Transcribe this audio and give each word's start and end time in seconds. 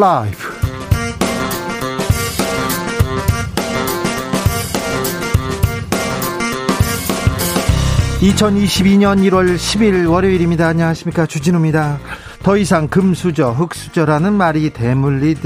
라이브. 0.00 0.48
2022년 8.22 9.18
1월 9.28 9.56
10일 9.56 10.10
월요일입니다. 10.10 10.68
안녕하십니까. 10.68 11.26
주진우입니다. 11.26 11.98
더 12.42 12.56
이상 12.56 12.88
금수저, 12.88 13.50
흑수저라는 13.50 14.32
말이 14.32 14.70
대물리, 14.70 15.36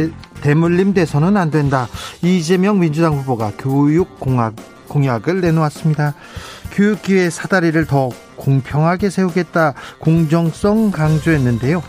대물림 0.41 0.95
돼서는 0.95 1.37
안 1.37 1.51
된다. 1.51 1.89
이재명 2.23 2.79
민주당 2.79 3.15
후보가 3.15 3.55
교육공학, 3.59 4.55
공약을 4.87 5.41
내놓았습니다. 5.41 6.15
교육기회 6.71 7.29
사다리를 7.29 7.85
더 7.87 8.11
공평하게 8.37 9.11
세우겠다. 9.11 9.75
공정성 9.99 10.93
강조했는데요. 10.93 11.83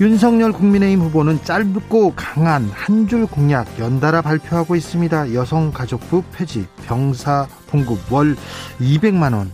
윤석열 0.00 0.52
국민의힘 0.52 1.00
후보는 1.00 1.42
짧고 1.44 2.12
강한 2.16 2.70
한 2.72 3.06
줄 3.08 3.26
공약 3.26 3.78
연달아 3.78 4.20
발표하고 4.22 4.74
있습니다. 4.74 5.32
여성가족부 5.32 6.24
폐지, 6.32 6.66
병사 6.86 7.46
봉급 7.68 8.12
월 8.12 8.36
200만 8.80 9.32
원. 9.32 9.52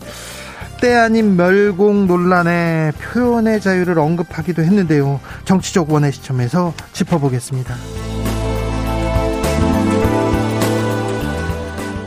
때 0.80 0.94
아닌 0.94 1.36
멸공 1.36 2.06
논란에 2.06 2.92
표현의 3.00 3.60
자유를 3.60 3.98
언급하기도 3.98 4.62
했는데요. 4.62 5.20
정치적 5.44 5.92
원의 5.92 6.12
시점에서 6.12 6.72
짚어보겠습니다. 6.92 7.74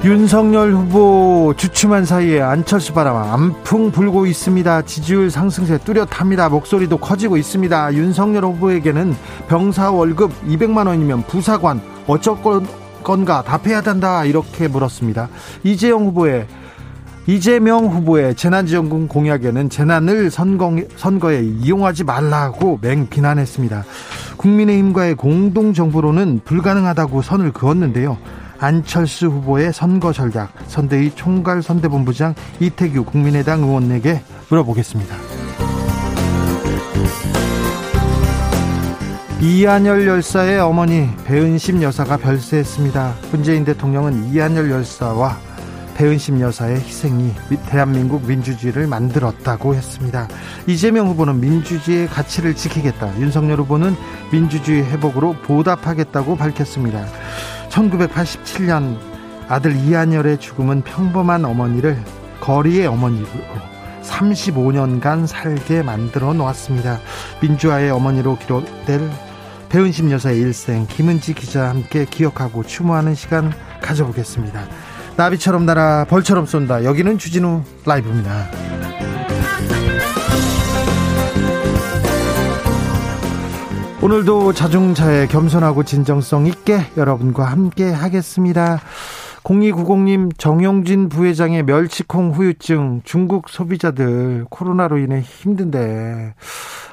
윤석열 0.06 0.72
후보 0.72 1.56
주춤한 1.58 2.06
사이에 2.06 2.40
안철수 2.40 2.94
바람 2.94 3.18
안풍 3.18 3.90
불고 3.90 4.28
있습니다. 4.28 4.84
지지율 4.84 5.32
상승세 5.32 5.80
뚜렷합니다. 5.80 6.48
목소리도 6.48 7.00
커지고 7.00 7.38
있습니다. 7.38 7.92
윤석열 7.96 8.46
후보에게는 8.46 9.16
병사 9.48 9.90
월급 9.90 10.32
200만 10.46 10.86
원이면 10.86 11.24
부사관 11.24 11.82
어쩔 12.06 12.38
건가 13.04 13.42
답해야 13.42 13.82
된다 13.82 14.26
이렇게 14.26 14.68
물었습니다. 14.68 15.28
이재용 15.64 16.06
후보의 16.06 16.46
이재명 17.26 17.88
후보의 17.88 18.36
재난지원금 18.36 19.08
공약에는 19.08 19.72
재난을 19.72 20.30
선거, 20.30 20.72
선거에 20.98 21.42
이용하지 21.42 22.04
말라고 22.04 22.78
맹 22.80 23.10
비난했습니다. 23.10 23.84
국민의힘과의 24.38 25.16
공동정부로는 25.16 26.42
불가능하다고 26.46 27.24
선을 27.24 27.54
그었는데요. 27.54 28.20
안철수 28.60 29.28
후보의 29.28 29.74
선거 29.74 30.14
전략 30.14 30.52
선대위 30.68 31.12
총괄 31.16 31.62
선대본부장 31.62 32.36
이태규 32.60 33.06
국민의당 33.06 33.64
의원에게 33.64 34.22
물어보겠습니다. 34.50 35.16
이한열 39.42 40.08
열사의 40.08 40.60
어머니 40.60 41.10
배은심 41.26 41.84
여사가 41.84 42.18
별세했습니다. 42.18 43.16
문재인 43.32 43.66
대통령은 43.66 44.34
이한열 44.34 44.72
열사와 44.72 45.38
배은심 45.96 46.42
여사의 46.42 46.78
희생이 46.78 47.32
대한민국 47.68 48.26
민주주의를 48.26 48.88
만들었다고 48.88 49.76
했습니다. 49.76 50.28
이재명 50.68 51.08
후보는 51.08 51.40
민주주의의 51.40 52.08
가치를 52.08 52.56
지키겠다. 52.56 53.18
윤석열 53.20 53.60
후보는 53.60 53.96
민주주의 54.32 54.84
회복으로 54.84 55.34
보답하겠다고 55.44 56.36
밝혔습니다. 56.36 57.06
1987년 57.76 58.98
아들 59.48 59.76
이한열의 59.76 60.40
죽음은 60.40 60.82
평범한 60.82 61.46
어머니를 61.46 62.02
거리의 62.40 62.88
어머니로 62.88 63.28
35년간 64.02 65.28
살게 65.28 65.84
만들어 65.84 66.34
놓았습니다. 66.34 67.00
민주화의 67.42 67.92
어머니로 67.92 68.38
기록될 68.38 69.10
배은심 69.70 70.12
여사의 70.12 70.40
일생 70.40 70.88
김은지 70.88 71.34
기자와 71.34 71.70
함께 71.70 72.06
기억하고 72.06 72.64
추모하는 72.64 73.14
시간 73.14 73.52
가져보겠습니다. 73.82 74.68
나비처럼 75.18 75.66
날아 75.66 76.06
벌처럼 76.06 76.46
쏜다. 76.46 76.84
여기는 76.86 77.18
주진우 77.18 77.64
라이브입니다. 77.86 79.25
오늘도 84.06 84.54
자중차에 84.54 85.26
겸손하고 85.26 85.82
진정성 85.82 86.46
있게 86.46 86.78
여러분과 86.96 87.46
함께 87.46 87.90
하겠습니다. 87.90 88.80
0290님 89.42 90.38
정용진 90.38 91.10
부회장의 91.10 91.64
멸치콩 91.64 92.30
후유증 92.30 93.02
중국 93.04 93.50
소비자들 93.50 94.46
코로나로 94.52 95.00
인해 95.00 95.22
힘든데 95.22 96.36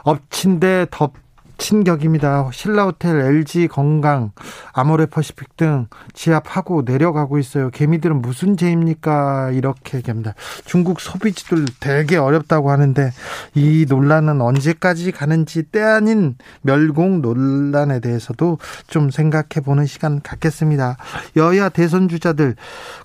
엎친 0.05 0.59
데 0.59 0.87
덮 0.91 1.22
친격입니다. 1.63 2.51
신라호텔, 2.53 3.21
LG 3.21 3.69
건강, 3.69 4.33
아모레퍼시픽 4.73 5.57
등 5.57 5.87
지압하고 6.13 6.83
내려가고 6.85 7.39
있어요. 7.39 7.71
개미들은 7.71 8.21
무슨 8.21 8.57
죄입니까? 8.57 9.53
이렇게 9.53 9.99
얘기합니다. 9.99 10.35
중국 10.65 11.01
소비지들 11.01 11.67
되게 11.79 12.17
어렵다고 12.17 12.71
하는데 12.71 13.13
이 13.55 13.87
논란은 13.89 14.41
언제까지 14.41 15.13
가는지 15.13 15.63
때 15.63 15.81
아닌 15.81 16.35
멸공 16.63 17.23
논란에 17.23 18.01
대해서도 18.01 18.59
좀 18.89 19.11
생각해 19.11 19.65
보는 19.65 19.87
시간 19.87 20.21
갖겠습니다. 20.21 20.97
여야 21.37 21.69
대선 21.69 22.09
주자들 22.09 22.57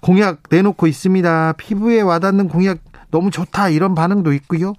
공약 0.01 0.39
내놓고 0.49 0.87
있습니다. 0.87 1.53
피부에 1.57 2.01
와닿는 2.01 2.47
공약 2.47 2.79
너무 3.11 3.29
좋다 3.29 3.69
이런 3.69 3.93
반응도 3.93 4.33
있고요. 4.33 4.73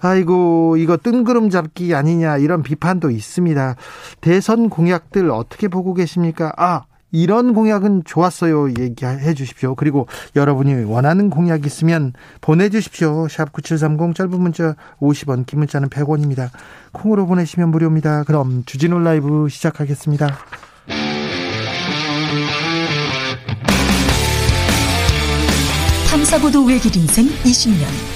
아이고 0.00 0.76
이거 0.76 0.96
뜬구름 0.96 1.50
잡기 1.50 1.94
아니냐 1.94 2.38
이런 2.38 2.62
비판도 2.62 3.10
있습니다. 3.10 3.76
대선 4.20 4.68
공약들 4.68 5.30
어떻게 5.30 5.68
보고 5.68 5.94
계십니까? 5.94 6.52
아 6.56 6.84
이런 7.12 7.54
공약은 7.54 8.02
좋았어요. 8.04 8.70
얘기해 8.78 9.34
주십시오. 9.34 9.74
그리고 9.74 10.06
여러분이 10.34 10.84
원하는 10.84 11.30
공약 11.30 11.64
있으면 11.64 12.12
보내주십시오. 12.40 13.28
샵 13.28 13.52
9730 13.52 14.14
짧은 14.14 14.38
문자 14.38 14.74
50원, 15.00 15.46
긴 15.46 15.60
문자는 15.60 15.88
100원입니다. 15.88 16.50
콩으로 16.92 17.26
보내시면 17.26 17.70
무료입니다. 17.70 18.24
그럼 18.24 18.64
주진우 18.66 18.98
라이브 18.98 19.48
시작하겠습니다. 19.48 20.36
탐사보도 26.10 26.64
외길 26.64 26.96
인생 26.96 27.26
20년. 27.26 28.15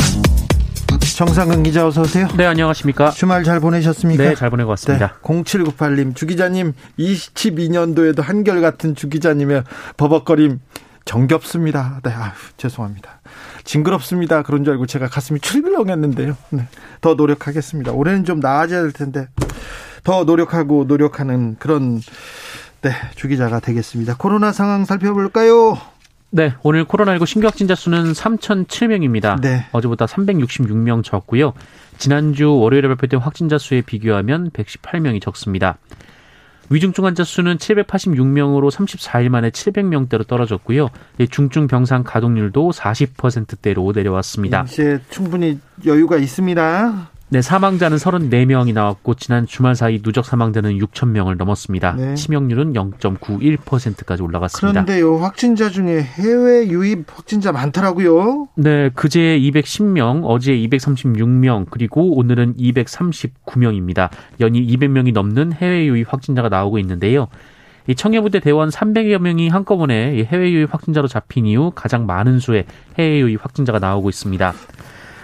정상근 1.21 1.61
기자 1.61 1.85
어서 1.85 2.01
오세요. 2.01 2.27
네, 2.35 2.47
안녕하십니까? 2.47 3.11
주말 3.11 3.43
잘 3.43 3.59
보내셨습니까? 3.59 4.23
네, 4.23 4.33
잘 4.33 4.49
보내고 4.49 4.71
왔습니다. 4.71 5.19
네, 5.21 5.43
0798님, 5.43 6.15
주 6.15 6.25
기자님 6.25 6.73
22년도에도 6.97 8.23
한결같은 8.23 8.95
주 8.95 9.07
기자님의 9.07 9.63
버벅거림 9.97 10.61
정겹습니다. 11.05 11.99
네, 12.01 12.11
아유, 12.11 12.31
죄송합니다. 12.57 13.21
징그럽습니다. 13.65 14.41
그런 14.41 14.63
줄 14.63 14.73
알고 14.73 14.87
제가 14.87 15.09
가슴이 15.09 15.39
출렁했는데요. 15.41 16.35
네, 16.49 16.67
더 17.01 17.13
노력하겠습니다. 17.13 17.91
올해는 17.91 18.25
좀 18.25 18.39
나아져야 18.39 18.81
될 18.81 18.91
텐데 18.91 19.27
더 20.03 20.23
노력하고 20.23 20.85
노력하는 20.87 21.55
그런 21.59 22.01
네, 22.81 22.93
주 23.13 23.27
기자가 23.27 23.59
되겠습니다. 23.59 24.15
코로나 24.17 24.51
상황 24.51 24.85
살펴볼까요? 24.85 25.77
네, 26.33 26.53
오늘 26.63 26.85
코로나19 26.85 27.25
신규 27.25 27.47
확진자 27.47 27.75
수는 27.75 28.13
3,007명입니다. 28.13 29.41
네. 29.41 29.65
어제보다 29.73 30.05
366명 30.05 31.03
적고요. 31.03 31.53
지난주 31.97 32.55
월요일에 32.55 32.87
발표된 32.87 33.19
확진자 33.19 33.57
수에 33.57 33.81
비교하면 33.81 34.49
118명이 34.51 35.21
적습니다. 35.21 35.77
위중증 36.69 37.03
환자 37.03 37.25
수는 37.25 37.57
786명으로 37.57 38.71
34일 38.71 39.27
만에 39.27 39.49
700명대로 39.49 40.25
떨어졌고요. 40.25 40.87
중증 41.29 41.67
병상 41.67 42.03
가동률도 42.03 42.71
40%대로 42.71 43.91
내려왔습니다. 43.93 44.63
이제 44.69 45.01
충분히 45.09 45.59
여유가 45.85 46.15
있습니다. 46.15 47.10
네, 47.33 47.41
사망자는 47.41 47.95
34명이 47.95 48.73
나왔고 48.73 49.13
지난 49.13 49.47
주말 49.47 49.73
사이 49.73 50.01
누적 50.01 50.25
사망자는 50.25 50.77
6천 50.79 51.11
명을 51.11 51.37
넘었습니다. 51.37 51.93
네. 51.93 52.15
치명률은 52.15 52.73
0.91%까지 52.73 54.21
올라갔습니다. 54.21 54.83
그런데요, 54.83 55.15
확진자 55.15 55.69
중에 55.69 56.01
해외 56.01 56.67
유입 56.67 57.05
확진자 57.07 57.53
많더라고요. 57.53 58.49
네, 58.55 58.89
그제 58.89 59.39
210명, 59.39 60.23
어제 60.25 60.51
236명, 60.51 61.67
그리고 61.69 62.17
오늘은 62.17 62.57
239명입니다. 62.57 64.09
연일 64.41 64.67
200명이 64.67 65.13
넘는 65.13 65.53
해외 65.53 65.85
유입 65.85 66.11
확진자가 66.11 66.49
나오고 66.49 66.79
있는데요. 66.79 67.29
이 67.87 67.95
청해부대 67.95 68.41
대원 68.41 68.67
300여 68.67 69.19
명이 69.19 69.47
한꺼번에 69.47 70.25
해외 70.25 70.51
유입 70.51 70.73
확진자로 70.73 71.07
잡힌 71.07 71.45
이후 71.45 71.71
가장 71.73 72.05
많은 72.05 72.39
수의 72.39 72.65
해외 72.99 73.21
유입 73.21 73.41
확진자가 73.41 73.79
나오고 73.79 74.09
있습니다. 74.09 74.53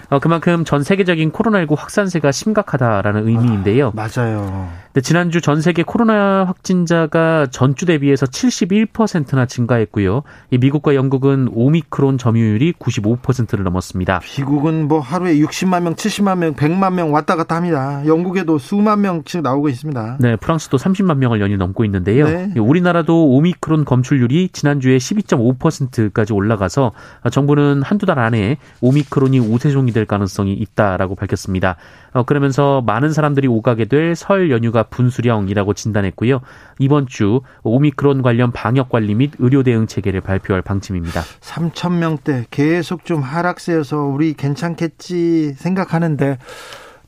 어, 0.10 0.20
그만큼 0.20 0.64
전 0.64 0.84
세계적인 0.84 1.32
코로나19 1.32 1.76
확산세가 1.78 2.32
심각하다라는 2.32 3.28
의미인데요. 3.28 3.88
아, 3.90 3.92
맞아요. 3.94 4.70
네, 4.98 5.02
지난주 5.02 5.42
전 5.42 5.62
세계 5.62 5.84
코로나 5.84 6.44
확진자가 6.46 7.46
전주 7.52 7.86
대비해서 7.86 8.26
71%나 8.26 9.46
증가했고요. 9.46 10.24
이 10.50 10.58
미국과 10.58 10.96
영국은 10.96 11.50
오미크론 11.54 12.18
점유율이 12.18 12.74
95%를 12.80 13.64
넘었습니다. 13.64 14.22
미국은 14.40 14.88
뭐 14.88 15.00
하루에 15.00 15.36
60만 15.36 15.84
명, 15.84 15.94
70만 15.94 16.40
명, 16.40 16.56
100만 16.56 16.94
명 16.96 17.14
왔다 17.14 17.36
갔다 17.36 17.58
합니다. 17.58 18.02
영국에도 18.08 18.58
수만 18.58 19.02
명씩 19.02 19.44
나오고 19.44 19.70
있습니다. 19.70 20.18
네, 20.20 20.36
프랑스도 20.36 20.78
30만 20.78 21.18
명을 21.18 21.42
연일 21.42 21.60
넘고 21.60 21.86
있는데요. 21.86 22.26
네. 22.26 22.54
우리나라도 22.58 23.36
오미크론 23.36 23.86
검출률이 23.86 24.50
지난주에 24.52 24.98
12.5%까지 24.98 26.34
올라가서 26.34 26.94
정부는 27.30 27.84
한두 27.84 28.08
달 28.08 28.18
안에 28.18 28.58
오미크론이 28.82 29.38
우세종이 29.42 29.92
될 29.92 30.06
가능성이 30.06 30.54
있다라고 30.54 31.14
밝혔습니다. 31.14 31.76
어, 32.18 32.24
그러면서 32.24 32.82
많은 32.82 33.14
사람들이 33.14 33.48
오가게 33.48 33.86
될 33.86 34.16
설 34.16 34.50
연휴가 34.50 34.84
분수령이라고 34.84 35.74
진단했고요. 35.74 36.42
이번 36.80 37.06
주 37.08 37.42
오미크론 37.64 38.22
관련 38.24 38.52
방역 38.52 38.90
관리 38.90 39.14
및 39.14 39.32
의료 39.38 39.62
대응 39.64 39.86
체계를 39.86 40.22
발표할 40.22 40.62
방침입니다. 40.64 41.22
3천 41.42 41.98
명대 41.98 42.46
계속 42.50 43.06
좀 43.06 43.22
하락세여서 43.22 43.98
우리 43.98 44.34
괜찮겠지 44.34 45.54
생각하는데 45.58 46.38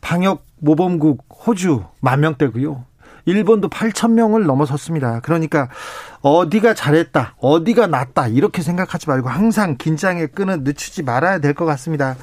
방역 0.02 0.46
모범국 0.60 1.26
호주 1.48 1.84
만 2.02 2.20
명대고요. 2.20 2.84
일본도 3.26 3.70
8천 3.70 4.12
명을 4.12 4.44
넘어섰습니다. 4.46 5.20
그러니까 5.22 5.70
어디가 6.22 6.74
잘했다, 6.74 7.36
어디가 7.40 7.88
낫다 7.88 8.28
이렇게 8.28 8.62
생각하지 8.62 9.08
말고 9.10 9.30
항상 9.30 9.78
긴장의 9.78 10.28
끈을 10.28 10.64
늦추지 10.64 11.04
말아야 11.04 11.40
될 11.40 11.54
것 11.54 11.66
같습니다. 11.66 12.16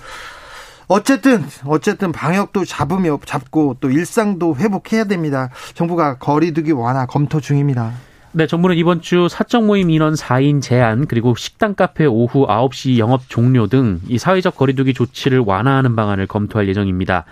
어쨌든 0.89 1.45
어쨌든 1.65 2.13
방역도 2.13 2.65
잡으며 2.65 3.19
잡고 3.25 3.77
또 3.81 3.91
일상도 3.91 4.57
회복해야 4.57 5.05
됩니다. 5.05 5.51
정부가 5.75 6.19
거리두기 6.19 6.73
완화 6.73 7.07
검토 7.07 7.41
중입니다. 7.41 7.93
네, 8.33 8.47
정부는 8.47 8.77
이번 8.77 9.01
주 9.01 9.29
사적 9.31 9.65
모임 9.65 9.89
인원 9.89 10.13
4인 10.15 10.61
제한 10.61 11.07
그리고 11.07 11.35
식당 11.35 11.75
카페 11.75 12.05
오후 12.05 12.47
9시 12.47 12.99
영업 12.99 13.23
종료 13.29 13.67
등 13.67 14.01
이 14.09 14.19
사회적 14.19 14.57
거리두기 14.57 14.93
조치를 14.95 15.39
완화하는 15.41 15.97
방안을 15.97 16.27
검토할 16.27 16.69
예정입니다. 16.69 17.25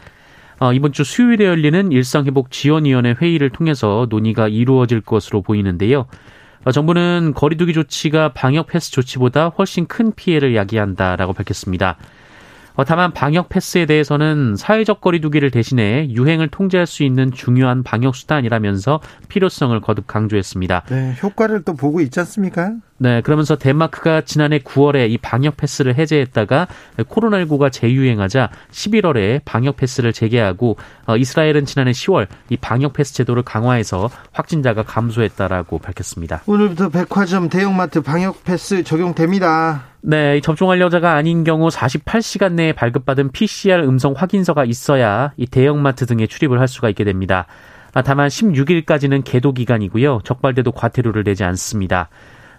어, 0.60 0.72
이번 0.72 0.92
주 0.92 1.04
수요일에 1.04 1.44
열리는 1.44 1.92
일상회복 1.92 2.50
지원위원회 2.50 3.14
회의를 3.20 3.50
통해서 3.50 4.06
논의가 4.08 4.48
이루어질 4.48 5.00
것으로 5.00 5.42
보이는데요. 5.42 6.06
어, 6.64 6.72
정부는 6.72 7.34
거리두기 7.34 7.74
조치가 7.74 8.32
방역 8.32 8.68
패스 8.68 8.90
조치보다 8.92 9.48
훨씬 9.48 9.86
큰 9.86 10.12
피해를 10.14 10.56
야기한다라고 10.56 11.34
밝혔습니다. 11.34 11.96
어, 12.76 12.84
다만 12.84 13.12
방역 13.12 13.48
패스에 13.48 13.86
대해서는 13.86 14.56
사회적 14.56 15.00
거리두기를 15.00 15.50
대신해 15.50 16.08
유행을 16.10 16.48
통제할 16.48 16.86
수 16.86 17.04
있는 17.04 17.30
중요한 17.30 17.82
방역 17.84 18.16
수단이라면서 18.16 19.00
필요성을 19.28 19.80
거듭 19.80 20.06
강조했습니다. 20.06 20.82
네, 20.88 21.16
효과를 21.22 21.62
또 21.62 21.74
보고 21.74 22.00
있지 22.00 22.18
않습니까? 22.20 22.74
네, 23.04 23.20
그러면서 23.20 23.56
덴마크가 23.56 24.22
지난해 24.22 24.60
9월에 24.60 25.10
이 25.10 25.18
방역 25.18 25.58
패스를 25.58 25.94
해제했다가 25.96 26.68
코로나19가 27.00 27.70
재유행하자 27.70 28.48
11월에 28.70 29.42
방역 29.44 29.76
패스를 29.76 30.14
재개하고 30.14 30.78
어, 31.04 31.14
이스라엘은 31.14 31.66
지난해 31.66 31.90
10월 31.90 32.28
이 32.48 32.56
방역 32.56 32.94
패스 32.94 33.12
제도를 33.12 33.42
강화해서 33.42 34.08
확진자가 34.32 34.84
감소했다라고 34.84 35.80
밝혔습니다. 35.80 36.40
오늘부터 36.46 36.88
백화점 36.88 37.50
대형마트 37.50 38.00
방역 38.00 38.42
패스 38.42 38.82
적용됩니다. 38.82 39.82
네, 40.00 40.40
접종할 40.40 40.80
여자가 40.80 41.12
아닌 41.12 41.44
경우 41.44 41.68
48시간 41.68 42.54
내에 42.54 42.72
발급받은 42.72 43.32
PCR 43.32 43.82
음성 43.86 44.14
확인서가 44.16 44.64
있어야 44.64 45.32
이 45.36 45.46
대형마트 45.46 46.06
등에 46.06 46.26
출입을 46.26 46.58
할 46.58 46.68
수가 46.68 46.88
있게 46.88 47.04
됩니다. 47.04 47.46
아, 47.92 48.00
다만 48.00 48.28
16일까지는 48.28 49.24
계도 49.24 49.52
기간이고요. 49.52 50.20
적발돼도 50.24 50.72
과태료를 50.72 51.22
내지 51.22 51.44
않습니다. 51.44 52.08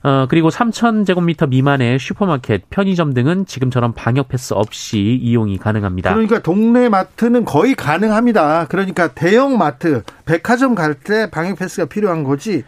어, 0.06 0.28
그리고 0.30 0.50
3,000제곱미터 0.50 1.50
미만의 1.50 1.98
슈퍼마켓, 1.98 2.70
편의점 2.70 3.16
등은 3.16 3.48
지금처럼 3.48 3.94
방역 3.96 4.28
패스 4.28 4.54
없이 4.54 5.00
이용이 5.00 5.58
가능합니다. 5.58 6.14
그러니까 6.14 6.44
동네 6.44 6.90
마트는 6.90 7.44
거의 7.44 7.74
가능합니다. 7.74 8.68
그러니까 8.70 9.08
대형 9.08 9.58
마트, 9.58 10.04
백화점 10.26 10.76
갈 10.76 10.94
때 10.94 11.30
방역 11.32 11.58
패스가 11.58 11.88
필요한 11.88 12.24
거지 12.24 12.64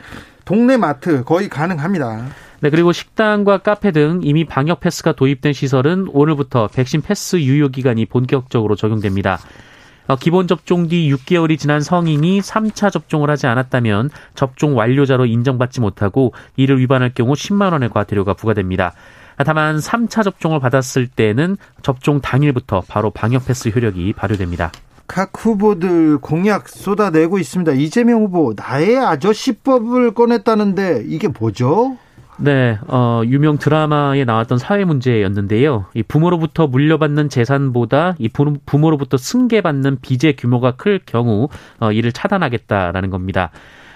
동네 0.45 0.78
마트 0.78 1.24
거의 1.24 1.48
가능합니다. 1.48 2.25
네, 2.60 2.69
그리고 2.72 2.92
식당과 2.92 3.60
카페 3.60 3.92
등 3.92 4.22
이미 4.24 4.44
방역 4.44 4.80
패스가 4.80 5.13
도입된 5.13 5.54
시설은 5.54 6.07
오늘부터 6.12 6.68
백신 6.74 7.01
패스 7.01 7.36
유효 7.38 7.69
기간이 7.69 8.07
본격적으로 8.07 8.75
적용됩니다. 8.75 9.38
어, 10.07 10.15
기본 10.15 10.48
접종 10.48 10.88
뒤 10.88 11.13
6개월이 11.13 11.59
지난 11.59 11.81
성인이 11.81 12.42
3차 12.42 12.92
접종을 12.92 13.30
하지 13.30 13.48
않았다면 13.48 14.09
접종 14.36 14.77
완료자로 14.77 15.25
인정받지 15.25 15.81
못하고 15.81 16.33
이를 16.56 16.80
위반할 16.80 17.13
경우 17.13 17.33
10만 17.33 17.74
원의 17.74 17.89
과태료가 17.89 18.33
부과됩니다. 18.33 18.94
다만 19.45 19.77
3차 19.77 20.24
접종을 20.24 20.59
받았을 20.59 21.07
때는 21.07 21.57
접종 21.83 22.21
당일부터 22.21 22.83
바로 22.88 23.12
방역 23.12 23.45
패스 23.45 23.69
효력이 23.69 24.13
발효됩니다. 24.13 24.71
각 25.07 25.31
후보들 25.33 26.18
공약 26.18 26.68
쏟아내고 26.68 27.39
있습니다. 27.39 27.74
이재명 27.74 28.24
후보 28.24 28.54
나의 28.56 28.98
아저씨법을 28.98 30.13
꺼냈다는데 30.13 31.04
이게 31.07 31.27
뭐죠? 31.27 31.98
네, 32.39 32.78
어, 32.88 33.24
유명 33.25 33.57
드라마에 33.57 34.24
나왔던 34.24 34.60
사회 34.60 34.86
문제였는데요. 34.86 35.86
이 35.95 36.04
부모로부터 36.04 36.68
물려받는 36.68 37.30
재산보다 37.30 38.16
이 38.19 38.30
부모로부터 38.30 39.18
승계받는 39.18 39.98
빚의 40.01 40.36
규모가 40.38 40.74
클 40.74 41.00
경우 41.04 41.50
어, 41.80 41.92
이를 41.92 42.12
차단하겠다라는 42.12 43.10
겁니다. 43.10 43.50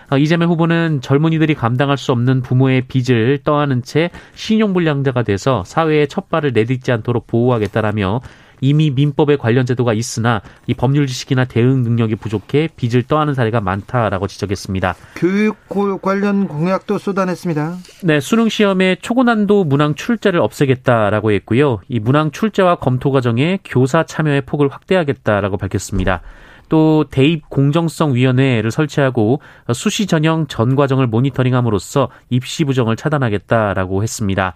어, 0.10 0.18
이재명 0.18 0.50
후보는 0.50 1.02
젊은이들이 1.02 1.54
감당할 1.54 1.98
수 1.98 2.12
없는 2.12 2.42
부모의 2.42 2.82
빚을 2.88 3.40
떠안은 3.44 3.84
채 3.84 4.10
신용불량자가 4.34 5.22
돼서 5.22 5.64
사회에 5.64 6.08
첫 6.08 6.30
발을 6.30 6.52
내딛지 6.52 6.92
않도록 6.92 7.28
보호하겠다라며 7.28 8.22
이미 8.62 8.92
민법에 8.92 9.36
관련 9.36 9.66
제도가 9.66 9.94
있으나 9.94 10.42
이 10.68 10.74
법률 10.74 11.08
지식이나 11.08 11.46
대응 11.46 11.82
능력이 11.82 12.16
부족해 12.16 12.70
빚을 12.76 13.04
떠안는 13.04 13.34
사례가 13.34 13.60
많다라고 13.60 14.28
지적했습니다. 14.28 14.96
교육 15.16 15.58
관련 16.02 16.48
공약도 16.48 17.00
쏟아냈습니다. 17.00 17.78
네, 18.04 18.20
수능 18.20 18.48
시험에 18.48 18.96
초고난도 19.02 19.66
문항 19.66 19.96
출제를 19.96 20.40
없애겠다라고 20.40 21.32
했고요. 21.32 21.80
이 21.90 22.00
문항 22.00 22.32
출제와 22.32 22.76
검토 22.76 23.12
과정에 23.12 23.60
교사 23.66 24.04
참여의 24.04 24.42
폭을 24.42 24.70
확대하겠다라고 24.70 25.58
밝혔습니다. 25.58 26.22
또 26.70 27.04
대입 27.12 27.50
공정성 27.50 28.16
위원회를 28.16 28.72
설치하고 28.72 29.42
수시 29.74 30.06
전형 30.06 30.48
전 30.48 30.78
과정을 30.78 31.06
모니터링함으로써 31.08 32.08
입시 32.30 32.64
부정을 32.64 32.96
차단하겠다라고 32.96 34.04
했습니다. 34.04 34.54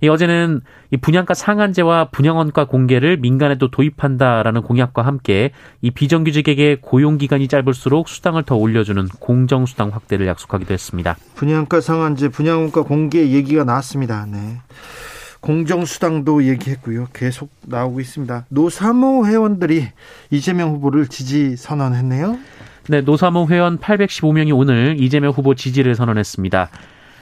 이 0.00 0.08
어제는 0.08 0.60
이 0.90 0.96
분양가 0.96 1.34
상한제와 1.34 2.10
분양원가 2.10 2.66
공개를 2.66 3.16
민간에도 3.16 3.70
도입한다라는 3.70 4.62
공약과 4.62 5.02
함께 5.02 5.50
이 5.82 5.90
비정규직에게 5.90 6.78
고용 6.80 7.18
기간이 7.18 7.48
짧을수록 7.48 8.08
수당을 8.08 8.44
더 8.44 8.56
올려주는 8.56 9.06
공정 9.18 9.66
수당 9.66 9.90
확대를 9.90 10.26
약속하기도 10.26 10.72
했습니다. 10.72 11.16
분양가 11.34 11.80
상한제, 11.80 12.28
분양원가 12.28 12.82
공개 12.82 13.30
얘기가 13.30 13.64
나왔습니다. 13.64 14.26
네. 14.30 14.58
공정수당도 15.40 16.44
얘기했고요. 16.44 17.08
계속 17.12 17.50
나오고 17.66 18.00
있습니다. 18.00 18.46
노사모 18.48 19.26
회원들이 19.26 19.88
이재명 20.30 20.70
후보를 20.70 21.06
지지 21.06 21.56
선언했네요. 21.56 22.38
네, 22.88 23.02
노사모 23.02 23.48
회원 23.48 23.78
815명이 23.78 24.56
오늘 24.56 24.96
이재명 24.98 25.30
후보 25.30 25.54
지지를 25.54 25.94
선언했습니다. 25.94 26.70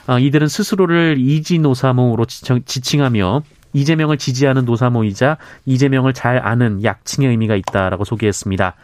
어, 0.08 0.18
이들은 0.18 0.48
스스로를 0.48 1.16
이지 1.18 1.58
노사모로 1.58 2.24
지칭하며 2.26 3.42
이재명을 3.72 4.16
지지하는 4.16 4.64
노사모이자 4.64 5.36
이재명을 5.66 6.14
잘 6.14 6.38
아는 6.38 6.82
약칭의 6.82 7.28
의미가 7.28 7.56
있다라고 7.56 8.04
소개했습니다. 8.04 8.74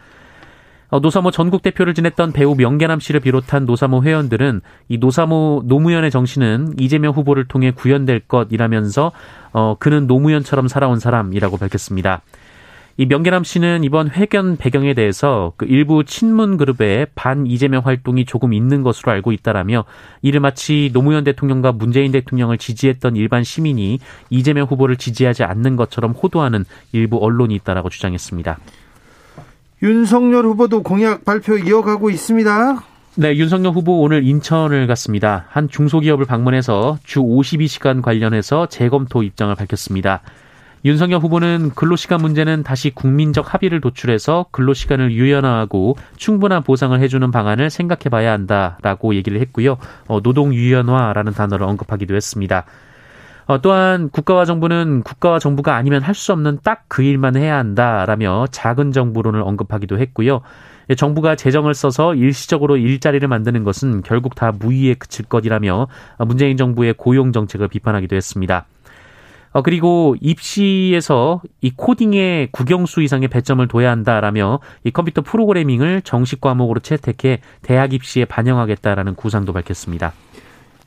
어, 0.89 0.99
노사모 0.99 1.31
전국 1.31 1.63
대표를 1.63 1.95
지냈던 1.95 2.33
배우 2.33 2.53
명계남 2.53 2.99
씨를 2.99 3.19
비롯한 3.19 3.65
노사모 3.65 4.03
회원들은 4.03 4.61
이 4.89 4.99
노사모 4.99 5.63
노무현의 5.65 6.11
정신은 6.11 6.75
이재명 6.79 7.13
후보를 7.13 7.47
통해 7.47 7.71
구현될 7.71 8.21
것이라면서 8.27 9.11
어, 9.53 9.75
그는 9.79 10.05
노무현처럼 10.05 10.67
살아온 10.67 10.99
사람이라고 10.99 11.57
밝혔습니다. 11.57 12.21
이 12.95 13.07
명계남 13.07 13.43
씨는 13.43 13.83
이번 13.83 14.09
회견 14.09 14.55
배경에 14.55 14.93
대해서 14.93 15.53
그 15.57 15.65
일부 15.65 16.03
친문 16.03 16.57
그룹의 16.57 17.07
반 17.15 17.47
이재명 17.47 17.81
활동이 17.85 18.25
조금 18.25 18.53
있는 18.53 18.83
것으로 18.83 19.11
알고 19.11 19.31
있다라며 19.31 19.85
이를 20.21 20.39
마치 20.39 20.91
노무현 20.93 21.23
대통령과 21.23 21.71
문재인 21.71 22.11
대통령을 22.11 22.59
지지했던 22.59 23.15
일반 23.15 23.43
시민이 23.43 23.99
이재명 24.29 24.67
후보를 24.67 24.97
지지하지 24.97 25.43
않는 25.43 25.75
것처럼 25.75 26.11
호도하는 26.11 26.65
일부 26.91 27.17
언론이 27.17 27.55
있다라고 27.55 27.89
주장했습니다. 27.89 28.59
윤석열 29.81 30.45
후보도 30.45 30.83
공약 30.83 31.25
발표 31.25 31.57
이어가고 31.57 32.11
있습니다. 32.11 32.83
네, 33.15 33.35
윤석열 33.35 33.73
후보 33.73 34.01
오늘 34.01 34.23
인천을 34.23 34.85
갔습니다. 34.87 35.45
한 35.49 35.67
중소기업을 35.67 36.25
방문해서 36.25 36.99
주 37.03 37.21
52시간 37.21 38.03
관련해서 38.03 38.67
재검토 38.67 39.23
입장을 39.23 39.53
밝혔습니다. 39.55 40.21
윤석열 40.85 41.21
후보는 41.21 41.71
근로시간 41.75 42.21
문제는 42.21 42.63
다시 42.63 42.89
국민적 42.89 43.53
합의를 43.53 43.79
도출해서 43.79 44.47
근로시간을 44.51 45.13
유연화하고 45.13 45.95
충분한 46.17 46.63
보상을 46.63 46.99
해주는 46.99 47.31
방안을 47.31 47.69
생각해봐야 47.69 48.31
한다라고 48.33 49.15
얘기를 49.15 49.39
했고요. 49.39 49.77
어, 50.07 50.21
노동 50.21 50.53
유연화라는 50.53 51.33
단어를 51.33 51.65
언급하기도 51.67 52.15
했습니다. 52.15 52.65
어, 53.45 53.61
또한 53.61 54.09
국가와 54.09 54.45
정부는 54.45 55.03
국가와 55.03 55.39
정부가 55.39 55.75
아니면 55.75 56.01
할 56.01 56.15
수 56.15 56.31
없는 56.33 56.59
딱 56.63 56.85
그 56.89 57.01
일만 57.01 57.35
해야 57.37 57.57
한다라며 57.57 58.45
작은 58.51 58.91
정부론을 58.91 59.41
언급하기도 59.41 59.97
했고요. 59.99 60.41
정부가 60.97 61.35
재정을 61.35 61.73
써서 61.73 62.13
일시적으로 62.13 62.77
일자리를 62.77 63.25
만드는 63.27 63.63
것은 63.63 64.01
결국 64.03 64.35
다 64.35 64.51
무의에 64.51 64.93
그칠 64.95 65.25
것이라며 65.25 65.87
문재인 66.19 66.57
정부의 66.57 66.93
고용 66.97 67.31
정책을 67.31 67.69
비판하기도 67.69 68.15
했습니다. 68.15 68.65
어, 69.53 69.61
그리고 69.61 70.15
입시에서 70.19 71.41
이 71.61 71.71
코딩에 71.75 72.49
국영수 72.51 73.01
이상의 73.03 73.27
배점을 73.29 73.65
둬야 73.67 73.91
한다라며 73.91 74.59
이 74.83 74.91
컴퓨터 74.91 75.21
프로그래밍을 75.21 76.01
정식 76.03 76.41
과목으로 76.41 76.79
채택해 76.79 77.39
대학 77.61 77.93
입시에 77.93 78.25
반영하겠다라는 78.25 79.15
구상도 79.15 79.53
밝혔습니다. 79.53 80.13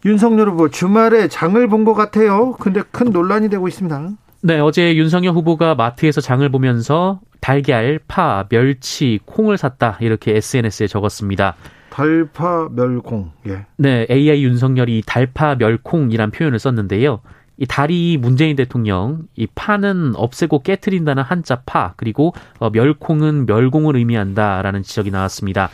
윤석열 0.05 0.51
후보 0.51 0.69
주말에 0.69 1.29
장을 1.29 1.67
본 1.69 1.85
것 1.85 1.95
같아요. 1.95 2.53
근데 2.59 2.83
큰 2.91 3.11
논란이 3.11 3.49
되고 3.49 3.67
있습니다. 3.69 4.11
네, 4.43 4.59
어제 4.61 4.95
윤석열 4.97 5.33
후보가 5.35 5.75
마트에서 5.77 6.21
장을 6.21 6.49
보면서 6.49 7.21
달걀, 7.41 8.01
파, 8.09 8.45
멸치, 8.49 9.21
콩을 9.25 9.57
샀다 9.57 9.99
이렇게 10.01 10.37
SNS에 10.37 10.87
적었습니다. 10.89 11.55
달파 11.91 12.69
멸콩. 12.73 13.31
예. 13.47 13.67
네, 13.77 14.07
AI 14.11 14.43
윤석열이 14.45 15.03
달파 15.07 15.55
멸콩이란 15.57 16.31
표현을 16.33 16.59
썼는데요. 16.59 17.21
이 17.59 17.67
달이 17.67 18.19
문재인 18.21 18.57
대통령, 18.57 19.23
이 19.35 19.47
파는 19.55 20.15
없애고 20.17 20.63
깨트린다는 20.63 21.23
한자 21.23 21.63
파, 21.65 21.95
그리고 21.97 22.35
어, 22.59 22.71
멸콩은 22.71 23.47
멸공을 23.47 23.97
의미한다라는 23.97 24.83
지적이 24.83 25.11
나왔습니다. 25.11 25.71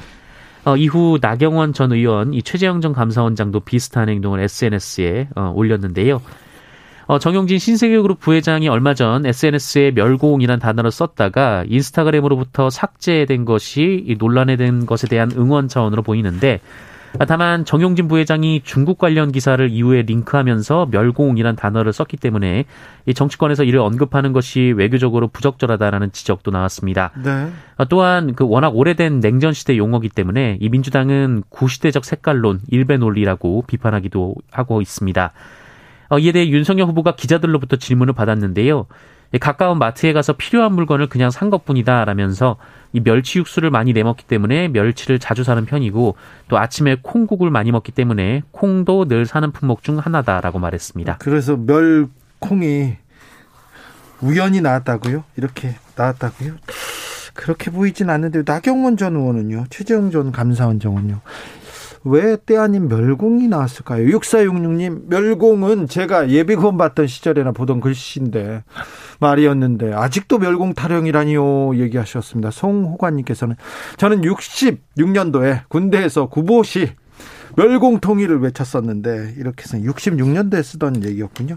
어, 0.65 0.77
이후 0.77 1.19
나경원 1.21 1.73
전 1.73 1.93
의원, 1.93 2.35
이 2.35 2.43
최재형 2.43 2.81
전 2.81 2.93
감사원장도 2.93 3.61
비슷한 3.61 4.09
행동을 4.09 4.41
SNS에 4.41 5.29
어, 5.35 5.53
올렸는데요. 5.55 6.23
어, 7.07 7.19
정용진 7.19 7.59
신세계그룹 7.59 8.21
부회장이 8.21 8.69
얼마 8.69 8.95
전 8.95 9.27
SNS에 9.27 9.91
멸공이란 9.91 10.61
단어를 10.61 10.93
썼다가 10.93 11.65
인스타그램으로부터 11.67 12.71
삭제된 12.71 13.45
것이 13.45 14.17
논란에 14.19 14.57
된 14.57 14.87
것에 14.87 15.09
대한 15.09 15.33
응원 15.37 15.67
차원으로 15.67 16.03
보이는데 16.03 16.61
다만 17.27 17.65
정용진 17.65 18.09
부회장이 18.09 18.63
중국 18.65 18.99
관련 18.99 19.33
기사를 19.33 19.69
이후에 19.71 20.03
링크하면서 20.03 20.89
멸공이란 20.91 21.57
단어를 21.57 21.93
썼기 21.93 22.17
때문에 22.17 22.65
이 23.07 23.15
정치권에서 23.15 23.65
이를 23.65 23.81
언급하는 23.81 24.33
것이 24.33 24.73
외교적으로 24.77 25.29
부적절하다라는 25.29 26.13
지적도 26.13 26.51
나왔습니다. 26.51 27.11
네. 27.23 27.51
아, 27.77 27.85
또한 27.85 28.35
그 28.35 28.47
워낙 28.47 28.75
오래된 28.75 29.21
냉전 29.21 29.53
시대 29.53 29.77
용어기 29.77 30.09
때문에 30.09 30.59
이 30.61 30.69
민주당은 30.69 31.43
구시대적 31.49 32.05
색깔론 32.05 32.61
일배 32.69 32.97
논리라고 32.97 33.65
비판하기도 33.67 34.35
하고 34.51 34.81
있습니다. 34.81 35.33
어, 36.09 36.19
이에 36.19 36.33
대해 36.33 36.49
윤석열 36.49 36.89
후보가 36.89 37.17
기자들로부터 37.17 37.77
질문을 37.77 38.15
받았는데요. 38.15 38.87
가까운 39.41 39.79
마트에 39.79 40.13
가서 40.13 40.35
필요한 40.35 40.75
물건을 40.75 41.07
그냥 41.09 41.31
산 41.31 41.49
것뿐이다라면서 41.49 42.57
이 42.93 43.01
멸치 43.01 43.39
육수를 43.39 43.71
많이 43.71 43.93
내먹기 43.93 44.25
때문에 44.27 44.69
멸치를 44.69 45.19
자주 45.19 45.45
사는 45.45 45.65
편이고 45.65 46.17
또 46.49 46.59
아침에 46.59 46.97
콩국을 47.03 47.51
많이 47.51 47.73
먹기 47.73 47.93
때문에 47.93 48.43
콩도 48.51 49.07
늘 49.09 49.27
사는 49.27 49.51
품목 49.51 49.83
중 49.83 49.99
하나다라고 49.99 50.59
말했습니다. 50.59 51.17
그래서 51.21 51.57
멸콩이 51.57 52.97
우연히 54.21 54.61
나왔다고요? 54.61 55.25
이렇게 55.37 55.75
나왔다고요? 55.97 56.55
그렇게 57.35 57.71
보이진 57.71 58.11
않는데 58.11 58.43
나경원 58.45 58.97
전 58.99 59.17
의원은요, 59.17 59.65
최재형 59.71 60.11
전 60.11 60.33
감사원장은요, 60.33 61.21
왜 62.05 62.37
때 62.37 62.57
아닌 62.57 62.89
멸공이 62.89 63.49
나왔을까요? 63.49 64.05
6466님, 64.19 65.09
멸공은 65.09 65.89
제가 65.89 66.29
예비군 66.31 66.77
받던 66.77 67.07
시절에나 67.07 67.53
보던 67.53 67.81
글씨인데, 67.81 68.65
말이었는데, 69.23 69.95
아직도 69.95 70.39
멸공 70.39 70.75
타령이라니요, 70.75 71.77
얘기하셨습니다. 71.77 72.51
송호관님께서는, 72.51 73.57
저는 73.97 74.21
66년도에 74.21 75.63
군대에서 75.69 76.29
구보시 76.29 76.91
멸공 77.57 78.01
통일을 78.01 78.41
외쳤었는데, 78.41 79.35
이렇게 79.39 79.63
해서 79.65 79.79
66년도에 79.79 80.63
쓰던 80.63 81.05
얘기였군요. 81.05 81.57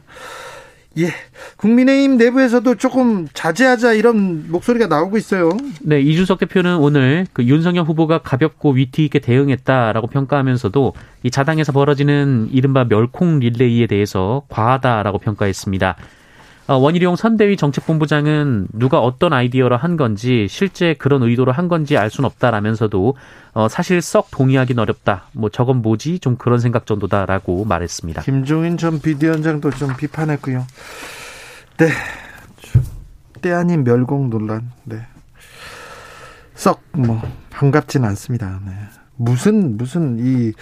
예. 0.97 1.09
국민의힘 1.57 2.17
내부에서도 2.17 2.75
조금 2.75 3.27
자제하자 3.33 3.93
이런 3.93 4.49
목소리가 4.49 4.87
나오고 4.87 5.17
있어요. 5.17 5.49
네, 5.81 5.99
이준석 5.99 6.39
대표는 6.39 6.77
오늘 6.77 7.27
그 7.33 7.43
윤석열 7.43 7.83
후보가 7.83 8.19
가볍고 8.19 8.71
위트 8.71 9.01
있게 9.01 9.19
대응했다라고 9.19 10.07
평가하면서도 10.07 10.93
이 11.23 11.31
자당에서 11.31 11.73
벌어지는 11.73 12.47
이른바 12.51 12.85
멸콩 12.85 13.39
릴레이에 13.39 13.87
대해서 13.87 14.43
과하다라고 14.47 15.17
평가했습니다. 15.19 15.97
어, 16.67 16.77
원희룡 16.77 17.15
선대위 17.15 17.57
정책본부장은 17.57 18.69
누가 18.73 18.99
어떤 18.99 19.33
아이디어로 19.33 19.77
한 19.77 19.97
건지 19.97 20.47
실제 20.49 20.95
그런 20.95 21.21
의도로 21.21 21.51
한 21.51 21.67
건지 21.67 21.95
알 21.95 22.09
수는 22.09 22.25
없다라면서도 22.27 23.15
어, 23.53 23.67
사실 23.67 24.01
썩 24.01 24.31
동의하기는 24.31 24.81
어렵다. 24.81 25.25
뭐 25.33 25.49
저건 25.49 25.81
뭐지? 25.81 26.19
좀 26.19 26.37
그런 26.37 26.59
생각 26.59 26.85
정도다라고 26.85 27.65
말했습니다. 27.65 28.23
김종인 28.23 28.77
전 28.77 28.99
비대위원장도 28.99 29.71
좀 29.71 29.95
비판했고요. 29.95 30.65
네. 31.77 31.89
때 33.41 33.51
아닌 33.51 33.83
멸공 33.83 34.29
논란. 34.31 34.71
네. 34.85 35.05
썩 36.55 36.81
뭐 36.93 37.21
반갑진 37.51 38.03
않습니다. 38.05 38.59
네. 38.65 38.71
무슨 39.17 39.77
무슨 39.77 40.17
이 40.19 40.53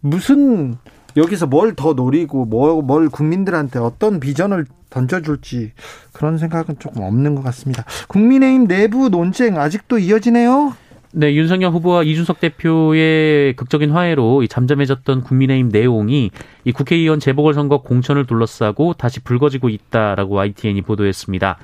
무슨 0.00 0.76
여기서 1.16 1.46
뭘 1.46 1.74
더 1.74 1.92
노리고 1.94 2.44
뭘, 2.44 2.82
뭘 2.82 3.08
국민들한테 3.08 3.78
어떤 3.78 4.20
비전을 4.20 4.66
던져줄지 4.90 5.72
그런 6.12 6.36
생각은 6.36 6.76
조금 6.78 7.02
없는 7.02 7.34
것 7.36 7.42
같습니다. 7.44 7.84
국민의힘 8.08 8.66
내부 8.66 9.08
논쟁 9.08 9.58
아직도 9.58 9.98
이어지네요. 9.98 10.74
네, 11.12 11.34
윤석열 11.34 11.72
후보와 11.72 12.04
이준석 12.04 12.38
대표의 12.38 13.54
극적인 13.56 13.90
화해로 13.90 14.46
잠잠해졌던 14.46 15.22
국민의힘 15.22 15.68
내용이 15.68 16.30
이 16.64 16.72
국회의원 16.72 17.18
재보궐선거 17.18 17.82
공천을 17.82 18.26
둘러싸고 18.26 18.94
다시 18.94 19.20
불거지고 19.20 19.68
있다라고 19.70 20.34
YTN이 20.36 20.82
보도했습니다. 20.82 21.58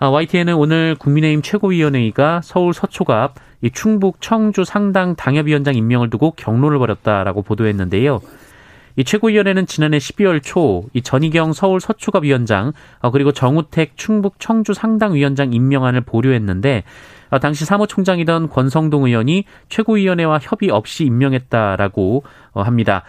YTN은 0.00 0.52
아, 0.52 0.56
오늘 0.56 0.96
국민의힘 0.98 1.42
최고위원회의가 1.42 2.40
서울 2.42 2.72
서초갑 2.72 3.34
이 3.62 3.70
충북 3.70 4.20
청주 4.20 4.64
상당 4.64 5.14
당협위원장 5.14 5.74
임명을 5.74 6.08
두고 6.08 6.32
경론을 6.36 6.78
벌였다라고 6.78 7.42
보도했는데요. 7.42 8.20
이 8.96 9.04
최고위원회는 9.04 9.66
지난해 9.66 9.98
12월 9.98 10.40
초 10.42 10.84
이 10.92 11.02
전희경 11.02 11.52
서울 11.52 11.80
서초갑 11.80 12.24
위원장 12.24 12.72
어, 13.00 13.10
그리고 13.10 13.32
정우택 13.32 13.96
충북 13.96 14.40
청주 14.40 14.74
상당 14.74 15.14
위원장 15.14 15.52
임명안을 15.52 16.02
보류했는데 16.02 16.84
어, 17.30 17.38
당시 17.38 17.64
사무총장이던 17.64 18.48
권성동 18.48 19.04
의원이 19.06 19.44
최고위원회와 19.68 20.38
협의 20.42 20.70
없이 20.70 21.04
임명했다라고 21.04 22.24
어, 22.52 22.62
합니다. 22.62 23.04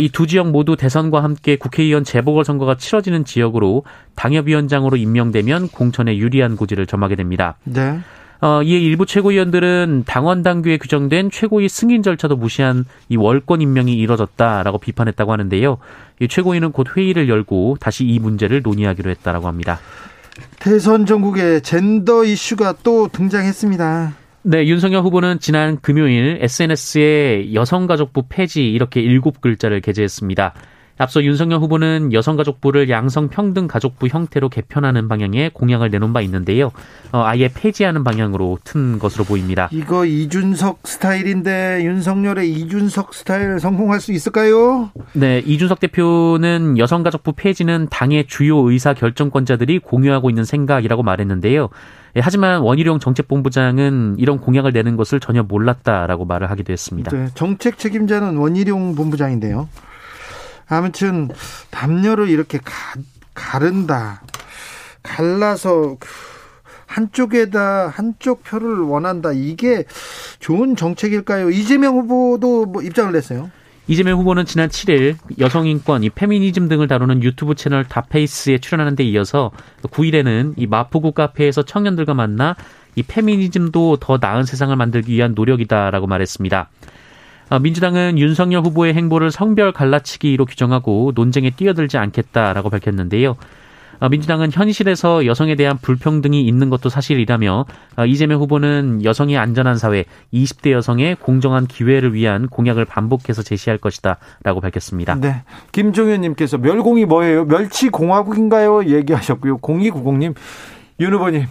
이 0.00 0.10
두 0.12 0.26
지역 0.26 0.50
모두 0.50 0.76
대선과 0.76 1.22
함께 1.22 1.56
국회의원 1.56 2.04
재보궐선거가 2.04 2.74
치러지는 2.76 3.24
지역으로 3.24 3.84
당협위원장으로 4.16 4.98
임명되면 4.98 5.68
공천에 5.68 6.18
유리한 6.18 6.56
고지를 6.56 6.84
점하게 6.86 7.16
됩니다. 7.16 7.56
네. 7.64 7.98
어, 8.40 8.62
이에 8.62 8.78
일부 8.78 9.04
최고위원들은 9.04 10.04
당원 10.06 10.42
당규에 10.42 10.78
규정된 10.78 11.30
최고위 11.30 11.68
승인 11.68 12.02
절차도 12.02 12.36
무시한 12.36 12.84
이 13.08 13.16
월권 13.16 13.60
임명이 13.60 13.92
이뤄졌다라고 13.94 14.78
비판했다고 14.78 15.32
하는데요. 15.32 15.78
이 16.20 16.28
최고위는 16.28 16.72
곧 16.72 16.96
회의를 16.96 17.28
열고 17.28 17.78
다시 17.80 18.04
이 18.04 18.18
문제를 18.18 18.62
논의하기로 18.62 19.10
했다라고 19.10 19.48
합니다. 19.48 19.80
대선 20.60 21.04
전국에 21.04 21.60
젠더 21.60 22.24
이슈가 22.24 22.76
또 22.84 23.08
등장했습니다. 23.08 24.14
네, 24.42 24.66
윤석열 24.66 25.02
후보는 25.02 25.40
지난 25.40 25.78
금요일 25.80 26.38
SNS에 26.40 27.52
여성가족부 27.52 28.24
폐지 28.28 28.70
이렇게 28.70 29.00
일곱 29.00 29.40
글자를 29.40 29.80
게재했습니다. 29.80 30.54
앞서 30.98 31.22
윤석열 31.22 31.60
후보는 31.60 32.12
여성가족부를 32.12 32.90
양성평등가족부 32.90 34.08
형태로 34.08 34.48
개편하는 34.48 35.08
방향의 35.08 35.50
공약을 35.50 35.90
내놓은 35.90 36.12
바 36.12 36.20
있는데요. 36.22 36.72
어, 37.12 37.22
아예 37.22 37.48
폐지하는 37.48 38.04
방향으로 38.04 38.58
튼 38.64 38.98
것으로 38.98 39.24
보입니다. 39.24 39.68
이거 39.72 40.04
이준석 40.04 40.80
스타일인데 40.84 41.84
윤석열의 41.84 42.50
이준석 42.52 43.14
스타일 43.14 43.60
성공할 43.60 44.00
수 44.00 44.12
있을까요? 44.12 44.90
네, 45.12 45.38
이준석 45.46 45.80
대표는 45.80 46.78
여성가족부 46.78 47.32
폐지는 47.36 47.86
당의 47.90 48.26
주요 48.26 48.58
의사 48.58 48.92
결정권자들이 48.92 49.78
공유하고 49.78 50.30
있는 50.30 50.44
생각이라고 50.44 51.02
말했는데요. 51.02 51.68
예, 52.16 52.20
하지만 52.20 52.60
원희룡 52.62 52.98
정책본부장은 52.98 54.16
이런 54.18 54.38
공약을 54.38 54.72
내는 54.72 54.96
것을 54.96 55.20
전혀 55.20 55.42
몰랐다라고 55.42 56.24
말을 56.24 56.50
하기도 56.50 56.72
했습니다. 56.72 57.10
네, 57.10 57.28
정책 57.34 57.78
책임자는 57.78 58.36
원희룡 58.36 58.94
본부장인데요. 58.94 59.68
아무튼 60.68 61.28
담요를 61.70 62.28
이렇게 62.28 62.58
가, 62.58 62.72
가른다. 63.34 64.22
갈라서 65.02 65.96
그 65.98 66.08
한쪽에다 66.86 67.88
한쪽 67.88 68.42
표를 68.42 68.80
원한다. 68.80 69.32
이게 69.32 69.84
좋은 70.40 70.74
정책일까요? 70.74 71.50
이재명 71.50 71.96
후보도 71.96 72.66
뭐 72.66 72.82
입장을 72.82 73.12
냈어요. 73.12 73.50
이재명 73.86 74.18
후보는 74.18 74.44
지난 74.44 74.68
7일 74.68 75.16
여성 75.38 75.66
인권, 75.66 76.02
이 76.02 76.10
페미니즘 76.10 76.68
등을 76.68 76.88
다루는 76.88 77.22
유튜브 77.22 77.54
채널 77.54 77.84
다페이스에 77.84 78.58
출연하는 78.58 78.96
데 78.96 79.04
이어서 79.04 79.50
9일에는 79.82 80.54
이 80.56 80.66
마포구 80.66 81.12
카페에서 81.12 81.62
청년들과 81.62 82.12
만나 82.12 82.54
이 82.96 83.02
페미니즘도 83.02 83.98
더 84.00 84.18
나은 84.20 84.44
세상을 84.44 84.74
만들기 84.76 85.12
위한 85.14 85.32
노력이다라고 85.34 86.06
말했습니다. 86.06 86.68
어, 87.50 87.58
민주당은 87.58 88.18
윤석열 88.18 88.62
후보의 88.62 88.94
행보를 88.94 89.30
성별 89.30 89.72
갈라치기로 89.72 90.44
규정하고 90.44 91.12
논쟁에 91.14 91.50
뛰어들지 91.50 91.96
않겠다라고 91.96 92.70
밝혔는데요. 92.70 93.36
어, 94.00 94.08
민주당은 94.08 94.50
현실에서 94.52 95.26
여성에 95.26 95.56
대한 95.56 95.76
불평등이 95.78 96.46
있는 96.46 96.70
것도 96.70 96.88
사실이라며 96.88 97.64
어, 97.96 98.06
이재명 98.06 98.40
후보는 98.40 99.04
여성이 99.04 99.36
안전한 99.36 99.76
사회, 99.76 100.04
20대 100.32 100.70
여성의 100.72 101.16
공정한 101.16 101.66
기회를 101.66 102.14
위한 102.14 102.48
공약을 102.48 102.84
반복해서 102.84 103.42
제시할 103.42 103.78
것이다라고 103.78 104.60
밝혔습니다. 104.60 105.16
네. 105.16 105.42
김종현님께서 105.72 106.58
멸공이 106.58 107.06
뭐예요? 107.06 107.46
멸치 107.46 107.88
공화국인가요? 107.88 108.84
얘기하셨고요. 108.84 109.58
0290님, 109.58 110.34
윤 111.00 111.14
후보님, 111.14 111.46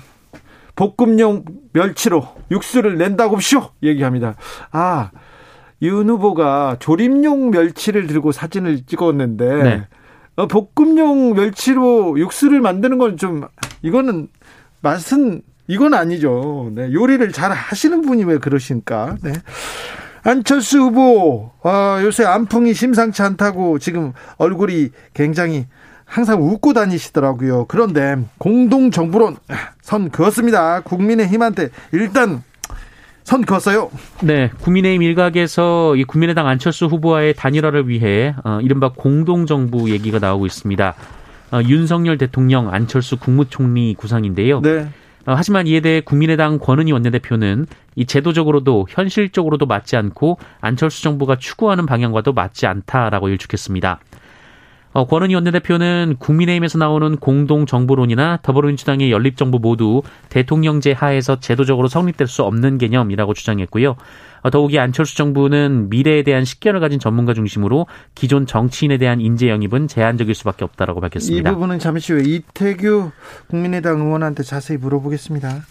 볶음용 0.75 1.43
멸치로 1.73 2.27
육수를 2.51 2.97
낸다고 2.97 3.39
쇼 3.39 3.71
얘기합니다. 3.83 4.35
아, 4.71 5.11
윤 5.81 6.09
후보가 6.09 6.77
조림용 6.79 7.51
멸치를 7.51 8.07
들고 8.07 8.31
사진을 8.31 8.85
찍었는데 8.85 9.63
네. 9.63 9.87
어, 10.35 10.47
볶음용 10.47 11.33
멸치로 11.33 12.17
육수를 12.19 12.61
만드는 12.61 12.97
건 12.97 13.17
좀 13.17 13.43
이거는 13.81 14.27
맛은 14.81 15.41
이건 15.67 15.93
아니죠. 15.93 16.71
네, 16.73 16.91
요리를 16.93 17.31
잘 17.31 17.51
하시는 17.51 18.01
분이 18.01 18.23
왜 18.23 18.37
그러십니까? 18.37 19.17
네. 19.23 19.33
안철수 20.23 20.79
후보 20.79 21.51
아, 21.63 21.99
요새 22.03 22.23
안풍이 22.25 22.73
심상치 22.73 23.21
않다고 23.21 23.79
지금 23.79 24.13
얼굴이 24.37 24.89
굉장히 25.13 25.65
항상 26.05 26.41
웃고 26.41 26.73
다니시더라고요. 26.73 27.65
그런데 27.67 28.17
공동 28.37 28.91
정부론 28.91 29.37
선 29.81 30.09
그었습니다. 30.09 30.81
국민의힘한테 30.81 31.69
일단 31.91 32.43
선 33.27 33.41
그었어요. 33.41 33.91
네, 34.23 34.49
국민의힘 34.61 35.03
일각에서 35.03 35.97
이 35.97 36.05
국민의당 36.05 36.47
안철수 36.47 36.85
후보와의 36.85 37.33
단일화를 37.33 37.89
위해 37.89 38.33
어, 38.45 38.59
이른바 38.61 38.93
공동정부 38.95 39.89
얘기가 39.91 40.19
나오고 40.19 40.45
있습니다. 40.45 40.95
어, 41.51 41.59
윤석열 41.67 42.17
대통령, 42.17 42.73
안철수 42.73 43.17
국무총리 43.17 43.95
구상인데요. 43.95 44.61
네. 44.61 44.87
어, 45.25 45.33
하지만 45.35 45.67
이에 45.67 45.81
대해 45.81 45.99
국민의당 45.99 46.57
권은희 46.57 46.93
원내대표는 46.93 47.65
이 47.97 48.05
제도적으로도 48.05 48.87
현실적으로도 48.89 49.65
맞지 49.65 49.97
않고 49.97 50.37
안철수 50.61 51.03
정부가 51.03 51.35
추구하는 51.35 51.85
방향과도 51.85 52.31
맞지 52.31 52.65
않다라고 52.65 53.27
일축했습니다. 53.27 53.99
어, 54.97 55.05
권은희 55.05 55.35
원내대표는 55.35 56.15
국민의힘에서 56.17 56.79
나오는 56.79 57.17
공동정부론이나 57.17 58.39
더불어민주당의 58.41 59.11
연립정부 59.11 59.59
모두 59.59 60.01
대통령제 60.29 60.91
하에서 60.91 61.39
제도적으로 61.39 61.87
성립될 61.87 62.25
수 62.25 62.41
없는 62.41 62.79
개념이라고 62.79 63.35
주장했고요. 63.35 63.95
어, 64.41 64.49
더욱이 64.49 64.79
안철수 64.79 65.15
정부는 65.15 65.89
미래에 65.91 66.23
대한 66.23 66.45
식견을 66.45 66.79
가진 66.79 66.97
전문가 66.97 67.35
중심으로 67.35 67.85
기존 68.15 68.47
정치인에 68.47 68.97
대한 68.97 69.21
인재 69.21 69.49
영입은 69.49 69.87
제한적일 69.87 70.33
수밖에 70.33 70.65
없다라고 70.65 70.99
밝혔습니다. 70.99 71.47
이 71.47 71.53
부분은 71.53 71.77
잠시 71.77 72.13
후에 72.13 72.23
이태규 72.23 73.11
국민의당 73.49 73.99
의원한테 73.99 74.41
자세히 74.41 74.79
물어보겠습니다. 74.79 75.61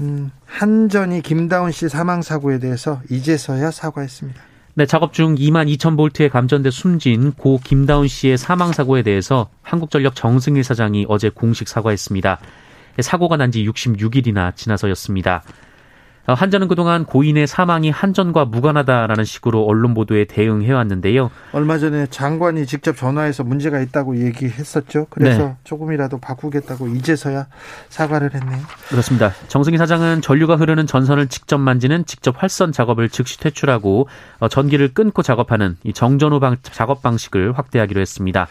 음, 0.00 0.32
한전이 0.46 1.22
김다운 1.22 1.70
씨 1.70 1.88
사망 1.88 2.20
사고에 2.20 2.58
대해서 2.58 3.00
이제서야 3.08 3.70
사과했습니다. 3.70 4.53
네, 4.76 4.86
작업 4.86 5.12
중 5.12 5.36
2만 5.36 5.72
2천 5.76 5.96
볼트에 5.96 6.28
감전돼 6.28 6.70
숨진 6.70 7.32
고 7.32 7.60
김다운 7.62 8.08
씨의 8.08 8.36
사망 8.38 8.72
사고에 8.72 9.02
대해서 9.02 9.48
한국전력 9.62 10.16
정승일 10.16 10.64
사장이 10.64 11.06
어제 11.08 11.28
공식 11.28 11.68
사과했습니다. 11.68 12.40
사고가 13.00 13.36
난 13.36 13.52
지 13.52 13.64
66일이나 13.68 14.54
지나서였습니다. 14.56 15.44
어, 16.26 16.32
한전은 16.32 16.68
그동안 16.68 17.04
고인의 17.04 17.46
사망이 17.46 17.90
한전과 17.90 18.46
무관하다라는 18.46 19.24
식으로 19.24 19.64
언론 19.66 19.92
보도에 19.92 20.24
대응해 20.24 20.72
왔는데요. 20.72 21.30
얼마 21.52 21.78
전에 21.78 22.06
장관이 22.06 22.66
직접 22.66 22.96
전화해서 22.96 23.44
문제가 23.44 23.80
있다고 23.80 24.16
얘기했었죠. 24.24 25.06
그래서 25.10 25.42
네. 25.42 25.56
조금이라도 25.64 26.18
바꾸겠다고 26.18 26.88
이제서야 26.88 27.46
사과를 27.90 28.34
했네요. 28.34 28.58
그렇습니다. 28.88 29.32
정승희 29.48 29.76
사장은 29.76 30.22
전류가 30.22 30.56
흐르는 30.56 30.86
전선을 30.86 31.28
직접 31.28 31.58
만지는 31.58 32.06
직접 32.06 32.42
활선 32.42 32.72
작업을 32.72 33.10
즉시 33.10 33.38
퇴출하고 33.38 34.08
어, 34.38 34.48
전기를 34.48 34.94
끊고 34.94 35.22
작업하는 35.22 35.76
이 35.84 35.92
정전후 35.92 36.40
방, 36.40 36.56
작업 36.62 37.02
방식을 37.02 37.52
확대하기로 37.58 38.00
했습니다. 38.00 38.46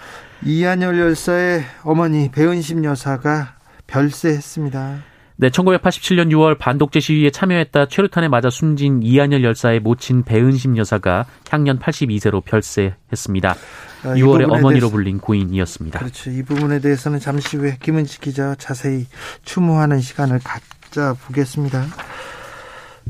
이한열 0.46 1.00
열사의 1.00 1.64
어머니 1.84 2.30
배은심 2.30 2.86
여사가 2.86 3.54
별세했습니다. 3.88 5.13
네, 5.36 5.50
1987년 5.50 6.32
6월 6.32 6.58
반독재 6.60 7.00
시위에 7.00 7.32
참여했다 7.32 7.88
최루탄에 7.88 8.28
맞아 8.28 8.50
숨진 8.50 9.02
이한열 9.02 9.44
열사의 9.44 9.80
모친 9.80 10.24
배은심 10.24 10.78
여사가 10.78 11.26
향년 11.50 11.80
82세로 11.80 12.44
별세했습니다. 12.46 13.56
아, 14.04 14.08
6월에 14.08 14.44
어머니로 14.44 14.70
대해서, 14.70 14.90
불린 14.90 15.20
고인이었습니다. 15.20 16.00
그렇죠. 16.00 16.30
이 16.30 16.44
부분에 16.44 16.80
대해서는 16.80 17.20
잠시 17.20 17.58
후에 17.58 17.78
김은지 17.82 18.20
기자 18.20 18.54
자세히 18.56 19.08
추모하는 19.44 20.02
시간을 20.02 20.40
갖자 20.44 21.16
보겠습니다. 21.26 21.86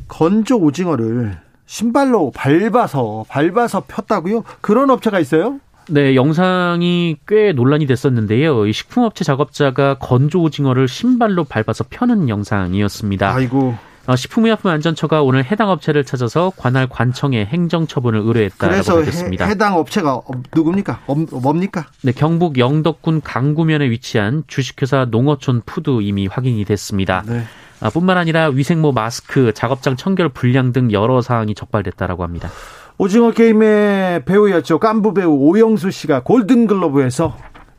건조 0.08 0.58
오징어를 0.58 1.38
신발로 1.66 2.32
밟아서 2.32 3.26
밟아서 3.28 3.82
폈다고요? 3.82 4.44
그런 4.62 4.90
업체가 4.90 5.20
있어요? 5.20 5.60
네, 5.90 6.16
영상이 6.16 7.18
꽤 7.28 7.52
논란이 7.54 7.86
됐었는데요. 7.86 8.66
이 8.68 8.74
식품업체 8.74 9.24
작업자가 9.24 9.96
건조 9.96 10.42
오징어를 10.42 10.88
신발로 10.88 11.44
밟아서 11.44 11.84
펴는 11.90 12.30
영상이었습니다. 12.30 13.34
아이고. 13.34 13.76
어, 14.06 14.18
식품의약품안전처가 14.18 15.24
오늘 15.24 15.46
해당 15.46 15.70
업체를 15.70 16.04
찾아서 16.04 16.52
관할 16.58 16.88
관청에 16.90 17.46
행정 17.46 17.88
처분을 17.88 18.20
의뢰했다고 18.20 18.72
그래서 18.72 18.96
밝혔습니다. 18.96 19.46
해, 19.46 19.56
당 19.56 19.78
업체가 19.78 20.20
누굽니까? 20.54 21.00
뭡니까? 21.42 21.88
네, 22.02 22.12
경북 22.12 22.58
영덕군 22.58 23.22
강구면에 23.22 23.90
위치한 23.90 24.44
주식회사 24.48 25.08
농어촌 25.10 25.62
푸드 25.66 26.02
이미 26.02 26.28
확인이 26.28 26.66
됐습니다. 26.66 27.24
네. 27.26 27.44
아, 27.80 27.90
뿐만 27.90 28.18
아니라 28.18 28.48
위생모 28.48 28.92
마스크, 28.92 29.54
작업장 29.54 29.96
청결 29.96 30.30
불량 30.30 30.74
등 30.74 30.92
여러 30.92 31.22
사항이 31.22 31.56
적발됐다라고 31.56 32.24
합니다. 32.24 32.50
오징어 32.98 33.32
게임의 33.32 34.26
배우였죠. 34.26 34.80
깐부 34.80 35.14
배우 35.14 35.32
오영수 35.32 35.92
씨가 35.92 36.24
골든글로브에서 36.24 37.36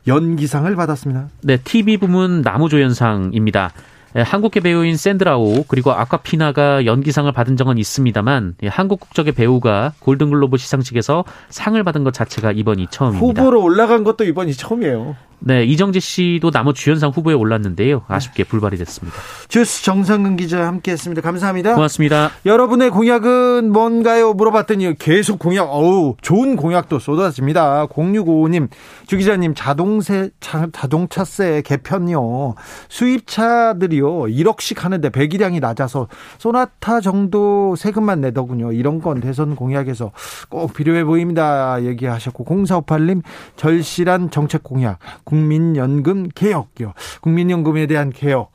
연기상을 0.07 0.73
받았습니다. 0.75 1.29
네, 1.41 1.57
TV 1.57 1.97
부문 1.97 2.41
남우조연상입니다. 2.41 3.71
예, 4.17 4.21
한국계 4.21 4.61
배우인 4.61 4.95
샌드라 4.95 5.56
오 5.56 5.63
그리고 5.67 5.91
아콰피나가 5.91 6.85
연기상을 6.85 7.29
받은 7.31 7.57
적은 7.57 7.77
있습니다만 7.77 8.55
예, 8.63 8.67
한국 8.67 9.01
국적의 9.01 9.33
배우가 9.33 9.93
골든글로브 9.99 10.57
시상식에서 10.57 11.25
상을 11.49 11.81
받은 11.83 12.03
것 12.05 12.13
자체가 12.13 12.53
이번이 12.53 12.87
처음입니다. 12.89 13.41
후보로 13.43 13.61
올라간 13.61 14.03
것도 14.05 14.23
이번이 14.23 14.53
처음이에요. 14.53 15.15
네, 15.39 15.63
이정재 15.63 15.99
씨도 15.99 16.51
나무 16.51 16.73
주연상 16.73 17.11
후보에 17.11 17.33
올랐는데요. 17.33 18.03
아쉽게 18.07 18.43
네. 18.43 18.49
불발이 18.49 18.77
됐습니다. 18.77 19.17
주스 19.47 19.83
정상근 19.83 20.37
기자 20.37 20.65
함께했습니다. 20.67 21.21
감사합니다. 21.21 21.75
고맙습니다. 21.75 22.31
여러분의 22.45 22.89
공약은 22.89 23.71
뭔가요? 23.71 24.33
물어봤더니 24.33 24.97
계속 24.97 25.39
공약, 25.39 25.65
어우, 25.69 26.15
좋은 26.21 26.55
공약도 26.55 26.99
쏟아집니다. 26.99 27.87
0655님, 27.87 28.69
주 29.07 29.17
기자님, 29.17 29.53
자동세, 29.55 30.29
자, 30.39 30.67
자동차세 30.71 31.61
개편요. 31.65 32.55
수입차들이요, 32.89 34.07
1억씩 34.23 34.79
하는데 34.79 35.09
배기량이 35.09 35.59
낮아서 35.59 36.07
소나타 36.37 37.01
정도 37.01 37.75
세금만 37.75 38.21
내더군요. 38.21 38.71
이런 38.71 38.99
건 38.99 39.19
대선 39.19 39.55
공약에서 39.55 40.11
꼭 40.49 40.73
필요해 40.73 41.03
보입니다. 41.03 41.83
얘기하셨고, 41.83 42.45
0458님, 42.45 43.21
절실한 43.55 44.31
정책 44.31 44.63
공약. 44.63 44.99
국민연금 45.25 46.29
개혁이요. 46.33 46.93
국민연금에 47.21 47.87
대한 47.87 48.11
개혁. 48.11 48.51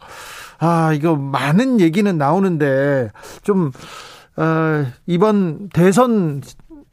아, 0.59 0.93
이거 0.95 1.17
많은 1.17 1.81
얘기는 1.81 2.17
나오는데 2.17 3.11
좀 3.43 3.71
어, 4.37 4.87
이번 5.07 5.69
대선 5.71 6.41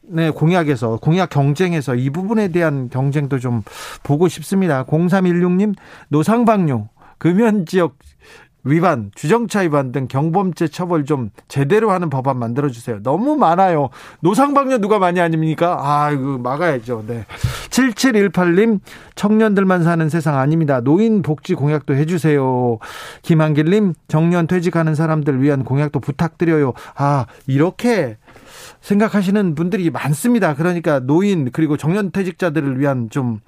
네, 0.09 0.29
공약에서 0.31 0.97
공약 0.97 1.29
경쟁에서 1.29 1.95
이 1.95 2.09
부분에 2.09 2.49
대한 2.49 2.89
경쟁도 2.89 3.39
좀 3.39 3.61
보고 4.03 4.27
싶습니다. 4.27 4.85
0316님 4.85 5.75
노상방뇨 6.09 6.87
금연 7.17 7.65
지역 7.65 7.97
위반, 8.63 9.11
주정차 9.15 9.61
위반 9.61 9.91
등 9.91 10.07
경범죄 10.07 10.67
처벌 10.67 11.05
좀 11.05 11.29
제대로 11.47 11.91
하는 11.91 12.09
법안 12.09 12.37
만들어 12.37 12.69
주세요. 12.69 13.01
너무 13.01 13.37
많아요. 13.37 13.89
노상방뇨 14.19 14.79
누가 14.79 14.99
많이 14.99 15.21
아닙니까? 15.21 15.77
아, 15.79 16.11
이거 16.11 16.37
막아야죠. 16.37 17.05
네. 17.07 17.25
7718님, 17.69 18.79
청년들만 19.15 19.83
사는 19.83 20.09
세상 20.09 20.37
아닙니다. 20.37 20.81
노인 20.81 21.21
복지 21.21 21.53
공약도 21.53 21.95
해 21.95 22.05
주세요. 22.05 22.77
김한길 23.21 23.69
님, 23.69 23.93
정년 24.07 24.47
퇴직하는 24.47 24.95
사람들 24.95 25.41
위한 25.41 25.63
공약도 25.63 25.99
부탁드려요. 25.99 26.73
아, 26.95 27.25
이렇게 27.45 28.17
생각하시는 28.81 29.55
분들이 29.55 29.89
많습니다. 29.89 30.55
그러니까 30.55 30.99
노인 30.99 31.51
그리고 31.51 31.77
정년 31.77 32.11
퇴직자들을 32.11 32.79
위한 32.79 33.09
좀 33.09 33.39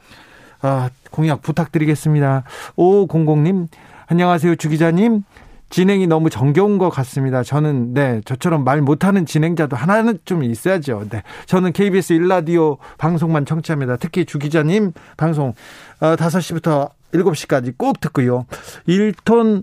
아, 0.61 0.89
공약 1.11 1.41
부탁드리겠습니다. 1.41 2.43
5500님, 2.77 3.67
안녕하세요, 4.11 4.55
주 4.55 4.69
기자님. 4.69 5.23
진행이 5.69 6.07
너무 6.07 6.31
정겨운 6.31 6.79
것 6.79 6.89
같습니다. 6.89 7.43
저는 7.43 7.93
네 7.93 8.21
저처럼 8.25 8.63
말 8.63 8.81
못하는 8.81 9.27
진행자도 9.27 9.75
하나는 9.75 10.17
좀 10.25 10.43
있어야죠. 10.43 11.05
네 11.11 11.21
저는 11.45 11.73
KBS 11.73 12.13
일라디오 12.13 12.79
방송만 12.97 13.45
청취합니다. 13.45 13.97
특히 13.97 14.25
주 14.25 14.39
기자님 14.39 14.93
방송 15.15 15.53
어, 15.99 16.15
5시부터 16.15 16.89
7시까지 17.13 17.77
꼭 17.77 17.99
듣고요. 17.99 18.47
1톤 18.87 19.61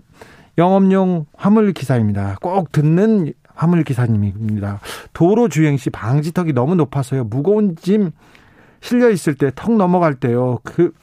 영업용 0.57 1.25
화물 1.35 1.73
기사입니다. 1.73 2.37
꼭 2.41 2.71
듣는 2.71 3.33
화물 3.53 3.83
기사님입니다. 3.83 4.79
도로 5.11 5.49
주행 5.49 5.75
시 5.75 5.89
방지턱이 5.89 6.53
너무 6.53 6.75
높아서요. 6.75 7.25
무거운 7.25 7.75
짐 7.75 8.11
실려 8.79 9.09
있을 9.09 9.35
때 9.35 9.51
턱 9.53 9.75
넘어갈 9.75 10.15
때요. 10.15 10.59
그 10.63 10.93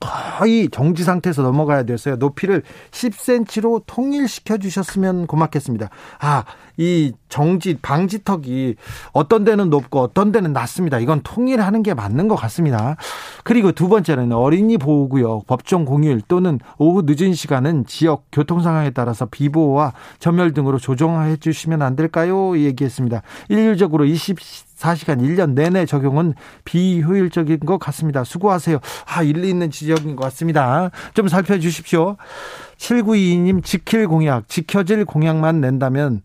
거의 0.00 0.68
정지 0.68 1.04
상태에서 1.04 1.42
넘어가야 1.42 1.84
돼서요. 1.84 2.16
높이를 2.16 2.62
10cm로 2.90 3.82
통일시켜 3.86 4.58
주셨으면 4.58 5.26
고맙겠습니다. 5.26 5.90
아, 6.20 6.44
이 6.76 7.12
정지 7.28 7.76
방지턱이 7.80 8.74
어떤 9.12 9.44
데는 9.44 9.70
높고 9.70 10.00
어떤 10.00 10.32
데는 10.32 10.52
낮습니다. 10.52 10.98
이건 10.98 11.20
통일하는 11.22 11.82
게 11.82 11.94
맞는 11.94 12.28
것 12.28 12.34
같습니다. 12.36 12.96
그리고 13.44 13.72
두 13.72 13.88
번째는 13.88 14.32
어린이 14.32 14.78
보호구역 14.78 15.46
법정 15.46 15.84
공휴일 15.84 16.22
또는 16.26 16.58
오후 16.78 17.02
늦은 17.04 17.34
시간은 17.34 17.86
지역 17.86 18.24
교통 18.32 18.60
상황에 18.60 18.90
따라서 18.90 19.26
비보호와 19.26 19.92
점멸 20.18 20.52
등으로 20.52 20.78
조정해 20.78 21.36
주시면 21.36 21.82
안 21.82 21.96
될까요? 21.96 22.56
얘기했습니다. 22.58 23.22
일률적으로 23.48 24.04
20 24.04 24.38
4시간 24.76 25.20
1년 25.20 25.54
내내 25.54 25.86
적용은 25.86 26.34
비효율적인 26.64 27.60
것 27.60 27.78
같습니다. 27.78 28.24
수고하세요. 28.24 28.78
아, 29.06 29.22
일리 29.22 29.48
있는 29.48 29.70
지적인 29.70 30.16
것 30.16 30.24
같습니다. 30.24 30.90
좀 31.14 31.28
살펴주십시오. 31.28 32.16
7922님 32.78 33.64
지킬 33.64 34.08
공약, 34.08 34.48
지켜질 34.48 35.04
공약만 35.04 35.60
낸다면 35.60 36.22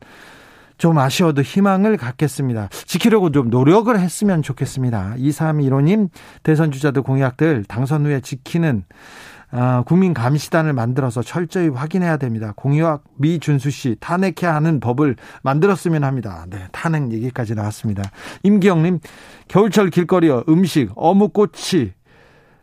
좀 0.80 0.98
아쉬워도 0.98 1.42
희망을 1.42 1.98
갖겠습니다. 1.98 2.70
지키려고 2.86 3.32
좀 3.32 3.50
노력을 3.50 3.98
했으면 4.00 4.42
좋겠습니다. 4.42 5.16
2315님 5.18 6.10
대선 6.42 6.72
주자들 6.72 7.02
공약들 7.02 7.66
당선 7.68 8.06
후에 8.06 8.22
지키는 8.22 8.86
아, 9.52 9.84
국민 9.86 10.14
감시단을 10.14 10.74
만들어서 10.74 11.24
철저히 11.24 11.70
확인해야 11.70 12.18
됩니다. 12.18 12.54
공유학 12.56 13.04
미준수 13.16 13.72
씨 13.72 13.96
탄핵해야 14.00 14.54
하는 14.54 14.80
법을 14.80 15.16
만들었으면 15.42 16.04
합니다. 16.04 16.46
네, 16.50 16.68
탄핵 16.72 17.12
얘기까지 17.12 17.56
나왔습니다. 17.56 18.04
임기영님 18.44 19.00
겨울철 19.48 19.90
길거리어 19.90 20.44
음식 20.48 20.92
어묵꼬치 20.96 21.94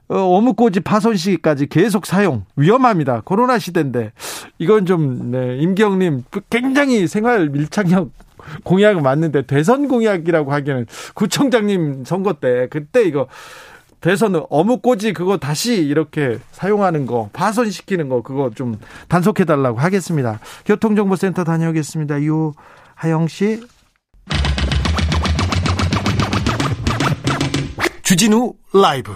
어, 0.08 0.16
어묵꼬지 0.16 0.80
파손 0.80 1.16
시기까지 1.16 1.66
계속 1.66 2.06
사용 2.06 2.44
위험합니다. 2.54 3.22
코로나 3.24 3.58
시대인데 3.58 4.12
이건 4.58 4.86
좀 4.86 5.32
네, 5.32 5.56
임기영님 5.58 6.22
굉장히 6.48 7.08
생활 7.08 7.48
밀착력 7.48 8.10
공약 8.62 9.00
맞는데 9.00 9.42
대선 9.42 9.88
공약이라고 9.88 10.52
하기에는 10.52 10.86
구청장님 11.14 12.04
선거 12.04 12.34
때 12.34 12.68
그때 12.70 13.02
이거 13.02 13.26
대선 14.00 14.40
어묵꼬지 14.50 15.12
그거 15.12 15.36
다시 15.36 15.76
이렇게 15.76 16.38
사용하는 16.52 17.06
거 17.06 17.30
파손시키는 17.32 18.08
거 18.08 18.22
그거 18.22 18.50
좀 18.54 18.78
단속해 19.08 19.44
달라고 19.44 19.78
하겠습니다. 19.78 20.40
교통정보센터 20.64 21.44
다녀오겠습니다. 21.44 22.20
유하영 22.22 23.28
씨. 23.28 23.60
주진우 28.02 28.54
라이브. 28.72 29.12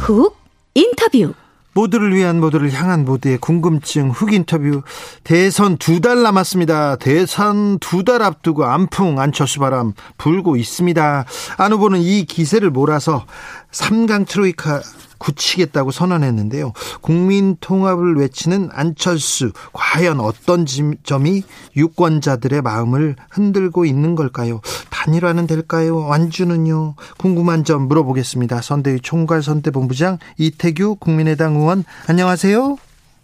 훅 0.00 0.36
인터뷰. 0.74 1.32
모두를 1.80 2.14
위한 2.14 2.40
모두를 2.40 2.70
향한 2.72 3.06
모두의 3.06 3.38
궁금증 3.38 4.10
흑 4.10 4.34
인터뷰 4.34 4.82
대선 5.24 5.78
두 5.78 6.00
달 6.00 6.22
남았습니다. 6.22 6.96
대선 6.96 7.78
두 7.78 8.04
달 8.04 8.22
앞두고 8.22 8.64
안풍 8.64 9.18
안철수 9.18 9.60
바람 9.60 9.92
불고 10.18 10.56
있습니다. 10.56 11.24
안 11.56 11.72
후보는 11.72 12.00
이 12.00 12.24
기세를 12.24 12.70
몰아서 12.70 13.24
3강 13.72 14.26
트로이카 14.28 14.80
굳히겠다고 15.20 15.92
선언했는데요. 15.92 16.72
국민 17.00 17.56
통합을 17.60 18.16
외치는 18.16 18.70
안철수 18.72 19.52
과연 19.72 20.18
어떤 20.18 20.66
점이 20.66 21.44
유권자들의 21.76 22.62
마음을 22.62 23.14
흔들고 23.30 23.84
있는 23.84 24.16
걸까요? 24.16 24.60
단일화는 24.90 25.46
될까요? 25.46 26.06
완주는요? 26.06 26.94
궁금한 27.18 27.62
점 27.62 27.82
물어보겠습니다. 27.82 28.60
선대위 28.62 29.00
총괄 29.00 29.42
선대본부장 29.42 30.18
이태규 30.38 30.96
국민의당 30.96 31.54
의원 31.54 31.84
안녕하세요. 32.08 32.78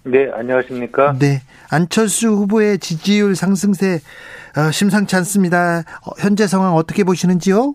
네, 0.05 0.31
안녕하십니까? 0.33 1.17
네. 1.19 1.43
안철수 1.69 2.29
후보의 2.29 2.79
지지율 2.79 3.35
상승세 3.35 4.01
어, 4.57 4.71
심상치 4.71 5.17
않습니다. 5.17 5.81
어, 5.81 6.13
현재 6.19 6.47
상황 6.47 6.75
어떻게 6.75 7.03
보시는지요? 7.03 7.75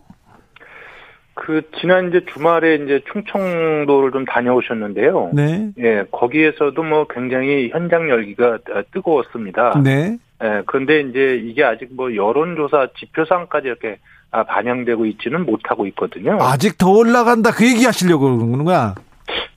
그 1.44 1.64
지난 1.80 2.10
이제 2.10 2.24
주말에 2.32 2.76
이제 2.76 3.02
충청도를 3.12 4.12
좀 4.12 4.26
다녀오셨는데요. 4.26 5.32
네. 5.34 5.72
예, 5.80 6.04
거기에서도 6.12 6.84
뭐 6.84 7.08
굉장히 7.10 7.70
현장 7.72 8.10
열기가 8.10 8.60
뜨거웠습니다. 8.94 9.82
네. 9.84 10.18
예, 10.44 10.62
그런데 10.68 11.00
이제 11.00 11.42
이게 11.44 11.64
아직 11.64 11.90
뭐 11.96 12.16
여론조사 12.16 12.90
지표상까지 13.00 13.68
이렇게 13.68 13.98
아, 14.30 14.44
반영되고 14.44 15.08
있지는 15.08 15.44
못하고 15.48 15.88
있거든요. 15.88 16.38
아직 16.40 16.78
더 16.78 16.92
올라간다 16.92 17.50
그 17.50 17.66
얘기 17.66 17.86
하시려고 17.86 18.38
그러는 18.38 18.64
거야? 18.64 18.94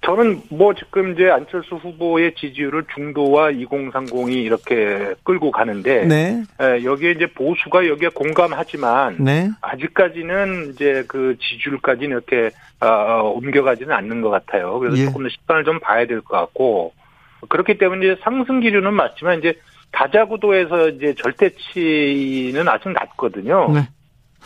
저는 0.05 0.43
뭐 0.51 0.75
지금 0.75 1.13
이제 1.15 1.31
안철수 1.31 1.77
후보의 1.77 2.35
지지율을 2.35 2.85
중도와 2.95 3.51
2030이 3.53 4.35
이렇게 4.35 5.15
끌고 5.23 5.51
가는데 5.51 6.05
네. 6.07 6.43
예, 6.61 6.85
여기에 6.85 7.13
이제 7.13 7.27
보수가 7.27 7.89
여기에 7.89 8.11
공감하지만 8.11 9.17
네. 9.21 9.49
아직까지는 9.63 10.73
이제 10.73 11.05
그 11.09 11.37
지지율까지는 11.41 12.11
이렇게 12.11 12.51
어, 12.81 13.33
옮겨가지는 13.35 13.93
않는 13.95 14.21
것 14.21 14.29
같아요. 14.31 14.79
그래서 14.79 14.99
예. 14.99 15.05
조금 15.07 15.23
더 15.23 15.29
시간을 15.31 15.65
좀 15.65 15.81
봐야 15.81 16.07
될 16.07 16.21
것 16.21 16.37
같고 16.37 16.93
그렇기 17.49 17.79
때문에 17.79 18.07
이제 18.07 18.21
상승 18.23 18.61
기류는 18.61 18.93
맞지만 18.93 19.39
이제 19.39 19.55
다자구도에서 19.93 20.89
이제 20.91 21.15
절대치는 21.15 22.69
아직 22.69 22.91
낮거든요. 22.91 23.71
네. 23.73 23.89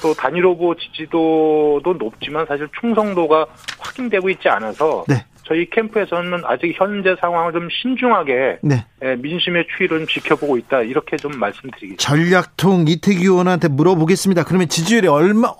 또 0.03 0.15
단일 0.15 0.45
후보 0.45 0.75
지지도도 0.77 1.95
높지만 1.99 2.47
사실 2.47 2.69
충성도가 2.81 3.47
확인되고 3.81 4.31
있지 4.31 4.49
않아서 4.49 5.05
네. 5.09 5.25
저희 5.45 5.69
캠프에서는 5.71 6.43
아직 6.45 6.75
현재 6.77 7.17
상황을 7.21 7.53
좀 7.53 7.69
신중하게 7.71 8.59
네. 8.63 8.85
예, 9.03 9.17
민심의 9.17 9.67
추이를 9.77 10.07
지켜보고 10.07 10.59
있다 10.59 10.83
이렇게 10.83 11.17
좀 11.17 11.33
말씀드리겠습니다. 11.39 12.03
전략통 12.03 12.85
이태기 12.87 13.23
의원한테 13.25 13.69
물어보겠습니다. 13.69 14.45
그러면 14.45 14.69
지지율이 14.69 15.09
얼마 15.09 15.55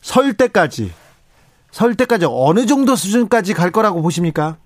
설 0.00 0.34
때까지 0.34 0.92
설 1.70 1.94
때까지 1.94 2.26
어느 2.28 2.66
정도 2.66 2.94
수준까지 2.94 3.54
갈 3.54 3.70
거라고 3.70 4.02
보십니까? 4.02 4.58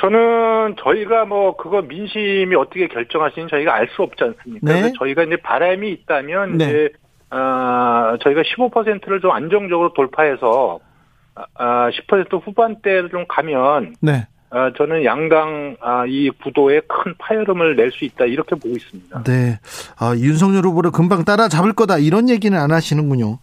저는 0.00 0.76
저희가 0.82 1.26
뭐 1.26 1.54
그거 1.56 1.82
민심이 1.82 2.54
어떻게 2.56 2.88
결정하시는 2.88 3.48
저희가 3.48 3.74
알 3.74 3.86
수 3.94 4.02
없지 4.02 4.24
않습니까? 4.24 4.72
네. 4.72 4.92
저희가 4.98 5.24
이제 5.24 5.36
바람이 5.36 5.90
있다면 5.90 6.56
네. 6.56 6.64
이제 6.64 6.88
어, 7.30 8.16
저희가 8.22 8.42
15%를 8.42 9.20
좀 9.20 9.30
안정적으로 9.30 9.92
돌파해서 9.92 10.80
아, 11.54 11.88
10% 11.90 12.44
후반대를 12.46 13.08
좀 13.10 13.24
가면 13.28 13.94
네. 14.00 14.26
아, 14.50 14.72
저는 14.76 15.04
양당 15.04 15.76
아, 15.80 16.04
이 16.06 16.28
구도에 16.42 16.80
큰 16.88 17.14
파열음을 17.18 17.76
낼 17.76 17.92
수 17.92 18.04
있다 18.04 18.24
이렇게 18.24 18.56
보고 18.56 18.70
있습니다. 18.70 19.22
네, 19.22 19.60
아, 19.98 20.14
윤석열 20.16 20.64
후보를 20.66 20.90
금방 20.90 21.24
따라잡을 21.24 21.72
거다 21.74 21.98
이런 21.98 22.28
얘기는 22.28 22.58
안 22.58 22.72
하시는군요. 22.72 23.38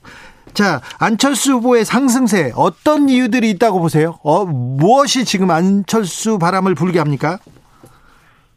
자, 0.53 0.81
안철수 0.99 1.53
후보의 1.53 1.85
상승세 1.85 2.51
어떤 2.55 3.07
이유들이 3.09 3.49
있다고 3.51 3.79
보세요? 3.79 4.17
어, 4.23 4.43
무엇이 4.45 5.23
지금 5.23 5.49
안철수 5.51 6.39
바람을 6.39 6.75
불게 6.75 6.99
합니까? 6.99 7.39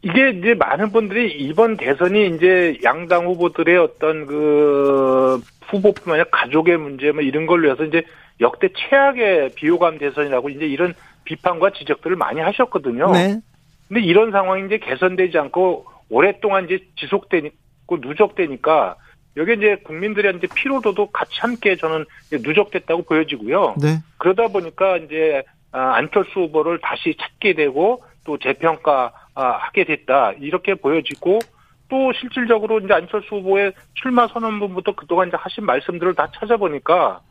이게 0.03 0.29
이제 0.31 0.53
많은 0.55 0.91
분들이 0.91 1.31
이번 1.31 1.77
대선이 1.77 2.35
이제 2.35 2.77
양당 2.83 3.25
후보들의 3.27 3.77
어떤 3.77 4.25
그 4.25 5.41
후보뿐만 5.67 6.19
아니라 6.19 6.29
가족의 6.31 6.77
문제 6.77 7.11
뭐 7.11 7.21
이런 7.21 7.45
걸로 7.45 7.71
해서 7.71 7.83
이제 7.83 8.03
역대 8.39 8.69
최악의 8.75 9.51
비호감 9.55 9.99
대선이라고 9.99 10.49
이제 10.49 10.65
이런 10.65 10.93
비판과 11.25 11.71
지적들을 11.73 12.15
많이 12.15 12.39
하셨거든요. 12.41 13.11
네. 13.11 13.39
근데 13.87 14.01
이런 14.01 14.31
상황이 14.31 14.65
이제 14.65 14.79
개선되지 14.79 15.37
않고 15.37 15.85
오랫동안 16.09 16.65
이제 16.65 16.79
지속되고 16.97 17.97
누적되니까 18.01 18.95
여기 19.37 19.53
이제 19.53 19.77
국민들의 19.83 20.37
이제 20.37 20.47
피로도도 20.53 21.11
같이 21.11 21.39
함께 21.39 21.75
저는 21.75 22.05
누적됐다고 22.31 23.03
보여지고요. 23.03 23.75
네. 23.81 23.99
그러다 24.17 24.47
보니까 24.47 24.97
이제 24.97 25.43
아, 25.71 25.93
안철수 25.95 26.31
후보를 26.39 26.79
다시 26.81 27.15
찾게 27.17 27.53
되고 27.53 28.03
또 28.25 28.37
재평가 28.37 29.13
하게 29.33 29.83
됐다 29.85 30.33
이렇게 30.33 30.75
보여지고 30.75 31.39
또 31.89 32.13
실질적으로 32.13 32.79
이제 32.79 32.93
안철수 32.93 33.35
후보의 33.35 33.73
출마 33.95 34.27
선언문부터 34.27 34.95
그동안 34.95 35.27
이제 35.27 35.37
하신 35.37 35.65
말씀들을 35.65 36.15
다 36.15 36.29
찾아보니까 36.35 37.21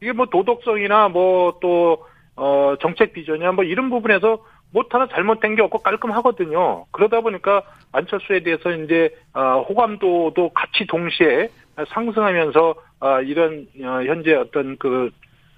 이게 0.00 0.12
뭐 0.12 0.26
도덕성이나 0.26 1.08
뭐 1.08 1.58
또 1.60 2.04
어, 2.36 2.74
정책 2.80 3.12
비전이나 3.12 3.52
뭐 3.52 3.64
이런 3.64 3.90
부분에서 3.90 4.42
뭐 4.72 4.84
하나 4.88 5.06
잘못된 5.08 5.56
게 5.56 5.62
없고 5.62 5.78
깔끔하거든요. 5.78 6.86
그러다 6.90 7.20
보니까 7.20 7.62
안철수에 7.92 8.40
대해서 8.40 8.70
이제 8.72 9.14
어, 9.34 9.64
호감도도 9.68 10.50
같이 10.50 10.86
동시에 10.86 11.48
상승하면서 11.88 12.74
어, 13.00 13.20
이런 13.22 13.66
어, 13.82 14.02
현재 14.04 14.34
어떤 14.34 14.76
그 14.78 15.10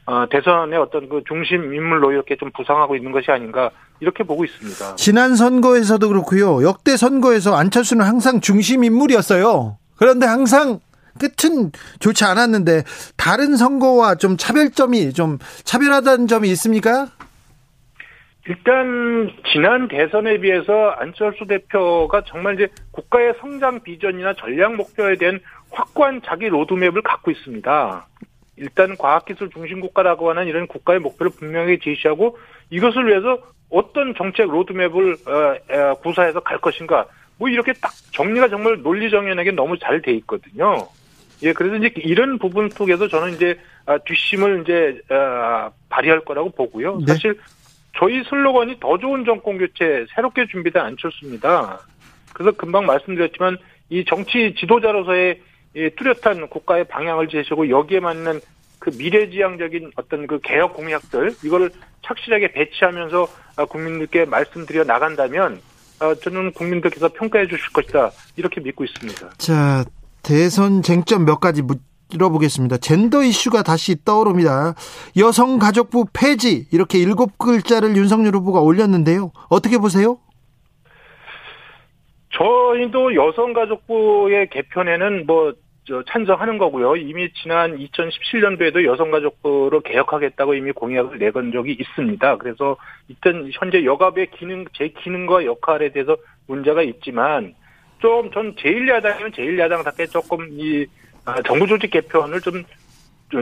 어, 0.05 0.27
대선의 0.29 0.79
어떤 0.79 1.09
그 1.09 1.23
중심 1.29 1.75
인물로 1.75 2.13
이렇게 2.13 2.37
좀 2.37 2.51
부상하고 2.53 2.97
있는 2.97 3.13
것이 3.13 3.31
아닌가 3.31 3.71
이렇게 4.01 4.25
보고 4.25 4.45
있습니다. 4.45 4.97
지난 4.97 5.37
선거에서도 5.37 6.09
그렇고요. 6.09 6.65
역대 6.65 6.97
선거에서 6.97 7.55
안철수는 7.55 8.05
항상 8.05 8.41
중심 8.41 8.83
인물이었어요. 8.83 9.79
그런데 9.97 10.27
항상 10.27 10.81
끝은 11.21 11.71
좋지 12.01 12.25
않았는데 12.25 12.83
다른 13.17 13.57
선거와 13.57 14.17
좀 14.17 14.37
차별점이 14.37 15.13
좀 15.13 15.39
차별하다는 15.65 16.27
점이 16.27 16.51
있습니까? 16.51 17.09
일단 18.49 19.31
지난 19.53 19.87
대선에 19.87 20.39
비해서 20.39 20.91
안철수 20.99 21.47
대표가 21.47 22.25
정말 22.27 22.55
이제 22.55 22.67
국가의 22.91 23.35
성장 23.41 23.81
비전이나 23.83 24.35
전략 24.35 24.75
목표에 24.75 25.17
대한 25.17 25.39
확고한 25.71 26.23
자기 26.25 26.49
로드맵을 26.49 27.03
갖고 27.03 27.31
있습니다. 27.31 28.07
일단 28.63 28.97
과학기술 28.97 29.51
중심 29.51 29.81
국가라고 29.81 30.31
하는 30.31 30.47
이런 30.47 30.69
국가의 30.69 31.01
목표를 31.01 31.33
분명히 31.37 31.79
제시하고 31.81 32.39
이것을 32.71 33.09
위해서 33.09 33.39
어떤 33.69 34.15
정책 34.15 34.49
로드맵을 34.49 35.17
어, 35.27 35.95
구사해서 35.97 36.41
갈 36.41 36.59
것인가 36.59 37.07
뭐 37.39 37.49
이렇게 37.49 37.73
딱 37.73 37.91
정리가 38.13 38.49
정말 38.49 38.81
논리 38.83 39.11
정연하게 39.11 39.51
너무 39.51 39.77
잘 39.79 40.01
돼 40.01 40.13
있거든요. 40.13 40.87
예, 41.43 41.53
그래서 41.53 41.75
이제 41.77 41.91
이런 41.97 42.39
부분 42.39 42.71
속에서 42.71 43.09
저는 43.09 43.35
이제 43.35 43.59
아, 43.85 43.99
뒷심을 43.99 44.63
이제 44.63 45.01
아, 45.11 45.71
발휘할 45.89 46.21
거라고 46.25 46.51
보고요. 46.51 46.99
네. 46.99 47.07
사실 47.09 47.37
저희 47.99 48.23
슬로건이 48.23 48.79
더 48.79 48.97
좋은 48.97 49.25
정권 49.25 49.59
교체 49.59 50.07
새롭게 50.15 50.47
준비된 50.47 50.81
안철수입니다. 50.81 51.81
그래서 52.33 52.57
금방 52.57 52.87
말씀드렸지만 52.87 53.59
이 53.91 54.05
정치 54.05 54.55
지도자로서의 54.57 55.41
뚜렷한 55.75 56.49
국가의 56.49 56.85
방향을 56.85 57.29
제시하고 57.29 57.69
여기에 57.69 58.01
맞는 58.01 58.41
그 58.79 58.91
미래지향적인 58.97 59.93
어떤 59.97 60.27
그 60.27 60.41
개혁 60.41 60.75
공약들 60.75 61.35
이거를 61.45 61.71
착실하게 62.05 62.53
배치하면서 62.53 63.29
아, 63.57 63.65
국민들께 63.65 64.25
말씀드려 64.25 64.85
나간다면 64.85 65.61
저는 66.23 66.53
국민들께서 66.53 67.09
평가해 67.09 67.47
주실 67.47 67.73
것이다 67.73 68.11
이렇게 68.37 68.61
믿고 68.61 68.85
있습니다. 68.85 69.31
자 69.39 69.85
대선 70.23 70.83
쟁점 70.83 71.25
몇 71.25 71.39
가지 71.39 71.63
물어보겠습니다. 72.11 72.79
젠더 72.79 73.23
이슈가 73.23 73.63
다시 73.63 74.05
떠오릅니다. 74.05 74.75
여성가족부 75.17 76.07
폐지 76.13 76.67
이렇게 76.73 76.99
일곱 76.99 77.39
글자를 77.39 77.97
윤석열 77.97 78.35
후보가 78.35 78.61
올렸는데요. 78.61 79.31
어떻게 79.49 79.79
보세요? 79.79 80.19
저희도 82.33 83.15
여성가족부의 83.15 84.49
개편에는 84.51 85.27
뭐 85.27 85.53
찬성하는 86.07 86.59
거고요. 86.59 86.97
이미 86.97 87.33
지난 87.33 87.77
2017년도에도 87.77 88.85
여성가족부를 88.85 89.81
개혁하겠다고 89.83 90.55
이미 90.55 90.73
공약을 90.73 91.19
내건 91.19 91.53
적이 91.53 91.73
있습니다. 91.73 92.37
그래서 92.37 92.77
일단 93.09 93.51
현재 93.53 93.85
여가부의 93.85 94.31
기능, 94.31 94.65
제 94.73 94.89
기능과 94.89 95.45
역할에 95.45 95.91
대해서 95.91 96.17
문제가 96.47 96.83
있지만 96.83 97.55
좀 97.99 98.31
전 98.33 98.55
제1야당이면 98.57 99.33
제1야당답게 99.35 100.11
조금 100.11 100.49
이 100.51 100.87
아, 101.25 101.41
정부 101.43 101.67
조직 101.67 101.91
개편을 101.91 102.41
좀 102.41 102.65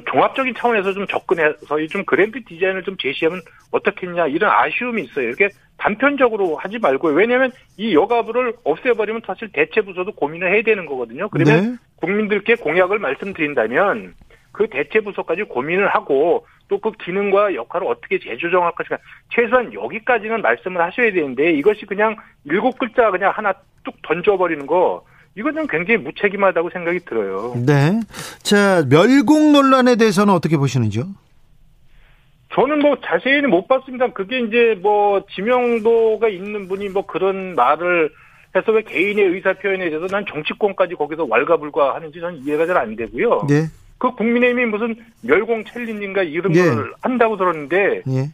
종합적인 0.07 0.55
차원에서 0.55 0.93
좀 0.93 1.07
접근해서 1.07 1.57
좀 1.91 2.05
그랜드 2.05 2.43
디자인을 2.45 2.83
좀 2.85 2.97
제시하면 2.99 3.41
어떻겠냐 3.73 4.29
이런 4.29 4.51
아쉬움이 4.53 5.03
있어요. 5.03 5.29
이렇게 5.29 5.49
단편적으로 5.81 6.57
하지 6.57 6.79
말고 6.79 7.09
왜냐하면 7.09 7.51
이 7.77 7.95
여가부를 7.95 8.53
없애버리면 8.65 9.23
사실 9.27 9.51
대체 9.53 9.81
부서도 9.81 10.13
고민을 10.13 10.53
해야 10.53 10.63
되는 10.63 10.87
거거든요. 10.87 11.29
그러면 11.31 11.61
네. 11.63 11.77
국민들께 11.97 12.57
공약을 12.57 12.99
말씀드린다면 12.99 14.15
그 14.53 14.69
대체 14.69 15.01
부서까지 15.01 15.45
고민을 15.45 15.89
하고 15.89 16.47
또 16.69 16.79
그 16.79 16.93
기능과 16.93 17.55
역할을 17.57 17.89
어떻게 17.89 18.19
재조정할 18.21 18.73
것인가 18.73 18.99
최소한 19.35 19.75
여기까지는 19.75 20.41
말씀을 20.41 20.81
하셔야 20.81 21.13
되는데 21.13 21.53
이것이 21.53 21.85
그냥 21.85 22.17
일곱 22.45 22.79
글자 22.79 23.11
그냥 23.11 23.33
하나 23.35 23.53
뚝 23.83 23.97
던져버리는 24.03 24.67
거 24.67 25.05
이건 25.37 25.67
굉장히 25.67 25.99
무책임하다고 25.99 26.71
생각이 26.71 27.01
들어요. 27.01 27.55
네. 27.67 28.01
자, 28.43 28.85
멸공 28.89 29.53
논란에 29.53 29.97
대해서는 29.97 30.33
어떻게 30.33 30.57
보시는지요? 30.57 31.05
저는 32.61 32.81
뭐 32.81 32.97
자세히는 33.03 33.49
못 33.49 33.67
봤습니다. 33.69 34.13
그게 34.13 34.41
이제 34.41 34.79
뭐 34.83 35.25
지명도가 35.35 36.29
있는 36.29 36.69
분이 36.69 36.91
뭐 36.91 37.07
그런 37.07 37.55
말을 37.55 38.11
해서 38.55 38.73
왜 38.73 38.83
개인의 38.83 39.25
의사 39.25 39.55
표현에 39.55 39.89
대해서 39.89 40.07
난 40.09 40.27
정치권까지 40.31 40.95
거기서 40.95 41.25
왈가불가 41.25 41.95
하는지 41.95 42.21
저는 42.21 42.45
이해가 42.45 42.67
잘 42.67 42.77
안 42.77 42.97
되고요. 42.97 43.47
네. 43.49 43.67
그 43.99 44.11
국민의힘이 44.13 44.67
무슨 44.67 44.97
멸공 45.23 45.65
챌린지인가 45.65 46.23
이런 46.23 46.53
네. 46.53 46.63
걸 46.63 46.93
한다고 47.01 47.37
들었는데 47.37 48.03
네. 48.07 48.31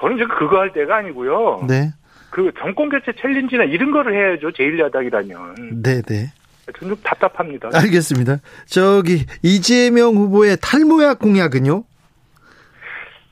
저는 0.00 0.16
지금 0.16 0.36
그거 0.36 0.58
할 0.58 0.72
때가 0.72 0.96
아니고요. 0.96 1.66
네. 1.68 1.90
그 2.30 2.50
정권 2.58 2.88
교체 2.88 3.12
챌린지나 3.20 3.64
이런 3.64 3.90
거를 3.92 4.14
해야죠. 4.14 4.50
제1야당이라면. 4.50 5.82
네네. 5.82 6.32
좀 6.78 6.96
답답합니다. 7.02 7.70
알겠습니다. 7.72 8.38
저기 8.66 9.24
이재명 9.42 10.16
후보의 10.16 10.58
탈모약 10.60 11.18
공약은요? 11.18 11.84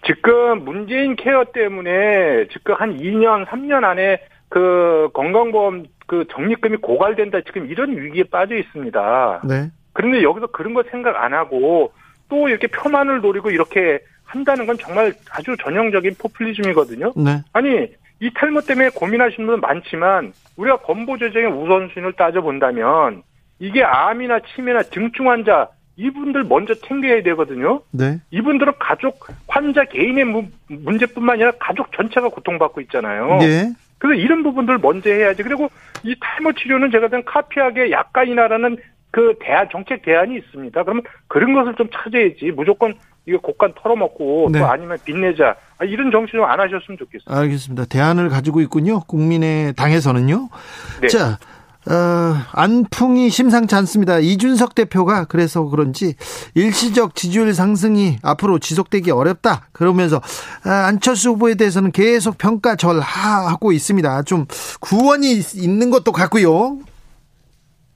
지금 0.07 0.65
문재인 0.65 1.17
케어 1.17 1.45
때문에 1.53 2.49
지금 2.53 2.75
한 2.75 2.97
2년, 2.99 3.45
3년 3.47 3.85
안에 3.85 4.21
그 4.49 5.09
건강보험 5.13 5.85
그 6.07 6.25
적립금이 6.31 6.77
고갈된다 6.79 7.41
지금 7.43 7.67
이런 7.67 7.97
위기에 7.97 8.25
빠져 8.25 8.55
있습니다. 8.55 9.43
네. 9.49 9.71
그런데 9.93 10.23
여기서 10.23 10.49
그런 10.49 10.75
거 10.75 10.85
생각 10.91 11.17
안 11.23 11.35
하고 11.35 11.93
또 12.29 12.49
이렇게 12.49 12.69
표만을 12.69 13.21
노리고 13.21 13.51
이렇게 13.51 13.99
한다는 14.25 14.67
건 14.67 14.77
정말 14.79 15.13
아주 15.31 15.57
전형적인 15.63 16.15
포퓰리즘이거든요. 16.19 17.13
네. 17.17 17.43
아니 17.53 17.89
이 18.21 18.31
탈모 18.33 18.63
때문에 18.63 18.91
고민하시는 18.91 19.47
분 19.47 19.61
많지만 19.61 20.33
우리가 20.57 20.79
건보 20.79 21.19
조정의 21.19 21.49
우선순위를 21.51 22.13
따져본다면 22.15 23.23
이게 23.59 23.83
암이나 23.83 24.41
치매나 24.55 24.83
증증 24.85 25.29
환자 25.29 25.69
이분들 25.97 26.45
먼저 26.45 26.75
챙겨야 26.75 27.23
되거든요. 27.23 27.81
네. 27.91 28.21
이분들은 28.31 28.75
가족 28.79 29.27
환자 29.49 29.85
개인의 29.85 30.25
문제뿐만 30.69 31.35
아니라 31.35 31.53
가족 31.59 31.91
전체가 31.93 32.29
고통받고 32.29 32.81
있잖아요. 32.83 33.39
네. 33.39 33.73
그래서 33.99 34.21
이런 34.21 34.43
부분들 34.43 34.79
먼저 34.79 35.11
해야지. 35.11 35.43
그리고 35.43 35.71
이 36.03 36.15
탈모 36.21 36.53
치료는 36.53 36.91
제가 36.91 37.09
든 37.09 37.25
카피하게 37.25 37.91
약간이나라는 37.91 38.77
그 39.11 39.35
대안 39.41 39.69
정책 39.73 40.03
대안이 40.03 40.37
있습니다. 40.37 40.83
그러면 40.83 41.03
그런 41.29 41.55
것을 41.55 41.75
좀 41.77 41.89
찾아야지. 41.91 42.53
무조건 42.55 42.95
이거 43.25 43.39
곡간 43.39 43.73
털어먹고 43.81 44.51
네. 44.53 44.59
또 44.59 44.67
아니면 44.67 44.99
빚내자 45.05 45.57
아, 45.79 45.85
이런 45.85 46.11
정치 46.11 46.33
좀 46.33 46.45
안 46.45 46.61
하셨으면 46.61 46.99
좋겠어요. 46.99 47.35
알겠습니다. 47.41 47.87
대안을 47.87 48.29
가지고 48.29 48.61
있군요. 48.61 49.01
국민의 49.01 49.73
당에서는요. 49.75 50.49
네. 51.01 51.09
자. 51.09 51.39
어, 51.89 52.35
안풍이 52.53 53.31
심상치 53.31 53.75
않습니다. 53.77 54.19
이준석 54.19 54.75
대표가 54.75 55.25
그래서 55.27 55.65
그런지 55.69 56.15
일시적 56.55 57.15
지지율 57.15 57.55
상승이 57.55 58.17
앞으로 58.23 58.59
지속되기 58.59 59.11
어렵다. 59.13 59.69
그러면서 59.73 60.21
아, 60.65 60.87
안철수 60.89 61.31
후보에 61.31 61.55
대해서는 61.55 61.93
계속 61.93 62.39
평가절하하고 62.39 63.71
있습니다. 63.73 64.23
좀 64.25 64.47
구원이 64.81 65.41
있는 65.55 65.91
것도 65.91 66.11
같고요. 66.13 66.79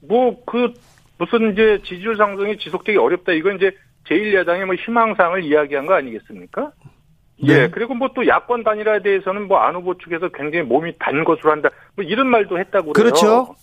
뭐 0.09 0.37
그 0.46 0.72
무슨 1.18 1.53
이제 1.53 1.81
지지율 1.85 2.16
상승이 2.16 2.59
지속되기 2.59 2.96
어렵다. 2.96 3.33
이건 3.33 3.57
이제 3.57 3.72
제1야당의 4.09 4.64
뭐 4.64 4.74
희망상을 4.74 5.44
이야기한 5.44 5.87
거 5.87 5.94
아니겠습니까? 5.94 6.70
네. 7.42 7.55
예. 7.64 7.68
그리고 7.68 7.94
뭐 7.94 8.09
또 8.14 8.26
야권 8.26 8.64
단일화에 8.64 9.03
대해서는 9.03 9.46
뭐 9.48 9.59
안 9.59 9.74
후보 9.74 9.96
측에서 9.98 10.29
굉장히 10.31 10.64
몸이 10.64 10.92
단 10.98 11.24
것으로 11.24 11.50
한다. 11.53 11.68
뭐 11.96 12.05
이런 12.05 12.26
말도 12.29 12.59
했다고 12.59 12.92
그래요. 12.92 13.05
그렇죠. 13.12 13.55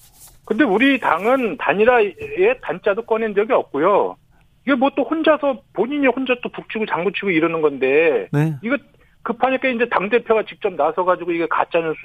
근데 0.47 0.63
우리 0.63 0.97
당은 0.99 1.57
단일화의 1.57 2.59
단자도 2.61 3.01
꺼낸 3.03 3.35
적이 3.35 3.51
없고요. 3.53 4.15
이게 4.65 4.75
뭐 4.75 4.89
또 4.95 5.03
혼자서 5.03 5.61
본인이 5.73 6.07
혼자 6.07 6.35
또 6.41 6.49
북치고 6.49 6.85
장구치고 6.85 7.29
이러는 7.31 7.61
건데 7.61 8.29
네. 8.31 8.55
이거 8.63 8.77
급하니까 9.23 9.67
이제 9.67 9.87
당 9.89 10.09
대표가 10.09 10.43
직접 10.43 10.73
나서 10.73 11.03
가지고 11.03 11.33
이게 11.33 11.45
가짜 11.49 11.79
뉴스 11.79 11.99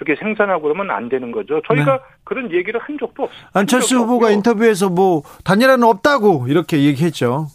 이렇게 0.00 0.14
생산하고 0.20 0.62
그러면 0.62 0.90
안 0.92 1.08
되는 1.08 1.32
거죠. 1.32 1.60
저희가 1.66 1.92
네. 1.96 2.02
그런 2.22 2.52
얘기를 2.52 2.78
한 2.80 2.96
적도 3.00 3.24
없어요. 3.24 3.48
안철수 3.52 3.96
후보가 3.96 4.26
없고요. 4.26 4.30
인터뷰에서 4.36 4.88
뭐 4.88 5.22
단일화는 5.44 5.84
없다고 5.84 6.46
이렇게 6.48 6.84
얘기했죠. 6.84 7.48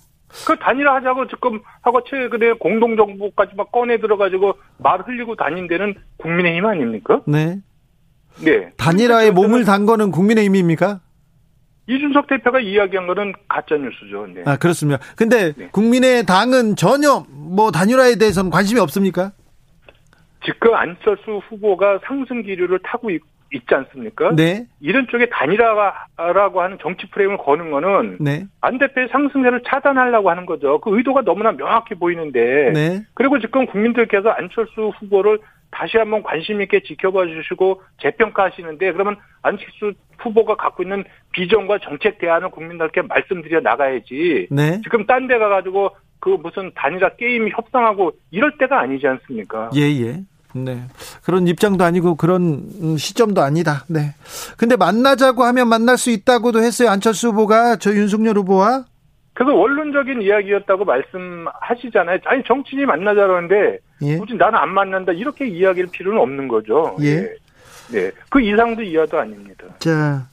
그 0.45 0.58
단일화 0.58 0.95
하자고 0.95 1.27
지금 1.27 1.62
하고 1.82 2.03
최근에 2.03 2.53
공동정보까지 2.53 3.56
막 3.56 3.71
꺼내 3.71 3.97
들어가지고 3.97 4.56
말 4.77 4.99
흘리고 4.99 5.36
다닌 5.38 5.67
데는 5.67 5.95
국민의힘 6.17 6.65
아닙니까? 6.65 7.21
네. 7.27 7.60
네. 8.41 8.72
단일화에 8.78 9.32
몸을 9.32 9.65
단 9.65 9.86
거는 9.86 10.12
국민의힘입니까? 10.12 11.00
이준석 11.88 12.28
대표가 12.28 12.60
이야기한 12.60 13.08
거는 13.08 13.34
가짜 13.48 13.76
뉴스죠. 13.76 14.28
네. 14.34 14.43
아 14.46 14.58
그렇습니다. 14.58 15.00
근데 15.17 15.54
네. 15.54 15.67
국민의당은 15.72 16.76
전혀 16.76 17.26
뭐 17.30 17.72
단일화에 17.72 18.15
대해서는 18.15 18.52
관심이 18.52 18.80
없습니까? 18.80 19.32
지금 20.46 20.74
안철수 20.74 21.41
후보가 21.50 22.00
상승 22.06 22.41
기류를 22.41 22.80
타고 22.84 23.10
있, 23.10 23.22
있지 23.54 23.76
않습니까? 23.76 24.36
네. 24.36 24.65
이런 24.80 25.08
쪽에 25.08 25.28
단일화라고 25.30 26.62
하는 26.62 26.78
정치 26.82 27.08
프레임을 27.10 27.38
거는 27.38 27.72
거는 27.72 28.17
네. 28.19 28.46
안 28.62 28.78
대표의 28.78 29.10
상승세를 29.12 29.62
차단하려고 29.67 30.30
하는 30.30 30.46
거죠. 30.46 30.80
그 30.80 30.98
의도가 30.98 31.22
너무나 31.22 31.52
명확히 31.52 31.96
보이는데 31.96 32.72
네. 32.74 33.04
그리고 33.13 33.39
지금 33.39 33.65
국민들께서 33.65 34.30
안철수 34.30 34.91
후보를 35.00 35.39
다시 35.73 35.97
한번 35.97 36.21
관심 36.23 36.62
있게 36.62 36.83
지켜봐 36.83 37.25
주시고 37.25 37.81
재평가하시는데 38.01 38.93
그러면 38.93 39.17
안철수 39.41 39.93
후보가 40.19 40.55
갖고 40.55 40.83
있는 40.83 41.03
비전과 41.31 41.79
정책 41.79 42.19
대안을 42.19 42.51
국민들께 42.51 43.01
말씀드려 43.01 43.59
나가야지. 43.59 44.47
네. 44.51 44.79
지금 44.83 45.05
딴 45.05 45.27
데 45.27 45.38
가가지고 45.38 45.89
그 46.19 46.29
무슨 46.41 46.71
단일화 46.75 47.15
게임 47.17 47.49
협상하고 47.49 48.12
이럴 48.31 48.57
때가 48.57 48.79
아니지 48.79 49.07
않습니까? 49.07 49.71
예, 49.75 49.81
예. 49.81 50.23
네. 50.55 50.77
그런 51.25 51.47
입장도 51.47 51.83
아니고 51.83 52.15
그런 52.15 52.97
시점도 52.97 53.41
아니다. 53.41 53.86
네. 53.89 54.13
근데 54.57 54.75
만나자고 54.75 55.43
하면 55.43 55.67
만날 55.67 55.97
수 55.97 56.12
있다고도 56.12 56.59
했어요. 56.59 56.89
안철수 56.89 57.29
후보가 57.29 57.77
저 57.77 57.91
윤석열 57.91 58.38
후보와. 58.38 58.86
그래서 59.33 59.55
원론적인 59.55 60.21
이야기였다고 60.21 60.86
말씀하시잖아요. 60.86 62.19
아니 62.25 62.43
정치인이 62.43 62.86
만나자라는데 62.86 63.79
예. 64.04 64.18
굳이 64.18 64.36
나는 64.36 64.60
안 64.60 64.70
만난다 64.70 65.12
이렇게 65.12 65.48
이야기할 65.48 65.89
필요는 65.92 66.20
없는 66.20 66.48
거죠. 66.48 66.96
예. 67.02 67.16
네. 67.22 67.34
네. 67.92 68.12
그 68.30 68.42
이상도 68.42 68.82
이하도 68.82 69.20
아닙니다. 69.20 69.66
자. 69.80 70.28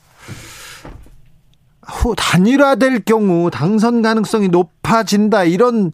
후 1.83 2.15
단일화될 2.17 3.05
경우 3.05 3.51
당선 3.51 4.03
가능성이 4.03 4.49
높아진다 4.49 5.45
이런 5.45 5.91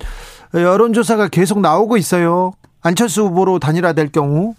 여론조사가 0.55 1.29
계속 1.29 1.61
나오고 1.61 1.97
있어요. 1.97 2.53
안철수 2.83 3.25
후보로 3.25 3.59
단일화될 3.59 4.13
경우? 4.13 4.55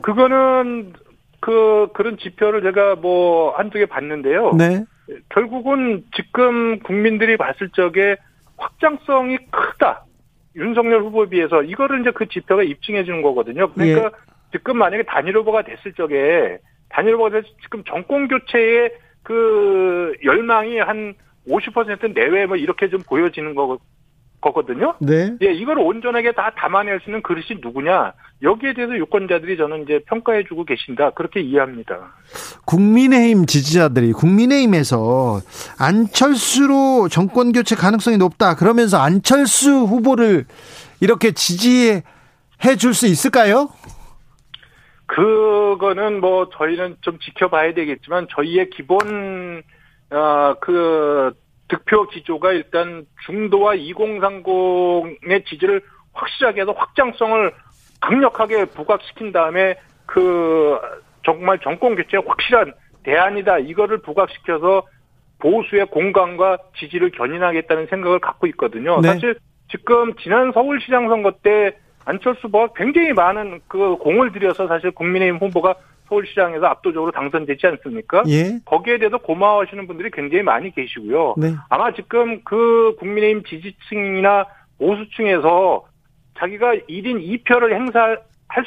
그거는 0.00 0.92
그 1.40 1.88
그런 1.94 2.16
지표를 2.18 2.62
제가 2.62 2.96
뭐 2.96 3.54
한두 3.56 3.78
개 3.78 3.86
봤는데요. 3.86 4.54
네. 4.54 4.84
결국은 5.28 6.04
지금 6.16 6.78
국민들이 6.80 7.36
봤을 7.36 7.68
적에 7.70 8.16
확장성이 8.56 9.36
크다. 9.50 10.04
윤석열 10.56 11.02
후보에 11.02 11.28
비해서 11.28 11.62
이거를 11.62 12.00
이제 12.00 12.10
그 12.12 12.28
지표가 12.28 12.62
입증해 12.62 13.04
주는 13.04 13.22
거거든요. 13.22 13.72
그러니까 13.72 14.06
예. 14.06 14.10
지금 14.52 14.78
만약에 14.78 15.02
단일 15.04 15.36
후보가 15.36 15.62
됐을 15.62 15.92
적에 15.94 16.58
단일 16.88 17.14
후보가 17.14 17.30
됐을 17.30 17.48
지금 17.62 17.82
정권 17.84 18.28
교체의 18.28 18.92
그 19.22 20.14
열망이 20.24 20.78
한 20.78 21.14
50% 21.48 22.14
내외 22.14 22.46
뭐 22.46 22.56
이렇게 22.56 22.88
좀 22.88 23.00
보여지는 23.02 23.54
거 23.54 23.78
거거든요. 24.44 24.94
네. 25.00 25.32
예, 25.42 25.52
이걸 25.52 25.78
온전하게 25.78 26.32
다 26.32 26.52
담아낼 26.56 27.00
수 27.00 27.08
있는 27.08 27.22
그릇이 27.22 27.60
누구냐. 27.62 28.12
여기에 28.42 28.74
대해서 28.74 28.94
유권자들이 28.94 29.56
저는 29.56 29.84
이제 29.84 30.00
평가해주고 30.06 30.64
계신다. 30.66 31.10
그렇게 31.10 31.40
이해합니다. 31.40 32.12
국민의힘 32.66 33.46
지지자들이 33.46 34.12
국민의힘에서 34.12 35.40
안철수로 35.78 37.08
정권 37.08 37.52
교체 37.52 37.74
가능성이 37.74 38.18
높다. 38.18 38.54
그러면서 38.56 38.98
안철수 38.98 39.70
후보를 39.70 40.44
이렇게 41.00 41.32
지지해 41.32 42.02
줄 42.78 42.92
수 42.92 43.06
있을까요? 43.06 43.70
그거는 45.06 46.20
뭐 46.20 46.48
저희는 46.56 46.96
좀 47.00 47.18
지켜봐야 47.18 47.72
되겠지만 47.74 48.26
저희의 48.34 48.70
기본 48.70 49.62
어그 50.10 51.32
득표 51.68 52.08
기조가 52.08 52.52
일단 52.52 53.06
중도와 53.26 53.74
2030의 53.74 55.46
지지를 55.46 55.80
확실하게 56.12 56.62
해서 56.62 56.72
확장성을 56.72 57.52
강력하게 58.00 58.66
부각시킨 58.66 59.32
다음에 59.32 59.76
그 60.06 60.78
정말 61.24 61.58
정권 61.60 61.96
교체에 61.96 62.20
확실한 62.24 62.72
대안이다 63.02 63.58
이거를 63.58 63.98
부각시켜서 63.98 64.82
보수의 65.38 65.86
공감과 65.86 66.58
지지를 66.78 67.10
견인하겠다는 67.10 67.86
생각을 67.86 68.18
갖고 68.18 68.46
있거든요. 68.48 69.00
네. 69.00 69.08
사실 69.08 69.36
지금 69.70 70.14
지난 70.16 70.52
서울시장 70.52 71.08
선거 71.08 71.32
때 71.42 71.76
안철수 72.04 72.46
후보가 72.46 72.74
굉장히 72.76 73.12
많은 73.12 73.60
그 73.68 73.96
공을 73.96 74.32
들여서 74.32 74.68
사실 74.68 74.90
국민의힘 74.90 75.38
후보가 75.38 75.74
서울시장에서 76.08 76.66
압도적으로 76.66 77.10
당선되지 77.12 77.66
않습니까? 77.66 78.22
예. 78.28 78.58
거기에 78.64 78.98
대해서 78.98 79.18
고마워하시는 79.18 79.86
분들이 79.86 80.10
굉장히 80.10 80.42
많이 80.42 80.74
계시고요. 80.74 81.34
네. 81.38 81.54
아마 81.68 81.92
지금 81.92 82.42
그 82.44 82.94
국민의힘 82.98 83.42
지지층이나 83.44 84.46
보수층에서 84.78 85.84
자기가 86.38 86.74
1인 86.88 87.44
2표를 87.44 87.72
행사할 87.72 88.18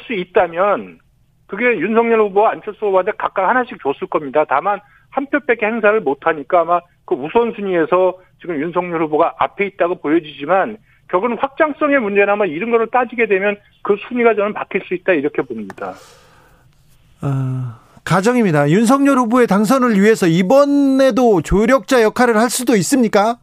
수 0.06 0.12
있다면 0.12 0.98
그게 1.46 1.78
윤석열 1.78 2.20
후보와 2.20 2.52
안철수 2.52 2.86
후보한테 2.86 3.12
각각 3.18 3.48
하나씩 3.48 3.78
줬을 3.82 4.06
겁니다. 4.08 4.44
다만 4.48 4.80
한 5.10 5.26
표밖에 5.26 5.66
행사를 5.66 5.98
못하니까 6.00 6.60
아마 6.60 6.80
그 7.04 7.14
우선순위에서 7.14 8.20
지금 8.40 8.60
윤석열 8.60 9.02
후보가 9.02 9.34
앞에 9.38 9.66
있다고 9.66 9.96
보여지지만 9.96 10.76
결국은 11.08 11.38
확장성의 11.38 12.00
문제나 12.00 12.36
뭐 12.36 12.46
이런 12.46 12.70
거를 12.70 12.86
따지게 12.88 13.26
되면 13.26 13.56
그 13.82 13.96
순위가 14.08 14.34
저는 14.34 14.52
바뀔 14.52 14.82
수 14.84 14.94
있다 14.94 15.14
이렇게 15.14 15.42
봅니다. 15.42 15.94
어, 17.22 17.78
가정입니다. 18.04 18.70
윤석열 18.70 19.18
후보의 19.18 19.46
당선을 19.46 20.00
위해서 20.00 20.26
이번에도 20.26 21.42
조력자 21.42 22.02
역할을 22.02 22.36
할 22.36 22.48
수도 22.50 22.76
있습니까? 22.76 23.38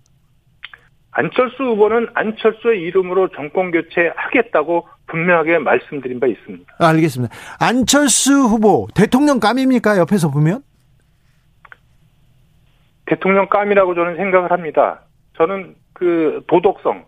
안철수 1.12 1.64
후보는 1.64 2.08
안철수의 2.14 2.82
이름으로 2.82 3.30
정권 3.30 3.72
교체하겠다고 3.72 4.88
분명하게 5.08 5.60
말씀드린 5.60 6.20
바 6.20 6.28
있습니다. 6.28 6.74
아, 6.80 6.88
알겠습니다. 6.88 7.34
안철수 7.60 8.34
후보 8.34 8.88
대통령 8.94 9.40
감입니까? 9.40 9.98
옆에서 9.98 10.30
보면? 10.30 10.62
대통령 13.06 13.48
감이라고 13.48 13.96
저는 13.96 14.18
생각을 14.18 14.52
합니다. 14.52 15.02
저는 15.38 15.76
그 15.94 16.44
도덕성, 16.48 17.06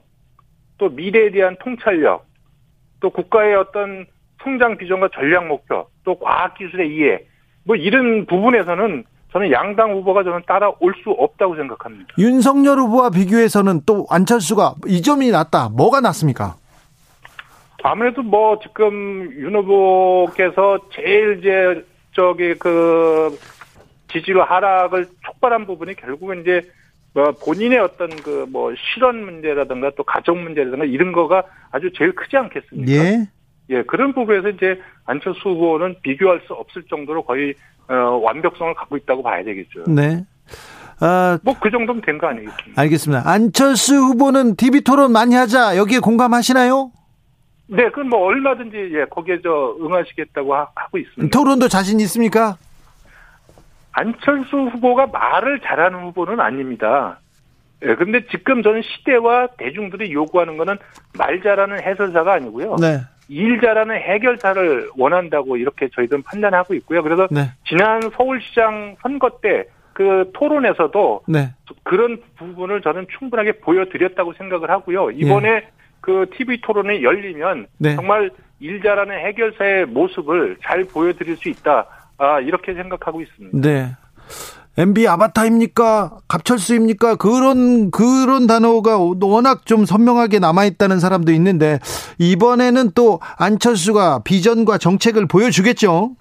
또 0.78 0.90
미래에 0.90 1.32
대한 1.32 1.58
통찰력, 1.60 2.26
또 3.02 3.10
국가의 3.10 3.56
어떤 3.56 4.06
성장 4.44 4.78
비전과 4.78 5.10
전략 5.14 5.48
목표, 5.48 5.88
또 6.08 6.16
과학기술의 6.18 6.96
이해, 6.96 7.20
뭐 7.66 7.76
이런 7.76 8.26
부분에서는 8.28 9.04
저는 9.34 9.52
양당 9.52 9.92
후보가 9.92 10.24
저는 10.24 10.40
따라올 10.48 10.94
수 11.04 11.12
없다고 11.12 11.58
생각합니다. 11.58 12.16
윤석열 12.18 12.78
후보와 12.80 13.10
비교해서는 13.10 13.82
또 13.86 14.08
안철수가 14.10 14.76
이 14.88 15.02
점이 15.02 15.32
낫다. 15.32 15.68
뭐가 15.68 16.00
낫습니까? 16.00 16.56
아무래도 17.84 18.24
뭐 18.24 18.58
지금 18.60 19.30
윤 19.34 19.54
후보께서 19.58 20.80
제일 20.94 21.40
이제 21.40 21.86
저기 22.14 22.54
그 22.56 23.38
지지율 24.10 24.44
하락을 24.44 25.08
촉발한 25.26 25.66
부분이 25.68 25.96
결국은 25.96 26.42
이제 26.42 26.62
뭐 27.14 27.32
본인의 27.46 27.80
어떤 27.80 28.10
그 28.16 28.46
뭐 28.50 28.74
실언 28.94 29.26
문제라든가 29.26 29.92
또 29.98 30.04
가정 30.04 30.42
문제라든가 30.42 30.86
이런 30.86 31.12
거가 31.12 31.44
아주 31.72 31.92
제일 31.98 32.16
크지 32.16 32.38
않겠습니까? 32.38 32.92
예. 32.94 33.28
예, 33.70 33.84
그런 33.84 34.14
부분에서 34.14 34.50
이제 34.50 34.80
안철수 35.06 35.50
후보는 35.50 35.98
비교할 36.02 36.42
수 36.48 36.54
없을 36.54 36.84
정도로 36.90 37.24
거의 37.24 37.54
어, 37.90 37.94
완벽성을 38.24 38.74
갖고 38.76 38.98
있다고 38.98 39.24
봐야 39.24 39.44
되겠죠. 39.44 39.84
네. 39.88 40.24
아, 41.00 41.38
뭐 41.44 41.54
그 41.60 41.70
정도면 41.70 42.02
된 42.02 42.18
거 42.18 42.28
아니겠습니까? 42.28 42.82
알겠습니다. 42.82 43.24
안철수 43.30 43.96
후보는 43.96 44.56
TV 44.56 44.82
토론 44.82 45.12
많이 45.12 45.36
하자 45.36 45.78
여기에 45.78 46.00
공감하시나요? 46.00 46.92
네, 47.70 47.84
그건 47.90 48.10
뭐 48.10 48.20
얼마든지 48.26 48.92
예, 48.94 49.06
거기에 49.10 49.40
저 49.44 49.76
응하시겠다고 49.82 50.56
하, 50.56 50.66
고 50.92 50.98
있습니다. 50.98 51.38
토론도 51.38 51.68
자신 51.68 52.00
있습니까? 52.00 52.58
안철수 53.92 54.56
후보가 54.58 55.08
말을 55.08 55.60
잘하는 55.62 56.00
후보는 56.06 56.40
아닙니다. 56.40 57.20
예, 57.84 57.96
근데 57.96 58.26
지금 58.28 58.64
저는 58.64 58.82
시대와 58.84 59.48
대중들이 59.58 60.12
요구하는 60.14 60.58
거는 60.58 60.78
말 61.18 61.42
잘하는 61.42 61.82
해설사가 61.82 62.34
아니고요. 62.34 62.76
네. 62.80 63.02
일 63.30 63.60
잘하는 63.62 63.96
해결사를 63.96 64.90
원한다고 64.98 65.58
이렇게 65.58 65.90
저희들은 65.94 66.24
판단하고 66.24 66.74
있고요. 66.76 67.04
그래서 67.04 67.28
네. 67.32 67.52
지난 67.66 68.02
서울시장 68.16 68.98
선거 69.02 69.30
때 69.42 69.66
그 69.98 70.30
토론에서도 70.32 71.24
네. 71.28 71.56
그런 71.82 72.22
부분을 72.36 72.82
저는 72.84 73.08
충분하게 73.18 73.54
보여드렸다고 73.54 74.34
생각을 74.34 74.70
하고요. 74.70 75.10
이번에 75.10 75.50
예. 75.50 75.68
그 76.02 76.28
TV 76.38 76.62
토론이 76.62 77.02
열리면 77.04 77.66
네. 77.80 77.96
정말 77.96 78.30
일 78.60 78.80
잘하는 78.84 79.18
해결사의 79.18 79.88
모습을 79.88 80.58
잘 80.62 80.84
보여드릴 80.84 81.36
수 81.38 81.50
있다. 81.50 81.88
아, 82.20 82.40
이렇게 82.42 82.76
생각하고 82.76 83.22
있습니다. 83.22 83.68
네. 83.68 83.88
MB 84.78 85.08
아바타입니까? 85.08 86.20
갑철수입니까? 86.28 87.16
그런, 87.16 87.90
그런 87.90 88.46
단어가 88.46 88.98
워낙 88.98 89.66
좀 89.66 89.86
선명하게 89.86 90.38
남아 90.38 90.66
있다는 90.66 91.00
사람도 91.00 91.32
있는데, 91.32 91.80
이번에는 92.20 92.92
또 92.94 93.20
안철수가 93.40 94.22
비전과 94.24 94.78
정책을 94.78 95.28
보여주겠죠? 95.28 96.12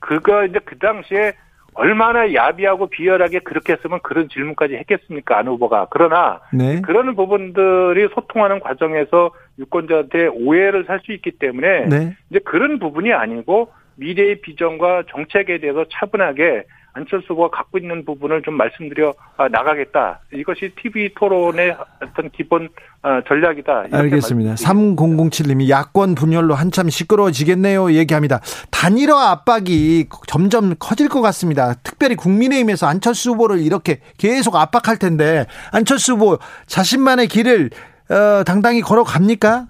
그거 0.00 0.44
이제 0.44 0.58
그 0.64 0.76
당시에 0.78 1.34
얼마나 1.74 2.32
야비하고 2.32 2.88
비열하게 2.88 3.40
그렇게 3.40 3.72
했으면 3.74 4.00
그런 4.02 4.28
질문까지 4.28 4.74
했겠습니까? 4.74 5.38
안 5.38 5.46
후보가. 5.46 5.88
그러나, 5.90 6.40
네. 6.52 6.80
그런 6.82 7.14
부분들이 7.14 8.08
소통하는 8.14 8.60
과정에서 8.60 9.30
유권자한테 9.58 10.26
오해를 10.34 10.84
살 10.86 11.00
수 11.04 11.12
있기 11.12 11.32
때문에, 11.38 11.86
네. 11.86 12.16
이제 12.30 12.40
그런 12.44 12.80
부분이 12.80 13.12
아니고, 13.12 13.70
미래의 13.96 14.40
비전과 14.40 15.04
정책에 15.10 15.58
대해서 15.58 15.84
차분하게 15.92 16.64
안철수 16.94 17.32
후보가 17.32 17.56
갖고 17.56 17.76
있는 17.76 18.04
부분을 18.04 18.42
좀 18.42 18.54
말씀드려 18.54 19.14
아, 19.36 19.48
나가겠다. 19.48 20.20
이것이 20.32 20.72
TV 20.80 21.12
토론의 21.14 21.76
어떤 22.00 22.30
기본 22.30 22.68
어, 23.02 23.20
전략이다. 23.26 23.86
알겠습니다. 23.92 24.54
3007님이 24.54 25.68
야권 25.68 26.14
분열로 26.14 26.54
한참 26.54 26.88
시끄러워지겠네요. 26.88 27.92
얘기합니다. 27.92 28.40
단일화 28.70 29.30
압박이 29.32 30.06
점점 30.28 30.74
커질 30.78 31.08
것 31.08 31.20
같습니다. 31.20 31.74
특별히 31.82 32.14
국민의힘에서 32.14 32.86
안철수 32.86 33.32
후보를 33.32 33.58
이렇게 33.58 33.98
계속 34.16 34.54
압박할 34.54 34.98
텐데 34.98 35.46
안철수 35.72 36.12
후보 36.12 36.38
자신만의 36.66 37.26
길을 37.26 37.70
어, 38.10 38.44
당당히 38.44 38.80
걸어갑니까? 38.82 39.66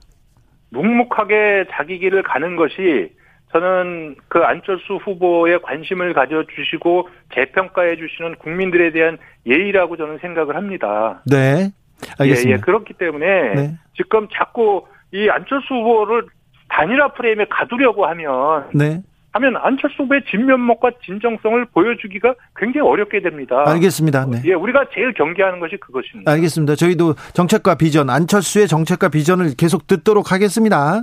묵묵하게 0.70 1.66
자기 1.72 1.98
길을 1.98 2.22
가는 2.22 2.56
것이 2.56 3.12
저는 3.54 4.16
그 4.26 4.40
안철수 4.40 4.96
후보에 4.96 5.58
관심을 5.58 6.12
가져주시고 6.12 7.08
재평가해 7.34 7.96
주시는 7.96 8.34
국민들에 8.40 8.90
대한 8.90 9.16
예의라고 9.46 9.96
저는 9.96 10.18
생각을 10.18 10.56
합니다. 10.56 11.22
네. 11.24 11.70
알겠습니다. 12.18 12.50
예, 12.50 12.54
예. 12.54 12.56
그렇기 12.60 12.94
때문에 12.94 13.54
네. 13.54 13.74
지금 13.96 14.26
자꾸 14.34 14.84
이 15.12 15.28
안철수 15.28 15.72
후보를 15.72 16.24
단일화 16.68 17.12
프레임에 17.12 17.46
가두려고 17.48 18.06
하면 18.06 18.70
네. 18.74 19.00
하면 19.34 19.56
안철수 19.56 20.02
후보의 20.02 20.22
진면목과 20.30 20.90
진정성을 21.04 21.64
보여주기가 21.66 22.34
굉장히 22.56 22.88
어렵게 22.88 23.20
됩니다. 23.20 23.62
알겠습니다. 23.66 24.26
네. 24.26 24.42
예, 24.46 24.54
우리가 24.54 24.86
제일 24.92 25.12
경계하는 25.12 25.60
것이 25.60 25.76
그것입니다. 25.76 26.30
알겠습니다. 26.30 26.74
저희도 26.74 27.14
정책과 27.34 27.76
비전, 27.76 28.10
안철수의 28.10 28.66
정책과 28.66 29.10
비전을 29.10 29.54
계속 29.56 29.86
듣도록 29.86 30.32
하겠습니다. 30.32 31.02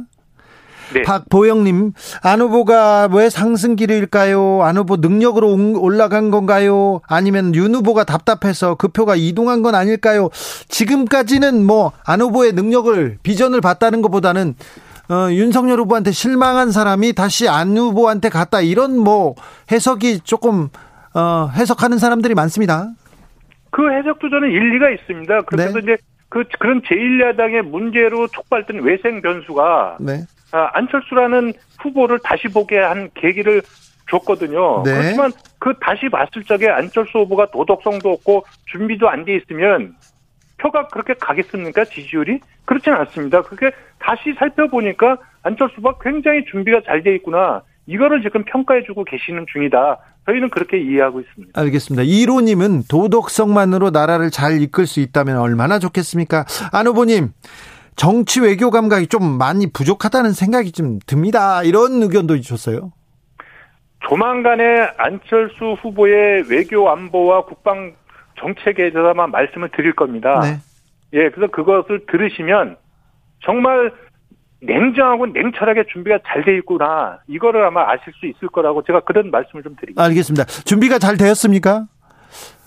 네. 0.93 1.01
박보영님, 1.03 1.93
안 2.23 2.41
후보가 2.41 3.09
왜 3.13 3.29
상승기일까요? 3.29 4.63
안 4.63 4.77
후보 4.77 4.97
능력으로 4.97 5.79
올라간 5.79 6.31
건가요? 6.31 7.01
아니면 7.07 7.55
윤 7.55 7.73
후보가 7.75 8.03
답답해서 8.03 8.75
그 8.75 8.89
표가 8.89 9.15
이동한 9.15 9.61
건 9.61 9.75
아닐까요? 9.75 10.29
지금까지는 10.67 11.65
뭐 11.65 11.91
안 12.05 12.21
후보의 12.21 12.53
능력을 12.53 13.17
비전을 13.23 13.61
봤다는 13.61 14.01
것보다는 14.01 14.55
어, 15.09 15.31
윤석열 15.31 15.79
후보한테 15.79 16.11
실망한 16.11 16.71
사람이 16.71 17.13
다시 17.13 17.47
안 17.47 17.77
후보한테 17.77 18.29
갔다 18.29 18.61
이런 18.61 18.97
뭐 18.97 19.35
해석이 19.71 20.21
조금 20.21 20.69
어, 21.13 21.49
해석하는 21.53 21.97
사람들이 21.97 22.33
많습니다. 22.33 22.89
그 23.71 23.81
해석도 23.91 24.29
저는 24.29 24.49
일리가 24.49 24.89
있습니다. 24.89 25.41
그래서 25.47 25.73
네. 25.73 25.79
이제 25.83 25.97
그 26.29 26.43
그런 26.59 26.81
제1야당의 26.81 27.63
문제로 27.63 28.27
촉발된 28.27 28.81
외생 28.83 29.21
변수가 29.21 29.97
네. 29.99 30.21
아, 30.51 30.69
안철수라는 30.73 31.53
후보를 31.79 32.19
다시 32.23 32.47
보게 32.47 32.77
한 32.77 33.09
계기를 33.15 33.61
줬거든요. 34.09 34.83
네. 34.83 34.91
그렇지만 34.93 35.31
그 35.59 35.73
다시 35.79 36.09
봤을 36.09 36.43
적에 36.43 36.67
안철수 36.69 37.19
후보가 37.19 37.51
도덕성도 37.51 38.09
없고 38.11 38.45
준비도 38.71 39.09
안 39.09 39.23
돼 39.25 39.35
있으면 39.37 39.95
표가 40.57 40.87
그렇게 40.87 41.13
가겠습니까? 41.13 41.85
지지율이? 41.85 42.39
그렇지는 42.65 42.97
않습니다. 42.99 43.41
그게 43.41 43.71
다시 43.99 44.33
살펴보니까 44.37 45.17
안철수 45.43 45.75
후보가 45.77 45.97
굉장히 46.01 46.43
준비가 46.51 46.81
잘 46.85 47.03
돼 47.03 47.15
있구나. 47.15 47.61
이거를 47.87 48.21
지금 48.21 48.43
평가해주고 48.43 49.05
계시는 49.05 49.45
중이다. 49.51 49.97
저희는 50.27 50.49
그렇게 50.51 50.77
이해하고 50.79 51.21
있습니다. 51.21 51.59
알겠습니다. 51.59 52.03
이로님은 52.05 52.83
도덕성만으로 52.89 53.89
나라를 53.89 54.29
잘 54.29 54.61
이끌 54.61 54.85
수 54.85 54.99
있다면 54.99 55.37
얼마나 55.39 55.79
좋겠습니까? 55.79 56.45
안 56.71 56.85
후보님, 56.85 57.29
정치 57.95 58.41
외교 58.41 58.71
감각이 58.71 59.07
좀 59.07 59.23
많이 59.37 59.71
부족하다는 59.71 60.31
생각이 60.31 60.71
좀 60.71 60.99
듭니다. 61.05 61.63
이런 61.63 62.01
의견도 62.01 62.37
주셨어요. 62.37 62.91
조만간에 64.07 64.63
안철수 64.97 65.75
후보의 65.81 66.45
외교 66.49 66.89
안보와 66.89 67.45
국방 67.45 67.93
정책에 68.39 68.89
대해서만 68.91 69.29
말씀을 69.31 69.69
드릴 69.75 69.93
겁니다. 69.93 70.39
네. 70.41 70.57
예, 71.13 71.29
그래서 71.29 71.51
그것을 71.51 72.05
들으시면 72.09 72.77
정말 73.45 73.91
냉정하고 74.63 75.27
냉철하게 75.27 75.85
준비가 75.91 76.19
잘 76.25 76.43
돼 76.43 76.55
있구나. 76.57 77.19
이거를 77.27 77.63
아마 77.65 77.83
아실 77.91 78.13
수 78.19 78.25
있을 78.25 78.47
거라고 78.49 78.83
제가 78.83 79.01
그런 79.01 79.29
말씀을 79.31 79.63
좀 79.63 79.75
드립니다. 79.75 80.03
알겠습니다. 80.03 80.45
준비가 80.45 80.97
잘 80.97 81.17
되었습니까? 81.17 81.85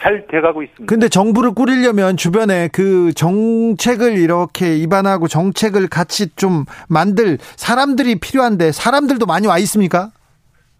잘 0.00 0.26
돼가고 0.26 0.62
있습니다. 0.62 0.86
근데 0.86 1.08
정부를 1.08 1.54
꾸리려면 1.54 2.16
주변에 2.16 2.68
그 2.72 3.12
정책을 3.14 4.18
이렇게 4.18 4.76
입안하고 4.76 5.28
정책을 5.28 5.88
같이 5.88 6.34
좀 6.36 6.64
만들 6.88 7.38
사람들이 7.56 8.20
필요한데 8.20 8.72
사람들도 8.72 9.26
많이 9.26 9.46
와 9.46 9.58
있습니까? 9.58 10.10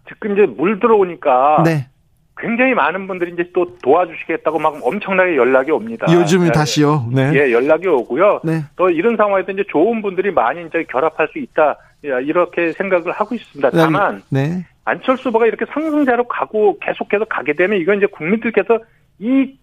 지금 0.08 0.32
이제 0.32 0.46
물 0.46 0.78
들어오니까 0.80 1.62
네. 1.64 1.88
굉장히 2.36 2.74
많은 2.74 3.06
분들이 3.06 3.32
이제 3.32 3.48
또 3.54 3.78
도와주시겠다고 3.82 4.58
막 4.58 4.78
엄청나게 4.82 5.36
연락이 5.36 5.70
옵니다. 5.70 6.06
요즘에 6.12 6.46
네. 6.46 6.52
다시요. 6.52 7.08
네. 7.12 7.30
예, 7.32 7.52
연락이 7.52 7.86
오고요. 7.86 8.40
네. 8.44 8.64
또 8.76 8.90
이런 8.90 9.16
상황에서 9.16 9.52
이제 9.52 9.64
좋은 9.70 10.02
분들이 10.02 10.32
많이 10.32 10.66
이제 10.66 10.84
결합할 10.90 11.28
수 11.32 11.38
있다. 11.38 11.78
이렇게 12.02 12.72
생각을 12.72 13.12
하고 13.12 13.34
있습니다. 13.34 13.70
다만 13.70 14.22
네. 14.28 14.66
안철수 14.84 15.28
후보가 15.28 15.46
이렇게 15.46 15.64
상승자로 15.72 16.24
가고 16.28 16.78
계속해서 16.78 17.24
가게 17.24 17.54
되면 17.54 17.78
이건 17.80 17.98
이제 17.98 18.06
국민들께서 18.06 18.78
이 19.18 19.58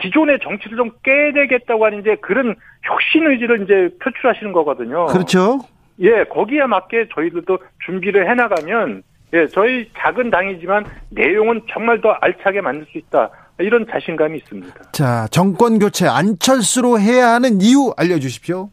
기존의 0.00 0.40
정치를 0.42 0.76
좀 0.76 0.90
깨내겠다고 1.02 1.84
하는 1.84 2.00
이제 2.00 2.16
그런 2.20 2.54
혁신 2.82 3.26
의지를 3.30 3.62
이제 3.62 3.96
표출하시는 4.02 4.52
거거든요. 4.52 5.06
그렇죠. 5.06 5.60
예, 6.00 6.24
거기에 6.24 6.66
맞게 6.66 7.08
저희들도 7.14 7.58
준비를 7.86 8.28
해나가면 8.28 9.02
예, 9.34 9.46
저희 9.46 9.88
작은 9.96 10.30
당이지만 10.30 10.84
내용은 11.10 11.60
정말 11.72 12.00
더 12.00 12.10
알차게 12.20 12.60
만들 12.60 12.86
수 12.90 12.98
있다. 12.98 13.30
이런 13.58 13.86
자신감이 13.88 14.38
있습니다. 14.38 14.90
자, 14.90 15.28
정권 15.30 15.78
교체 15.78 16.08
안철수로 16.08 16.98
해야 16.98 17.28
하는 17.28 17.60
이유 17.60 17.92
알려주십시오. 17.96 18.68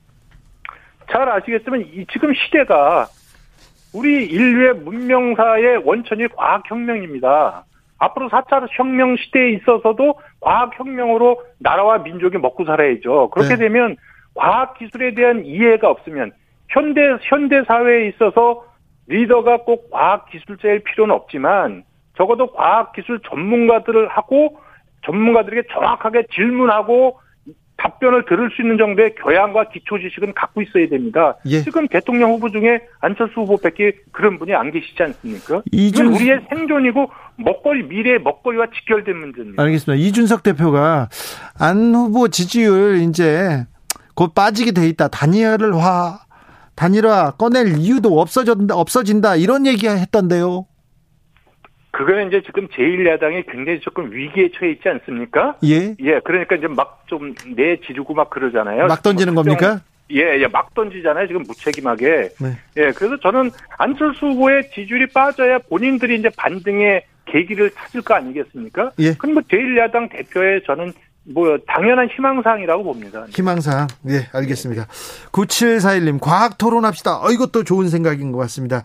잘 1.12 1.30
아시겠지만 1.30 1.82
이 1.82 2.06
지금 2.12 2.34
시대가 2.34 3.08
우리 3.94 4.26
인류의 4.26 4.76
문명사의 4.76 5.84
원천이 5.86 6.28
과학혁명입니다. 6.30 7.66
앞으로 7.98 8.30
4차 8.30 8.68
혁명 8.72 9.16
시대에 9.18 9.52
있어서도 9.52 10.20
과학 10.39 10.78
혁명으로 10.78 11.44
나라와 11.60 12.00
민족이 12.00 12.38
먹고 12.38 12.66
살아야죠. 12.66 13.30
그렇게 13.30 13.56
네. 13.56 13.68
되면 13.68 13.96
과학 14.34 14.76
기술에 14.76 15.14
대한 15.14 15.46
이해가 15.46 15.89
없으면 15.89 16.32
현대 16.70 17.02
현대 17.22 17.64
사회에 17.64 18.08
있어서 18.08 18.66
리더가 19.08 19.64
꼭 19.64 19.92
과학 19.92 20.30
기술자일 20.30 20.84
필요는 20.84 21.14
없지만 21.14 21.84
적어도 22.18 22.48
과학 22.54 22.94
기술 22.94 23.20
전문가들을 23.30 24.08
하고 24.08 24.58
전문가들에게 25.06 25.68
정확하게 25.72 26.24
질문하고 26.32 27.20
답변을 27.82 28.26
들을 28.26 28.52
수 28.52 28.62
있는 28.62 28.78
정도의 28.78 29.16
교양과 29.16 29.70
기초 29.70 29.98
지식은 29.98 30.34
갖고 30.34 30.62
있어야 30.62 30.88
됩니다. 30.88 31.36
예. 31.48 31.62
지금 31.64 31.88
대통령 31.88 32.32
후보 32.32 32.50
중에 32.50 32.82
안철수 33.00 33.42
후보밖에 33.42 33.94
그런 34.12 34.38
분이 34.38 34.54
안 34.54 34.72
계시지 34.72 35.02
않습니까? 35.02 35.64
이준... 35.72 36.08
이건 36.08 36.16
우리의 36.16 36.42
생존이고 36.50 37.10
먹거리 37.38 37.84
미래의 37.84 38.20
먹거리와 38.20 38.68
직결된 38.76 39.18
문제입니다. 39.18 39.64
알겠습니다. 39.64 40.04
이준석 40.04 40.44
대표가 40.44 41.10
안 41.58 41.96
후보 41.96 42.28
지지율 42.28 42.98
이제 42.98 43.66
곧 44.16 44.36
빠지게 44.36 44.74
돼 44.74 44.88
있다. 44.88 45.08
단일화 45.08 46.20
단일화 46.76 47.32
꺼낼 47.32 47.78
이유도 47.78 48.20
없어진다 48.20 48.76
없어진다 48.76 49.36
이런 49.38 49.66
얘기 49.66 49.88
했던데요. 49.88 50.66
그거는 51.92 52.28
이제 52.28 52.42
지금 52.46 52.68
제1야당이 52.70 53.52
굉장히 53.52 53.80
조금 53.82 54.12
위기에 54.12 54.50
처해 54.58 54.72
있지 54.72 54.88
않습니까? 54.88 55.56
예. 55.66 55.96
예, 56.00 56.20
그러니까 56.24 56.56
이제 56.56 56.68
막 56.68 57.02
좀 57.12 57.36
내지르고 57.58 58.14
막 58.14 58.30
그러잖아요. 58.30 58.88
막 58.88 59.04
던지는 59.04 59.36
겁니까? 59.36 59.82
예, 60.12 60.39
예, 60.42 60.48
막 60.48 60.74
던지잖아요. 60.74 61.28
지금 61.28 61.44
무책임하게. 61.44 62.30
네. 62.39 62.58
예, 62.78 62.92
그래서 62.92 63.18
저는 63.22 63.52
안철수 63.78 64.28
후보의 64.28 64.70
지지율이 64.74 65.08
빠져야 65.08 65.58
본인들이 65.70 66.18
이제 66.20 66.30
반등의 66.38 67.04
계기를 67.26 67.72
찾을 67.72 68.02
거 68.02 68.14
아니겠습니까? 68.14 68.92
예. 69.00 69.14
그럼 69.16 69.34
뭐 69.34 69.44
제1야당 69.44 70.10
대표의 70.10 70.62
저는 70.66 70.94
뭐 71.34 71.58
당연한 71.68 72.08
희망사항이라고 72.08 72.82
봅니다. 72.84 73.26
희망사항. 73.30 73.88
예, 74.10 74.28
알겠습니다. 74.34 74.88
9741님 75.34 76.20
과학 76.22 76.58
토론합시다. 76.58 77.18
어 77.22 77.30
이것도 77.32 77.66
좋은 77.66 77.89
생각인 77.89 78.32
것 78.32 78.38
같습니다. 78.39 78.84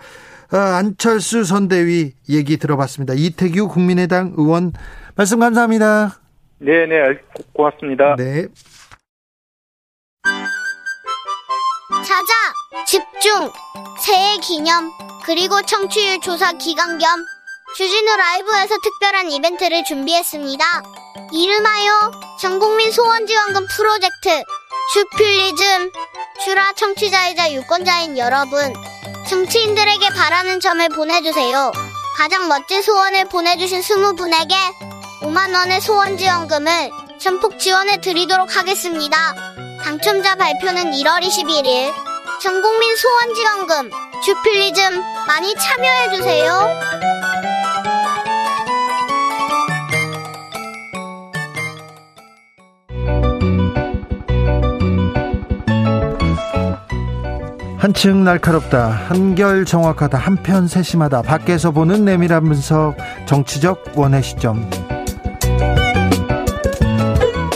어, 0.53 0.57
안철수 0.57 1.45
선대위 1.45 2.13
얘기 2.29 2.57
들어봤습니다. 2.57 3.15
이태규 3.15 3.69
국민의당 3.69 4.35
의원 4.37 4.73
말씀 5.15 5.41
감사합니다. 5.41 6.21
네, 6.59 6.87
네. 6.87 6.97
고맙습니다. 7.53 8.17
네. 8.17 8.47
자자, 12.05 12.33
집중, 12.87 13.51
새해 14.01 14.39
기념, 14.39 14.91
그리고 15.25 15.61
청취율 15.63 16.21
조사 16.21 16.53
기간 16.53 16.99
겸 16.99 17.25
주진우 17.77 18.17
라이브에서 18.17 18.77
특별한 18.83 19.31
이벤트를 19.31 19.85
준비했습니다. 19.85 20.65
이름하여 21.33 22.11
전국민 22.41 22.91
소원지원금 22.91 23.67
프로젝트 23.77 24.43
주필리즘 24.93 25.93
주라 26.45 26.73
청취자이자 26.75 27.53
유권자인 27.53 28.17
여러분 28.19 28.73
정치인들에게 29.29 30.09
바라는 30.11 30.61
점을 30.61 30.89
보내주세요. 30.91 31.73
가장 32.17 32.49
멋진 32.49 32.83
소원을 32.83 33.25
보내주신 33.29 33.81
20분에게 33.81 34.55
5만원의 35.23 35.81
소원지원금을 35.81 36.91
전폭 37.19 37.59
지원해 37.59 38.01
드리도록 38.01 38.57
하겠습니다. 38.57 39.35
당첨자 39.83 40.37
발표는 40.37 40.93
1월 40.93 41.21
21일 41.21 41.93
전국민 42.41 42.97
소원지원금 42.97 43.91
주필리즘 44.25 45.03
많이 45.27 45.55
참여해주세요. 45.55 46.71
한층 57.87 58.25
날카롭다 58.25 58.89
한결 58.89 59.65
정확하다 59.65 60.19
한편 60.19 60.67
세심하다 60.67 61.23
밖에서 61.23 61.71
보는 61.71 62.05
내밀한 62.05 62.43
분석 62.43 62.97
정치적 63.27 63.93
원의 63.95 64.25
시점 64.25 64.69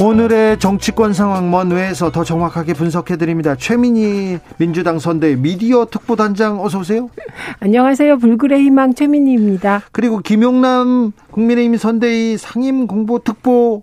오늘의 0.00 0.60
정치권 0.60 1.14
상황 1.14 1.50
먼 1.50 1.72
외에서 1.72 2.12
더 2.12 2.22
정확하게 2.22 2.74
분석해 2.74 3.16
드립니다. 3.16 3.56
최민희 3.56 4.38
민주당 4.56 5.00
선대 5.00 5.34
미디어 5.34 5.84
특보단장 5.86 6.64
어서 6.64 6.78
오세요. 6.78 7.10
안녕하세요. 7.58 8.18
불굴의 8.18 8.62
희망 8.62 8.94
최민희입니다. 8.94 9.82
그리고 9.90 10.20
김용남 10.20 11.10
국민의힘 11.32 11.76
선대위 11.76 12.38
상임 12.38 12.86
공보 12.86 13.18
특보 13.24 13.82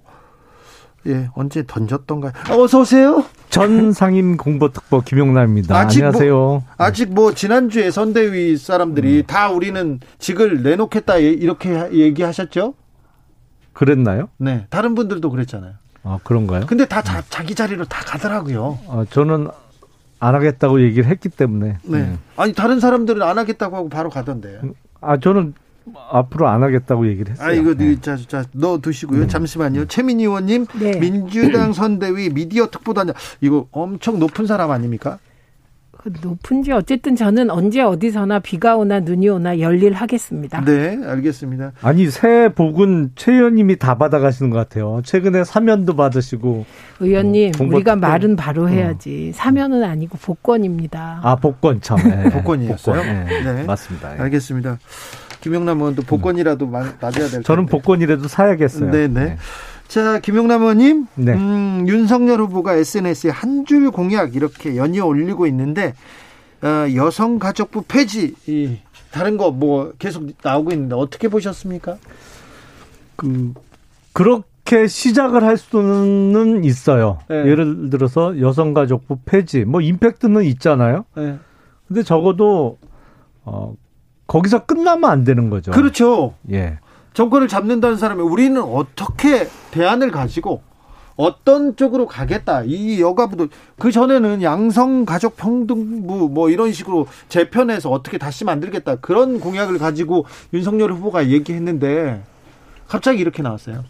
예, 1.07 1.29
언제 1.33 1.63
던졌던가요? 1.65 2.33
어서 2.51 2.81
오세요. 2.81 3.23
전 3.49 3.93
상임 3.93 4.35
공보특보 4.35 5.01
김용남입니다. 5.01 5.75
아직 5.75 5.99
뭐 5.99 6.07
안녕하세요. 6.07 6.33
뭐, 6.35 6.63
아직 6.77 7.13
뭐 7.13 7.33
지난주에 7.33 7.91
선대위 7.91 8.57
사람들이 8.57 9.19
음. 9.19 9.23
다 9.25 9.49
우리는 9.49 9.99
직을 10.19 10.63
내놓겠다 10.63 11.17
이렇게 11.17 11.89
얘기하셨죠? 11.91 12.73
그랬나요? 13.73 14.29
네. 14.37 14.65
다른 14.69 14.95
분들도 14.95 15.29
그랬잖아요. 15.29 15.73
아, 16.03 16.19
그런가요? 16.23 16.65
근데 16.67 16.85
다 16.85 17.01
자, 17.01 17.23
자기 17.29 17.55
자리로 17.55 17.85
다 17.85 18.01
가더라고요. 18.05 18.79
아, 18.89 19.05
저는 19.09 19.47
안 20.19 20.35
하겠다고 20.35 20.81
얘기를 20.81 21.09
했기 21.09 21.29
때문에. 21.29 21.77
네. 21.83 22.01
네. 22.01 22.17
아니 22.35 22.53
다른 22.53 22.79
사람들은 22.79 23.21
안 23.21 23.37
하겠다고 23.37 23.75
하고 23.75 23.89
바로 23.89 24.09
가던데요. 24.09 24.61
아, 24.99 25.17
저는 25.17 25.53
앞으로 26.09 26.47
안 26.47 26.63
하겠다고 26.63 27.07
얘기를 27.07 27.31
했어요. 27.31 27.47
아 27.47 27.51
이거 27.51 27.73
네. 27.75 27.99
자, 28.01 28.17
자, 28.17 28.43
넣어 28.53 28.79
두시고요. 28.79 29.21
네. 29.21 29.27
잠시만요. 29.27 29.85
최민희 29.85 30.23
의원님, 30.23 30.65
네. 30.79 30.99
민주당 30.99 31.73
선대위 31.73 32.29
미디어 32.29 32.67
특보단장 32.69 33.15
이거 33.41 33.67
엄청 33.71 34.19
높은 34.19 34.45
사람 34.45 34.71
아닙니까? 34.71 35.19
그 36.07 36.11
높은지 36.21 36.71
어쨌든 36.71 37.15
저는 37.15 37.49
언제 37.49 37.81
어디서나 37.81 38.39
비가 38.39 38.77
오나 38.77 38.99
눈이 38.99 39.27
오나 39.29 39.59
열일하겠습니다. 39.59 40.61
네, 40.63 40.99
알겠습니다. 41.03 41.73
아니 41.81 42.09
새 42.09 42.49
복은 42.53 43.11
최 43.15 43.33
의원님이 43.33 43.77
다 43.77 43.97
받아가시는 43.97 44.51
것 44.51 44.57
같아요. 44.57 45.01
최근에 45.03 45.43
사면도 45.43 45.95
받으시고. 45.95 46.65
의원님, 46.99 47.53
어, 47.59 47.63
우리가 47.63 47.95
말은 47.95 48.35
바로 48.35 48.63
어. 48.63 48.67
해야지. 48.67 49.31
어. 49.33 49.37
사면은 49.37 49.83
아니고 49.83 50.17
복권입니다. 50.19 51.19
아 51.23 51.35
복권 51.35 51.81
참. 51.81 51.97
네. 51.97 52.29
복권이었어요. 52.29 52.95
복권. 53.01 53.25
네. 53.25 53.53
네. 53.53 53.63
맞습니다. 53.63 54.13
네. 54.13 54.21
알겠습니다. 54.21 54.77
김용남 55.47 55.79
의원도 55.79 56.01
복권이라도 56.03 56.67
맞아야 56.67 56.91
될 56.99 57.29
텐데. 57.29 57.41
저는 57.43 57.65
복권이라도 57.67 58.27
사야겠어요. 58.27 58.91
네네. 58.91 59.07
네. 59.07 59.37
자, 59.87 60.19
김용남 60.19 60.61
의원님, 60.61 61.07
네. 61.15 61.33
음, 61.33 61.85
윤석열 61.87 62.41
후보가 62.41 62.73
SNS에 62.75 63.29
한 63.31 63.63
줄 63.65 63.89
공약 63.91 64.35
이렇게 64.35 64.75
연이어 64.75 65.05
올리고 65.05 65.47
있는데 65.47 65.93
어, 66.61 66.87
여성가족부 66.93 67.83
폐지, 67.87 68.33
이, 68.47 68.77
다른 69.11 69.37
거 69.37 69.51
뭐 69.51 69.93
계속 69.99 70.27
나오고 70.43 70.71
있는데 70.71 70.95
어떻게 70.95 71.27
보셨습니까? 71.29 71.97
그 73.15 73.53
그렇게 74.13 74.87
시작을 74.87 75.43
할 75.43 75.55
수는 75.57 76.63
있어요. 76.65 77.19
네. 77.29 77.37
예를 77.47 77.89
들어서 77.89 78.39
여성가족부 78.39 79.19
폐지, 79.25 79.63
뭐 79.63 79.79
임팩트는 79.81 80.43
있잖아요. 80.43 81.05
네. 81.15 81.37
근데 81.87 82.03
적어도 82.03 82.77
어 83.45 83.73
거기서 84.27 84.65
끝나면 84.65 85.09
안 85.09 85.23
되는 85.23 85.49
거죠. 85.49 85.71
그렇죠. 85.71 86.35
예. 86.51 86.79
정권을 87.13 87.47
잡는다는 87.47 87.97
사람이 87.97 88.21
우리는 88.21 88.61
어떻게 88.61 89.47
대안을 89.71 90.11
가지고 90.11 90.61
어떤 91.15 91.75
쪽으로 91.75 92.05
가겠다. 92.05 92.61
이 92.63 93.01
여가부도 93.01 93.47
그 93.79 93.91
전에는 93.91 94.43
양성 94.43 95.03
가족 95.03 95.35
평등부 95.35 96.29
뭐 96.29 96.49
이런 96.49 96.71
식으로 96.71 97.07
재편해서 97.27 97.89
어떻게 97.89 98.19
다시 98.19 98.45
만들겠다. 98.45 98.97
그런 98.97 99.39
공약을 99.39 99.79
가지고 99.79 100.25
윤석열 100.53 100.91
후보가 100.93 101.29
얘기했는데 101.29 102.21
갑자기 102.87 103.19
이렇게 103.19 103.41
나왔어요. 103.41 103.83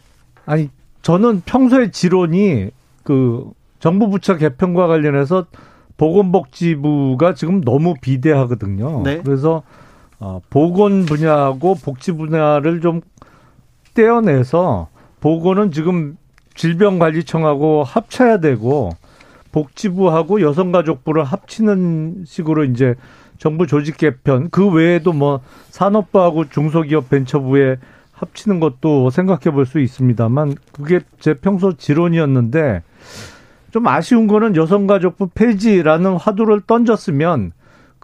아니, 0.45 0.69
저는 1.01 1.41
평소에 1.45 1.91
지론이 1.91 2.69
그 3.03 3.51
정부 3.79 4.09
부처 4.09 4.38
개편과 4.38 4.88
관련해서 4.88 5.45
보건복지부가 5.97 7.33
지금 7.33 7.61
너무 7.61 7.95
비대하거든요. 8.01 9.03
네. 9.03 9.21
그래서 9.23 9.63
어, 10.20 10.41
보건 10.49 11.05
분야하고 11.05 11.76
복지 11.76 12.11
분야를 12.11 12.82
좀 12.82 13.01
떼어내서 13.93 14.88
보건은 15.20 15.72
지금 15.72 16.18
질병관리청하고 16.55 17.84
합쳐야 17.84 18.39
되고 18.39 18.91
복지부하고 19.51 20.41
여성가족부를 20.41 21.24
합치는 21.24 22.24
식으로 22.26 22.63
이제 22.65 22.95
정부 23.38 23.68
조직 23.68 23.97
개편 23.97 24.49
그 24.49 24.68
외에도 24.70 25.13
뭐 25.13 25.41
산업부하고 25.70 26.49
중소기업 26.49 27.09
벤처부에 27.09 27.78
합치는 28.11 28.59
것도 28.59 29.11
생각해 29.11 29.51
볼 29.51 29.65
수 29.65 29.80
있습니다만 29.80 30.55
그게 30.72 30.99
제 31.20 31.36
평소 31.36 31.74
지론이었는데 31.74 32.82
좀 33.72 33.88
아쉬운 33.88 34.26
거는 34.26 34.55
여성가족부 34.55 35.30
폐지라는 35.36 36.15
화두를 36.15 36.61
던졌으면 36.61 37.51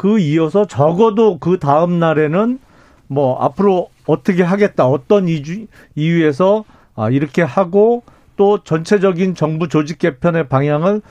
그 0.03 0.19
이어서 0.19 0.67
적어도 0.67 1.37
그 1.37 1.59
다음 1.59 1.97
날에는 1.97 2.59
뭐 3.07 3.39
앞으로 3.39 3.89
어떻게 4.05 4.43
하겠다, 4.43 4.85
어떤 4.85 5.29
이유, 5.29 5.65
이유에서 5.95 6.65
아, 6.93 7.09
이렇게 7.09 7.41
하고 7.41 8.03
또 8.35 8.61
전체적인 8.65 9.33
정부 9.33 9.69
조직 9.69 9.99
개편의 9.99 10.49
방향을 10.49 11.01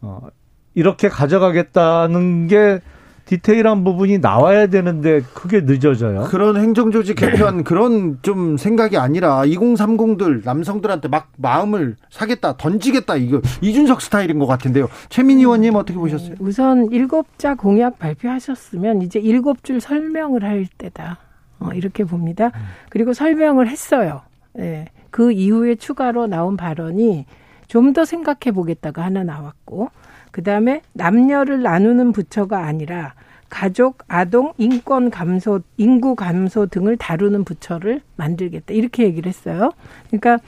어, 0.00 0.28
이렇게 0.74 1.10
가져가겠다는 1.10 2.46
게 2.48 2.80
디테일한 3.28 3.84
부분이 3.84 4.18
나와야 4.18 4.68
되는데 4.68 5.20
크게 5.34 5.60
늦어져요. 5.60 6.24
그런 6.30 6.56
행정조직 6.56 7.16
개편 7.16 7.62
그런 7.64 8.18
좀 8.22 8.56
생각이 8.56 8.96
아니라 8.96 9.42
2030들 9.44 10.44
남성들한테 10.46 11.08
막 11.08 11.30
마음을 11.36 11.96
사겠다 12.10 12.56
던지겠다 12.56 13.16
이거 13.16 13.42
이준석 13.60 14.00
스타일인 14.00 14.38
것 14.38 14.46
같은데요. 14.46 14.88
최민희 15.10 15.42
의원님 15.42 15.74
어떻게 15.74 15.98
보셨어요? 15.98 16.36
우선 16.40 16.90
일곱 16.90 17.26
자 17.38 17.54
공약 17.54 17.98
발표하셨으면 17.98 19.02
이제 19.02 19.18
일곱 19.20 19.62
줄 19.62 19.82
설명을 19.82 20.42
할 20.42 20.66
때다. 20.78 21.18
어, 21.60 21.68
이렇게 21.74 22.04
봅니다. 22.04 22.50
그리고 22.88 23.12
설명을 23.12 23.68
했어요. 23.68 24.22
네. 24.54 24.86
그 25.10 25.32
이후에 25.32 25.74
추가로 25.74 26.28
나온 26.28 26.56
발언이 26.56 27.26
좀 27.66 27.92
더 27.92 28.06
생각해 28.06 28.54
보겠다가 28.54 29.04
하나 29.04 29.22
나왔고 29.22 29.90
그 30.30 30.42
다음에 30.42 30.82
남녀를 30.92 31.62
나누는 31.62 32.12
부처가 32.12 32.64
아니라 32.64 33.14
가족, 33.48 33.98
아동, 34.08 34.52
인권 34.58 35.10
감소, 35.10 35.60
인구 35.76 36.14
감소 36.14 36.66
등을 36.66 36.96
다루는 36.96 37.44
부처를 37.44 38.02
만들겠다. 38.16 38.74
이렇게 38.74 39.04
얘기를 39.04 39.28
했어요. 39.28 39.72
그러니까, 40.08 40.38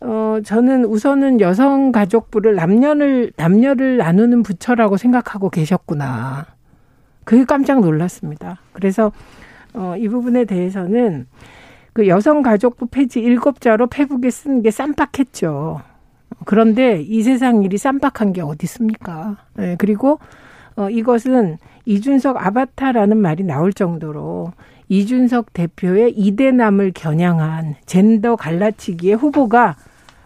어, 0.00 0.38
저는 0.44 0.84
우선은 0.84 1.40
여성 1.40 1.92
가족부를 1.92 2.56
남녀를, 2.56 3.32
남녀를 3.36 3.96
나누는 3.96 4.42
부처라고 4.42 4.98
생각하고 4.98 5.48
계셨구나. 5.48 6.46
그게 7.24 7.44
깜짝 7.44 7.80
놀랐습니다. 7.80 8.58
그래서, 8.72 9.12
어, 9.72 9.94
이 9.96 10.08
부분에 10.08 10.44
대해서는 10.44 11.26
그 11.94 12.06
여성 12.06 12.42
가족부 12.42 12.86
폐지 12.88 13.20
일곱 13.20 13.60
자로 13.60 13.86
페북에 13.86 14.28
쓴 14.30 14.62
게 14.62 14.70
쌈박했죠. 14.70 15.80
그런데 16.44 17.00
이 17.00 17.22
세상 17.22 17.62
일이 17.62 17.78
쌈박한 17.78 18.32
게 18.32 18.40
어디 18.40 18.64
있습니까? 18.64 19.36
네, 19.54 19.76
그리고 19.78 20.18
어, 20.76 20.90
이것은 20.90 21.58
이준석 21.86 22.44
아바타라는 22.44 23.16
말이 23.16 23.44
나올 23.44 23.72
정도로 23.72 24.52
이준석 24.88 25.52
대표의 25.52 26.12
이대남을 26.12 26.92
겨냥한 26.94 27.76
젠더 27.86 28.36
갈라치기의 28.36 29.16
후보가 29.16 29.76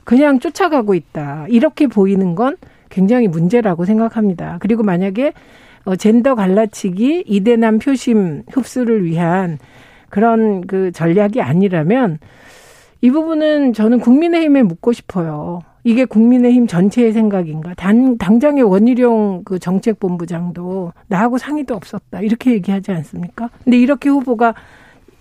그냥 0.05 0.41
쫓아가고 0.41 0.95
있다. 0.95 1.47
이렇게 1.49 1.87
보이는 1.87 2.35
건 2.35 2.57
굉장히 2.89 3.29
문제라고 3.29 3.85
생각합니다. 3.85 4.57
그리고 4.61 4.83
만약에 4.83 5.33
어, 5.85 5.97
젠더 5.97 6.35
갈라치기 6.35 7.25
이대남 7.27 7.79
표심 7.79 8.43
흡수를 8.51 9.05
위한 9.05 9.59
그런 10.09 10.67
그 10.67 10.91
전략이 10.93 11.41
아니라면 11.43 12.19
이 13.01 13.11
부분은 13.11 13.75
저는 13.75 14.01
국민의힘에 14.01 14.63
묻고 14.63 14.93
싶어요. 14.93 15.61
이게 15.89 16.05
국민의힘 16.05 16.67
전체의 16.67 17.15
생각인가? 17.15 17.73
단, 17.73 18.19
당장의 18.19 18.63
원희룡 18.63 19.41
그 19.47 19.59
정책본부장도 19.59 20.93
나하고 21.07 21.39
상의도 21.39 21.75
없었다. 21.75 22.21
이렇게 22.21 22.53
얘기하지 22.53 22.93
않습니까? 22.93 23.49
근데 23.65 23.79
이렇게 23.79 24.11
후보가 24.11 24.53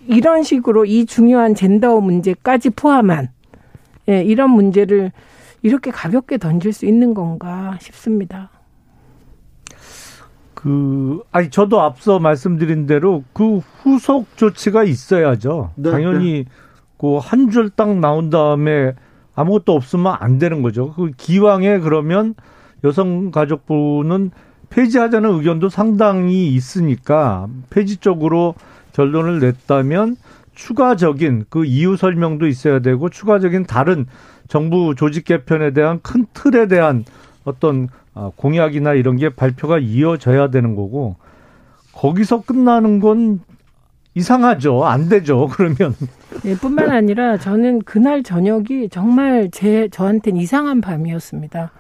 이런 0.07 0.43
식으로 0.43 0.84
이 0.84 1.05
중요한 1.05 1.55
젠더 1.55 2.01
문제까지 2.01 2.72
포함한 2.72 3.30
예, 4.09 4.22
이런 4.22 4.49
문제를 4.49 5.13
이렇게 5.61 5.89
가볍게 5.89 6.38
던질 6.38 6.74
수 6.74 6.86
있는 6.86 7.13
건가 7.13 7.78
싶습니다. 7.80 8.49
그 10.53 11.22
아니 11.32 11.49
저도 11.49 11.80
앞서 11.80 12.20
말씀드린 12.20 12.88
대로 12.88 13.24
그 13.32 13.59
후속 13.59 14.36
조치가 14.36 14.84
있어야죠. 14.84 15.72
네, 15.76 15.91
당연히 15.91 16.43
네. 16.43 16.45
그한 16.97 17.51
줄 17.51 17.70
딱 17.70 17.97
나온 17.99 18.30
다음에 18.30 18.95
아무것도 19.38 19.73
없으면 19.73 20.17
안 20.19 20.39
되는 20.39 20.63
거죠. 20.63 20.93
그 20.93 21.11
기왕에 21.15 21.79
그러면 21.79 22.33
여성가족부는 22.83 24.31
폐지하자는 24.71 25.29
의견도 25.29 25.69
상당히 25.69 26.47
있으니까 26.47 27.47
폐지 27.69 27.97
쪽으로 27.97 28.55
결론을 28.93 29.39
냈다면 29.39 30.17
추가적인 30.55 31.45
그 31.49 31.65
이유 31.65 31.95
설명도 31.95 32.47
있어야 32.47 32.79
되고 32.79 33.09
추가적인 33.09 33.67
다른 33.67 34.07
정부 34.47 34.95
조직 34.95 35.25
개편에 35.25 35.71
대한 35.71 35.99
큰 36.01 36.25
틀에 36.33 36.67
대한 36.67 37.05
어떤 37.45 37.89
아, 38.15 38.31
공약이나 38.35 38.95
이런 38.95 39.17
게 39.17 39.29
발표가 39.29 39.77
이어져야 39.77 40.49
되는 40.49 40.75
거고 40.75 41.15
거기서 41.93 42.41
끝나는 42.41 42.99
건 42.99 43.39
이상하죠. 44.18 44.86
안 44.86 45.09
되죠. 45.09 45.47
그러면. 45.53 45.95
네, 46.43 46.55
뿐만 46.55 46.89
아니라 46.91 47.38
저는 47.38 47.80
그날 47.84 48.24
저녁이 48.24 48.89
정말 48.89 49.49
제 49.51 49.88
저한테는 49.89 50.39
이상한 50.39 50.82
밤이었습니다. 50.82 51.72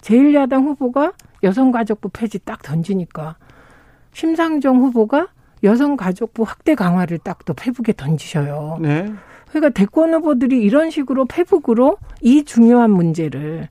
제1야당 0.00 0.64
후보가 0.64 1.12
여성가족부 1.42 2.10
폐지 2.12 2.38
딱 2.38 2.62
던지니까 2.62 3.36
심상정 4.12 4.78
후보가 4.78 5.28
여성가족부 5.62 6.42
확대 6.42 6.74
강화를 6.74 7.18
딱 7.18 7.44
또 7.44 7.54
페북에 7.54 7.94
던지셔요. 7.96 8.78
네. 8.80 9.12
그러니까 9.48 9.70
대권 9.70 10.14
후보들이 10.14 10.60
이런 10.62 10.90
식으로 10.90 11.26
페북으로 11.26 11.98
이 12.20 12.44
중요한 12.44 12.90
문제를 12.90 13.68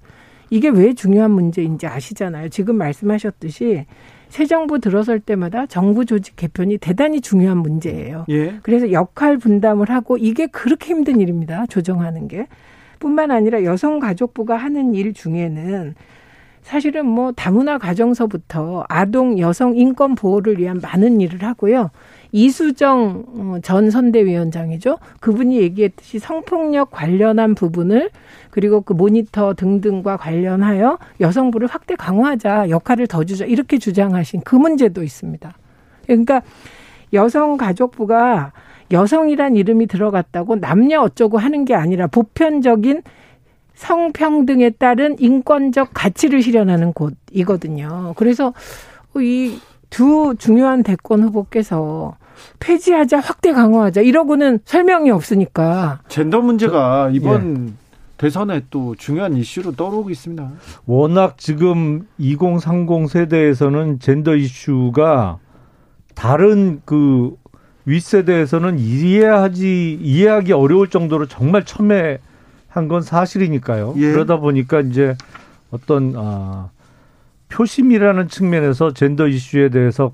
이게 0.50 0.70
왜 0.70 0.94
중요한 0.94 1.32
문제인지 1.32 1.88
아시잖아요. 1.88 2.50
지금 2.50 2.78
말씀하셨듯이 2.78 3.86
새 4.34 4.48
정부 4.48 4.80
들어설 4.80 5.20
때마다 5.20 5.68
정부 5.68 6.06
조직 6.08 6.36
개편이 6.36 6.80
대단히 6.80 7.22
중요한 7.22 7.60
문제예요. 7.60 8.26
예. 8.30 8.58
그래서 8.64 8.92
역할 8.92 9.38
분담을 9.38 9.92
하고 9.92 10.18
이게 10.18 10.48
그렇게 10.48 10.88
힘든 10.88 11.22
일입니다. 11.22 11.68
조정하는 11.68 12.28
게. 12.28 12.48
뿐만 12.98 13.30
아니라 13.30 13.64
여성가족부가 13.64 14.58
하는 14.58 14.96
일 14.96 15.14
중에는 15.14 15.94
사실은 16.64 17.06
뭐 17.06 17.32
다문화 17.32 17.78
가정서부터 17.78 18.86
아동 18.90 19.38
여성 19.38 19.78
인권 19.78 20.16
보호를 20.16 20.58
위한 20.58 20.80
많은 20.82 21.22
일을 21.22 21.44
하고요. 21.44 21.92
이수정 22.34 23.26
어, 23.28 23.58
전 23.62 23.92
선대위원장이죠. 23.92 24.98
그분이 25.22 25.58
얘기했듯이 25.62 26.18
성폭력 26.18 26.90
관련한 26.90 27.54
부분을 27.54 28.10
그리고 28.50 28.82
그 28.82 28.94
모니터 28.94 29.54
등등과 29.54 30.18
관련하여 30.18 30.98
여성부를 31.22 31.68
확대 31.68 31.96
강화하자 31.96 32.70
역할을 32.70 33.08
더 33.08 33.24
주자 33.24 33.46
이렇게 33.46 33.78
주장하신 33.78 34.42
그 34.44 34.56
문제도 34.56 35.02
있습니다. 35.04 35.54
그러니까 36.08 36.42
여성가족부가 37.14 38.52
여성이란 38.92 39.56
이름이 39.56 39.86
들어갔다고 39.86 40.60
남녀 40.60 41.02
어쩌고 41.02 41.38
하는 41.38 41.66
게 41.66 41.76
아니라 41.76 42.08
보편적인 42.08 43.04
성평등에 43.76 44.72
따른 44.72 45.16
인권적 45.20 45.92
가치를 45.94 46.42
실현하는 46.42 46.94
곳이거든요. 46.94 48.14
그래서 48.18 48.54
이 49.18 49.60
두 49.94 50.34
중요한 50.40 50.82
대권 50.82 51.22
후보께서 51.22 52.18
폐지하자, 52.60 53.20
확대 53.20 53.54
강화하자 53.54 54.02
이러고는 54.02 54.60
설명이 54.66 55.12
없으니까. 55.12 56.00
젠더 56.08 56.42
문제가 56.42 57.12
이번 57.14 57.68
예. 57.68 57.74
대선에 58.18 58.62
또 58.72 58.96
중요한 58.96 59.38
이슈로 59.38 59.74
떠오르고 59.74 60.10
있습니다. 60.10 60.50
워낙 60.88 61.38
지금 61.38 62.08
2030 62.18 63.08
세대에서는 63.08 64.00
젠더 64.00 64.36
이슈가 64.36 65.38
다른 66.16 66.82
그 66.86 67.36
윗세대에서는 67.86 68.80
이해하지 68.80 70.00
이해하기 70.02 70.54
어려울 70.54 70.90
정도로 70.90 71.28
정말 71.28 71.66
첨예한 71.66 72.88
건 72.90 73.04
사실이니까요. 73.04 73.94
예. 73.98 74.12
그러다 74.12 74.40
보니까 74.40 74.80
이제 74.80 75.16
어떤 75.70 76.14
아 76.16 76.70
표심이라는 77.54 78.28
측면에서 78.28 78.94
젠더 78.94 79.28
이슈에 79.28 79.70
대해서 79.70 80.14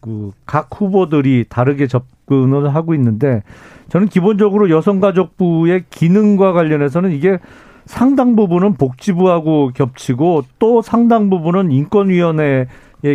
그 0.00 0.32
각 0.46 0.68
후보들이 0.80 1.46
다르게 1.48 1.86
접근을 1.86 2.74
하고 2.74 2.94
있는데 2.94 3.42
저는 3.88 4.08
기본적으로 4.08 4.70
여성가족부의 4.70 5.84
기능과 5.90 6.52
관련해서는 6.52 7.12
이게 7.12 7.38
상당 7.86 8.36
부분은 8.36 8.74
복지부하고 8.74 9.70
겹치고 9.74 10.44
또 10.58 10.82
상당 10.82 11.30
부분은 11.30 11.70
인권위원회의 11.70 12.66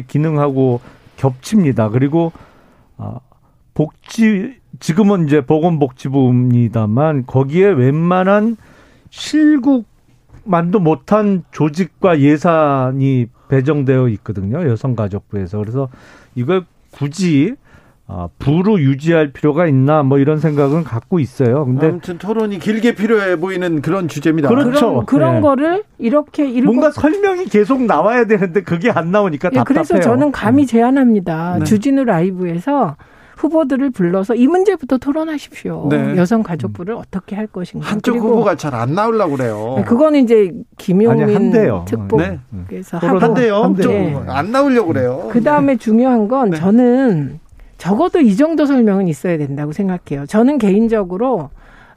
기능하고 0.08 0.82
겹칩니다. 1.18 1.90
그리고 1.90 2.32
아 2.98 3.20
복지 3.74 4.56
지금은 4.80 5.28
이제 5.28 5.42
보건복지부입니다만 5.42 7.26
거기에 7.26 7.68
웬만한 7.68 8.58
실국 9.10 9.86
만도 10.46 10.80
못한 10.80 11.44
조직과 11.52 12.20
예산이 12.20 13.28
배정되어 13.52 14.08
있거든요. 14.10 14.68
여성가족부에서. 14.68 15.58
그래서 15.60 15.90
이걸 16.36 16.64
굳이 16.92 17.56
아, 18.08 18.28
부로 18.40 18.80
유지할 18.80 19.32
필요가 19.32 19.68
있나 19.68 20.04
뭐 20.04 20.20
이런 20.20 20.38
생각은 20.38 20.84
갖고 20.84 21.20
있어요. 21.20 21.66
근데 21.66 21.88
아무튼 21.88 22.18
토론이 22.18 22.60
길게 22.60 22.96
필요해 22.96 23.40
보이는 23.40 23.82
그런 23.82 24.08
주제입니다. 24.08 24.50
그렇죠. 24.50 25.06
그런, 25.06 25.06
그런 25.06 25.36
네. 25.36 25.42
거를 25.42 25.84
이렇게 25.98 26.50
일곱... 26.50 26.74
뭔가 26.74 26.92
설명이 26.92 27.46
계속 27.46 27.84
나와야 27.84 28.26
되는데 28.26 28.64
그게 28.64 28.90
안 28.90 29.12
나오니까 29.12 29.50
네, 29.50 29.58
답답해요. 29.58 29.84
그래서 29.86 30.00
저는 30.00 30.32
감히 30.32 30.64
음. 30.64 30.68
제안합니다. 30.68 31.60
네. 31.60 31.66
주진우 31.66 32.04
라이브에서 32.04 32.98
후보들을 33.42 33.90
불러서 33.90 34.36
이 34.36 34.48
문제부터 34.48 34.98
토론하십시오. 34.98 35.88
네. 35.90 36.16
여성 36.16 36.44
가족부를 36.44 36.94
어떻게 36.94 37.36
할 37.36 37.48
것인가. 37.48 37.88
한쪽 37.88 38.18
후보가 38.18 38.56
잘 38.56 38.72
안 38.72 38.96
나오려고 38.96 39.36
그래요. 39.36 39.74
네, 39.78 39.84
그거는 39.84 40.24
이제 40.24 40.54
김용민 40.78 41.52
특보께서 41.86 43.00
네. 43.00 43.08
하고 43.08 43.20
한대요. 43.20 43.74
네. 43.76 44.18
안 44.28 44.52
나오려고 44.52 44.94
그래요. 44.94 45.30
그 45.32 45.44
다음에 45.44 45.76
중요한 45.76 46.28
건 46.28 46.52
네. 46.52 46.58
저는 46.58 47.40
적어도 47.78 48.20
이 48.22 48.36
정도 48.38 48.66
설명은 48.66 49.08
있어야 49.08 49.38
된다고 49.38 49.72
생각해요. 49.74 50.26
저는 50.28 50.58
개인적으로 50.58 51.50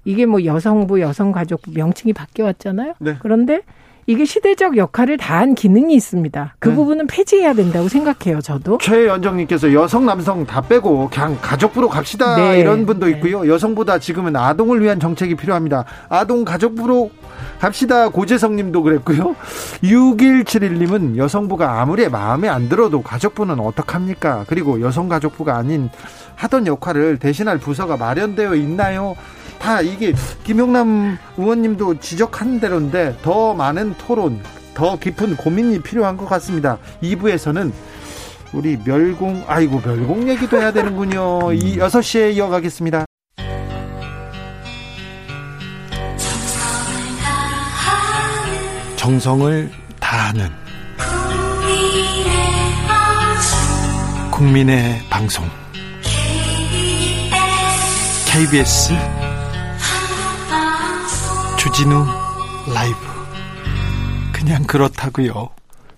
이게 0.04 0.26
뭐 0.26 0.44
여성부, 0.44 1.00
여성가족부 1.00 1.72
명칭이 1.74 2.12
바뀌어 2.12 2.46
왔잖아요. 2.46 2.94
네. 2.98 3.16
그런데 3.20 3.60
이게 4.06 4.24
시대적 4.24 4.76
역할을 4.76 5.16
다한 5.16 5.54
기능이 5.54 5.94
있습니다. 5.94 6.56
그 6.58 6.68
네. 6.68 6.74
부분은 6.74 7.06
폐지해야 7.06 7.54
된다고 7.54 7.88
생각해요, 7.88 8.40
저도. 8.40 8.78
최연정님께서 8.78 9.72
여성, 9.72 10.06
남성 10.06 10.44
다 10.44 10.60
빼고 10.60 11.08
그냥 11.10 11.38
가족부로 11.40 11.88
갑시다. 11.88 12.36
네. 12.36 12.60
이런 12.60 12.86
분도 12.86 13.06
네. 13.06 13.12
있고요. 13.12 13.48
여성보다 13.48 13.98
지금은 13.98 14.36
아동을 14.36 14.82
위한 14.82 15.00
정책이 15.00 15.34
필요합니다. 15.36 15.84
아동 16.08 16.44
가족부로 16.44 17.10
갑시다. 17.58 18.08
고재성 18.08 18.56
님도 18.56 18.82
그랬고요. 18.82 19.34
6171님은 19.82 21.16
여성부가 21.16 21.80
아무리 21.80 22.08
마음에 22.08 22.48
안 22.48 22.68
들어도 22.68 23.02
가족부는 23.02 23.58
어떡합니까? 23.60 24.44
그리고 24.48 24.80
여성가족부가 24.80 25.56
아닌 25.56 25.88
하던 26.36 26.66
역할을 26.66 27.18
대신할 27.18 27.58
부서가 27.58 27.96
마련되어 27.96 28.54
있나요? 28.56 29.16
다 29.58 29.80
이게 29.80 30.12
김용남 30.44 31.18
의원님도 31.36 32.00
지적한 32.00 32.60
대로인데 32.60 33.16
더 33.22 33.54
많은 33.54 33.94
토론, 33.98 34.42
더 34.74 34.98
깊은 34.98 35.36
고민이 35.36 35.80
필요한 35.82 36.16
것 36.16 36.26
같습니다. 36.26 36.78
2부에서는 37.02 37.72
우리 38.52 38.78
멸공, 38.84 39.44
아이고, 39.48 39.80
멸공 39.84 40.28
얘기도 40.28 40.58
해야 40.58 40.72
되는군요. 40.72 41.52
이 41.52 41.76
6시에 41.78 42.34
이어가겠습니다. 42.34 43.04
정성을 48.96 49.70
다하는 50.00 50.48
국민의 54.30 55.00
방송 55.10 55.44
KBS 58.26 58.94
주진우 61.64 62.04
라이브 62.74 62.98
그냥 64.34 64.64
그렇다고요. 64.64 65.48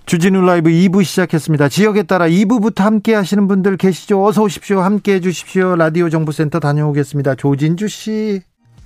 주진우 0.06 0.42
라이브 0.42 0.70
2부 0.70 1.02
시작했습니다. 1.02 1.68
지역에 1.68 2.04
따라 2.04 2.28
2부부터 2.28 2.82
함께 2.82 3.14
하시는 3.14 3.48
분들 3.48 3.76
계시죠? 3.76 4.24
어서 4.24 4.42
오십시오. 4.44 4.80
함께 4.80 5.14
해 5.14 5.20
주십시오. 5.20 5.74
라디오 5.74 6.08
정보센터 6.08 6.60
다녀오겠습니다. 6.60 7.34
조진주 7.34 7.88
씨, 7.88 8.42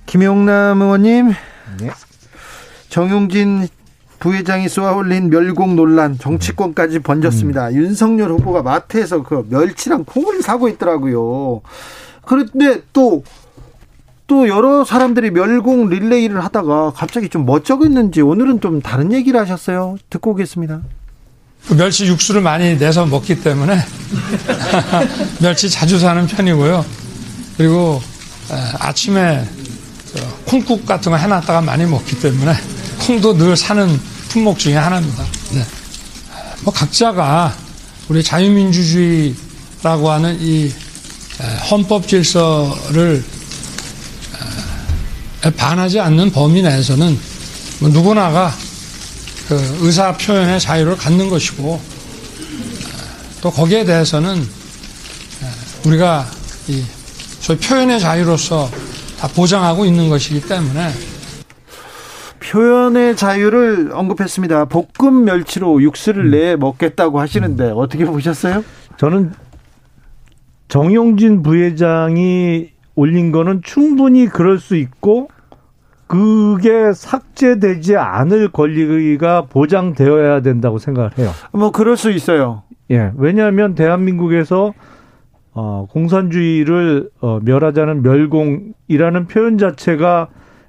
김용남 0.07 0.81
의원님, 0.81 1.33
네. 1.79 1.91
정용진 2.89 3.67
부회장이 4.17 4.67
쏘아올린 4.67 5.29
멸공 5.29 5.75
논란 5.75 6.17
정치권까지 6.17 6.97
번졌습니다. 7.01 7.67
음. 7.67 7.75
윤석열 7.75 8.31
후보가 8.31 8.63
마트에서 8.63 9.21
그 9.21 9.45
멸치랑 9.51 10.05
콩을 10.05 10.41
사고 10.41 10.67
있더라고요. 10.67 11.61
그런데 12.25 12.81
또 12.91 13.23
또 14.31 14.47
여러 14.47 14.85
사람들이 14.85 15.29
멸공 15.29 15.89
릴레이를 15.89 16.41
하다가 16.45 16.93
갑자기 16.95 17.27
좀 17.27 17.45
멋쩍었는지 17.45 18.21
오늘은 18.21 18.61
좀 18.61 18.81
다른 18.81 19.11
얘기를 19.11 19.37
하셨어요. 19.37 19.97
듣고 20.09 20.31
오겠습니다. 20.31 20.79
그 21.67 21.73
멸치 21.73 22.05
육수를 22.05 22.39
많이 22.39 22.77
내서 22.79 23.05
먹기 23.05 23.41
때문에 23.41 23.77
멸치 25.41 25.69
자주 25.69 25.99
사는 25.99 26.25
편이고요. 26.25 26.85
그리고 27.57 28.01
아침에 28.79 29.45
콩국 30.45 30.85
같은 30.85 31.11
거 31.11 31.17
해놨다가 31.17 31.59
많이 31.59 31.85
먹기 31.85 32.21
때문에 32.21 32.53
콩도 33.05 33.37
늘 33.37 33.57
사는 33.57 33.85
품목 34.29 34.57
중에 34.57 34.77
하나입니다. 34.77 35.25
네. 35.51 35.61
뭐 36.63 36.73
각자가 36.73 37.53
우리 38.07 38.23
자유민주주의라고 38.23 40.09
하는 40.09 40.37
이 40.39 40.71
헌법 41.69 42.07
질서를 42.07 43.25
반하지 45.57 45.99
않는 45.99 46.31
범위 46.31 46.61
내에서는 46.61 47.17
뭐 47.81 47.89
누구나가 47.89 48.51
그 49.47 49.77
의사 49.81 50.15
표현의 50.15 50.59
자유를 50.59 50.95
갖는 50.97 51.29
것이고 51.29 51.81
또 53.41 53.51
거기에 53.51 53.85
대해서는 53.85 54.47
우리가 55.85 56.27
이 56.67 56.83
소위 57.39 57.57
표현의 57.57 57.99
자유로서 57.99 58.69
다 59.19 59.27
보장하고 59.27 59.85
있는 59.85 60.09
것이기 60.09 60.41
때문에 60.47 60.91
표현의 62.51 63.15
자유를 63.15 63.91
언급했습니다. 63.93 64.65
볶음 64.65 65.25
멸치로 65.25 65.81
육수를 65.81 66.25
음. 66.25 66.31
내 66.31 66.55
먹겠다고 66.55 67.19
하시는데 67.19 67.71
어떻게 67.75 68.05
보셨어요? 68.05 68.63
저는 68.97 69.33
정용진 70.67 71.43
부회장이 71.43 72.71
올린 72.95 73.31
거는 73.31 73.61
충분히 73.63 74.27
그럴 74.27 74.59
수 74.59 74.75
있고 74.75 75.29
그게 76.07 76.91
삭제되지 76.93 77.95
않을 77.95 78.49
권리가 78.49 79.43
보장되어야 79.43 80.41
된다고 80.41 80.77
생각을 80.77 81.17
해요. 81.17 81.29
뭐 81.53 81.71
그럴 81.71 81.95
수 81.95 82.11
있어요. 82.11 82.63
예. 82.91 83.11
왜냐하면 83.15 83.75
대한민국에서 83.75 84.73
어, 85.53 85.87
공산주의를 85.89 87.09
어, 87.21 87.39
멸하자는 87.43 88.03
멸공이라는 88.03 89.27
표현 89.27 89.57
자체가 89.57 90.27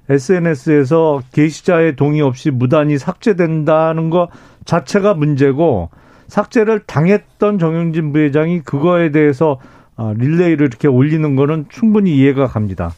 SNS에서 0.09 1.21
게시자의 1.33 1.95
동의 1.95 2.21
없이 2.21 2.51
무단히 2.51 2.97
삭제된다는 2.97 4.09
것 4.09 4.29
자체가 4.65 5.13
문제고 5.13 5.89
삭제를 6.27 6.81
당했던 6.85 7.59
정영진 7.59 8.11
부회장이 8.11 8.61
그거에 8.61 9.11
대해서 9.11 9.59
아, 9.61 9.82
릴레이를 9.97 10.67
이렇게 10.67 10.87
올리는 10.87 11.35
거는 11.35 11.65
충분히 11.69 12.15
이해가 12.17 12.47
갑니다. 12.47 12.93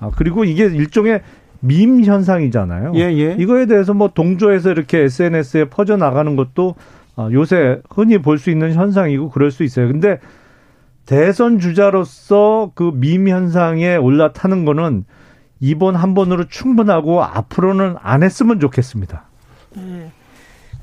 아, 0.00 0.10
그리고 0.16 0.44
이게 0.44 0.64
일종의 0.64 1.22
밈 1.60 2.04
현상이잖아요. 2.04 2.92
예, 2.94 3.00
예. 3.00 3.36
이거에 3.38 3.66
대해서 3.66 3.92
뭐 3.94 4.08
동조해서 4.14 4.70
이렇게 4.70 4.98
SNS에 5.00 5.64
퍼져 5.66 5.96
나가는 5.96 6.36
것도 6.36 6.76
아, 7.16 7.28
요새 7.32 7.80
흔히 7.90 8.18
볼 8.18 8.38
수 8.38 8.50
있는 8.50 8.72
현상이고 8.74 9.30
그럴 9.30 9.50
수 9.50 9.64
있어요. 9.64 9.88
근데 9.88 10.20
대선 11.04 11.58
주자로서 11.58 12.70
그 12.74 12.92
밈 12.94 13.26
현상에 13.28 13.96
올라타는 13.96 14.64
거는 14.64 15.04
이번 15.60 15.96
한 15.96 16.14
번으로 16.14 16.44
충분하고 16.48 17.24
앞으로는 17.24 17.96
안 18.00 18.22
했으면 18.22 18.60
좋겠습니다. 18.60 19.24
네. 19.74 20.10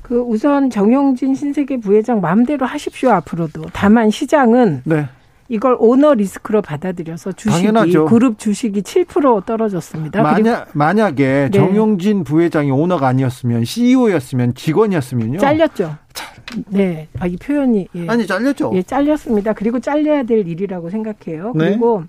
그 0.02 0.18
우선 0.20 0.68
정영진 0.70 1.34
신세계 1.34 1.78
부회장 1.80 2.20
마음대로 2.20 2.66
하십시오 2.66 3.10
앞으로도. 3.10 3.66
다만 3.72 4.10
시장은 4.10 4.82
네. 4.84 5.08
이걸 5.48 5.76
오너 5.78 6.14
리스크로 6.14 6.62
받아들여서 6.62 7.32
주식이 7.32 7.66
당연하죠. 7.66 8.06
그룹 8.06 8.38
주식이 8.38 8.82
7% 8.82 9.44
떨어졌습니다. 9.44 10.22
만약 10.22 10.68
만약에 10.72 11.48
네. 11.50 11.50
정용진 11.50 12.24
부회장이 12.24 12.70
오너가 12.70 13.08
아니었으면 13.08 13.64
CEO였으면 13.64 14.54
직원이었으면요. 14.54 15.38
잘렸죠. 15.38 15.96
네, 16.68 17.08
아, 17.18 17.26
이 17.26 17.36
표현이 17.36 17.88
예. 17.94 18.06
아니 18.08 18.26
잘렸죠. 18.26 18.72
예, 18.74 18.82
잘렸습니다. 18.82 19.52
그리고 19.52 19.80
잘려야 19.80 20.22
될 20.22 20.46
일이라고 20.46 20.90
생각해요. 20.90 21.52
네. 21.54 21.70
그리고 21.70 22.04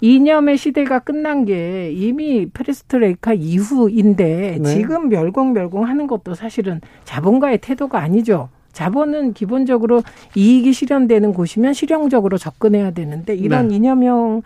이념의 0.00 0.58
시대가 0.58 0.98
끝난 0.98 1.44
게 1.44 1.90
이미 1.92 2.46
프레스트레이카 2.46 3.32
이후인데 3.32 4.58
네. 4.60 4.68
지금 4.68 5.08
멸공 5.08 5.52
멸공 5.54 5.86
하는 5.86 6.06
것도 6.06 6.34
사실은 6.34 6.80
자본가의 7.04 7.58
태도가 7.58 8.00
아니죠. 8.00 8.48
자본은 8.74 9.32
기본적으로 9.32 10.02
이익이 10.34 10.72
실현되는 10.74 11.32
곳이면 11.32 11.72
실용적으로 11.72 12.36
접근해야 12.36 12.90
되는데 12.90 13.34
이런 13.34 13.68
네. 13.68 13.76
이념형 13.76 14.42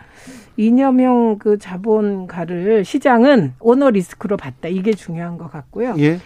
이념형 0.57 1.39
그 1.39 1.59
자본가를 1.59 2.85
시장은 2.85 3.55
오너 3.61 3.91
리스크로 3.91 4.37
봤다. 4.37 4.68
이게 4.68 4.93
중요한 4.93 5.39
것 5.39 5.51
같고요. 5.51 5.95
예. 5.99 6.18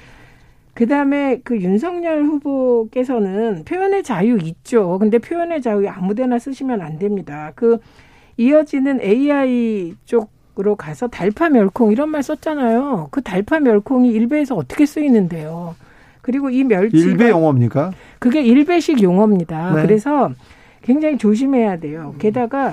그 0.75 0.87
다음에 0.87 1.41
그 1.45 1.61
윤석열 1.61 2.25
후보께서는 2.25 3.65
표현의 3.65 4.03
자유 4.03 4.39
있죠. 4.43 4.99
근데 4.99 5.19
표현의 5.19 5.61
자유 5.61 5.87
아무데나 5.89 6.39
쓰시면 6.39 6.81
안 6.81 6.99
됩니다. 6.99 7.53
그 7.55 7.79
이어지는 8.39 9.03
AI 9.03 9.95
쪽으로 10.07 10.77
가서 10.77 11.09
달파 11.09 11.51
멸콩 11.51 11.93
이런 11.93 12.09
말 12.09 12.23
썼잖아요. 12.23 13.09
그 13.11 13.21
달파 13.21 13.61
멸콩이 13.61 14.11
일베에서 14.11 14.57
어떻게 14.57 14.87
쓰이는데요. 14.87 15.77
그리고 16.23 16.51
이 16.51 16.65
멸치 16.65 16.97
일베 16.97 17.31
용어입니까? 17.31 17.93
그게 18.19 18.43
일베식 18.43 19.03
용어입니다. 19.03 19.75
네. 19.75 19.83
그래서 19.83 20.31
굉장히 20.81 21.19
조심해야 21.19 21.79
돼요. 21.79 22.15
게다가 22.19 22.73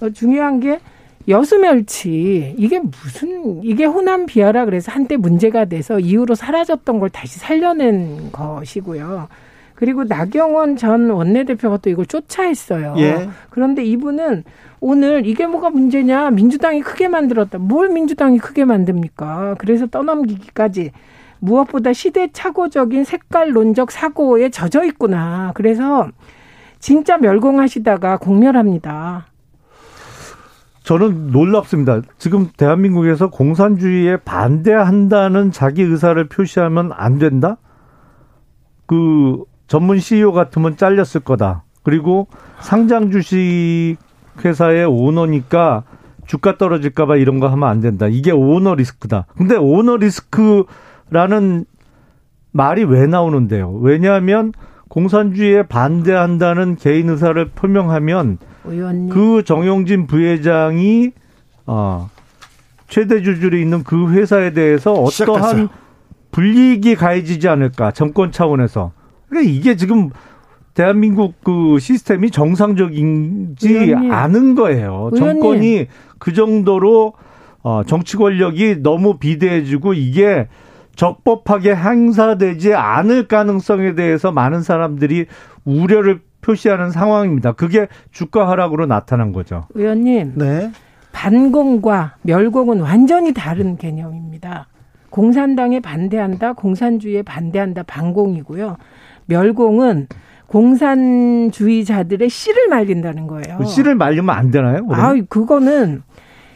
어, 0.00 0.10
중요한 0.10 0.58
게 0.58 0.80
여수멸치 1.28 2.54
이게 2.58 2.80
무슨 2.80 3.62
이게 3.62 3.84
호남 3.84 4.26
비하라 4.26 4.64
그래서 4.64 4.90
한때 4.90 5.16
문제가 5.16 5.66
돼서 5.66 6.00
이후로 6.00 6.34
사라졌던 6.34 6.98
걸 6.98 7.10
다시 7.10 7.38
살려낸 7.38 8.32
것이고요. 8.32 9.28
그리고 9.74 10.04
나경원 10.04 10.76
전 10.76 11.10
원내대표가 11.10 11.78
또 11.78 11.90
이걸 11.90 12.06
쫓아했어요. 12.06 12.94
예. 12.98 13.28
그런데 13.50 13.84
이분은 13.84 14.44
오늘 14.80 15.26
이게 15.26 15.46
뭐가 15.46 15.70
문제냐 15.70 16.30
민주당이 16.30 16.82
크게 16.82 17.08
만들었다. 17.08 17.58
뭘 17.58 17.88
민주당이 17.88 18.38
크게 18.38 18.64
만듭니까? 18.64 19.56
그래서 19.58 19.86
떠넘기기까지 19.86 20.92
무엇보다 21.42 21.92
시대착오적인 21.92 23.04
색깔론적 23.04 23.90
사고에 23.90 24.48
젖어 24.48 24.84
있구나. 24.84 25.50
그래서 25.54 26.08
진짜 26.78 27.18
멸공하시다가 27.18 28.18
공멸합니다. 28.18 29.26
저는 30.84 31.28
놀랍습니다. 31.32 32.02
지금 32.18 32.48
대한민국에서 32.56 33.30
공산주의에 33.30 34.18
반대한다는 34.18 35.50
자기 35.50 35.82
의사를 35.82 36.28
표시하면 36.28 36.92
안 36.92 37.18
된다? 37.18 37.56
그 38.86 39.44
전문 39.66 39.98
CEO 39.98 40.32
같으면 40.32 40.76
잘렸을 40.76 41.22
거다. 41.22 41.64
그리고 41.82 42.28
상장 42.60 43.10
주식 43.10 43.96
회사의 44.44 44.84
오너니까 44.86 45.82
주가 46.26 46.56
떨어질까봐 46.56 47.16
이런 47.16 47.40
거 47.40 47.48
하면 47.48 47.68
안 47.68 47.80
된다. 47.80 48.06
이게 48.08 48.30
오너 48.30 48.76
리스크다. 48.76 49.26
근데 49.36 49.56
오너 49.56 49.96
리스크 49.96 50.64
라는 51.12 51.64
말이 52.52 52.84
왜 52.84 53.06
나오는데요? 53.06 53.70
왜냐하면 53.80 54.52
공산주의에 54.88 55.62
반대한다는 55.64 56.76
개인 56.76 57.08
의사를 57.08 57.44
표명하면 57.50 58.38
의원님. 58.64 59.08
그 59.10 59.42
정용진 59.44 60.06
부회장이 60.06 61.12
어, 61.66 62.10
최대 62.88 63.22
주주로 63.22 63.56
있는 63.56 63.84
그 63.84 64.10
회사에 64.12 64.52
대해서 64.52 64.92
어떠한. 64.92 65.68
불이익이 66.30 66.94
가해지지 66.94 67.46
않을까 67.48 67.90
정권 67.92 68.32
차원에서 68.32 68.92
그러니까 69.28 69.52
이게 69.52 69.76
지금 69.76 70.08
대한민국 70.72 71.34
그 71.44 71.78
시스템이 71.78 72.30
정상적인지 72.30 73.68
의원님. 73.68 74.10
않은 74.10 74.54
거예요. 74.54 75.10
의원님. 75.12 75.16
정권이 75.18 75.86
그 76.18 76.32
정도로 76.32 77.12
어, 77.62 77.82
정치 77.86 78.16
권력이 78.16 78.76
너무 78.82 79.18
비대해지고 79.18 79.92
이게 79.94 80.48
적법하게 80.96 81.74
행사되지 81.74 82.74
않을 82.74 83.28
가능성에 83.28 83.94
대해서 83.94 84.32
많은 84.32 84.62
사람들이 84.62 85.26
우려를 85.64 86.20
표시하는 86.40 86.90
상황입니다. 86.90 87.52
그게 87.52 87.86
주가 88.10 88.48
하락으로 88.48 88.86
나타난 88.86 89.32
거죠. 89.32 89.66
의원님. 89.74 90.32
네. 90.36 90.70
반공과 91.12 92.16
멸공은 92.22 92.80
완전히 92.80 93.32
다른 93.32 93.76
개념입니다. 93.76 94.66
공산당에 95.10 95.80
반대한다, 95.80 96.54
공산주의에 96.54 97.22
반대한다, 97.22 97.82
반공이고요. 97.84 98.78
멸공은 99.26 100.08
공산주의자들의 100.46 102.28
씨를 102.28 102.68
말린다는 102.68 103.26
거예요. 103.26 103.58
그 103.58 103.64
씨를 103.64 103.94
말리면 103.94 104.34
안 104.34 104.50
되나요? 104.50 104.86
아, 104.90 105.14
그거는 105.28 106.02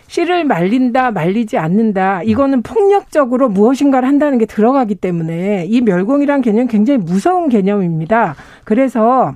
씨를 0.08 0.44
말린다, 0.44 1.10
말리지 1.10 1.58
않는다. 1.58 2.22
이거는 2.22 2.62
폭력적으로 2.62 3.48
무엇인가를 3.48 4.08
한다는 4.08 4.38
게 4.38 4.46
들어가기 4.46 4.94
때문에 4.94 5.66
이 5.66 5.80
멸공이란 5.80 6.42
개념 6.42 6.66
굉장히 6.68 6.98
무서운 6.98 7.48
개념입니다. 7.48 8.36
그래서 8.64 9.34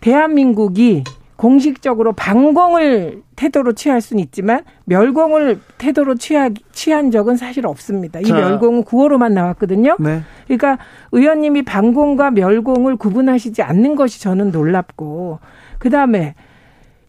대한민국이 0.00 1.04
공식적으로 1.36 2.12
반공을 2.12 3.22
태도로 3.34 3.72
취할 3.72 4.02
수는 4.02 4.22
있지만 4.24 4.62
멸공을 4.84 5.58
태도로 5.78 6.16
취하, 6.16 6.50
취한 6.72 7.10
적은 7.10 7.38
사실 7.38 7.66
없습니다. 7.66 8.20
이 8.20 8.24
자. 8.24 8.34
멸공은 8.34 8.84
구호로만 8.84 9.32
나왔거든요. 9.32 9.96
네. 10.00 10.20
그러니까 10.44 10.76
의원님이 11.12 11.62
반공과 11.62 12.32
멸공을 12.32 12.96
구분하시지 12.96 13.62
않는 13.62 13.94
것이 13.94 14.20
저는 14.20 14.50
놀랍고 14.50 15.38
그다음에 15.78 16.34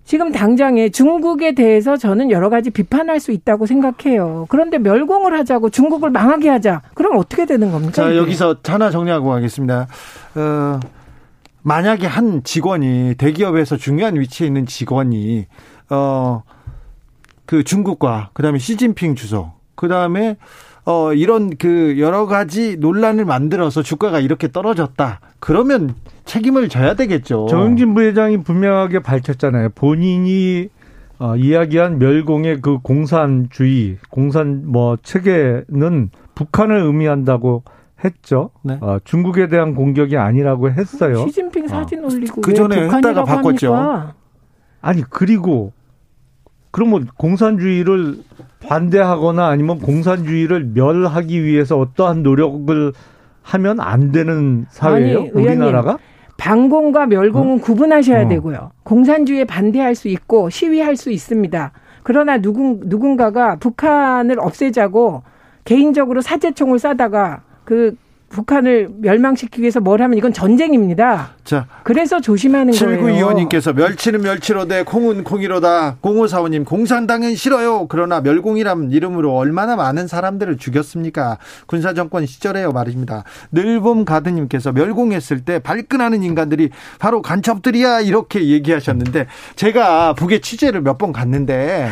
지금 0.03 0.31
당장에 0.31 0.89
중국에 0.89 1.53
대해서 1.53 1.95
저는 1.95 2.31
여러 2.31 2.49
가지 2.49 2.69
비판할 2.69 3.19
수 3.19 3.31
있다고 3.31 3.65
생각해요. 3.65 4.45
그런데 4.49 4.77
멸공을 4.77 5.37
하자고 5.39 5.69
중국을 5.69 6.09
망하게 6.09 6.49
하자. 6.49 6.81
그럼 6.95 7.17
어떻게 7.17 7.45
되는 7.45 7.71
겁니까? 7.71 7.93
자? 7.93 8.15
여기서 8.15 8.57
하나 8.65 8.89
정리하고 8.89 9.29
가겠습니다. 9.29 9.87
어, 10.35 10.79
만약에 11.61 12.07
한 12.07 12.43
직원이 12.43 13.15
대기업에서 13.17 13.77
중요한 13.77 14.19
위치에 14.19 14.47
있는 14.47 14.65
직원이 14.65 15.45
어, 15.89 16.43
그 17.45 17.63
중국과 17.63 18.31
그다음에 18.33 18.59
시진핑 18.59 19.15
주석, 19.15 19.59
그다음에 19.75 20.37
어, 20.85 21.13
이런 21.13 21.55
그 21.57 21.99
여러 21.99 22.25
가지 22.25 22.75
논란을 22.77 23.25
만들어서 23.25 23.83
주가가 23.83 24.19
이렇게 24.19 24.51
떨어졌다. 24.51 25.19
그러면 25.39 25.95
책임을 26.31 26.69
져야 26.69 26.93
되겠죠. 26.93 27.47
정영진 27.49 27.93
부회장이 27.93 28.37
분명하게 28.37 28.99
밝혔잖아요. 28.99 29.69
본인이 29.75 30.69
어, 31.19 31.35
이야기한 31.35 31.99
멸공의 31.99 32.61
그 32.61 32.79
공산주의, 32.79 33.97
공산 34.09 34.63
뭐 34.65 34.95
체계는 35.03 36.09
북한을 36.33 36.77
의미한다고 36.83 37.63
했죠. 38.05 38.51
네. 38.63 38.77
어, 38.79 38.99
중국에 39.03 39.49
대한 39.49 39.75
공격이 39.75 40.15
아니라고 40.15 40.71
했어요. 40.71 41.17
시진핑 41.27 41.67
사진 41.67 42.05
어. 42.05 42.07
올리고 42.07 42.39
그 42.39 42.53
전에 42.53 42.81
했다가 42.81 43.25
바꿨죠. 43.25 43.75
하니까. 43.75 44.13
아니 44.79 45.03
그리고 45.09 45.73
그러면 46.71 47.09
공산주의를 47.17 48.15
반대하거나 48.65 49.47
아니면 49.47 49.79
공산주의를 49.79 50.71
멸하기 50.73 51.43
위해서 51.43 51.77
어떠한 51.77 52.23
노력을 52.23 52.93
하면 53.41 53.79
안 53.81 54.13
되는 54.13 54.65
사회예요? 54.69 55.19
아니, 55.19 55.29
우리나라가? 55.31 55.97
반공과 56.41 57.05
멸공은 57.05 57.59
어? 57.59 57.61
구분하셔야 57.61 58.25
어. 58.25 58.27
되고요. 58.27 58.71
공산주의에 58.83 59.45
반대할 59.45 59.93
수 59.93 60.07
있고 60.07 60.49
시위할 60.49 60.95
수 60.95 61.11
있습니다. 61.11 61.71
그러나 62.01 62.39
누군 62.39 62.81
누군가가 62.85 63.57
북한을 63.57 64.39
없애자고 64.39 65.21
개인적으로 65.65 66.21
사제총을 66.21 66.79
쏴다가 66.79 67.41
그 67.63 67.95
북한을 68.31 68.89
멸망시키기 68.99 69.61
위해서 69.61 69.79
뭘 69.81 70.01
하면 70.01 70.17
이건 70.17 70.31
전쟁입니다. 70.31 71.31
자. 71.43 71.67
그래서 71.83 72.21
조심하는 72.21 72.71
79 72.71 73.01
거예요. 73.01 73.27
7925님께서 73.27 73.73
멸치는 73.75 74.21
멸치로되 74.21 74.83
콩은 74.83 75.23
콩이로다. 75.25 75.97
0545님 76.01 76.63
공산당은 76.65 77.35
싫어요. 77.35 77.87
그러나 77.89 78.21
멸공이란 78.21 78.91
이름으로 78.91 79.35
얼마나 79.35 79.75
많은 79.75 80.07
사람들을 80.07 80.57
죽였습니까? 80.57 81.37
군사정권 81.67 82.25
시절에요 82.25 82.71
말입니다. 82.71 83.23
늘봄 83.51 84.05
가드님께서 84.05 84.71
멸공했을 84.71 85.41
때 85.43 85.59
발끈하는 85.59 86.23
인간들이 86.23 86.69
바로 86.99 87.21
간첩들이야 87.21 87.99
이렇게 88.01 88.47
얘기하셨는데 88.47 89.27
제가 89.57 90.13
북에 90.13 90.39
취재를 90.39 90.81
몇 90.81 91.01
번 91.01 91.11
갔는데 91.11 91.89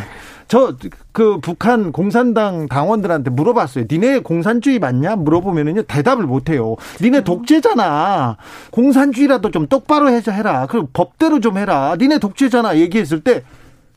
저 0.50 0.74
그 1.12 1.38
북한 1.40 1.92
공산당 1.92 2.66
당원들한테 2.66 3.30
물어봤어요. 3.30 3.84
니네 3.90 4.20
공산주의 4.20 4.78
맞냐? 4.78 5.16
물어보면은요 5.16 5.82
대답을 5.82 6.24
못 6.24 6.50
해요. 6.50 6.76
니네 7.00 7.22
독재잖아. 7.24 8.36
공산주의라도 8.70 9.50
좀 9.50 9.66
똑바로 9.66 10.08
해서 10.08 10.30
해라. 10.32 10.66
그 10.66 10.86
법대로 10.92 11.40
좀 11.40 11.58
해라. 11.58 11.96
니네 11.98 12.18
독재잖아. 12.18 12.78
얘기했을 12.78 13.20
때 13.20 13.42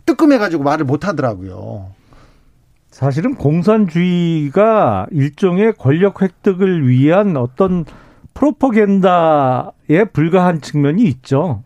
뜨끔해가지고 0.06 0.64
말을 0.64 0.86
못 0.86 1.08
하더라고요. 1.08 1.91
사실은 2.89 3.36
공산주의가 3.36 5.08
일종의 5.12 5.74
권력 5.78 6.22
획득을 6.22 6.88
위한 6.88 7.38
어떤 7.38 7.86
프로퍼겐다에 8.34 10.06
불과한 10.12 10.62
측면이 10.62 11.04
있죠. 11.04 11.64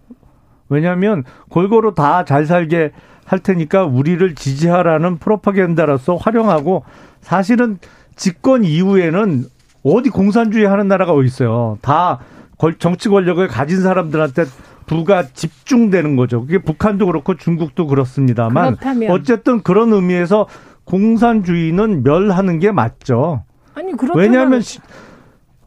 왜냐하면 0.69 1.23
골고루 1.49 1.93
다 1.95 2.25
잘 2.25 2.45
살게 2.45 2.91
할 3.27 3.39
테니까 3.39 3.83
우리를 3.83 4.35
지지하라는 4.35 5.17
프로파겐다로서 5.17 6.15
활용하고 6.15 6.85
사실은 7.19 7.77
집권 8.15 8.63
이후에는 8.63 9.43
어디 9.83 10.09
공산주의 10.09 10.65
하는 10.65 10.87
나라가 10.87 11.11
어디 11.11 11.27
있어요. 11.27 11.77
다 11.81 12.19
정치 12.79 13.09
권력을 13.09 13.45
가진 13.49 13.81
사람들한테 13.81 14.45
부가 14.85 15.27
집중되는 15.27 16.15
거죠. 16.15 16.39
그게 16.41 16.57
북한도 16.57 17.05
그렇고 17.07 17.35
중국도 17.35 17.87
그렇습니다만 17.87 18.77
그렇다면. 18.77 19.11
어쨌든 19.11 19.61
그런 19.61 19.91
의미에서 19.91 20.47
공산주의는 20.85 22.03
멸하는 22.03 22.59
게 22.59 22.71
맞죠. 22.71 23.43
아니 23.75 23.91
그렇다면 23.91 24.17
왜냐하면 24.23 24.61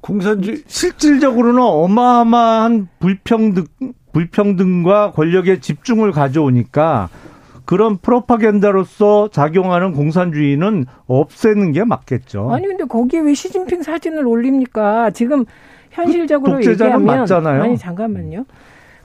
공산주의 0.01 0.63
실질적으로는 0.67 1.63
어마어마한 1.63 2.89
불평등 2.99 3.67
불평등과 4.13 5.13
권력의 5.13 5.61
집중을 5.61 6.13
가져오니까 6.13 7.11
그런 7.71 7.99
프로파겐다로서 7.99 9.29
작용하는 9.31 9.93
공산주의는 9.93 10.87
없애는 11.07 11.71
게 11.71 11.85
맞겠죠. 11.85 12.51
아니 12.51 12.67
근데 12.67 12.83
거기에 12.83 13.21
왜 13.21 13.33
시진핑 13.33 13.85
사진을 13.85 14.27
올립니까? 14.27 15.11
지금 15.11 15.45
현실적으로 15.93 16.57
그 16.57 16.67
얘기하면 16.69 17.05
맞잖아요. 17.05 17.63
아니 17.63 17.79
잠깐만요. 17.79 18.45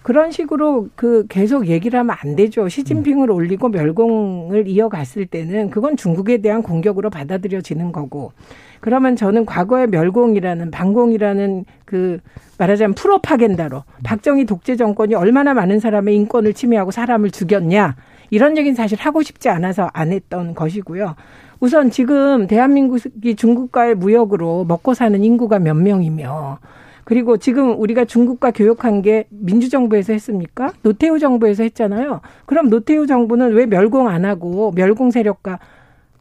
그런 0.01 0.31
식으로 0.31 0.87
그 0.95 1.27
계속 1.29 1.67
얘기를 1.67 1.99
하면 1.99 2.15
안 2.19 2.35
되죠. 2.35 2.67
시진핑을 2.67 3.29
올리고 3.29 3.69
멸공을 3.69 4.67
이어갔을 4.67 5.27
때는 5.27 5.69
그건 5.69 5.95
중국에 5.95 6.37
대한 6.37 6.63
공격으로 6.63 7.11
받아들여지는 7.11 7.91
거고. 7.91 8.31
그러면 8.79 9.15
저는 9.15 9.45
과거의 9.45 9.85
멸공이라는 9.87 10.71
반공이라는 10.71 11.65
그 11.85 12.17
말하자면 12.57 12.95
프로파겐다로 12.95 13.83
박정희 14.03 14.45
독재 14.45 14.75
정권이 14.75 15.13
얼마나 15.13 15.53
많은 15.53 15.79
사람의 15.79 16.15
인권을 16.15 16.55
침해하고 16.55 16.89
사람을 16.89 17.29
죽였냐 17.29 17.95
이런 18.35 18.57
얘기는 18.57 18.75
사실 18.75 18.99
하고 18.99 19.23
싶지 19.23 19.47
않아서 19.47 19.89
안 19.93 20.11
했던 20.11 20.55
것이고요. 20.55 21.15
우선 21.61 21.89
지금 21.89 22.47
대한민국이 22.47 23.33
중국과의 23.37 23.95
무역으로 23.95 24.65
먹고 24.65 24.93
사는 24.93 25.23
인구가 25.23 25.57
몇 25.57 25.73
명이며 25.73 26.59
그리고 27.05 27.37
지금 27.37 27.79
우리가 27.79 28.03
중국과 28.03 28.51
교역한 28.51 29.01
게 29.03 29.25
민주정부에서 29.29 30.11
했습니까? 30.11 30.73
노태우 30.81 31.17
정부에서 31.17 31.63
했잖아요. 31.63 32.19
그럼 32.45 32.69
노태우 32.69 33.07
정부는 33.07 33.53
왜 33.53 33.65
멸공 33.67 34.09
안 34.09 34.25
하고 34.25 34.73
멸공 34.75 35.11
세력과 35.11 35.59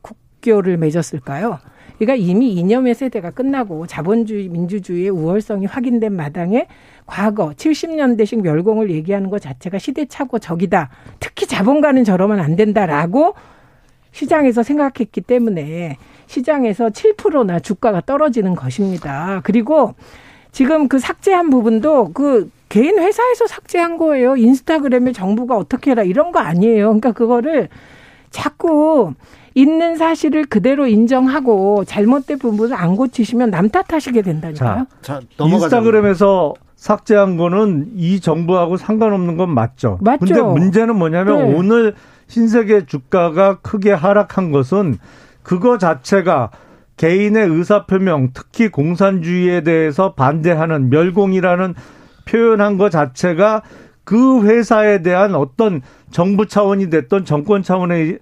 국교를 0.01 0.77
맺었을까요? 0.77 1.59
그러니까 1.99 2.15
이미 2.15 2.53
이념의 2.53 2.95
세대가 2.95 3.33
끝나고 3.33 3.89
자본주의 3.89 4.49
민주주의의 4.49 5.11
우월성이 5.11 5.67
확인된 5.67 6.13
마당에 6.13 6.69
과거 7.07 7.51
70년대식 7.51 8.43
멸공을 8.43 8.91
얘기하는 8.91 9.31
것 9.31 9.41
자체가 9.41 9.79
시대착오 9.79 10.39
적이다. 10.39 10.91
특히 11.21 11.47
자본가는 11.47 12.05
저러면 12.05 12.41
안 12.41 12.57
된다라고 12.57 13.35
시장에서 14.13 14.63
생각했기 14.63 15.21
때문에 15.21 15.99
시장에서 16.27 16.89
7%나 16.91 17.59
주가가 17.59 18.01
떨어지는 18.01 18.55
것입니다. 18.55 19.41
그리고 19.45 19.95
지금 20.53 20.89
그 20.89 20.99
삭제한 20.99 21.51
부분도 21.51 22.13
그 22.15 22.51
개인 22.69 22.99
회사에서 22.99 23.47
삭제한 23.47 23.99
거예요. 23.99 24.37
인스타그램에 24.37 25.13
정부가 25.13 25.57
어떻게 25.57 25.91
해라 25.91 26.03
이런 26.05 26.33
거 26.33 26.39
아니에요. 26.39 26.87
그러니까 26.87 27.13
그거를 27.13 27.69
자꾸 28.31 29.13
있는 29.55 29.97
사실을 29.97 30.45
그대로 30.45 30.87
인정하고 30.87 31.85
잘못된 31.85 32.39
부분을 32.39 32.75
안 32.75 32.97
고치시면 32.97 33.51
남 33.51 33.69
탓하시게 33.69 34.23
된다니까요. 34.23 34.87
자, 35.03 35.21
자 35.21 35.45
인스타그램에서 35.45 36.55
삭제한 36.85 37.39
거는 37.39 37.93
이 37.97 38.21
정부하고 38.21 38.77
상관없는 38.77 39.39
건 39.39 39.49
맞죠. 39.55 39.99
맞죠. 40.03 40.27
근데 40.27 40.43
문제는 40.43 40.97
뭐냐면 40.97 41.39
네. 41.39 41.55
오늘 41.55 41.95
신세계 42.27 42.85
주가가 42.85 43.61
크게 43.61 43.91
하락한 43.91 44.53
것은 44.53 44.99
그거 45.43 45.79
자체가 45.79 46.51
개인의 46.99 47.49
의사표명, 47.49 48.33
특히 48.35 48.69
공산주의에 48.69 49.63
대해서 49.63 50.13
반대하는 50.13 50.91
멸공이라는 50.91 51.75
표현한 52.27 52.77
것 52.77 52.91
자체가 52.91 53.63
그 54.05 54.43
회사에 54.43 55.01
대한 55.01 55.35
어떤 55.35 55.81
정부 56.11 56.47
차원이 56.47 56.91
됐던 56.91 57.25
정권 57.25 57.63
차원의 57.63 58.11
예, 58.11 58.19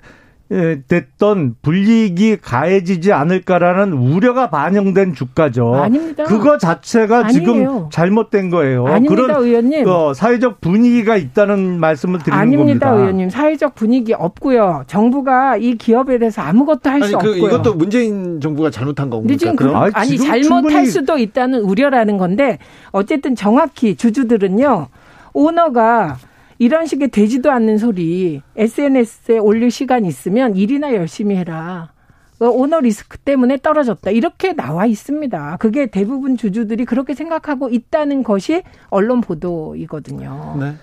됐던 0.86 1.56
불이익이 1.62 2.38
가해지지 2.42 3.12
않을까라는 3.12 3.92
우려가 3.94 4.50
반영된 4.50 5.14
주가죠. 5.14 5.74
아닙니다. 5.74 6.24
그거 6.24 6.58
자체가 6.58 7.26
아니에요. 7.26 7.32
지금 7.32 7.90
잘못된 7.90 8.50
거예요. 8.50 8.86
아닙니다, 8.86 9.14
그런 9.14 9.42
의원님. 9.42 9.86
어, 9.86 10.12
사회적 10.12 10.60
분위기가 10.60 11.16
있다는 11.16 11.80
말씀을 11.80 12.18
드리는 12.18 12.38
아닙니다, 12.38 12.58
겁니다. 12.58 12.86
아닙니다, 12.88 13.02
의원님. 13.02 13.30
사회적 13.30 13.74
분위기 13.74 14.12
없고요. 14.12 14.84
정부가 14.86 15.56
이 15.56 15.76
기업에 15.76 16.18
대해서 16.18 16.42
아무것도 16.42 16.90
할수 16.90 17.12
그, 17.12 17.30
없고요. 17.30 17.46
이것도 17.46 17.74
문재인 17.74 18.40
정부가 18.40 18.70
잘못한 18.70 19.08
겁니까? 19.08 19.36
지금 19.38 19.56
그, 19.56 19.68
아니, 19.68 19.90
아니 19.94 20.18
잘못할 20.18 20.42
충분히... 20.42 20.86
수도 20.86 21.18
있다는 21.18 21.60
우려라는 21.60 22.18
건데 22.18 22.58
어쨌든 22.90 23.34
정확히 23.34 23.96
주주들은요. 23.96 24.88
오너가 25.32 26.18
이런 26.62 26.86
식의 26.86 27.08
되지도 27.08 27.50
않는 27.50 27.78
소리 27.78 28.42
SNS에 28.56 29.38
올릴 29.38 29.70
시간 29.70 30.04
있으면 30.04 30.56
일이나 30.56 30.94
열심히 30.94 31.36
해라. 31.36 31.92
어, 32.40 32.46
오너 32.46 32.80
리스크 32.80 33.18
때문에 33.18 33.58
떨어졌다. 33.58 34.10
이렇게 34.10 34.52
나와 34.52 34.86
있습니다. 34.86 35.56
그게 35.58 35.86
대부분 35.86 36.36
주주들이 36.36 36.84
그렇게 36.84 37.14
생각하고 37.14 37.68
있다는 37.68 38.22
것이 38.22 38.62
언론 38.90 39.20
보도이거든요. 39.20 40.56
네. 40.60 40.74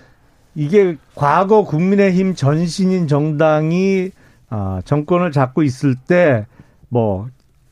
이게 0.54 0.96
과거 1.14 1.64
국민의힘 1.64 2.34
전신인 2.34 3.06
정당이 3.08 4.10
아, 4.50 4.82
정권을 4.84 5.32
잡고 5.32 5.62
있을 5.62 5.94
때 5.94 6.46
뭐 6.90 7.28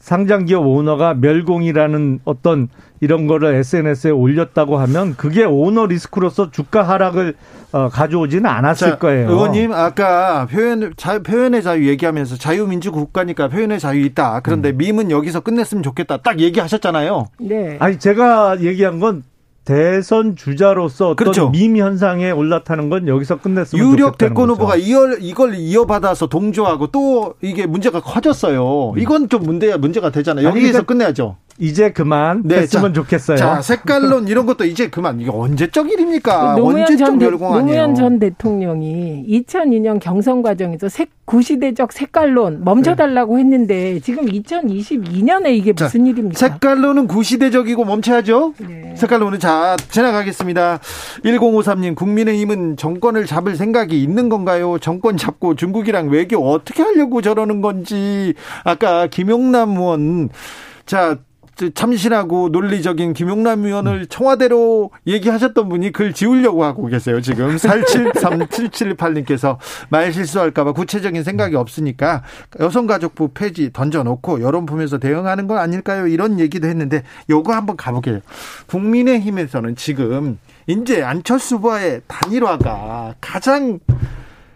상장 0.08 0.46
기업 0.46 0.66
오너가 0.66 1.12
멸공이라는 1.12 2.20
어떤 2.24 2.68
이런 3.00 3.26
거를 3.26 3.54
SNS에 3.56 4.10
올렸다고 4.10 4.78
하면 4.78 5.14
그게 5.18 5.44
오너 5.44 5.84
리스크로서 5.84 6.50
주가 6.50 6.82
하락을 6.82 7.34
어, 7.72 7.90
가져오지는 7.90 8.46
않았을 8.46 8.92
자, 8.92 8.98
거예요. 8.98 9.28
의원님 9.28 9.70
아까 9.74 10.46
표현 10.46 10.94
자, 10.96 11.18
표현의 11.18 11.62
자유 11.62 11.86
얘기하면서 11.88 12.36
자유민주 12.36 12.90
국가니까 12.90 13.48
표현의 13.48 13.80
자유 13.80 14.02
있다. 14.06 14.40
그런데 14.40 14.70
음. 14.70 14.78
밈은 14.78 15.10
여기서 15.10 15.40
끝냈으면 15.40 15.82
좋겠다. 15.82 16.16
딱 16.22 16.40
얘기하셨잖아요. 16.40 17.26
네. 17.40 17.76
아니 17.78 17.98
제가 17.98 18.62
얘기한 18.62 19.00
건 19.00 19.24
대선 19.68 20.34
주자로서 20.34 21.10
어떤 21.10 21.16
그렇죠. 21.16 21.50
밈 21.50 21.76
현상에 21.76 22.30
올라타는 22.30 22.88
건 22.88 23.06
여기서 23.06 23.36
끝냈으면 23.36 23.92
유력 23.92 24.16
대권 24.16 24.48
후보가 24.48 24.76
이걸, 24.76 25.18
이걸 25.20 25.56
이어받아서 25.56 26.28
동조하고 26.28 26.86
또 26.86 27.34
이게 27.42 27.66
문제가 27.66 28.00
커졌어요. 28.00 28.92
음. 28.92 28.98
이건 28.98 29.28
좀 29.28 29.42
문제야 29.42 29.76
문제가 29.76 30.08
되잖아요. 30.08 30.48
여기서 30.48 30.62
그러니까 30.68 30.82
끝내야죠. 30.84 31.36
이제 31.58 31.90
그만 31.90 32.42
네, 32.44 32.58
했으면 32.58 32.94
자, 32.94 33.00
좋겠어요. 33.00 33.36
자, 33.36 33.60
색깔론 33.62 34.28
이런 34.28 34.46
것도 34.46 34.64
이제 34.64 34.88
그만. 34.88 35.20
이게 35.20 35.30
언제적 35.30 35.90
일입니까? 35.90 36.54
언제적 36.54 37.16
멸공 37.16 37.48
아니에요? 37.48 37.60
노무현 37.60 37.94
전 37.96 38.18
대통령이 38.18 39.26
2002년 39.28 39.98
경선 40.00 40.42
과정에서 40.42 40.88
색, 40.88 41.10
구시대적 41.24 41.92
색깔론 41.92 42.64
멈춰달라고 42.64 43.34
네. 43.34 43.40
했는데 43.40 44.00
지금 44.00 44.26
2022년에 44.26 45.50
이게 45.54 45.72
무슨 45.72 46.04
자, 46.04 46.10
일입니까? 46.10 46.38
색깔론은 46.38 47.08
구시대적이고 47.08 47.84
멈춰야죠. 47.84 48.54
네. 48.58 48.94
색깔론은 48.96 49.40
자 49.40 49.76
지나가겠습니다. 49.90 50.78
1053님 51.24 51.96
국민의힘은 51.96 52.76
정권을 52.76 53.26
잡을 53.26 53.56
생각이 53.56 54.00
있는 54.00 54.28
건가요? 54.28 54.78
정권 54.78 55.16
잡고 55.16 55.56
중국이랑 55.56 56.08
외교 56.08 56.38
어떻게 56.38 56.82
하려고 56.82 57.20
저러는 57.20 57.60
건지 57.60 58.34
아까 58.64 59.06
김용남 59.08 59.70
의원 59.76 60.28
자 60.86 61.18
참신하고 61.74 62.50
논리적인 62.50 63.12
김용남 63.12 63.64
의원을 63.64 64.06
청와대로 64.06 64.90
얘기하셨던 65.06 65.68
분이 65.68 65.92
글 65.92 66.12
지우려고 66.12 66.64
하고 66.64 66.86
계세요. 66.86 67.20
지금 67.20 67.56
473778님께서 67.56 69.58
말 69.88 70.12
실수할까봐 70.12 70.72
구체적인 70.72 71.22
생각이 71.22 71.56
없으니까 71.56 72.22
여성가족부 72.60 73.30
폐지 73.34 73.72
던져놓고 73.72 74.42
여론 74.42 74.66
보면서 74.66 74.98
대응하는 74.98 75.46
건 75.46 75.58
아닐까요? 75.58 76.06
이런 76.06 76.40
얘기도 76.40 76.68
했는데 76.68 77.02
요거 77.28 77.52
한번 77.52 77.76
가보게요. 77.76 78.20
국민의힘에서는 78.66 79.76
지금 79.76 80.38
이제 80.66 81.02
안철수 81.02 81.56
후보의 81.56 82.02
단일화가 82.06 83.14
가장 83.20 83.78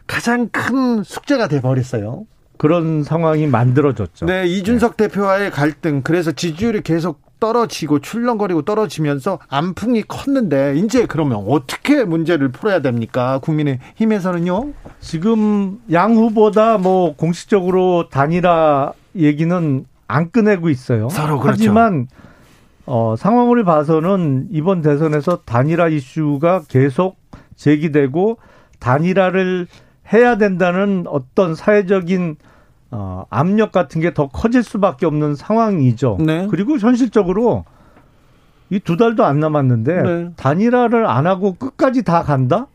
가장 0.07 0.48
큰 0.50 1.03
숙제가 1.03 1.48
돼 1.48 1.61
버렸어요. 1.61 2.26
그런 2.62 3.02
상황이 3.02 3.48
만들어졌죠. 3.48 4.26
네, 4.26 4.46
이준석 4.46 4.96
네. 4.96 5.08
대표와의 5.08 5.50
갈등, 5.50 6.02
그래서 6.02 6.30
지지율이 6.30 6.82
계속 6.82 7.20
떨어지고 7.40 7.98
출렁거리고 7.98 8.62
떨어지면서 8.62 9.40
안풍이 9.48 10.02
컸는데 10.02 10.76
이제 10.76 11.06
그러면 11.06 11.44
어떻게 11.48 12.04
문제를 12.04 12.52
풀어야 12.52 12.80
됩니까? 12.80 13.40
국민의 13.42 13.80
힘에서는요? 13.96 14.74
지금 15.00 15.80
양 15.90 16.14
후보다 16.14 16.78
뭐 16.78 17.16
공식적으로 17.16 18.08
단일화 18.10 18.92
얘기는 19.16 19.84
안 20.06 20.30
꺼내고 20.30 20.70
있어요. 20.70 21.08
서로 21.08 21.40
그렇죠. 21.40 21.58
하지만 21.58 22.06
어, 22.86 23.16
상황을 23.18 23.64
봐서는 23.64 24.46
이번 24.52 24.82
대선에서 24.82 25.40
단일화 25.44 25.88
이슈가 25.88 26.62
계속 26.68 27.16
제기되고 27.56 28.38
단일화를 28.78 29.66
해야 30.12 30.36
된다는 30.36 31.06
어떤 31.08 31.56
사회적인 31.56 32.36
어, 32.93 33.24
압력 33.30 33.72
같은 33.72 34.01
게 34.01 34.12
더 34.12 34.28
커질 34.28 34.62
수밖에 34.62 35.07
없는 35.07 35.34
상황이죠. 35.34 36.18
네. 36.20 36.47
그리고 36.51 36.76
현실적으로 36.78 37.64
이 38.70 38.78
두 38.80 38.97
달도 38.97 39.24
안 39.24 39.40
남았는데 39.40 40.03
네. 40.03 40.30
단일화를 40.36 41.07
안 41.07 41.26
하고 41.26 41.55
끝까지 41.55 42.05
다 42.05 42.22
간다? 42.22 42.66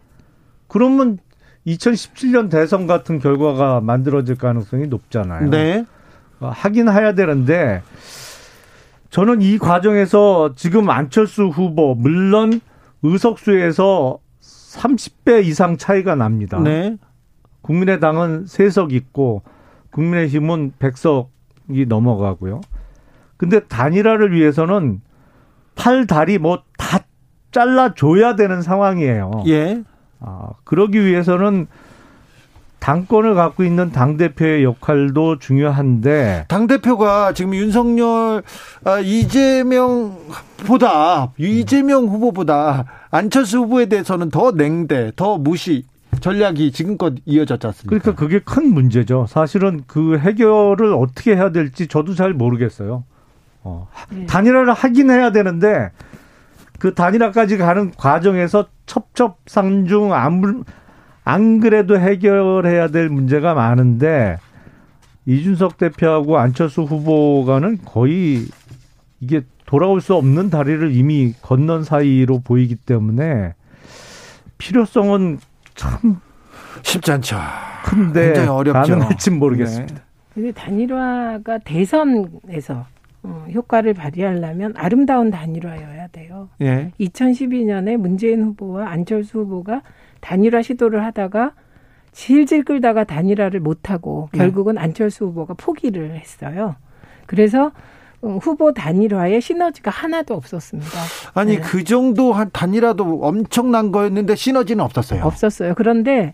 그러면 0.68 1.18
2017년 1.66 2.50
대선 2.50 2.88
같은 2.88 3.20
결과가 3.20 3.82
만들어질 3.82 4.36
가능성이 4.38 4.88
높잖아요. 4.88 5.50
네. 5.50 5.86
어, 6.40 6.50
하긴 6.54 6.90
해야 6.90 7.14
되는데 7.14 7.82
저는 9.10 9.42
이 9.42 9.58
과정에서 9.58 10.54
지금 10.56 10.90
안철수 10.90 11.48
후보 11.48 11.96
물론 11.96 12.60
의석수에서 13.04 14.20
30배 14.42 15.44
이상 15.46 15.78
차이가 15.78 16.16
납니다. 16.16 16.60
네. 16.60 16.98
국민의당은 17.62 18.46
3석 18.46 18.92
있고 18.94 19.42
국민의힘은 20.02 20.74
100석이 20.80 21.88
넘어가고요. 21.88 22.62
근데 23.36 23.60
단일화를 23.62 24.32
위해서는 24.34 25.02
팔, 25.76 26.06
다리 26.08 26.38
뭐 26.38 26.64
다 26.78 27.00
잘라줘야 27.52 28.36
되는 28.36 28.62
상황이에요. 28.62 29.44
예. 29.48 29.82
아, 30.20 30.50
그러기 30.64 31.04
위해서는 31.04 31.68
당권을 32.80 33.34
갖고 33.34 33.64
있는 33.64 33.92
당 33.92 34.18
대표의 34.18 34.64
역할도 34.64 35.40
중요한데 35.40 36.46
당 36.48 36.68
대표가 36.68 37.34
지금 37.34 37.56
윤석열 37.56 38.44
아, 38.84 39.00
이재명보다 39.00 40.14
이재명 41.40 42.06
후보보다 42.06 42.86
안철수 43.10 43.58
후보에 43.60 43.88
대해서는 43.88 44.30
더 44.30 44.52
냉대, 44.52 45.12
더 45.16 45.38
무시 45.40 45.86
전략이 46.20 46.72
지금껏 46.72 47.14
이어졌지 47.26 47.68
않습니까? 47.68 47.90
그러니까 47.90 48.16
그게 48.16 48.40
큰 48.40 48.74
문제죠. 48.74 49.28
사실은 49.28 49.84
그 49.88 50.18
해결을 50.18 50.94
어떻게 50.94 51.36
해야 51.36 51.52
될지 51.52 51.88
저도 51.88 52.16
잘 52.16 52.34
모르겠어요. 52.34 53.04
어, 53.64 53.88
네. 54.10 54.26
단일화를 54.26 54.74
하긴 54.74 55.12
해야 55.12 55.32
되는데 55.32 55.92
그 56.80 56.94
단일화까지 56.94 57.58
가는 57.58 57.92
과정에서 57.92 58.68
첩첩상중 58.86 60.14
안, 60.14 60.64
안 61.24 61.60
그래도 61.60 62.00
해결해야 62.00 62.88
될 62.88 63.10
문제가 63.10 63.54
많은데 63.54 64.38
이준석 65.26 65.78
대표하고 65.78 66.38
안철수 66.38 66.84
후보가는 66.84 67.80
거의 67.84 68.46
이게 69.20 69.42
돌아올 69.66 70.00
수 70.00 70.16
없는 70.16 70.50
다리를 70.50 70.96
이미 70.96 71.34
건넌 71.42 71.84
사이로 71.84 72.40
보이기 72.40 72.76
때문에 72.76 73.54
필요성은 74.58 75.40
참 75.78 76.20
쉽지 76.84 77.12
않죠. 77.14 77.38
큰데 77.86 78.26
굉장히 78.26 78.50
어렵죠. 78.50 78.94
가능할지 78.94 79.32
모르겠습니다. 79.32 79.96
네. 79.96 80.02
근데 80.34 80.52
단일화가 80.52 81.60
대선에서 81.60 82.86
어, 83.24 83.46
효과를 83.54 83.94
발휘하려면 83.94 84.74
아름다운 84.76 85.32
단일화여야 85.32 86.08
돼요. 86.08 86.50
예. 86.62 86.92
2012년에 87.00 87.98
문재인 87.98 88.44
후보와 88.44 88.90
안철수 88.90 89.40
후보가 89.40 89.82
단일화 90.22 90.62
시도를 90.62 91.04
하다가 91.06 91.54
질질 92.12 92.64
끌다가 92.64 93.04
단일화를 93.04 93.60
못하고 93.60 94.30
네. 94.34 94.40
결국은 94.40 94.76
네. 94.76 94.82
안철수 94.82 95.26
후보가 95.26 95.56
포기를 95.56 96.16
했어요. 96.16 96.76
그래서 97.26 97.66
어, 97.66 97.72
후보 98.22 98.74
단일화에 98.74 99.40
시너지가 99.40 99.92
하나도 99.92 100.34
없었습니다. 100.34 100.90
아니 101.34 101.58
네. 101.58 101.62
그 101.62 101.84
정도 101.84 102.34
한 102.34 102.50
단일화도 102.52 103.20
엄청난 103.22 103.92
거였는데 103.92 104.36
시너지는 104.36 104.84
없었어요. 104.84 105.24
없었어요. 105.24 105.76
그런데 105.76 106.34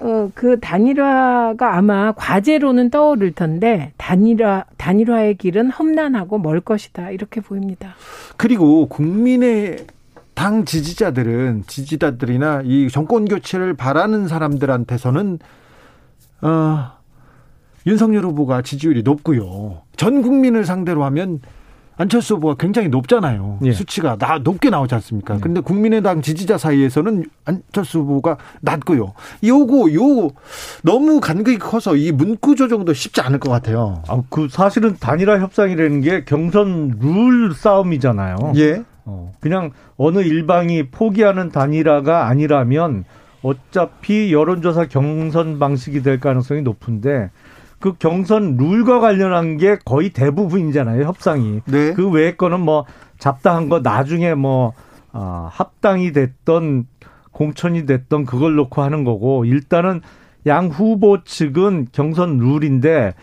어, 0.00 0.30
그 0.34 0.60
단일화가 0.60 1.76
아마 1.76 2.12
과제로는 2.12 2.90
떠오를 2.90 3.32
텐데 3.32 3.92
단일화 3.96 4.64
단일화의 4.76 5.36
길은 5.36 5.70
험난하고 5.70 6.38
멀 6.38 6.60
것이다 6.60 7.10
이렇게 7.10 7.40
보입니다. 7.40 7.94
그리고 8.36 8.86
국민의 8.88 9.86
당 10.34 10.66
지지자들은 10.66 11.64
지지자들이나 11.66 12.62
이 12.64 12.88
정권 12.90 13.24
교체를 13.24 13.72
바라는 13.74 14.28
사람들한테서는 14.28 15.38
어, 16.42 16.95
윤석열 17.86 18.24
후보가 18.24 18.62
지지율이 18.62 19.02
높고요. 19.02 19.82
전 19.96 20.22
국민을 20.22 20.64
상대로 20.64 21.04
하면 21.04 21.40
안철수 21.98 22.34
후보가 22.34 22.56
굉장히 22.58 22.88
높잖아요. 22.88 23.58
예. 23.64 23.72
수치가 23.72 24.16
나 24.16 24.38
높게 24.38 24.68
나오지 24.68 24.94
않습니까? 24.96 25.36
예. 25.36 25.38
근데 25.40 25.60
국민의당 25.60 26.20
지지자 26.20 26.58
사이에서는 26.58 27.24
안철수 27.46 28.00
후보가 28.00 28.36
낮고요. 28.60 29.14
요거 29.42 29.94
요 29.94 30.30
너무 30.82 31.20
간극이 31.20 31.58
커서 31.58 31.96
이 31.96 32.12
문구 32.12 32.56
조정도 32.56 32.92
쉽지 32.92 33.22
않을 33.22 33.38
것 33.38 33.50
같아요. 33.50 34.02
아, 34.08 34.22
그 34.28 34.48
사실은 34.50 34.96
단일화 35.00 35.40
협상이라는 35.40 36.00
게 36.02 36.24
경선 36.24 36.98
룰 37.00 37.54
싸움이잖아요. 37.54 38.36
예. 38.56 38.82
어, 39.06 39.32
그냥 39.40 39.70
어느 39.96 40.18
일방이 40.18 40.90
포기하는 40.90 41.50
단일화가 41.50 42.26
아니라면 42.26 43.04
어차피 43.40 44.32
여론조사 44.32 44.86
경선 44.86 45.58
방식이 45.58 46.02
될 46.02 46.20
가능성이 46.20 46.62
높은데 46.62 47.30
그 47.78 47.94
경선 47.98 48.56
룰과 48.56 49.00
관련한 49.00 49.58
게 49.58 49.76
거의 49.84 50.10
대부분이잖아요 50.10 51.04
협상이. 51.04 51.60
네. 51.66 51.92
그 51.92 52.08
외의 52.10 52.36
거는 52.36 52.60
뭐 52.60 52.84
잡다한 53.18 53.68
거 53.68 53.80
나중에 53.80 54.34
뭐 54.34 54.72
어, 55.12 55.48
합당이 55.50 56.12
됐던 56.12 56.86
공천이 57.32 57.86
됐던 57.86 58.24
그걸 58.24 58.54
놓고 58.54 58.82
하는 58.82 59.04
거고 59.04 59.44
일단은 59.44 60.00
양 60.46 60.68
후보 60.68 61.22
측은 61.22 61.88
경선 61.92 62.38
룰인데 62.38 63.14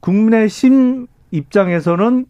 국민의힘 0.00 1.06
입장에서는 1.30 2.26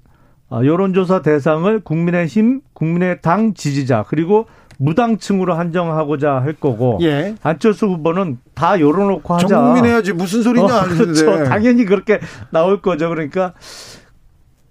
어, 0.48 0.60
여론조사 0.64 1.22
대상을 1.22 1.80
국민의힘, 1.80 2.60
국민의당 2.72 3.54
지지자 3.54 4.04
그리고 4.08 4.46
무당층으로 4.78 5.54
한정하고자 5.54 6.32
할 6.42 6.52
거고 6.54 6.98
예. 7.02 7.34
안철수 7.42 7.86
후보는 7.86 8.38
다 8.54 8.78
열어놓고 8.80 9.34
하자. 9.34 9.46
전국민 9.48 9.84
해야지 9.86 10.12
무슨 10.12 10.42
소리냐. 10.42 10.64
어, 10.64 10.82
그렇죠. 10.84 11.44
당연히 11.44 11.84
그렇게 11.84 12.20
나올 12.50 12.80
거죠. 12.82 13.08
그러니까 13.08 13.54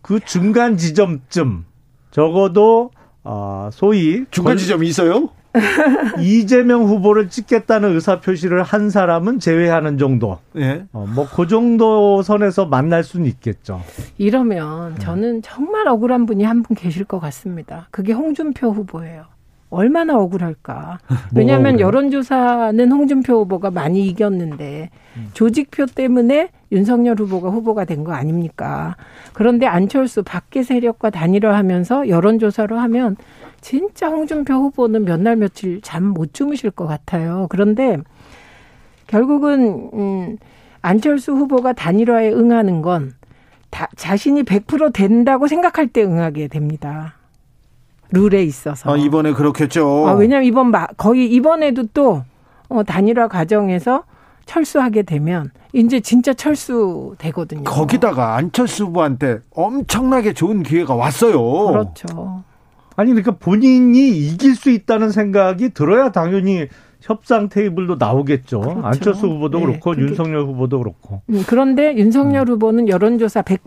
그 0.02 0.20
중간 0.20 0.78
지점쯤 0.78 1.66
적어도 2.12 2.92
어, 3.24 3.70
소위 3.74 4.26
중간 4.32 4.58
지점이 4.58 4.88
있어요? 4.88 5.30
이재명 6.20 6.84
후보를 6.84 7.30
찍겠다는 7.30 7.94
의사 7.96 8.20
표시를 8.20 8.62
한 8.62 8.90
사람은 8.90 9.40
제외하는 9.40 9.98
정도. 9.98 10.40
예. 10.58 10.84
어, 10.92 11.06
뭐그 11.16 11.48
정도 11.48 12.22
선에서 12.22 12.66
만날 12.66 13.04
수는 13.06 13.26
있겠죠. 13.28 13.82
이러면 14.18 15.00
저는 15.00 15.42
정말 15.42 15.88
억울한 15.88 16.26
분이 16.26 16.44
한 16.44 16.62
분 16.62 16.76
계실 16.76 17.06
것 17.06 17.20
같습니다. 17.20 17.88
그게 17.92 18.12
홍준표 18.12 18.72
후보예요. 18.72 19.24
얼마나 19.76 20.16
억울할까. 20.18 21.00
왜냐하면 21.36 21.80
여론조사는 21.80 22.92
홍준표 22.92 23.42
후보가 23.42 23.72
많이 23.72 24.06
이겼는데 24.08 24.90
음. 25.18 25.30
조직표 25.34 25.86
때문에 25.86 26.50
윤석열 26.72 27.16
후보가 27.20 27.50
후보가 27.50 27.86
된 27.86 28.04
거 28.04 28.14
아닙니까? 28.14 28.96
그런데 29.34 29.66
안철수 29.66 30.24
밖의 30.24 30.64
세력과 30.64 31.10
단일화하면서 31.12 32.10
여론조사로 32.10 32.78
하면 32.80 33.16
진짜 33.62 34.08
홍준표 34.10 34.54
후보는 34.54 35.06
몇 35.06 35.20
날 35.20 35.36
며칠 35.36 35.82
잠 35.82 36.04
못 36.14 36.34
주무실 36.34 36.72
것 36.72 36.86
같아요. 36.88 37.48
그런데 37.50 37.98
결국은 39.08 39.90
음 39.94 40.38
안철수 40.82 41.34
후보가 41.34 41.74
단일화에 41.74 42.32
응하는 42.32 42.82
건 42.82 43.14
다, 43.70 43.88
자신이 43.96 44.44
100% 44.44 44.94
된다고 44.94 45.48
생각할 45.48 45.88
때 45.88 46.04
응하게 46.04 46.48
됩니다. 46.48 47.16
룰에 48.12 48.44
있어서. 48.44 48.92
아, 48.92 48.98
이번에 48.98 49.34
그렇겠죠. 49.34 50.08
아, 50.08 50.14
왜냐하면 50.14 50.48
이번 50.48 50.72
거의 50.98 51.32
이번에도 51.32 51.84
또 51.94 52.24
어, 52.70 52.84
단일화 52.84 53.28
과정에서 53.28 54.04
철수하게 54.46 55.04
되면 55.04 55.52
이제 55.74 56.00
진짜 56.00 56.34
철수 56.34 57.16
되거든요. 57.18 57.64
거기다가 57.64 58.36
안철수 58.36 58.86
후보한테 58.86 59.40
엄청나게 59.52 60.34
좋은 60.34 60.64
기회가 60.64 60.96
왔어요. 60.96 61.42
그렇죠. 61.68 62.44
아니 62.96 63.10
그러니까 63.12 63.32
본인이 63.32 64.10
이길 64.10 64.56
수 64.56 64.70
있다는 64.70 65.12
생각이 65.12 65.70
들어야 65.70 66.12
당연히 66.12 66.68
협상 67.02 67.50
테이블도 67.50 67.98
나오겠죠. 68.00 68.62
그렇죠. 68.62 68.82
안철수 68.84 69.28
후보도 69.28 69.60
네. 69.60 69.66
그렇고 69.66 69.92
그게... 69.92 70.04
윤석열 70.04 70.42
후보도 70.42 70.80
그렇고. 70.80 71.22
음, 71.30 71.44
그런데 71.46 71.96
윤석열 71.96 72.48
음. 72.48 72.54
후보는 72.54 72.88
여론조사 72.88 73.42
100% 73.42 73.66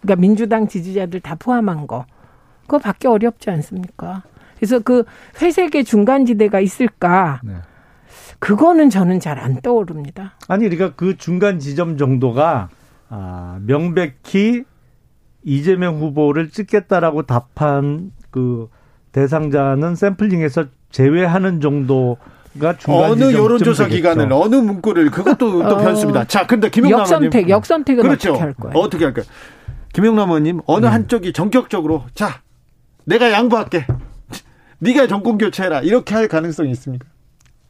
그러니까 0.00 0.16
민주당 0.16 0.66
지지자들 0.66 1.20
다 1.20 1.36
포함한 1.38 1.86
거 1.86 2.06
그거 2.70 2.78
받기 2.78 3.08
어렵지 3.08 3.50
않습니까? 3.50 4.22
그래서 4.54 4.78
그 4.78 5.02
회색의 5.42 5.84
중간지대가 5.84 6.60
있을까? 6.60 7.40
네. 7.42 7.54
그거는 8.38 8.90
저는 8.90 9.18
잘 9.18 9.40
안 9.40 9.60
떠오릅니다. 9.60 10.34
아니, 10.46 10.68
그러니까 10.68 10.94
그 10.94 11.16
중간 11.16 11.58
지점 11.58 11.98
정도가 11.98 12.68
아, 13.08 13.58
명백히 13.66 14.62
이재명 15.42 15.98
후보를 15.98 16.50
찍겠다라고 16.50 17.22
답한 17.22 18.12
그 18.30 18.68
대상자는 19.10 19.96
샘플링에서 19.96 20.66
제외하는 20.92 21.60
정도가 21.60 22.76
중간 22.78 23.10
어느 23.10 23.32
여론조사 23.32 23.88
기관은 23.88 24.30
어느 24.30 24.54
문구를 24.54 25.10
그것도 25.10 25.58
또 25.68 25.74
어, 25.74 25.78
변수입니다. 25.78 26.24
자, 26.26 26.46
근데 26.46 26.70
김용남 26.70 27.00
역선택, 27.00 27.48
역선택은 27.48 28.02
그렇죠. 28.04 28.30
어떻게 28.30 28.44
할 28.44 28.54
거예요? 28.54 28.78
어떻게 28.78 29.04
할까요? 29.06 29.24
김용남 29.92 30.28
의원님 30.28 30.60
어느 30.66 30.84
네. 30.86 30.92
한쪽이 30.92 31.32
전격적으로 31.32 32.04
자 32.14 32.42
내가 33.04 33.30
양보할게. 33.32 33.86
네가 34.78 35.06
정권 35.06 35.38
교체해라. 35.38 35.80
이렇게 35.80 36.14
할 36.14 36.28
가능성이 36.28 36.70
있습니까? 36.72 37.06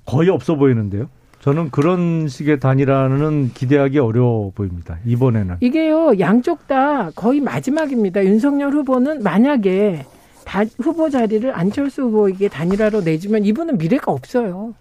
거의 0.07 0.29
없어 0.29 0.57
보이는데요. 0.57 1.09
저는 1.41 1.71
그런 1.71 2.29
식의 2.29 2.61
단일화는 2.61 3.53
기대하기 3.55 3.99
어려워 3.99 4.53
보입니다. 4.55 4.99
이번에는. 5.07 5.57
이게요, 5.61 6.19
양쪽 6.21 6.67
다 6.69 7.11
거의 7.15 7.41
마지막입니다. 7.41 8.25
윤석열 8.25 8.73
후보는 8.73 9.23
만약에 9.23 10.05
다 10.45 10.65
후보 10.79 11.09
자리를 11.09 11.51
안철수 11.57 12.03
후보에게 12.03 12.49
단일화로 12.49 13.01
내주면 13.03 13.45
이분은 13.45 13.79
미래가 13.79 14.13
없어요. 14.13 14.75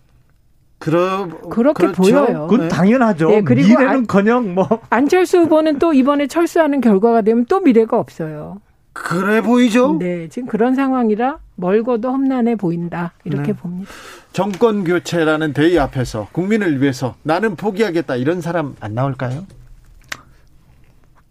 그러, 0.79 1.27
그렇게 1.49 1.87
그렇죠? 1.87 2.01
보여요. 2.01 2.47
그건 2.49 2.61
네. 2.61 2.67
당연하죠. 2.69 3.29
네, 3.29 3.41
그리고 3.41 3.67
미래는커녕 3.67 4.55
뭐 4.55 4.67
안철수 4.89 5.39
후보는 5.39 5.77
또 5.77 5.93
이번에 5.93 6.27
철수하는 6.27 6.81
결과가 6.81 7.21
되면 7.21 7.45
또 7.45 7.59
미래가 7.59 7.99
없어요. 7.99 8.59
그래 9.03 9.41
보이죠? 9.41 9.97
네, 9.97 10.27
지금 10.29 10.47
그런 10.47 10.75
상황이라 10.75 11.39
멀고도 11.55 12.11
험난해 12.11 12.55
보인다 12.55 13.13
이렇게 13.23 13.53
네. 13.53 13.53
봅니다. 13.53 13.89
정권 14.33 14.83
교체라는 14.83 15.53
대의 15.53 15.79
앞에서 15.79 16.27
국민을 16.31 16.81
위해서 16.81 17.15
나는 17.23 17.55
포기하겠다 17.55 18.15
이런 18.17 18.41
사람 18.41 18.75
안 18.79 18.93
나올까요? 18.93 19.45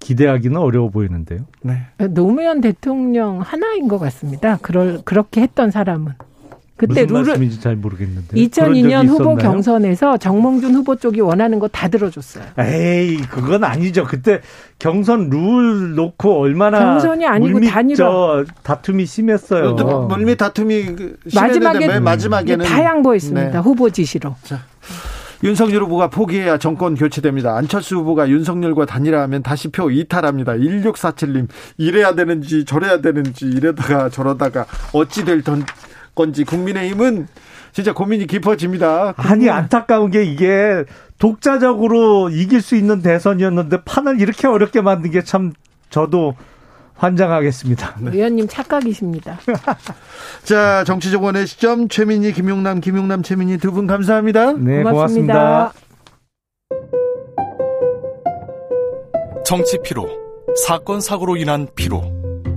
기대하기는 0.00 0.56
어려워 0.56 0.88
보이는데요. 0.88 1.40
네. 1.62 1.86
노무현 2.10 2.60
대통령 2.60 3.40
하나인 3.40 3.88
것 3.88 3.98
같습니다. 3.98 4.58
그럴 4.62 5.00
그렇게 5.04 5.42
했던 5.42 5.70
사람은. 5.70 6.14
그때 6.78 7.02
무슨 7.02 7.06
룰을 7.14 7.24
말씀인지 7.26 7.60
잘 7.60 7.76
모르겠는데 7.76 8.36
2002년 8.36 9.08
후보 9.08 9.34
경선에서 9.36 10.16
정몽준 10.16 10.74
후보 10.74 10.96
쪽이 10.96 11.20
원하는 11.20 11.58
거 11.58 11.68
다 11.68 11.88
들어줬어요. 11.88 12.44
에이 12.58 13.18
그건 13.30 13.62
아니죠. 13.64 14.04
그때 14.04 14.40
경선 14.78 15.28
룰 15.28 15.94
놓고 15.94 16.40
얼마나 16.40 16.78
경선이 16.78 17.26
아니고 17.26 17.60
단일화 17.60 18.44
다툼이 18.62 19.04
심했어요. 19.06 19.74
물밑 19.74 20.38
다툼이 20.38 20.96
마지막에 21.34 22.00
마지막에는 22.00 22.64
다 22.64 22.84
양보했습니다. 22.84 23.50
네. 23.50 23.58
후보 23.58 23.90
지시로. 23.90 24.34
자. 24.44 24.60
윤석열 25.44 25.82
후보가 25.84 26.08
포기해야 26.10 26.58
정권 26.58 26.96
교체됩니다. 26.96 27.56
안철수 27.56 27.96
후보가 27.98 28.28
윤석열과 28.28 28.86
단일화하면 28.86 29.42
다시 29.44 29.68
표 29.68 29.88
이탈합니다. 29.90 30.54
1647님 30.54 31.46
이래야 31.76 32.14
되는지 32.16 32.64
저래야 32.64 33.00
되는지 33.00 33.46
이래다가 33.46 34.08
저러다가 34.08 34.66
어찌 34.92 35.24
될 35.24 35.42
건지 36.18 36.42
국민의힘은 36.42 37.28
진짜 37.72 37.92
고민이 37.92 38.26
깊어집니다. 38.26 39.14
아니 39.16 39.48
안타까운 39.48 40.10
게 40.10 40.24
이게 40.24 40.84
독자적으로 41.18 42.28
이길 42.28 42.60
수 42.60 42.74
있는 42.74 43.02
대선이었는데 43.02 43.82
판을 43.84 44.20
이렇게 44.20 44.48
어렵게 44.48 44.80
만든 44.80 45.12
게 45.12 45.22
참 45.22 45.52
저도 45.90 46.34
환장하겠습니다. 46.94 47.94
네. 48.00 48.10
위원님 48.12 48.48
착각이십니다. 48.48 49.38
자, 50.42 50.82
정치적원의 50.84 51.46
시점 51.46 51.88
최민희, 51.88 52.32
김용남, 52.32 52.80
김용남, 52.80 53.22
최민희 53.22 53.58
두 53.58 53.70
분 53.70 53.86
감사합니다. 53.86 54.52
네, 54.54 54.82
고맙습니다. 54.82 55.72
고맙습니다. 55.72 55.72
정치 59.44 59.78
피로, 59.84 60.08
사건 60.66 61.00
사고로 61.00 61.36
인한 61.36 61.68
피로, 61.76 62.02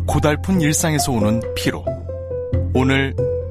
고달픈 0.08 0.60
일상에서 0.60 1.12
오는 1.12 1.40
피로. 1.56 1.86
오늘 2.74 3.14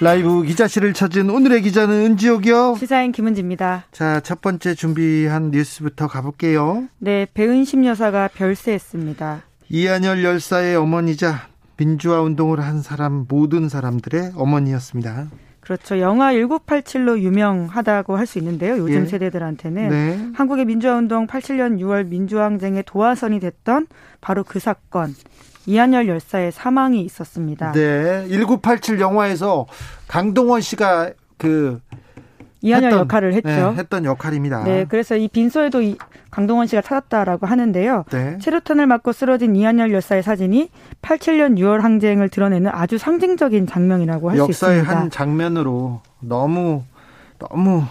라이브 0.00 0.42
기자실을 0.42 0.92
찾은 0.92 1.30
오늘의 1.30 1.62
기자는 1.62 1.94
은지옥이요. 2.04 2.76
시사인 2.78 3.12
김은지입니다. 3.12 3.84
자, 3.92 4.20
첫 4.20 4.40
번째 4.40 4.74
준비한 4.74 5.50
뉴스부터 5.50 6.08
가볼게요. 6.08 6.88
네, 6.98 7.26
배은심 7.32 7.84
여사가 7.86 8.28
별세했습니다. 8.34 9.42
이한열 9.68 10.24
열사의 10.24 10.76
어머니자 10.76 11.48
민주화 11.76 12.20
운동을 12.20 12.60
한 12.60 12.82
사람 12.82 13.24
모든 13.28 13.68
사람들의 13.68 14.32
어머니였습니다. 14.36 15.28
그렇죠. 15.60 15.98
영화 15.98 16.32
1987로 16.34 17.18
유명하다고 17.20 18.16
할 18.18 18.26
수 18.26 18.38
있는데요. 18.38 18.76
요즘 18.76 19.02
예. 19.02 19.06
세대들한테는 19.06 19.88
네. 19.88 20.28
한국의 20.34 20.66
민주화 20.66 20.94
운동 20.96 21.26
87년 21.26 21.78
6월 21.80 22.06
민주항쟁의 22.08 22.82
도화선이 22.86 23.40
됐던 23.40 23.86
바로 24.20 24.44
그 24.44 24.58
사건. 24.58 25.14
이한열 25.66 26.08
열사의 26.08 26.52
사망이 26.52 27.00
있었습니다. 27.02 27.72
네. 27.72 28.26
1987 28.28 29.00
영화에서 29.00 29.66
강동원 30.08 30.60
씨가 30.60 31.10
그 31.38 31.80
이한열 32.60 32.90
했던, 32.92 33.00
역할을 33.00 33.34
했죠. 33.34 33.48
네, 33.48 33.74
했던 33.76 34.04
역할입니다. 34.04 34.64
네, 34.64 34.86
그래서 34.88 35.16
이 35.16 35.28
빈소에도 35.28 35.82
이 35.82 35.96
강동원 36.30 36.66
씨가 36.66 36.80
찾았다라고 36.82 37.46
하는데요. 37.46 38.04
네. 38.10 38.38
체류탄을 38.38 38.86
맞고 38.86 39.12
쓰러진 39.12 39.54
이한열 39.54 39.92
열사의 39.92 40.22
사진이 40.22 40.70
87년 41.02 41.58
6월 41.58 41.80
항쟁을 41.80 42.28
드러내는 42.30 42.70
아주 42.74 42.96
상징적인 42.98 43.66
장면이라고 43.66 44.30
할 44.30 44.38
수 44.38 44.50
있습니다. 44.50 44.78
역사의 44.78 44.82
한 45.00 45.10
장면으로 45.10 46.00
너무 46.20 46.82
너무 47.38 47.84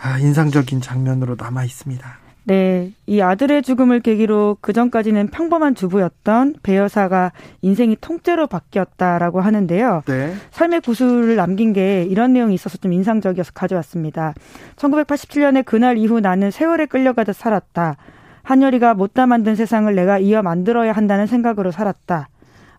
아, 0.00 0.18
인상적인 0.18 0.80
장면으로 0.80 1.36
남아 1.38 1.64
있습니다. 1.64 2.18
네, 2.48 2.92
이 3.06 3.20
아들의 3.20 3.62
죽음을 3.62 3.98
계기로 3.98 4.58
그 4.60 4.72
전까지는 4.72 5.28
평범한 5.28 5.74
주부였던 5.74 6.54
배 6.62 6.76
여사가 6.76 7.32
인생이 7.60 7.96
통째로 8.00 8.46
바뀌었다라고 8.46 9.40
하는데요. 9.40 10.04
네. 10.06 10.32
삶의 10.52 10.82
구슬을 10.82 11.34
남긴 11.34 11.72
게 11.72 12.04
이런 12.04 12.34
내용이 12.34 12.54
있어서 12.54 12.78
좀 12.78 12.92
인상적이어서 12.92 13.50
가져왔습니다. 13.52 14.34
1987년에 14.76 15.64
그날 15.64 15.98
이후 15.98 16.20
나는 16.20 16.52
세월에 16.52 16.86
끌려가듯 16.86 17.34
살았다. 17.34 17.96
한여리가 18.44 18.94
못다 18.94 19.26
만든 19.26 19.56
세상을 19.56 19.92
내가 19.96 20.20
이어 20.20 20.42
만들어야 20.42 20.92
한다는 20.92 21.26
생각으로 21.26 21.72
살았다. 21.72 22.28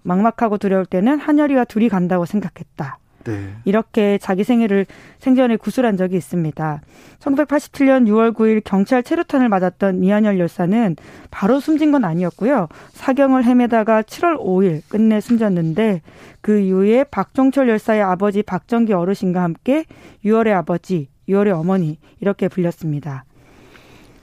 막막하고 0.04 0.58
두려울 0.58 0.86
때는 0.86 1.20
한여리와 1.20 1.66
둘이 1.66 1.90
간다고 1.90 2.24
생각했다. 2.24 3.00
네. 3.28 3.54
이렇게 3.66 4.18
자기 4.20 4.46
생애를 4.46 4.86
생전에 5.20 5.58
구술한 5.58 5.98
적이 5.98 6.16
있습니다. 6.16 6.82
1987년 7.20 8.08
6월 8.08 8.34
9일 8.34 8.62
경찰 8.64 9.04
체류탄을 9.04 9.50
맞았던 9.50 10.02
이한열 10.02 10.40
열사는 10.40 10.96
바로 11.30 11.60
숨진 11.60 11.92
건 11.92 12.06
아니었고요. 12.06 12.70
사경을 12.94 13.44
헤매다가 13.44 14.04
7월 14.04 14.40
5일 14.40 14.82
끝내 14.88 15.20
숨졌는데 15.20 16.02
그 16.40 16.60
이후에 16.60 17.04
박종철 17.04 17.68
열사의 17.68 18.02
아버지 18.02 18.44
박정기 18.44 18.94
어르신과 18.94 19.44
함께 19.44 19.84
6월의 20.24 20.54
아버지, 20.54 21.10
6월의 21.28 21.50
어머니 21.60 22.00
이렇게 22.22 22.48
불렸습니다. 22.48 23.26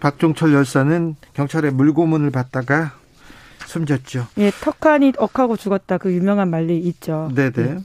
박종철 0.00 0.54
열사는 0.54 1.16
경찰의 1.34 1.72
물고문을 1.72 2.30
받다가 2.30 2.92
숨졌죠. 3.66 4.26
예, 4.38 4.50
턱하니 4.50 5.14
억하고 5.18 5.56
죽었다 5.56 5.98
그 5.98 6.12
유명한 6.12 6.48
말이 6.48 6.78
있죠. 6.78 7.30
네네. 7.34 7.52
네. 7.52 7.78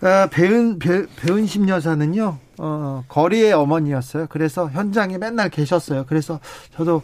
아, 0.00 0.28
배은 0.30 0.78
배, 0.78 1.06
배은심 1.16 1.68
여사는요 1.68 2.38
어, 2.58 3.04
거리의 3.08 3.52
어머니였어요. 3.52 4.26
그래서 4.28 4.68
현장에 4.70 5.18
맨날 5.18 5.50
계셨어요. 5.50 6.04
그래서 6.06 6.40
저도 6.74 7.02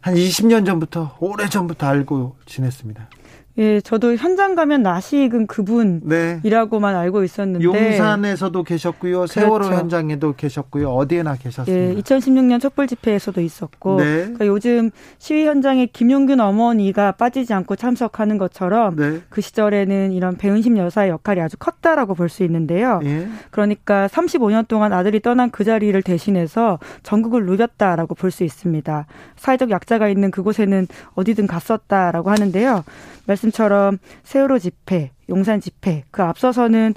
한 0.00 0.14
20년 0.14 0.64
전부터 0.64 1.16
오래 1.20 1.48
전부터 1.48 1.86
알고 1.86 2.36
지냈습니다. 2.46 3.08
예, 3.58 3.80
저도 3.80 4.16
현장 4.16 4.54
가면 4.54 4.82
나시 4.82 5.24
익은 5.24 5.46
그분이라고만 5.46 6.94
네. 6.94 6.98
알고 6.98 7.24
있었는데 7.24 7.64
용산에서도 7.64 8.62
계셨고요, 8.62 9.16
그렇죠. 9.18 9.32
세월호 9.32 9.66
현장에도 9.72 10.34
계셨고요, 10.34 10.90
어디에나 10.90 11.36
계셨습니다. 11.36 11.72
예, 11.74 11.94
2016년 12.02 12.60
촛불 12.60 12.86
집회에서도 12.86 13.40
있었고, 13.40 13.96
네. 13.96 14.04
그러니까 14.04 14.46
요즘 14.46 14.90
시위 15.18 15.46
현장에 15.46 15.86
김용균 15.86 16.40
어머니가 16.40 17.12
빠지지 17.12 17.54
않고 17.54 17.76
참석하는 17.76 18.36
것처럼 18.36 18.96
네. 18.96 19.20
그 19.30 19.40
시절에는 19.40 20.12
이런 20.12 20.36
배은심 20.36 20.76
여사의 20.76 21.10
역할이 21.10 21.40
아주 21.40 21.56
컸다라고 21.56 22.14
볼 22.14 22.26
수 22.28 22.42
있는데요. 22.42 23.00
예. 23.04 23.28
그러니까 23.52 24.08
35년 24.08 24.66
동안 24.66 24.92
아들이 24.92 25.20
떠난 25.20 25.50
그 25.50 25.62
자리를 25.64 26.02
대신해서 26.02 26.78
전국을 27.04 27.46
누볐다라고 27.46 28.14
볼 28.14 28.32
수 28.32 28.42
있습니다. 28.44 29.06
사회적 29.36 29.70
약자가 29.70 30.08
있는 30.08 30.30
그곳에는 30.32 30.88
어디든 31.14 31.46
갔었다라고 31.46 32.30
하는데요. 32.30 32.84
말씀 33.26 33.45
처럼 33.52 33.98
세월호 34.24 34.58
집회, 34.58 35.10
용산 35.28 35.60
집회, 35.60 36.04
그 36.10 36.22
앞서서는 36.22 36.94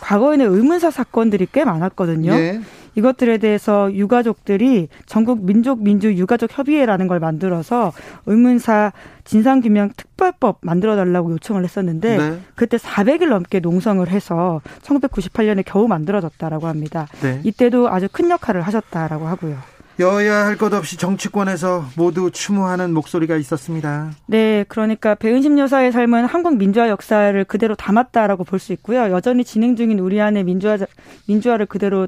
과거에는 0.00 0.46
의문사 0.54 0.90
사건들이 0.90 1.48
꽤 1.52 1.64
많았거든요. 1.64 2.34
네. 2.34 2.60
이것들에 2.94 3.38
대해서 3.38 3.92
유가족들이 3.94 4.88
전국 5.06 5.44
민족 5.44 5.82
민주 5.82 6.12
유가족 6.14 6.56
협의회라는 6.56 7.06
걸 7.06 7.20
만들어서 7.20 7.92
의문사 8.26 8.92
진상 9.24 9.60
규명 9.60 9.90
특별법 9.96 10.58
만들어 10.62 10.96
달라고 10.96 11.30
요청을 11.32 11.62
했었는데 11.62 12.16
네. 12.16 12.40
그때 12.56 12.76
400일 12.76 13.28
넘게 13.28 13.60
농성을 13.60 14.06
해서 14.08 14.60
1998년에 14.82 15.62
겨우 15.64 15.86
만들어졌다라고 15.86 16.66
합니다. 16.66 17.06
네. 17.22 17.40
이때도 17.44 17.88
아주 17.88 18.08
큰 18.10 18.30
역할을 18.30 18.62
하셨다라고 18.62 19.28
하고요. 19.28 19.77
여야 20.00 20.46
할 20.46 20.56
것 20.56 20.72
없이 20.74 20.96
정치권에서 20.96 21.86
모두 21.96 22.30
추모하는 22.30 22.94
목소리가 22.94 23.36
있었습니다. 23.36 24.12
네, 24.26 24.64
그러니까 24.68 25.14
배은심 25.16 25.58
여사의 25.58 25.90
삶은 25.90 26.24
한국 26.26 26.56
민주화 26.56 26.88
역사를 26.88 27.44
그대로 27.44 27.74
담았다라고 27.74 28.44
볼 28.44 28.60
수 28.60 28.72
있고요. 28.74 29.10
여전히 29.10 29.44
진행 29.44 29.74
중인 29.76 29.98
우리 29.98 30.20
안의 30.20 30.44
민주화 30.44 30.78
민주화를 31.26 31.66
그대로 31.66 32.06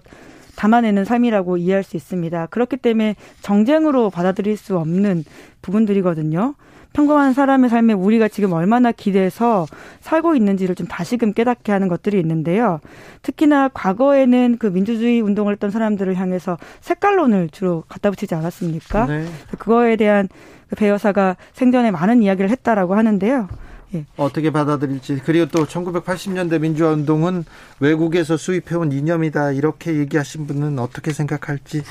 담아내는 0.56 1.04
삶이라고 1.04 1.56
이해할 1.56 1.82
수 1.82 1.96
있습니다. 1.96 2.46
그렇기 2.46 2.76
때문에 2.76 3.16
정쟁으로 3.42 4.10
받아들일 4.10 4.56
수 4.56 4.76
없는 4.78 5.24
부분들이거든요. 5.62 6.54
평범한 6.92 7.32
사람의 7.32 7.70
삶에 7.70 7.92
우리가 7.92 8.28
지금 8.28 8.52
얼마나 8.52 8.92
기대서 8.92 9.66
살고 10.00 10.34
있는지를 10.34 10.74
좀 10.74 10.86
다시금 10.86 11.32
깨닫게 11.32 11.72
하는 11.72 11.88
것들이 11.88 12.18
있는데요. 12.20 12.80
특히나 13.22 13.68
과거에는 13.68 14.56
그 14.58 14.66
민주주의 14.66 15.20
운동을 15.20 15.52
했던 15.52 15.70
사람들을 15.70 16.14
향해서 16.16 16.58
색깔론을 16.80 17.50
주로 17.50 17.84
갖다 17.88 18.10
붙이지 18.10 18.34
않았습니까? 18.34 19.06
네. 19.06 19.26
그거에 19.58 19.96
대한 19.96 20.28
그배 20.68 20.88
여사가 20.88 21.36
생전에 21.52 21.90
많은 21.90 22.22
이야기를 22.22 22.50
했다라고 22.50 22.94
하는데요. 22.94 23.48
예. 23.94 24.06
어떻게 24.16 24.50
받아들일지 24.50 25.20
그리고 25.24 25.46
또 25.46 25.64
1980년대 25.66 26.60
민주화 26.60 26.90
운동은 26.92 27.44
외국에서 27.80 28.36
수입해온 28.36 28.92
이념이다 28.92 29.50
이렇게 29.52 29.96
얘기하신 29.96 30.46
분은 30.46 30.78
어떻게 30.78 31.12
생각할지 31.12 31.82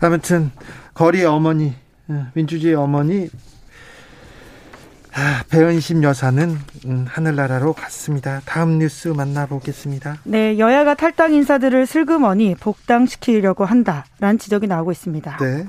아무튼 0.00 0.50
거리의 0.94 1.26
어머니 1.26 1.74
예, 2.10 2.24
민주주의 2.34 2.74
어머니 2.74 3.28
아, 5.20 5.42
배은심 5.50 6.04
여사는 6.04 6.56
음, 6.86 7.04
하늘나라로 7.08 7.72
갔습니다. 7.72 8.40
다음 8.44 8.78
뉴스 8.78 9.08
만나보겠습니다. 9.08 10.18
네, 10.22 10.60
여야가 10.60 10.94
탈당 10.94 11.34
인사들을 11.34 11.86
슬그머니 11.86 12.54
복당시키려고 12.54 13.64
한다라는 13.64 14.38
지적이 14.38 14.68
나오고 14.68 14.92
있습니다. 14.92 15.38
네. 15.38 15.66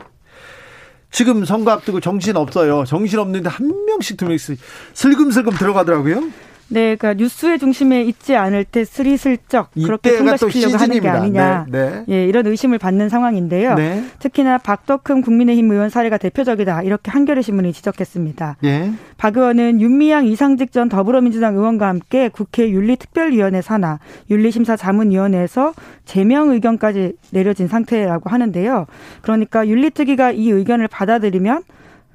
지금 1.09 1.45
선거 1.45 1.71
앞두고 1.71 1.99
정신 1.99 2.38
없어요. 2.38 2.85
정신 2.85 3.17
없는데 3.17 3.49
한 3.49 3.85
명씩 3.88 4.17
두 4.17 4.27
명씩 4.27 4.59
슬금슬금 4.93 5.53
들어가더라고요. 5.53 6.30
네, 6.70 6.96
그러니까 6.96 7.16
뉴스의 7.16 7.58
중심에 7.60 8.04
있지 8.04 8.36
않을 8.36 8.64
때 8.64 8.86
스리슬쩍 8.86 9.72
그렇게 9.74 10.18
통과시키려고 10.18 10.78
하는 10.78 11.00
게 11.00 11.10
아니냐. 11.10 11.66
네, 11.70 11.90
네. 11.90 12.06
예, 12.10 12.26
이런 12.26 12.46
의심을 12.46 12.78
받는 12.78 13.10
상황인데요. 13.10 13.76
네. 13.76 14.04
특히나 14.20 14.60
박덕흠 14.60 15.22
국민의힘 15.22 15.72
의원 15.72 15.90
사례가 15.90 16.18
대표적이다. 16.18 16.84
이렇게 16.84 17.10
한겨레 17.12 17.41
신문이 17.41 17.74
지적했습니다. 17.74 18.58
예. 18.64 18.91
박 19.18 19.36
의원은 19.36 19.82
윤미향 19.82 20.28
이상직 20.28 20.72
전 20.72 20.90
더불어민주당 20.90 21.56
의원과 21.56 21.88
함께 21.88 22.30
국회 22.30 22.70
윤리특별위원회 22.70 23.62
산하 23.62 24.00
윤리심사 24.30 24.76
자문위원회에서 24.76 25.74
제명 26.06 26.52
의견까지 26.52 27.14
내려진 27.32 27.68
상태라고 27.68 28.30
하는데요. 28.30 28.86
그러니까 29.22 29.68
윤리특위가 29.68 30.32
이 30.32 30.50
의견을 30.50 30.88
받아들이면 30.88 31.64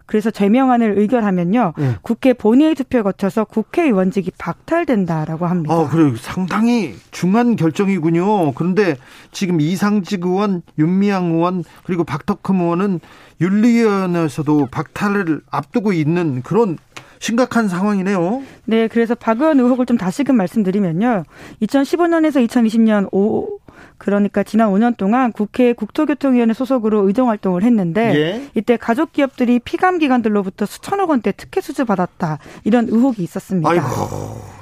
그래서 0.06 0.30
제명안을 0.30 0.98
의결하면요. 0.98 1.72
네. 1.78 1.96
국회 2.02 2.32
본회의 2.32 2.74
투표 2.74 3.02
거쳐서 3.02 3.44
국회의원직이 3.44 4.30
박탈된다라고 4.38 5.46
합니다. 5.46 5.74
아, 5.74 5.88
그래요. 5.88 6.14
상당히 6.16 6.94
중한 7.10 7.56
결정이군요. 7.56 8.52
그런데 8.52 8.96
지금 9.32 9.60
이상직 9.60 10.24
의원, 10.24 10.62
윤미향 10.78 11.32
의원, 11.32 11.64
그리고 11.84 12.04
박덕흠 12.04 12.60
의원은 12.60 13.00
윤리위원회에서도 13.40 14.68
박탈을 14.70 15.40
앞두고 15.50 15.92
있는 15.92 16.42
그런 16.42 16.78
심각한 17.18 17.68
상황이네요. 17.68 18.42
네, 18.66 18.86
그래서 18.86 19.14
박 19.14 19.40
의원 19.40 19.58
의혹을 19.58 19.86
좀 19.86 19.96
다시금 19.96 20.36
말씀드리면요. 20.36 21.24
2015년에서 21.62 22.46
2020년 22.46 23.08
5, 23.12 23.48
그러니까 23.98 24.42
지난 24.42 24.70
5년 24.70 24.96
동안 24.96 25.32
국회 25.32 25.72
국토교통위원회 25.72 26.54
소속으로 26.54 27.06
의정 27.06 27.28
활동을 27.28 27.62
했는데 27.62 28.14
예. 28.14 28.50
이때 28.54 28.76
가족 28.76 29.12
기업들이 29.12 29.58
피감 29.58 29.98
기관들로부터 29.98 30.66
수천억 30.66 31.10
원대 31.10 31.32
특혜 31.32 31.60
수주 31.60 31.84
받았다 31.84 32.38
이런 32.64 32.88
의혹이 32.88 33.22
있었습니다. 33.22 33.68
아이고 33.68 33.84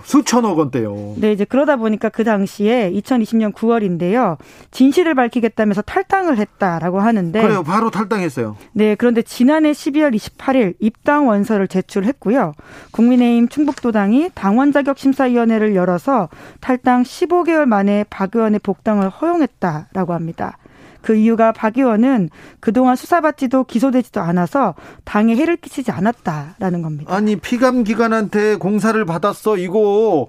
수천억 0.04 0.58
원대요. 0.58 1.14
네, 1.16 1.32
이제 1.32 1.44
그러다 1.44 1.76
보니까 1.76 2.08
그 2.08 2.24
당시에 2.24 2.90
2020년 2.92 3.52
9월인데요. 3.52 4.36
진실을 4.70 5.14
밝히겠다면서 5.14 5.82
탈당을 5.82 6.38
했다라고 6.38 7.00
하는데 7.00 7.40
그래요. 7.40 7.62
바로 7.62 7.90
탈당했어요. 7.90 8.56
네, 8.72 8.94
그런데 8.94 9.22
지난해 9.22 9.72
12월 9.72 10.14
28일 10.14 10.74
입당 10.80 11.28
원서를 11.28 11.68
제출했고요. 11.68 12.54
국민의힘 12.92 13.48
충북도당이 13.48 14.30
당원 14.34 14.72
자격 14.72 14.98
심사위원회를 14.98 15.74
열어서 15.74 16.28
탈당 16.60 17.02
15개월 17.02 17.66
만에 17.66 18.04
박 18.10 18.34
의원의 18.34 18.60
복당을 18.60 19.08
허용했다라고 19.08 20.12
합니다. 20.14 20.58
그 21.02 21.14
이유가 21.14 21.52
박 21.52 21.76
의원은 21.76 22.30
그동안 22.60 22.96
수사받지도 22.96 23.64
기소되지도 23.64 24.20
않아서 24.20 24.74
당에 25.04 25.36
해를 25.36 25.56
끼치지 25.56 25.90
않았다라는 25.90 26.82
겁니다. 26.82 27.14
아니 27.14 27.36
피감 27.36 27.84
기관한테 27.84 28.56
공사를 28.56 29.02
받았어 29.04 29.56
이거 29.56 30.28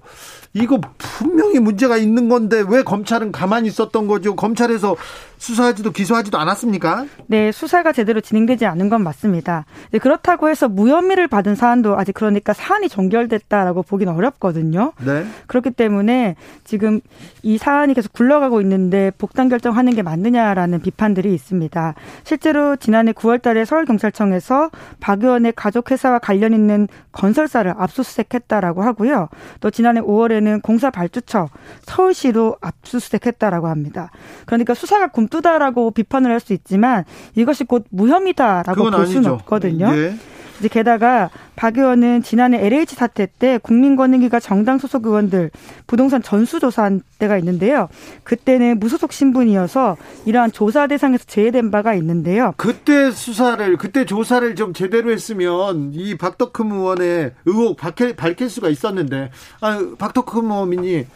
이거 0.54 0.80
분명히 0.98 1.58
문제가 1.58 1.96
있는 1.96 2.28
건데 2.28 2.62
왜 2.68 2.84
검찰은 2.84 3.32
가만히 3.32 3.66
있었던 3.68 4.06
거죠? 4.06 4.36
검찰에서 4.36 4.94
수사하지도 5.36 5.90
기소하지도 5.90 6.38
않았습니까? 6.38 7.06
네, 7.26 7.50
수사가 7.50 7.92
제대로 7.92 8.20
진행되지 8.20 8.64
않은 8.64 8.88
건 8.88 9.02
맞습니다. 9.02 9.66
네, 9.90 9.98
그렇다고 9.98 10.48
해서 10.48 10.68
무혐의를 10.68 11.26
받은 11.26 11.56
사안도 11.56 11.98
아직 11.98 12.12
그러니까 12.12 12.52
사안이 12.52 12.88
종결됐다라고 12.88 13.82
보기는 13.82 14.14
어렵거든요. 14.14 14.92
네. 15.04 15.26
그렇기 15.48 15.72
때문에 15.72 16.36
지금 16.62 17.00
이 17.42 17.58
사안이 17.58 17.94
계속 17.94 18.12
굴러가고 18.12 18.60
있는데 18.62 19.10
복당 19.18 19.48
결정하는 19.48 19.94
게 19.94 20.02
맞느냐라는 20.02 20.80
비판들이 20.80 21.34
있습니다. 21.34 21.94
실제로 22.22 22.76
지난해 22.76 23.12
9월 23.12 23.42
달에 23.42 23.64
서울경찰청에서 23.64 24.70
박 25.00 25.22
의원의 25.22 25.54
가족 25.56 25.90
회사와 25.90 26.20
관련 26.20 26.54
있는 26.54 26.86
건설사를 27.12 27.74
압수수색했다라고 27.76 28.82
하고요. 28.82 29.28
또 29.60 29.70
지난해 29.70 30.00
5월에 30.00 30.43
경우에는 30.44 30.60
공사 30.60 30.90
발주처 30.90 31.48
서울시도 31.82 32.56
압수수색했다라고 32.60 33.68
합니다. 33.68 34.10
그러니까 34.46 34.74
수사가 34.74 35.08
굼뜨다라고 35.08 35.90
비판을 35.90 36.30
할 36.30 36.44
수 36.44 36.52
있지만 36.52 37.04
이것이 37.36 37.64
곧 37.64 37.86
무혐의다라고 37.88 38.90
볼 38.90 39.06
수는 39.06 39.30
없거든요. 39.30 39.90
예. 39.94 40.14
이제 40.58 40.68
게다가 40.68 41.30
박 41.56 41.76
의원은 41.76 42.22
지난해 42.22 42.64
LH 42.64 42.94
사태 42.94 43.26
때 43.26 43.58
국민권익위가 43.58 44.40
정당 44.40 44.78
소속 44.78 45.06
의원들 45.06 45.50
부동산 45.86 46.22
전수조사한 46.22 47.02
때가 47.18 47.38
있는데요. 47.38 47.88
그때는 48.22 48.78
무소속 48.78 49.12
신분이어서 49.12 49.96
이러한 50.26 50.52
조사 50.52 50.86
대상에서 50.86 51.24
제외된 51.26 51.70
바가 51.70 51.94
있는데요. 51.94 52.54
그때 52.56 53.10
수사를 53.10 53.76
그때 53.76 54.04
조사를 54.04 54.54
좀 54.54 54.72
제대로 54.72 55.10
했으면 55.10 55.92
이 55.92 56.16
박덕흠 56.16 56.72
의원의 56.72 57.32
의혹 57.46 57.76
밝힐, 57.76 58.14
밝힐 58.14 58.48
수가 58.48 58.68
있었는데 58.68 59.30
아, 59.60 59.78
박덕흠 59.98 60.50
의원이 60.50 61.06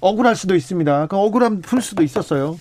억울할 0.00 0.36
수도 0.36 0.54
있습니다. 0.54 1.06
그 1.06 1.16
억울함 1.16 1.60
풀 1.62 1.82
수도 1.82 2.02
있었어요. 2.02 2.56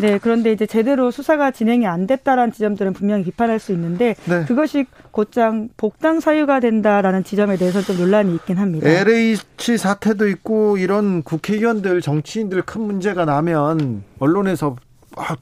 네, 0.00 0.18
그런데 0.18 0.52
이제 0.52 0.66
제대로 0.66 1.10
수사가 1.10 1.50
진행이 1.50 1.86
안 1.86 2.06
됐다라는 2.06 2.52
지점들은 2.52 2.92
분명히 2.94 3.24
비판할 3.24 3.58
수 3.58 3.72
있는데 3.72 4.16
네. 4.24 4.44
그것이 4.44 4.86
곧장 5.10 5.68
복당 5.76 6.20
사유가 6.20 6.60
된다라는 6.60 7.22
지점에 7.22 7.56
대해서 7.56 7.80
좀 7.80 7.98
논란이 7.98 8.34
있긴 8.34 8.56
합니다. 8.56 8.88
LH 8.88 9.78
사태도 9.78 10.28
있고 10.28 10.78
이런 10.78 11.22
국회의원들 11.22 12.00
정치인들 12.00 12.62
큰 12.62 12.82
문제가 12.82 13.24
나면 13.24 14.02
언론에서 14.18 14.76
아, 14.76 14.93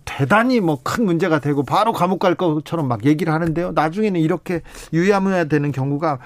대단히 0.05 0.61
뭐 0.61 0.83
큰 0.83 1.05
문제가 1.05 1.39
되고 1.39 1.63
바로 1.63 1.93
감옥 1.93 2.19
갈 2.19 2.35
것처럼 2.35 2.89
막 2.89 3.05
얘기를 3.05 3.33
하는데요. 3.33 3.73
나중에는 3.73 4.21
이렇게 4.21 4.63
유야무야 4.93 5.45
되는 5.45 5.73
경우가 5.73 6.19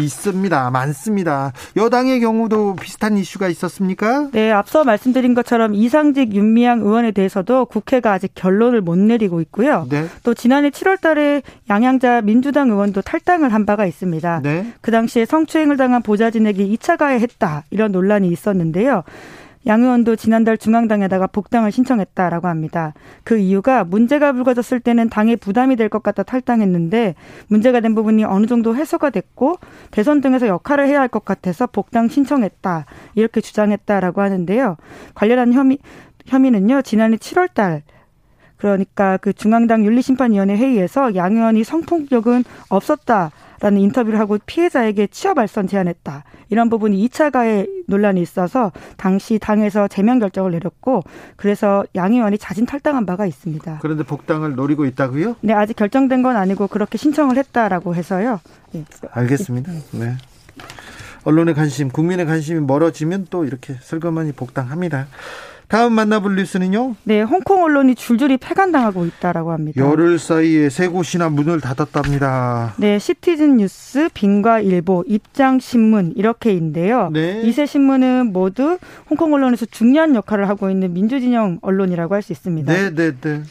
있습니다. 0.00 0.70
많습니다. 0.70 1.52
여당의 1.76 2.20
경우도 2.20 2.76
비슷한 2.76 3.16
이슈가 3.16 3.48
있었습니까? 3.48 4.30
네, 4.32 4.50
앞서 4.50 4.84
말씀드린 4.84 5.34
것처럼 5.34 5.74
이상직 5.74 6.34
윤미향 6.34 6.80
의원에 6.80 7.12
대해서도 7.12 7.66
국회가 7.66 8.12
아직 8.12 8.32
결론을 8.34 8.80
못 8.80 8.96
내리고 8.98 9.40
있고요. 9.42 9.86
네. 9.90 10.06
또 10.22 10.34
지난해 10.34 10.70
7월 10.70 11.00
달에 11.00 11.42
양양자 11.68 12.22
민주당 12.22 12.70
의원도 12.70 13.02
탈당을 13.02 13.52
한 13.52 13.66
바가 13.66 13.86
있습니다. 13.86 14.40
네. 14.42 14.72
그 14.80 14.90
당시에 14.90 15.24
성추행을 15.26 15.76
당한 15.76 16.02
보좌진에게 16.02 16.66
2차 16.66 16.96
가해했다. 16.96 17.64
이런 17.70 17.92
논란이 17.92 18.28
있었는데요. 18.28 19.04
양 19.66 19.82
의원도 19.82 20.16
지난달 20.16 20.56
중앙당에다가 20.56 21.26
복당을 21.26 21.72
신청했다라고 21.72 22.48
합니다. 22.48 22.94
그 23.24 23.36
이유가 23.38 23.84
문제가 23.84 24.32
불거졌을 24.32 24.80
때는 24.80 25.08
당에 25.10 25.36
부담이 25.36 25.76
될 25.76 25.88
것 25.88 26.02
같아 26.02 26.22
탈당했는데 26.22 27.14
문제가 27.48 27.80
된 27.80 27.94
부분이 27.94 28.24
어느 28.24 28.46
정도 28.46 28.76
해소가 28.76 29.10
됐고 29.10 29.56
대선 29.90 30.20
등에서 30.20 30.46
역할을 30.46 30.86
해야 30.86 31.00
할 31.00 31.08
것 31.08 31.24
같아서 31.24 31.66
복당 31.66 32.08
신청했다 32.08 32.84
이렇게 33.14 33.40
주장했다라고 33.40 34.20
하는데요. 34.20 34.76
관련한 35.14 35.52
혐의 35.52 35.78
혐의는요 36.26 36.82
지난해 36.82 37.16
7월달 37.16 37.82
그러니까 38.58 39.16
그 39.18 39.32
중앙당 39.32 39.84
윤리심판위원회 39.84 40.56
회의에서 40.56 41.14
양 41.14 41.36
의원이 41.36 41.64
성폭력은 41.64 42.44
없었다 42.68 43.30
라는 43.60 43.80
인터뷰를 43.80 44.18
하고 44.18 44.38
피해자에게 44.44 45.08
취업 45.08 45.38
알선 45.38 45.66
제안했다. 45.66 46.24
이런 46.50 46.70
부분이 46.70 47.08
2차 47.08 47.30
가해 47.30 47.66
논란이 47.86 48.20
있어서 48.22 48.72
당시 48.96 49.38
당에서 49.38 49.88
제명 49.88 50.18
결정을 50.18 50.52
내렸고 50.52 51.02
그래서 51.36 51.84
양 51.94 52.12
의원이 52.12 52.38
자진 52.38 52.66
탈당한 52.66 53.04
바가 53.06 53.26
있습니다. 53.26 53.78
그런데 53.82 54.04
복당을 54.04 54.54
노리고 54.54 54.84
있다고요? 54.86 55.36
네, 55.40 55.52
아직 55.52 55.76
결정된 55.76 56.22
건 56.22 56.36
아니고 56.36 56.68
그렇게 56.68 56.98
신청을 56.98 57.36
했다라고 57.36 57.94
해서요. 57.94 58.40
네. 58.72 58.84
알겠습니다. 59.10 59.72
네. 59.92 60.16
언론의 61.24 61.54
관심, 61.54 61.88
국민의 61.88 62.26
관심이 62.26 62.60
멀어지면 62.60 63.26
또 63.28 63.44
이렇게 63.44 63.74
슬그머니 63.80 64.32
복당합니다. 64.32 65.08
다음 65.68 65.92
만나볼 65.92 66.34
뉴스는요? 66.36 66.96
네, 67.04 67.20
홍콩 67.20 67.62
언론이 67.62 67.94
줄줄이 67.94 68.38
폐간당하고 68.38 69.04
있다라고 69.04 69.52
합니다. 69.52 69.80
열흘 69.80 70.18
사이에 70.18 70.70
세 70.70 70.88
곳이나 70.88 71.28
문을 71.28 71.60
닫았답니다. 71.60 72.74
네, 72.78 72.98
시티즌 72.98 73.58
뉴스, 73.58 74.08
빈과 74.14 74.60
일보, 74.60 75.04
입장 75.06 75.58
신문 75.60 76.14
이렇게인데요. 76.16 77.10
네. 77.12 77.42
이세 77.44 77.66
신문은 77.66 78.32
모두 78.32 78.78
홍콩 79.10 79.34
언론에서 79.34 79.66
중요한 79.66 80.14
역할을 80.14 80.48
하고 80.48 80.70
있는 80.70 80.94
민주진영 80.94 81.58
언론이라고 81.60 82.14
할 82.14 82.22
수 82.22 82.32
있습니다. 82.32 82.72
네, 82.72 82.94
네, 82.94 83.12
네. 83.20 83.42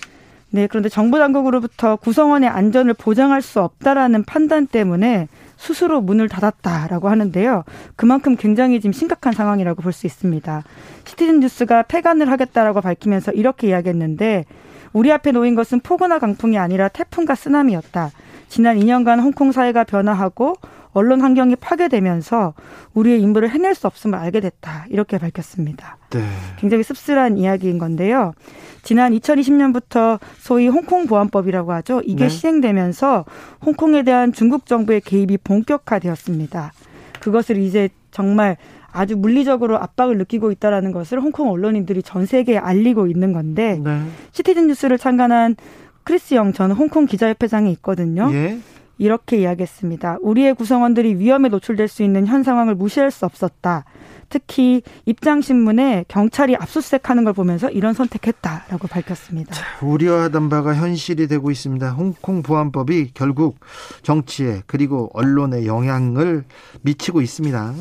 네, 0.50 0.68
그런데 0.68 0.90
정부 0.90 1.20
당국으로부터 1.20 1.98
구성원의 1.98 2.50
안전을 2.50 2.94
보장할 2.96 3.42
수 3.42 3.62
없다라는 3.62 4.24
판단 4.24 4.66
때문에 4.66 5.28
스스로 5.58 6.02
문을 6.02 6.30
닫았다라고 6.30 7.10
하는데요. 7.10 7.64
그만큼 7.96 8.36
굉장히 8.36 8.80
지금 8.80 8.94
심각한 8.94 9.34
상황이라고 9.34 9.82
볼 9.82 9.92
수 9.92 10.06
있습니다. 10.06 10.64
시티즌 11.06 11.40
뉴스가 11.40 11.84
폐간을 11.84 12.32
하겠다라고 12.32 12.82
밝히면서 12.82 13.32
이렇게 13.32 13.70
이야기했는데 13.70 14.46
우리 14.94 15.12
앞에 15.12 15.32
놓인 15.32 15.56
것은 15.56 15.80
폭우나 15.82 16.20
강풍이 16.20 16.58
아니라 16.58 16.88
태풍과 16.88 17.36
쓰나미였다. 17.36 18.12
지난 18.48 18.78
2년간 18.78 19.22
홍콩 19.22 19.52
사회가 19.52 19.84
변화하고 19.84 20.56
언론 20.98 21.22
환경이 21.22 21.56
파괴되면서 21.58 22.56
우리의 22.96 23.22
임무를 23.22 23.52
해낼 23.52 23.76
수 23.76 23.86
없음을 23.86 24.18
알게 24.18 24.40
됐다. 24.40 24.86
이렇게 24.90 25.20
밝혔습니다. 25.20 25.98
네. 26.10 26.24
굉장히 26.58 26.82
씁쓸한 26.84 27.38
이야기인 27.38 27.78
건데요. 27.78 28.34
지난 28.82 29.14
2020년부터 29.14 30.20
소위 30.40 30.68
홍콩 30.68 31.06
보안법이라고 31.06 31.72
하죠. 31.74 32.02
이게 32.04 32.24
네. 32.24 32.30
시행되면서 32.30 33.26
홍콩에 33.64 34.02
대한 34.02 34.34
중국 34.34 34.66
정부의 34.66 35.02
개입이 35.02 35.38
본격화되었습니다. 35.44 36.72
그것을 37.20 37.58
이제 37.58 37.90
정말 38.10 38.58
아주 38.92 39.16
물리적으로 39.16 39.78
압박을 39.78 40.18
느끼고 40.18 40.52
있다라는 40.52 40.92
것을 40.94 41.20
홍콩 41.20 41.52
언론인들이 41.52 42.02
전 42.02 42.26
세계에 42.26 42.58
알리고 42.58 43.06
있는 43.06 43.34
건데 43.34 43.80
네. 43.84 44.02
시티즌 44.32 44.66
뉴스를 44.68 44.98
참관한 44.98 45.56
크리스 46.04 46.34
영 46.34 46.54
전 46.54 46.72
홍콩 46.72 47.06
기자협회장이 47.06 47.72
있거든요. 47.74 48.32
예. 48.34 48.58
이렇게 48.98 49.38
이야기했습니다. 49.38 50.18
우리의 50.22 50.54
구성원들이 50.56 51.16
위험에 51.16 51.50
노출될 51.50 51.88
수 51.88 52.04
있는 52.04 52.28
현 52.28 52.44
상황을 52.44 52.76
무시할 52.76 53.12
수 53.12 53.26
없었다. 53.26 53.86
특히 54.30 54.82
입장신문에 55.06 56.06
경찰이 56.08 56.56
압수수색하는 56.56 57.24
걸 57.24 57.34
보면서 57.34 57.70
이런 57.70 57.94
선택했다라고 57.94 58.88
밝혔습니다. 58.88 59.54
자, 59.54 59.64
우려하던 59.86 60.50
바가 60.50 60.76
현실이 60.76 61.28
되고 61.28 61.50
있습니다. 61.50 61.92
홍콩 61.92 62.44
보안법이 62.44 63.12
결국 63.14 63.60
정치에 64.04 64.64
그리고 64.68 65.10
언론에 65.14 65.66
영향을 65.66 66.44
미치고 66.82 67.22
있습니다. 67.22 67.74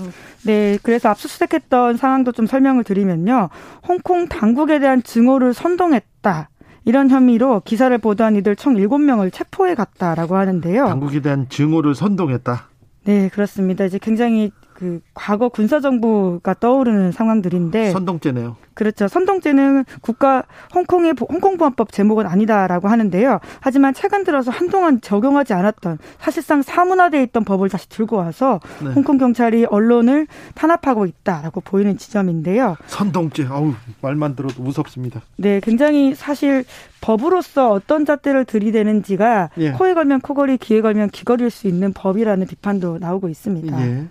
네, 0.45 0.79
그래서 0.83 1.09
압수수색했던 1.09 1.97
상황도 1.97 2.33
좀 2.33 2.47
설명을 2.47 2.85
드리면요. 2.85 3.49
홍콩 3.87 4.29
당국에 4.29 4.79
대한 4.79 5.03
증오를 5.03 5.53
선동했다. 5.53 6.51
이런 6.87 7.11
혐의로 7.11 7.61
기사를 7.65 7.97
보도한 7.99 8.37
이들 8.37 8.55
총 8.55 8.77
7명을 8.77 9.33
체포해 9.33 9.75
갔다라고 9.75 10.37
하는데요. 10.37 10.87
당국에 10.87 11.21
대한 11.21 11.49
증오를 11.49 11.97
선동했다. 11.97 12.69
네, 13.05 13.29
그렇습니다. 13.29 13.85
이제 13.85 13.99
굉장히 14.01 14.53
그 14.73 15.01
과거 15.13 15.49
군사 15.49 15.81
정부가 15.81 16.55
떠오르는 16.55 17.11
상황들인데 17.11 17.91
선동죄네요. 17.91 18.57
그렇죠. 18.77 19.09
선동죄는 19.09 19.87
국가 20.03 20.45
홍콩의 20.75 21.15
홍콩 21.19 21.57
보안법 21.57 21.91
제목은 21.93 22.27
아니다라고 22.27 22.89
하는데요. 22.89 23.41
하지만 23.61 23.95
최근 23.95 24.23
들어서 24.23 24.51
한동안 24.51 25.01
적용하지 25.01 25.55
않았던 25.55 25.99
사실상 26.21 26.61
사문화돼 26.61 27.23
있던 27.25 27.45
법을 27.45 27.71
다시 27.71 27.89
들고 27.89 28.17
와서 28.17 28.61
네. 28.85 28.91
홍콩 28.91 29.17
경찰이 29.17 29.65
언론을 29.65 30.27
탄압하고 30.55 31.07
있다라고 31.07 31.63
보이는 31.63 31.97
지점인데요. 31.97 32.77
선동죄, 32.87 33.47
아우 33.51 33.73
말만 34.03 34.37
들어도 34.37 34.63
무섭습니다. 34.63 35.23
네, 35.37 35.59
굉장히 35.61 36.15
사실 36.15 36.65
법으로서 37.01 37.71
어떤 37.73 38.05
잣대를 38.05 38.45
들이대는지가 38.45 39.51
예. 39.57 39.71
코에 39.73 39.95
걸면 39.95 40.21
코걸이, 40.21 40.59
귀에 40.59 40.83
걸면 40.83 41.11
귀걸일 41.11 41.49
수 41.51 41.67
있는 41.67 41.95
법이라는 41.95 42.47
비판도 42.47 42.99
나오고 42.99 43.31
있습니다. 43.31 43.87
예. 43.87 44.05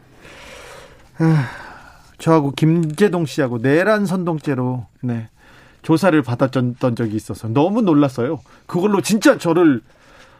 저하고 2.17 2.51
김재동 2.51 3.25
씨하고 3.25 3.59
내란 3.59 4.05
선동죄로 4.05 4.85
네, 5.01 5.27
조사를 5.81 6.19
받았던 6.21 6.95
적이 6.95 7.15
있어서 7.15 7.47
너무 7.47 7.81
놀랐어요. 7.81 8.41
그걸로 8.65 9.01
진짜 9.01 9.37
저를 9.37 9.81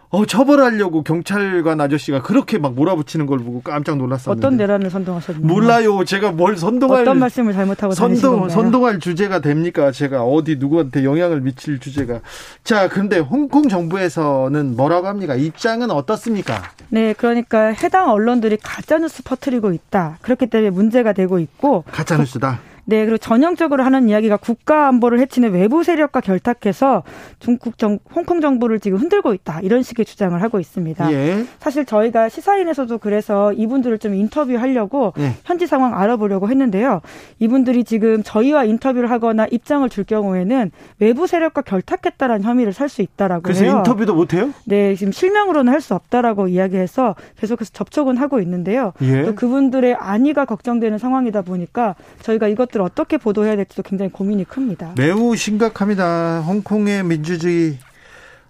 어, 0.10 0.26
처벌하려고 0.26 1.04
경찰관 1.04 1.82
아저씨가 1.82 2.22
그렇게 2.22 2.58
막 2.58 2.74
몰아붙이는 2.74 3.26
걸 3.26 3.40
보고 3.40 3.62
깜짝 3.62 3.98
놀랐었는데. 3.98 4.40
어떤 4.48 4.58
내란을 4.58 4.90
선동하셨나요? 4.90 5.46
몰라요. 5.46 6.06
제가 6.06 6.32
뭘 6.32 6.56
선동할 6.56 7.02
어떤 7.02 7.20
말씀을 7.20 7.54
잘못하고 7.54 7.94
선동 7.94 8.48
선동할 8.48 9.00
주제가 9.00 9.40
됩니까? 9.40 9.92
제가 9.92 10.24
어디 10.24 10.56
누구한테 10.58 11.04
영향을 11.04 11.42
미칠 11.42 11.80
주제가. 11.80 12.22
자, 12.64 12.88
그런데 12.88 13.20
홍콩 13.20 13.68
정부에서는 13.68 14.76
뭐라고 14.76 15.08
합니까? 15.08 15.36
입장은 15.36 15.92
어떻습니까? 15.92 16.62
네, 16.90 17.14
그러니까 17.14 17.68
해당 17.68 18.10
언론들이 18.10 18.58
가짜 18.62 18.98
뉴스 18.98 19.24
퍼뜨리고 19.24 19.74
있다. 19.74 20.18
그렇기 20.22 20.48
때문에 20.48 20.70
문제가 20.70 21.14
되고 21.14 21.40
있고 21.40 21.84
가짜 21.92 22.18
뉴스다. 22.18 22.60
네, 22.88 23.00
그리고 23.06 23.18
전형적으로 23.18 23.84
하는 23.84 24.10
이야기가 24.10 24.38
국가 24.38 24.88
안보를 24.88 25.20
해치는 25.20 25.52
외부 25.54 25.84
세력과 25.84 26.22
결탁해서 26.22 27.04
중국 27.40 27.78
정, 27.78 27.98
홍콩 28.14 28.42
정부를 28.42 28.80
지금 28.80 29.00
흔들고 29.00 29.34
있다. 29.34 29.60
이런 29.62 29.82
식의 29.82 30.06
주장을 30.06 30.40
하고 30.42 30.60
있습니다. 30.60 31.12
예. 31.12 31.46
사실 31.60 31.86
저희가 31.86 32.30
시사인에서도 32.30 32.98
그래서 33.00 33.54
이분들을 33.54 33.98
좀 33.98 34.14
인터뷰하려고 34.14 35.14
예. 35.18 35.32
현지 35.44 35.66
상황 35.68 35.98
알아보려고 35.98 36.48
했는데요. 36.50 37.02
이분들이 37.40 37.84
지금 37.84 38.22
저희와 38.24 38.66
인터뷰를 38.66 39.10
하거나 39.10 39.48
입장을 39.50 39.88
줄 39.90 40.04
경우에는 40.04 40.72
외부 41.00 41.26
세력과 41.28 41.62
결탁했다라는 41.64 42.44
혐의를 42.44 42.72
살 42.74 42.86
수 42.88 43.02
있다라고 43.02 43.42
그래서 43.42 43.64
해요. 43.64 43.78
인터뷰도 43.78 44.14
못 44.14 44.34
해요? 44.34 44.52
네, 44.66 44.94
지금 44.96 45.12
실명으로는 45.12 45.74
할 45.74 45.82
수 45.82 45.94
없다라고 45.96 46.48
이야기해서 46.48 47.16
계속해서 47.40 47.72
접촉은 47.74 48.18
하고 48.18 48.40
있는데요. 48.40 48.94
예. 49.02 49.24
또 49.24 49.36
그분들의 49.36 49.96
안위가 49.96 50.46
걱정되는 50.46 50.98
상황이다 51.00 51.42
보니까 51.42 51.96
저희가 52.22 52.48
이것 52.48 52.70
것들을 52.76 52.82
어떻게 52.82 53.18
보도해야 53.18 53.56
될지도 53.56 53.82
굉장히 53.82 54.12
고민이 54.12 54.44
큽니다. 54.44 54.94
매우 54.98 55.36
심각합니다. 55.36 56.42
홍콩의 56.42 57.04
민주주의, 57.04 57.78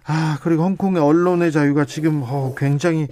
아, 0.04 0.38
그리고 0.42 0.64
홍콩의 0.64 1.00
언론의 1.00 1.52
자유가 1.52 1.84
지금 1.84 2.22
어, 2.24 2.52
굉장히 2.56 3.08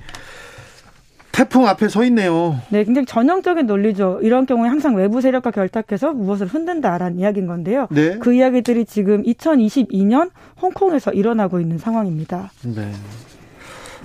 태풍 1.32 1.66
앞에 1.66 1.88
서 1.88 2.04
있네요. 2.04 2.60
네, 2.68 2.84
굉장히 2.84 3.06
전형적인 3.06 3.66
논리죠. 3.66 4.20
이런 4.22 4.46
경우에 4.46 4.68
항상 4.68 4.94
외부 4.94 5.20
세력과 5.20 5.50
결탁해서 5.50 6.12
무엇을 6.12 6.46
흔든다라는 6.46 7.18
이야기인 7.18 7.46
건데요. 7.46 7.88
네. 7.90 8.18
그 8.18 8.34
이야기들이 8.34 8.84
지금 8.84 9.22
2022년 9.22 10.30
홍콩에서 10.60 11.12
일어나고 11.12 11.60
있는 11.60 11.78
상황입니다. 11.78 12.50
네. 12.62 12.92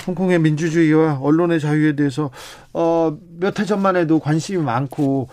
홍콩의 0.07 0.39
민주주의와 0.39 1.19
언론의 1.21 1.59
자유에 1.59 1.95
대해서 1.95 2.31
어, 2.73 3.15
몇 3.39 3.59
해 3.59 3.65
전만 3.65 3.95
해도 3.95 4.19
관심이 4.19 4.63
많고 4.63 5.27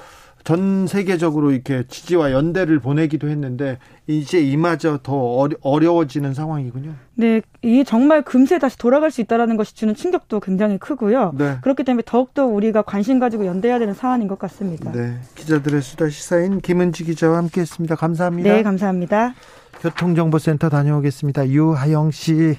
전 0.46 0.86
세계적으로 0.86 1.50
이렇게 1.50 1.82
지지와 1.88 2.30
연대를 2.30 2.78
보내기도 2.78 3.28
했는데 3.28 3.78
이제 4.06 4.38
이마저 4.38 5.00
더 5.02 5.48
어려워지는 5.60 6.34
상황이군요. 6.34 6.94
네, 7.14 7.42
이게 7.62 7.82
정말 7.82 8.22
금세 8.22 8.60
다시 8.60 8.78
돌아갈 8.78 9.10
수 9.10 9.20
있다라는 9.20 9.56
것이 9.56 9.74
주는 9.74 9.92
충격도 9.96 10.38
굉장히 10.38 10.78
크고요. 10.78 11.34
네. 11.36 11.56
그렇기 11.62 11.82
때문에 11.82 12.04
더욱더 12.06 12.46
우리가 12.46 12.82
관심 12.82 13.18
가지고 13.18 13.44
연대해야 13.44 13.80
되는 13.80 13.92
상황인 13.92 14.28
것 14.28 14.38
같습니다. 14.38 14.92
네, 14.92 15.16
기자들의 15.34 15.82
수다 15.82 16.08
시사인 16.10 16.60
김은지 16.60 17.02
기자와 17.02 17.38
함께했습니다. 17.38 17.96
감사합니다. 17.96 18.52
네, 18.52 18.62
감사합니다. 18.62 19.34
교통정보센터 19.80 20.68
다녀오겠습니다. 20.68 21.48
유하영 21.48 22.12
씨. 22.12 22.56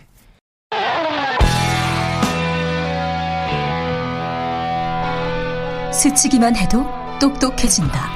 스치기만 5.94 6.58
해도 6.58 6.97
똑똑해진다. 7.19 8.10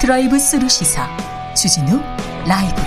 드라이브 0.00 0.38
스루 0.38 0.68
시사 0.68 1.08
주진우 1.54 2.00
라이브. 2.46 2.82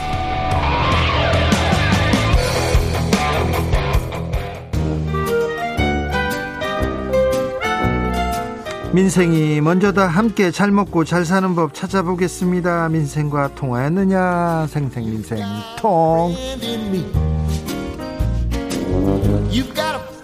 민생이 8.93 9.61
먼저다 9.61 10.07
함께 10.07 10.51
잘 10.51 10.69
먹고 10.71 11.05
잘 11.05 11.23
사는 11.23 11.55
법 11.55 11.73
찾아보겠습니다. 11.73 12.89
민생과 12.89 13.55
통화했느냐 13.55 14.67
생생 14.67 15.05
민생 15.05 15.39
통. 15.77 16.35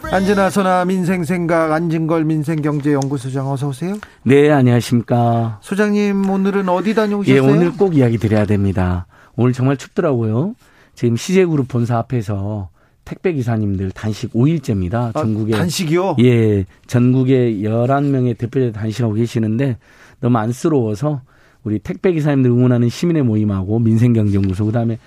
안진아 0.09 0.49
소나 0.49 0.85
민생 0.85 1.25
생각 1.25 1.73
안진걸 1.73 2.23
민생경제연구소장 2.23 3.51
어서 3.51 3.67
오세요. 3.67 3.97
네 4.23 4.49
안녕하십니까. 4.49 5.59
소장님 5.61 6.29
오늘은 6.29 6.69
어디 6.69 6.95
다녀오셨어요? 6.95 7.35
예 7.35 7.39
오늘 7.39 7.71
꼭 7.73 7.95
이야기 7.95 8.17
드려야 8.17 8.45
됩니다. 8.45 9.05
오늘 9.35 9.51
정말 9.51 9.75
춥더라고요. 9.75 10.55
지금 10.95 11.17
CJ그룹 11.17 11.67
본사 11.67 11.97
앞에서 11.97 12.69
택배 13.03 13.33
기사님들 13.33 13.91
단식 13.91 14.31
5일째입니다. 14.33 14.93
아, 14.93 15.11
전국에 15.13 15.51
단식이요? 15.53 16.15
예. 16.21 16.65
전국에 16.87 17.55
11명의 17.61 18.37
대표자 18.37 18.77
단식하고 18.77 19.13
계시는데 19.13 19.77
너무 20.21 20.37
안쓰러워서 20.37 21.21
우리 21.63 21.79
택배 21.79 22.13
기사님들 22.13 22.49
응원하는 22.49 22.87
시민의 22.89 23.23
모임하고 23.23 23.79
민생경제연구소 23.79 24.65
그다음에 24.65 24.99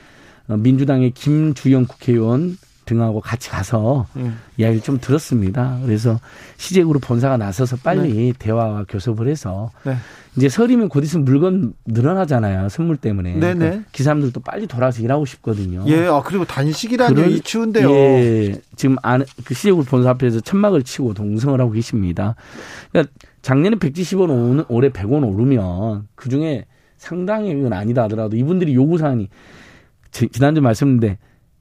어, 0.48 0.56
민주당의 0.56 1.12
김주영 1.12 1.86
국회의원 1.86 2.56
등하고 2.90 3.20
같이 3.20 3.50
가서 3.50 4.06
음. 4.16 4.38
이야기를 4.56 4.82
좀 4.82 4.98
들었습니다. 5.00 5.78
그래서 5.84 6.18
시제그룹 6.56 7.02
본사가 7.02 7.36
나서서 7.36 7.76
빨리 7.76 8.12
네. 8.12 8.32
대화와 8.36 8.84
교섭을 8.88 9.28
해서 9.28 9.70
네. 9.84 9.94
이제 10.36 10.48
설이면 10.48 10.88
곧 10.88 11.04
있으면 11.04 11.24
물건 11.24 11.74
늘어나잖아요. 11.86 12.68
선물 12.68 12.96
때문에. 12.96 13.34
네네. 13.34 13.54
그러니까 13.54 13.84
기사님들도 13.92 14.40
빨리 14.40 14.66
돌아서 14.66 15.02
일하고 15.02 15.24
싶거든요. 15.24 15.84
예, 15.86 16.06
아, 16.06 16.22
그리고 16.24 16.44
단식이라니 16.44 17.34
이 17.34 17.40
추운데요. 17.40 17.90
예, 17.90 18.60
지금 18.74 18.96
안, 19.02 19.24
그 19.44 19.54
시제그룹 19.54 19.88
본사 19.88 20.10
앞에서 20.10 20.40
천막을 20.40 20.82
치고 20.82 21.14
동성을 21.14 21.60
하고 21.60 21.70
계십니다. 21.70 22.34
그러니까 22.90 23.12
작년에 23.42 23.76
170원, 23.76 24.66
올해 24.68 24.88
100원 24.88 25.26
오르면 25.26 26.08
그 26.16 26.28
중에 26.28 26.66
상당히건 26.96 27.72
아니다 27.72 28.02
하더라도 28.04 28.36
이분들이 28.36 28.74
요구사항이 28.74 29.28
지난주 30.10 30.60
말씀드렸는데 30.60 31.18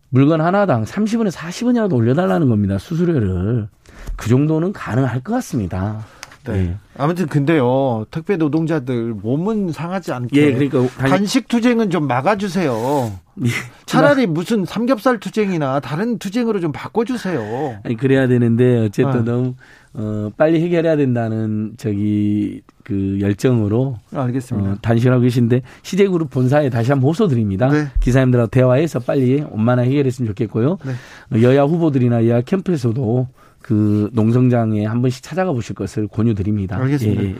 물건 0.10 0.42
하나당 0.42 0.86
30원에서 0.86 1.38
40원이라도 1.38 1.94
올려달라는 1.94 2.50
겁니다. 2.50 2.78
수수료를. 2.78 3.68
그 4.16 4.30
정도는 4.30 4.74
가능할 4.74 5.22
것 5.22 5.34
같습니다. 5.34 6.06
네. 6.46 6.54
네. 6.54 6.78
아무튼 6.98 7.28
근데요 7.28 8.06
택배 8.12 8.38
노동자들 8.38 9.14
몸은 9.14 9.72
상하지 9.72 10.14
않게 10.14 10.42
예, 10.42 10.54
그러니까 10.54 10.88
단식 11.08 11.48
투쟁은 11.48 11.90
좀 11.90 12.08
막아주세요. 12.08 13.12
예. 13.46 13.50
차라리 13.86 14.26
무슨 14.26 14.66
삼겹살 14.66 15.20
투쟁이나 15.20 15.80
다른 15.80 16.18
투쟁으로 16.18 16.60
좀 16.60 16.72
바꿔주세요. 16.72 17.82
아니 17.84 17.96
그래야 17.96 18.28
되는데 18.28 18.86
어쨌든 18.86 19.22
아. 19.22 19.24
너무 19.24 19.56
어, 19.94 20.30
빨리 20.38 20.62
해결해야 20.62 20.96
된다는 20.96 21.74
저기 21.78 22.62
그 22.90 23.20
열정으로 23.22 23.98
알겠습니다. 24.12 24.72
어, 24.72 24.78
단식하고 24.82 25.22
계신데 25.22 25.62
시제그룹 25.84 26.32
본사에 26.32 26.72
다시 26.72 26.92
한번 26.92 27.10
호소드립니다. 27.10 27.70
네. 27.70 27.86
기사님들하고 28.00 28.50
대화해서 28.50 28.98
빨리 28.98 29.44
원만하 29.48 29.84
해결했으면 29.84 30.28
좋겠고요. 30.30 30.80
네. 30.84 31.44
여야 31.44 31.64
후보들이나 31.66 32.26
여야 32.26 32.42
캠프에서도 32.42 33.28
그 33.62 34.10
농성장에 34.14 34.86
한 34.86 35.04
번씩 35.04 35.22
찾아가 35.22 35.52
보실 35.52 35.76
것을 35.76 36.08
권유드립니다. 36.08 36.78
알겠습니다. 36.78 37.22
예, 37.22 37.28
예. 37.28 37.36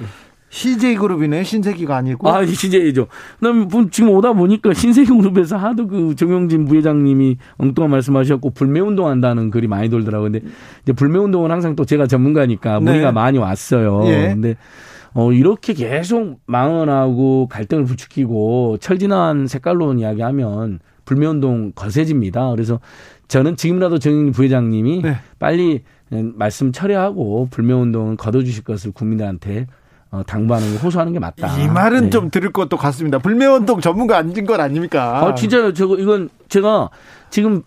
CJ그룹이네 0.50 1.44
신세기가 1.44 1.96
아니고. 1.96 2.30
아, 2.30 2.46
CJ죠. 2.46 3.08
그다음에 3.40 3.66
지금 3.90 4.12
오다 4.12 4.34
보니까 4.34 4.76
신세기 4.76 5.10
그룹에서 5.10 5.58
하도 5.58 5.88
그 5.88 6.14
정영진 6.16 6.66
부회장님이 6.66 7.38
엉뚱한 7.58 7.90
말씀하셨고 7.90 8.52
불매 8.52 8.80
운동 8.82 9.08
한다는 9.08 9.50
글이 9.50 9.68
많이 9.68 9.90
돌더라고요. 9.90 10.32
근데 10.32 10.48
이제 10.84 10.94
불매 10.94 11.18
운동은 11.18 11.50
항상 11.50 11.76
또 11.76 11.86
제가 11.86 12.06
전문가니까 12.06 12.80
네. 12.80 12.86
문의가 12.86 13.12
많이 13.12 13.40
왔어요. 13.40 14.04
예. 14.06 14.30
근데 14.30 14.56
어, 15.14 15.32
이렇게 15.32 15.74
계속 15.74 16.40
망언하고 16.46 17.48
갈등을 17.48 17.86
부추기고 17.86 18.78
철진한 18.80 19.48
색깔론 19.48 20.00
이야기하면 20.00 20.80
불매운동 21.06 21.72
거세집니다. 21.74 22.52
그래서 22.52 22.80
저는 23.28 23.56
지금이라도 23.56 24.00
정영진 24.00 24.32
부회장님이 24.32 25.02
네. 25.02 25.18
빨리 25.40 25.84
말씀 26.10 26.72
철회하고 26.72 27.48
불매운동은 27.52 28.18
거둬주실 28.18 28.64
것을 28.64 28.92
국민들한테 28.92 29.68
어, 30.12 30.24
당부하는 30.26 30.72
게 30.72 30.78
호소하는 30.78 31.14
게 31.14 31.20
맞다. 31.20 31.60
이 31.60 31.68
말은 31.68 32.06
네. 32.06 32.10
좀 32.10 32.32
들을 32.32 32.52
것도 32.52 32.78
같습니다. 32.78 33.20
불매운동 33.20 33.80
전문가 33.80 34.18
아닌 34.18 34.46
건 34.46 34.60
아닙니까? 34.60 35.24
아, 35.24 35.36
진짜요. 35.36 35.74
저거 35.74 35.98
이건 35.98 36.30
제가 36.48 36.90
지금 37.30 37.62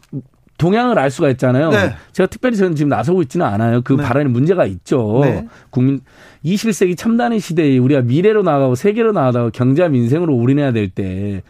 동향을 0.58 0.98
알 0.98 1.10
수가 1.10 1.28
있잖아요. 1.30 1.70
네. 1.70 1.94
제가 2.12 2.28
특별히 2.28 2.56
저는 2.56 2.74
지금 2.74 2.88
나서고 2.88 3.22
있지는 3.22 3.46
않아요. 3.46 3.82
그 3.82 3.94
네. 3.94 4.02
발언에 4.02 4.28
문제가 4.28 4.64
있죠. 4.66 5.20
네. 5.22 5.46
국민 5.70 6.00
21세기 6.44 6.96
첨단의 6.96 7.40
시대에 7.40 7.78
우리가 7.78 8.02
미래로 8.02 8.42
나가고 8.42 8.74
세계로 8.74 9.12
나가다가 9.12 9.50
경제와 9.50 9.88
민생으로 9.88 10.34
올인해야 10.34 10.72
될 10.72 10.88
때 10.88 11.42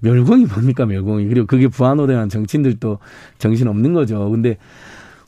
멸공이 0.00 0.46
뭡니까 0.46 0.86
멸공이 0.86 1.26
그리고 1.26 1.46
그게 1.46 1.68
부안호대한 1.68 2.28
정치인들도 2.28 2.98
정신 3.38 3.68
없는 3.68 3.92
거죠. 3.92 4.30
근데 4.30 4.56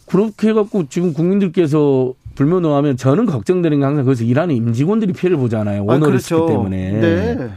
그렇게 0.06 0.48
해갖고 0.50 0.88
지금 0.88 1.12
국민들께서 1.12 2.14
불면허하면 2.34 2.96
저는 2.96 3.26
걱정되는 3.26 3.78
게 3.78 3.84
항상 3.84 4.04
거기서 4.04 4.24
일하는 4.24 4.54
임직원들이 4.54 5.12
피해를 5.12 5.36
보잖아요. 5.36 5.84
원어리스크 5.84 6.34
아, 6.34 6.38
그렇죠. 6.38 6.52
때문에. 6.52 6.92
네. 6.92 7.50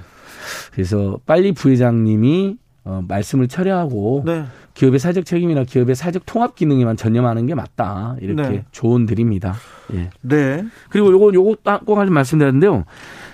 그래서 0.72 1.20
빨리 1.26 1.52
부회장님이 1.52 2.58
어, 2.86 3.04
말씀을 3.08 3.48
철회하고 3.48 4.24
네. 4.26 4.44
기업의 4.74 5.00
사적 5.00 5.26
책임이나 5.26 5.64
기업의 5.64 5.96
사적 5.96 6.24
통합 6.26 6.56
기능에만 6.56 6.98
전념하는 6.98 7.46
게 7.46 7.56
맞다. 7.56 8.18
이렇게 8.20 8.42
네. 8.50 8.66
조언 8.72 9.06
드립니다. 9.06 9.56
예. 9.94 10.10
네. 10.22 10.64
그리고 10.90 11.12
요거 11.12 11.34
요거 11.34 11.80
꼭 11.86 11.98
하나 11.98 12.10
말씀드렸는데요. 12.10 12.86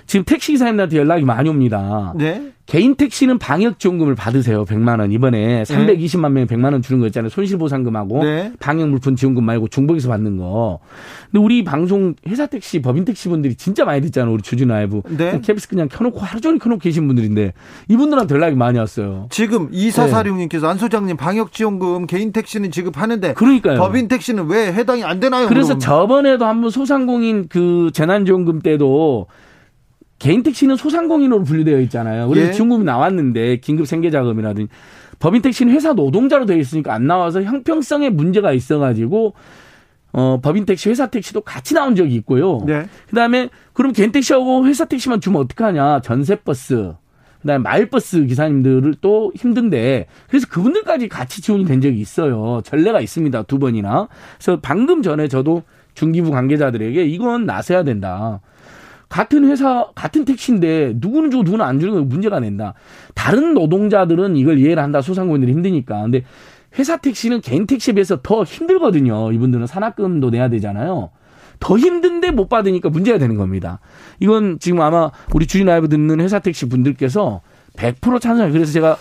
지금 0.05 0.25
택시 0.25 0.53
기사님들한테 0.53 0.97
연락이 0.97 1.23
많이 1.23 1.49
옵니다. 1.49 2.13
네. 2.17 2.51
개인 2.65 2.95
택시는 2.95 3.39
방역 3.39 3.79
지원금을 3.79 4.13
받으세요. 4.13 4.63
100만 4.63 4.99
원. 4.99 5.11
이번에 5.11 5.63
320만 5.63 6.31
명에 6.31 6.45
100만 6.45 6.71
원 6.71 6.83
주는 6.83 6.99
거 6.99 7.07
있잖아요. 7.07 7.29
손실 7.29 7.57
보상금하고 7.57 8.23
네. 8.23 8.51
방역 8.59 8.89
물품 8.89 9.15
지원금 9.15 9.43
말고 9.43 9.69
중복에서 9.69 10.07
받는 10.09 10.37
거. 10.37 10.79
근데 11.31 11.43
우리 11.43 11.63
방송 11.63 12.13
회사 12.27 12.45
택시, 12.45 12.79
법인 12.79 13.05
택시 13.05 13.27
분들이 13.27 13.55
진짜 13.55 13.85
많이 13.85 14.01
듣잖아요. 14.01 14.31
우리 14.31 14.43
주진 14.43 14.67
라이브. 14.67 15.01
네. 15.09 15.41
KBS 15.41 15.67
그냥 15.67 15.89
켜 15.91 16.03
놓고 16.03 16.19
하루 16.19 16.41
종일 16.41 16.59
켜 16.59 16.69
놓고 16.69 16.79
계신 16.79 17.07
분들인데 17.07 17.53
이분들한테 17.87 18.35
연락이 18.35 18.55
많이 18.55 18.77
왔어요. 18.77 19.27
지금 19.31 19.69
이사사령님께서 19.71 20.67
네. 20.67 20.71
안 20.71 20.77
소장님 20.77 21.17
방역 21.17 21.51
지원금 21.51 22.05
개인 22.05 22.31
택시는 22.31 22.69
지급하는데 22.69 23.33
그러니까요. 23.33 23.79
법인 23.79 24.07
택시는 24.07 24.45
왜 24.47 24.71
해당이 24.73 25.03
안 25.03 25.19
되나요? 25.19 25.47
그래서 25.47 25.69
그럼? 25.69 25.79
저번에도 25.79 26.45
한번 26.49 26.69
소상공인 26.69 27.47
그 27.47 27.91
재난지원금 27.93 28.59
때도 28.59 29.27
개인 30.19 30.43
택시는 30.43 30.75
소상공인으로 30.75 31.43
분류되어 31.43 31.79
있잖아요. 31.81 32.27
그래서 32.27 32.49
예. 32.49 32.51
지원금이 32.51 32.83
나왔는데 32.83 33.57
긴급 33.61 33.87
생계자금이라든지 33.87 34.69
법인 35.19 35.41
택시는 35.41 35.73
회사 35.73 35.93
노동자로 35.93 36.45
되어 36.45 36.57
있으니까 36.57 36.93
안 36.93 37.07
나와서 37.07 37.41
형평성에 37.41 38.09
문제가 38.09 38.51
있어가지고 38.53 39.33
어 40.11 40.39
법인 40.41 40.65
택시, 40.65 40.89
회사 40.89 41.07
택시도 41.07 41.41
같이 41.41 41.73
나온 41.73 41.95
적이 41.95 42.15
있고요. 42.15 42.59
네. 42.65 42.87
그다음에 43.09 43.49
그럼 43.73 43.93
개인 43.93 44.11
택시하고 44.11 44.65
회사 44.65 44.85
택시만 44.85 45.21
주면 45.21 45.41
어떡하냐? 45.41 46.01
전세 46.01 46.35
버스, 46.35 46.93
그다음에 47.41 47.61
마을버스 47.61 48.25
기사님들을 48.25 48.95
또 49.01 49.31
힘든데 49.35 50.07
그래서 50.27 50.47
그분들까지 50.49 51.09
같이 51.09 51.41
지원이 51.41 51.65
된 51.65 51.79
적이 51.79 51.99
있어요. 51.99 52.61
전례가 52.63 53.01
있습니다. 53.01 53.43
두 53.43 53.59
번이나. 53.59 54.07
그래서 54.37 54.59
방금 54.61 55.01
전에 55.01 55.27
저도 55.27 55.63
중기부 55.93 56.31
관계자들에게 56.31 57.05
이건 57.05 57.45
나서야 57.45 57.83
된다. 57.83 58.41
같은 59.09 59.49
회사 59.49 59.87
같은 59.95 60.23
택시인데 60.23 60.93
누구는 60.97 61.31
주고 61.31 61.43
누구는 61.43 61.65
안 61.65 61.79
주는 61.79 61.93
거 61.95 62.01
문제가 62.01 62.39
낸다. 62.39 62.75
다른 63.15 63.53
노동자들은 63.55 64.37
이걸 64.37 64.59
이해를 64.59 64.81
한다. 64.81 65.01
소상공인들이 65.01 65.51
힘드니까. 65.51 66.01
근데 66.03 66.23
회사 66.77 66.97
택시는 66.97 67.41
개인 67.41 67.65
택시에 67.65 67.95
비해서 67.95 68.19
더 68.21 68.43
힘들거든요. 68.43 69.31
이분들은 69.31 69.65
산학금도 69.65 70.29
내야 70.29 70.49
되잖아요. 70.49 71.09
더 71.59 71.77
힘든데 71.77 72.31
못 72.31 72.47
받으니까 72.47 72.89
문제가 72.89 73.17
되는 73.17 73.35
겁니다. 73.35 73.79
이건 74.19 74.59
지금 74.59 74.79
아마 74.81 75.11
우리 75.33 75.45
주인 75.47 75.65
라이브 75.65 75.89
듣는 75.89 76.21
회사 76.21 76.39
택시 76.39 76.69
분들께서 76.69 77.41
100% 77.75 78.21
찬성해요. 78.21 78.53
그래서 78.53 78.71
제가 78.71 78.97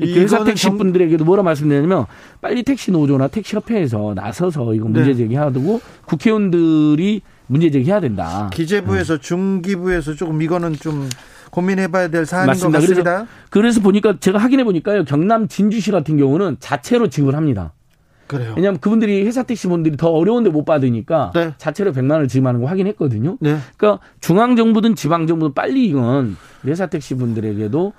회사 0.00 0.44
택시 0.44 0.70
분들에게도 0.70 1.24
뭐라 1.24 1.42
말씀드리냐면 1.42 2.06
빨리 2.40 2.62
택시 2.62 2.90
노조나 2.90 3.28
택시 3.28 3.56
협회에서 3.56 4.12
나서서 4.14 4.74
이거 4.74 4.86
문제 4.86 5.10
네. 5.10 5.14
제기하고 5.14 5.80
국회의원들이 6.06 7.22
문제 7.46 7.70
제기해야 7.70 8.00
된다. 8.00 8.50
기재부에서 8.52 9.16
네. 9.16 9.20
중기부에서 9.20 10.14
조금 10.14 10.40
이거는 10.42 10.74
좀 10.74 11.08
고민해봐야 11.50 12.08
될 12.08 12.26
사안인 12.26 12.48
맞습니다. 12.48 12.78
것 12.78 12.82
같습니다. 12.82 13.12
그래서, 13.12 13.26
그래서 13.50 13.80
보니까 13.80 14.20
제가 14.20 14.38
확인해 14.38 14.64
보니까요 14.64 15.04
경남 15.04 15.48
진주시 15.48 15.90
같은 15.90 16.16
경우는 16.18 16.58
자체로 16.60 17.08
지급합니다. 17.08 17.72
그래요. 18.26 18.52
왜냐하면 18.56 18.78
그분들이 18.78 19.24
회사 19.24 19.42
택시 19.42 19.66
분들이 19.68 19.96
더 19.96 20.10
어려운데 20.10 20.50
못 20.50 20.66
받으니까 20.66 21.32
네. 21.34 21.54
자체로 21.56 21.92
100만 21.92 22.12
원을 22.12 22.28
지급하는 22.28 22.60
거 22.60 22.66
확인했거든요. 22.66 23.38
네. 23.40 23.56
그러니까 23.78 24.04
중앙 24.20 24.54
정부든 24.54 24.94
지방 24.94 25.26
정부든 25.26 25.54
빨리 25.54 25.86
이건 25.86 26.36
회사 26.66 26.86
택시 26.86 27.14
분들에게도 27.14 27.94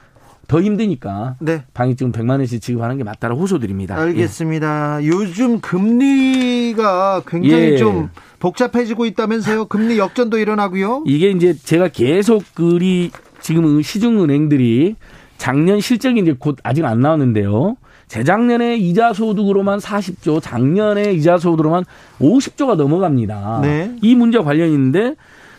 더 0.49 0.61
힘드니까 0.61 1.35
네. 1.39 1.63
방위증 1.75 2.11
100만 2.11 2.31
원씩 2.31 2.59
지급하는 2.59 2.97
게 2.97 3.03
맞다라고 3.03 3.39
호소드립니다. 3.41 3.95
알겠습니다. 3.95 4.97
예. 5.03 5.07
요즘 5.07 5.61
금리가 5.61 7.21
굉장히 7.27 7.63
예. 7.73 7.77
좀 7.77 8.09
복잡해지고 8.39 9.05
있다면서요? 9.05 9.65
금리 9.65 9.99
역전도 9.99 10.39
일어나고요. 10.39 11.03
이게 11.05 11.29
이제 11.29 11.53
제가 11.53 11.89
계속 11.89 12.43
그리 12.55 13.11
지금 13.41 13.81
시중은행들이 13.81 14.95
작년 15.37 15.79
실적이 15.79 16.21
이제 16.21 16.35
곧 16.37 16.57
아직 16.63 16.83
안 16.83 16.99
나왔는데요. 16.99 17.77
재작년에 18.07 18.75
이자 18.77 19.13
소득으로만 19.13 19.77
40조, 19.77 20.41
작년에 20.41 21.13
이자 21.13 21.37
소득으로만 21.37 21.85
50조가 22.19 22.75
넘어갑니다. 22.75 23.59
네. 23.61 23.95
이 24.01 24.15
문제와 24.15 24.43
관련이 24.43 24.73
있는데 24.73 25.13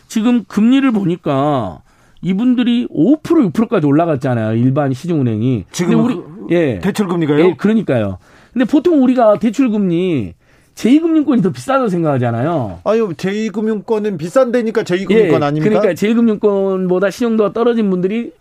지금 0.08 0.42
금리를 0.48 0.90
보니까 0.90 1.80
이분들이 2.22 2.86
5% 2.88 3.22
6%까지 3.52 3.86
올라갔잖아요. 3.86 4.56
일반 4.56 4.92
시중은행이. 4.92 5.64
지금 5.72 6.04
우리 6.04 6.14
그, 6.14 6.46
예 6.50 6.78
대출 6.80 7.08
금리가요? 7.08 7.44
예, 7.44 7.54
그러니까요. 7.56 8.18
근데 8.52 8.64
보통 8.64 9.02
우리가 9.02 9.38
대출금리 9.38 10.34
제2금융권이 10.74 11.42
더 11.42 11.50
비싸다고 11.50 11.88
생각하잖아요. 11.88 12.80
아유, 12.84 13.08
제2금융권은 13.16 14.18
비싼데니까 14.18 14.82
제2금융권 14.82 15.40
예, 15.40 15.44
아닙니까? 15.44 15.80
그러니까 15.80 15.92
제2금융권보다 15.92 17.10
신용도가 17.10 17.52
떨어진 17.52 17.90
분들이 17.90 18.32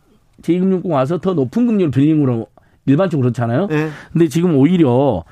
제2금융권 0.42 0.90
와서 0.90 1.18
더 1.20 1.34
높은 1.34 1.68
금리를 1.68 1.92
빌린 1.92 2.20
거로 2.20 2.48
일반적으로 2.86 3.26
그렇잖아요. 3.26 3.68
예. 3.72 3.90
근데 4.14 4.28
지금 4.30 4.56
오히려 4.56 5.24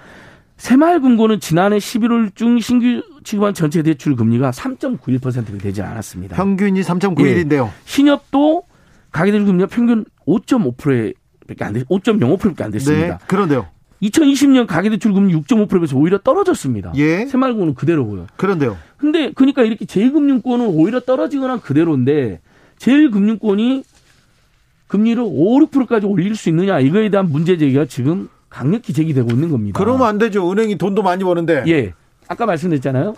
새마을금고는 0.58 1.40
지난해 1.40 1.78
11월 1.78 2.36
중 2.36 2.60
신규 2.60 3.02
취급한 3.28 3.54
전체 3.54 3.84
대출 3.84 4.16
금리가 4.16 4.52
3.91%가 4.52 5.58
되지 5.58 5.82
않았습니다. 5.82 6.38
평균이 6.38 6.80
3.91인데요. 6.80 7.66
예. 7.68 7.72
신협도 7.84 8.64
가계대출 9.12 9.46
금리가 9.48 9.68
평균 9.68 10.06
5.5%밖에 10.26 11.66
안 11.66 11.74
됐, 11.74 11.86
5.05%밖에 11.90 12.64
안 12.64 12.72
됐습니다. 12.72 13.18
네, 13.18 13.26
그런데요. 13.28 13.68
2020년 14.02 14.66
가계대출 14.66 15.12
금리 15.12 15.34
6.5%에서 15.34 15.98
오히려 15.98 16.20
떨어졌습니다. 16.20 16.94
예. 16.96 17.26
새마을금고는 17.26 17.74
그대로고요. 17.74 18.28
그런데요. 18.38 18.78
근데 18.96 19.34
그러니까 19.36 19.64
이렇게 19.64 19.84
제1금융권은 19.84 20.74
오히려 20.74 21.02
떨어지거나 21.02 21.58
그대로인데 21.58 22.40
제1금융권이 22.80 23.84
금리를 24.88 25.22
5, 25.22 25.60
6%까지 25.68 26.06
올릴 26.06 26.38
수 26.38 26.48
있느냐 26.48 26.80
이거에 26.80 27.10
대한 27.10 27.30
문제 27.30 27.58
제기가 27.58 27.88
지금 27.88 28.30
강력히 28.50 28.94
제기되고 28.94 29.30
있는 29.32 29.52
겁니다. 29.52 29.78
그러면 29.78 30.08
안 30.08 30.18
되죠. 30.18 30.50
은행이 30.50 30.78
돈도 30.78 31.04
많이 31.04 31.26
버는데. 31.26 31.66
예. 31.68 31.94
아까 32.28 32.46
말씀드렸잖아요. 32.46 33.16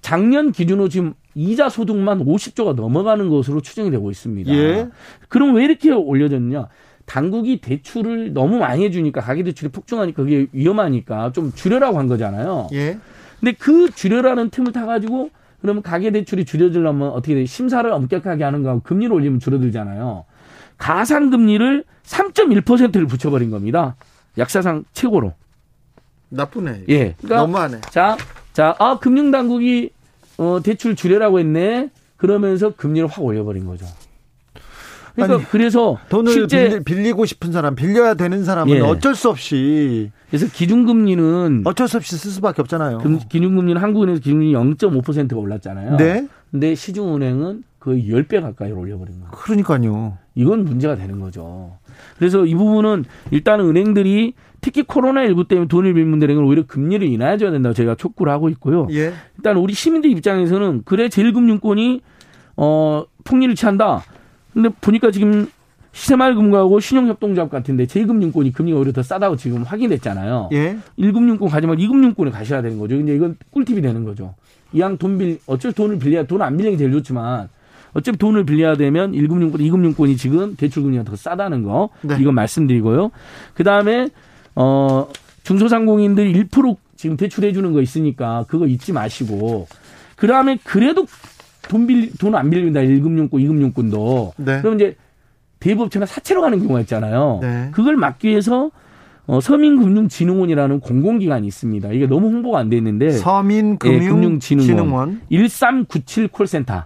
작년 0.00 0.52
기준으로 0.52 0.88
지금 0.88 1.14
이자 1.34 1.68
소득만 1.68 2.24
50조가 2.24 2.74
넘어가는 2.74 3.28
것으로 3.30 3.60
추정이 3.62 3.90
되고 3.90 4.10
있습니다. 4.10 4.52
예. 4.52 4.88
그럼 5.28 5.54
왜 5.54 5.64
이렇게 5.64 5.90
올려졌냐? 5.90 6.68
당국이 7.06 7.60
대출을 7.60 8.32
너무 8.32 8.58
많이 8.58 8.84
해주니까 8.84 9.20
가계 9.20 9.42
대출이 9.44 9.70
폭증하니까 9.70 10.22
그게 10.22 10.46
위험하니까 10.52 11.32
좀 11.32 11.52
줄여라고 11.52 11.98
한 11.98 12.06
거잖아요. 12.06 12.68
예. 12.72 12.98
근데 13.40 13.52
그 13.52 13.90
줄여라는 13.90 14.50
틈을 14.50 14.72
타가지고 14.72 15.30
그러면 15.60 15.82
가계 15.82 16.10
대출이 16.10 16.44
줄여들려면 16.44 17.08
어떻게 17.08 17.34
돼? 17.34 17.46
심사를 17.46 17.90
엄격하게 17.90 18.44
하는 18.44 18.62
거하고 18.62 18.80
금리를 18.82 19.10
올리면 19.14 19.40
줄어들잖아요. 19.40 20.24
가상 20.76 21.30
금리를 21.30 21.84
3.1%를 22.04 23.06
붙여버린 23.06 23.50
겁니다. 23.50 23.96
약사상 24.36 24.84
최고로. 24.92 25.32
나쁘네. 26.34 26.84
예. 26.88 27.14
그러니까 27.18 27.36
너무하네. 27.36 27.80
자, 27.90 28.16
자, 28.52 28.74
아, 28.78 28.98
금융 28.98 29.30
당국이 29.30 29.90
어, 30.38 30.60
대출 30.62 30.96
줄여라고 30.96 31.38
했네. 31.38 31.90
그러면서 32.16 32.70
금리를 32.74 33.08
확 33.08 33.22
올려버린 33.22 33.66
거죠. 33.66 33.86
그러니까 35.14 35.36
아니, 35.36 35.44
그래서 35.44 35.98
돈을 36.08 36.32
실제 36.32 36.80
빌리, 36.84 37.12
고 37.12 37.24
싶은 37.24 37.52
사람, 37.52 37.76
빌려야 37.76 38.14
되는 38.14 38.44
사람은 38.44 38.74
예. 38.74 38.80
어쩔 38.80 39.14
수 39.14 39.28
없이 39.28 40.10
그래서 40.28 40.46
기준금리는 40.48 41.62
어쩔 41.64 41.86
수 41.86 41.96
없이 41.98 42.16
쓸 42.16 42.32
수밖에 42.32 42.62
없잖아요. 42.62 42.98
기준금리는 43.28 43.80
한국은행에서 43.80 44.20
기준금리 44.20 44.52
0.5%가 44.52 45.36
올랐잖아요. 45.36 45.96
네. 45.96 46.26
근데 46.50 46.74
시중은행은 46.74 47.62
거의 47.78 48.08
10배 48.08 48.40
가까이 48.40 48.72
올려버린 48.72 49.20
거예요. 49.20 49.30
그러니까요. 49.30 50.18
이건 50.34 50.64
문제가 50.64 50.96
되는 50.96 51.20
거죠. 51.20 51.76
그래서 52.18 52.44
이 52.46 52.54
부분은 52.54 53.04
일단은 53.30 53.66
은행들이 53.68 54.34
특히 54.64 54.82
코로나19 54.82 55.46
때문에 55.46 55.68
돈을 55.68 55.92
빌는 55.92 56.22
은행은 56.22 56.42
오히려 56.42 56.64
금리를 56.66 57.06
인하해줘야 57.06 57.50
된다고 57.50 57.74
저희가 57.74 57.96
촉구를 57.96 58.32
하고 58.32 58.48
있고요. 58.48 58.86
예. 58.92 59.12
일단 59.36 59.58
우리 59.58 59.74
시민들 59.74 60.10
입장에서는 60.10 60.82
그래 60.86 61.10
제일금융권이 61.10 62.00
어 62.56 63.04
폭리를 63.24 63.54
취한다. 63.56 64.02
근데 64.54 64.70
보니까 64.80 65.10
지금 65.10 65.48
시세말금고하고 65.92 66.80
신용협동조합 66.80 67.50
같은데 67.50 67.84
제2금융권이 67.84 68.54
금리가 68.54 68.78
오히려 68.78 68.92
더 68.92 69.02
싸다고 69.02 69.36
지금 69.36 69.64
확인됐잖아요. 69.64 70.48
예. 70.52 70.78
1금융권 70.98 71.50
가지 71.50 71.66
말고 71.66 71.82
2금융권에 71.82 72.32
가셔야 72.32 72.62
되는 72.62 72.78
거죠. 72.78 72.96
근데 72.96 73.14
이건 73.14 73.36
꿀팁이 73.50 73.82
되는 73.82 74.02
거죠. 74.04 74.34
이왕 74.72 74.96
돈 74.96 75.18
빌, 75.18 75.38
어쩔 75.46 75.72
돈을 75.72 75.98
빌려야, 75.98 76.24
돈 76.24 76.40
안 76.40 76.56
빌리는 76.56 76.78
게 76.78 76.78
제일 76.78 76.92
좋지만 76.92 77.50
어차피 77.92 78.16
돈을 78.16 78.44
빌려야 78.44 78.76
되면 78.76 79.12
1금융권, 79.12 79.56
2금융권이 79.60 80.16
지금 80.16 80.56
대출금리가 80.56 81.04
더 81.04 81.14
싸다는 81.16 81.64
거. 81.64 81.90
네. 82.00 82.16
이건 82.18 82.34
말씀드리고요. 82.34 83.10
그 83.52 83.62
다음에, 83.62 84.08
어, 84.56 85.08
중소상공인들 85.42 86.32
1% 86.32 86.76
지금 86.96 87.16
대출해 87.16 87.52
주는 87.52 87.72
거 87.72 87.82
있으니까 87.82 88.44
그거 88.48 88.66
잊지 88.66 88.92
마시고. 88.92 89.66
그 90.16 90.26
다음에 90.26 90.58
그래도 90.64 91.06
돈 91.68 91.86
빌, 91.86 92.12
돈 92.18 92.34
안 92.34 92.50
빌린다. 92.50 92.80
1금융권, 92.80 93.30
2금융권도. 93.32 94.32
네. 94.36 94.60
그럼 94.60 94.74
이제 94.76 94.96
대부업체나 95.60 96.06
사채로 96.06 96.42
가는 96.42 96.58
경우가 96.58 96.80
있잖아요. 96.80 97.38
네. 97.42 97.68
그걸 97.72 97.96
막기 97.96 98.28
위해서 98.28 98.70
어, 99.26 99.40
서민금융진흥원이라는 99.40 100.80
공공기관이 100.80 101.46
있습니다. 101.46 101.92
이게 101.92 102.06
너무 102.06 102.28
홍보가 102.28 102.58
안돼 102.58 102.76
있는데 102.76 103.10
서민금융진흥원 103.12 105.20
예, 105.30 105.36
1397 105.36 106.28
콜센터. 106.28 106.84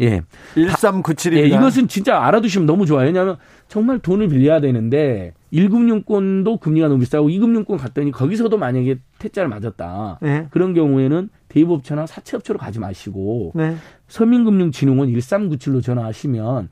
예. 0.00 0.22
1397입니다. 0.54 1.36
예, 1.36 1.46
이것은 1.46 1.88
진짜 1.88 2.22
알아두시면 2.22 2.66
너무 2.66 2.86
좋아요. 2.86 3.06
왜냐하면 3.06 3.36
정말 3.68 3.98
돈을 3.98 4.28
빌려야 4.28 4.60
되는데 4.60 5.32
1금융권도 5.52 6.60
금리가 6.60 6.88
너무 6.88 7.00
비싸고 7.00 7.28
2금융권 7.28 7.78
갔더니 7.78 8.10
거기서도 8.10 8.56
만약에 8.56 8.98
퇴짜를 9.18 9.48
맞았다. 9.48 10.18
네. 10.22 10.48
그런 10.50 10.74
경우에는 10.74 11.28
대부업체나 11.48 12.06
사채업체로 12.06 12.58
가지 12.58 12.78
마시고 12.78 13.52
네. 13.54 13.76
서민금융진흥원 14.08 15.08
1397로 15.08 15.82
전화하시면 15.82 16.70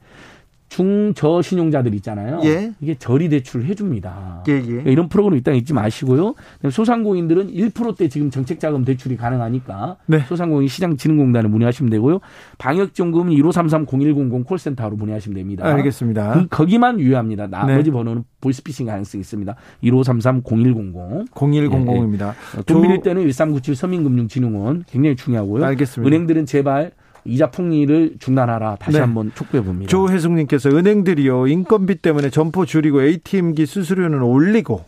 중저신용자들 0.71 1.95
있잖아요. 1.97 2.41
예. 2.45 2.73
이게 2.81 2.95
저리 2.95 3.29
대출을 3.29 3.67
해줍니다. 3.67 4.45
예, 4.49 4.53
예. 4.53 4.63
그러니까 4.63 4.91
이런 4.91 5.09
프로그램 5.09 5.37
일단 5.37 5.57
잊지 5.57 5.75
마시고요. 5.75 6.35
소상공인들은 6.71 7.53
1%대 7.53 8.09
지금 8.09 8.31
정책자금 8.31 8.85
대출이 8.85 9.17
가능하니까 9.17 9.97
네. 10.07 10.21
소상공인 10.21 10.69
시장진흥공단에 10.69 11.49
문의하시면 11.49 11.91
되고요. 11.91 12.21
방역지원금은 12.59 13.35
1533-0100 13.35 14.47
콜센터로 14.47 14.97
문의하시면 14.97 15.37
됩니다. 15.37 15.67
알겠습니다. 15.67 16.33
그, 16.35 16.47
거기만 16.49 17.01
유효합니다. 17.01 17.49
나머지 17.49 17.91
네. 17.91 17.91
번호는 17.91 18.23
보이스피싱 18.41 18.87
가능성이 18.87 19.21
있습니다. 19.21 19.55
1533-0100. 19.83 21.31
0100입니다. 21.33 22.35
예, 22.59 22.63
돈 22.63 22.83
빌릴 22.83 23.03
때는 23.03 23.23
1397 23.23 23.75
서민금융진흥원 23.75 24.85
굉장히 24.89 25.17
중요하고요. 25.17 25.65
알겠습니다. 25.65 26.09
은행들은 26.09 26.47
제발 26.47 26.93
이자 27.25 27.51
폭리를 27.51 28.17
중단하라 28.19 28.77
다시 28.77 28.97
네. 28.97 29.01
한번 29.01 29.33
촉구해 29.35 29.63
봅니다. 29.63 29.89
조혜숙님께서 29.91 30.71
은행들이요 30.71 31.47
인건비 31.47 31.97
때문에 31.97 32.31
점포 32.31 32.67
줄이고 32.67 33.03
ATM기 33.03 33.67
수수료는 33.67 34.23
올리고 34.23 34.85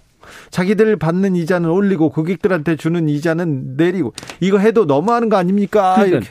자기들 0.51 0.97
받는 0.97 1.37
이자는 1.37 1.69
올리고 1.69 2.11
고객들한테 2.11 2.77
주는 2.77 3.09
이자는 3.09 3.77
내리고 3.77 4.13
이거 4.41 4.59
해도 4.59 4.85
너무하는 4.85 5.29
거 5.29 5.37
아닙니까? 5.37 5.95
그러니까 5.97 6.31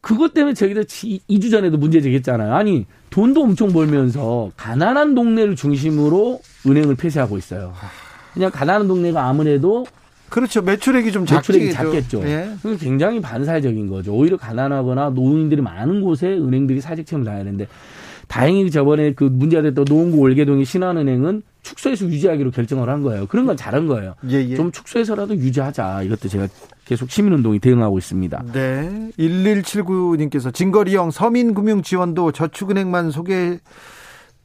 그것 0.00 0.32
때문에 0.34 0.54
저희도 0.54 0.82
2주 0.82 1.50
전에도 1.50 1.76
문제 1.76 2.00
제기했잖아요. 2.00 2.54
아니 2.54 2.86
돈도 3.10 3.42
엄청 3.42 3.72
벌면서 3.72 4.50
가난한 4.56 5.14
동네를 5.14 5.56
중심으로 5.56 6.40
은행을 6.66 6.96
폐쇄하고 6.96 7.38
있어요. 7.38 7.72
그냥 8.32 8.50
가난한 8.50 8.86
동네가 8.86 9.26
아무래도 9.26 9.86
그렇죠. 10.28 10.62
매출액이 10.62 11.12
좀 11.12 11.24
매출액이 11.30 11.72
작겠죠. 11.72 12.22
예. 12.24 12.50
굉장히 12.78 13.20
반사적인 13.20 13.88
거죠. 13.88 14.14
오히려 14.14 14.36
가난하거나 14.36 15.10
노인들이 15.10 15.62
많은 15.62 16.02
곳에 16.02 16.28
은행들이 16.28 16.80
사직 16.80 17.06
체험을 17.06 17.24
나야 17.24 17.38
되는데 17.38 17.66
다행히 18.28 18.70
저번에 18.70 19.14
그 19.14 19.24
문제가 19.24 19.62
됐던 19.62 19.86
노원구 19.88 20.20
월계동의 20.20 20.64
신한은행은 20.64 21.42
축소해서 21.62 22.06
유지하기로 22.06 22.50
결정을 22.50 22.88
한 22.88 23.02
거예요. 23.02 23.26
그런 23.26 23.46
건 23.46 23.56
잘한 23.56 23.86
거예요. 23.86 24.14
예, 24.30 24.36
예. 24.36 24.54
좀 24.54 24.70
축소해서라도 24.70 25.34
유지하자. 25.34 26.02
이것도 26.02 26.28
제가 26.28 26.46
계속 26.84 27.10
시민운동이 27.10 27.58
대응하고 27.58 27.98
있습니다. 27.98 28.44
네. 28.52 29.10
1179님께서 29.18 30.52
진거리형 30.52 31.10
서민금융 31.10 31.82
지원도 31.82 32.32
저축은행만 32.32 33.10
소개 33.10 33.58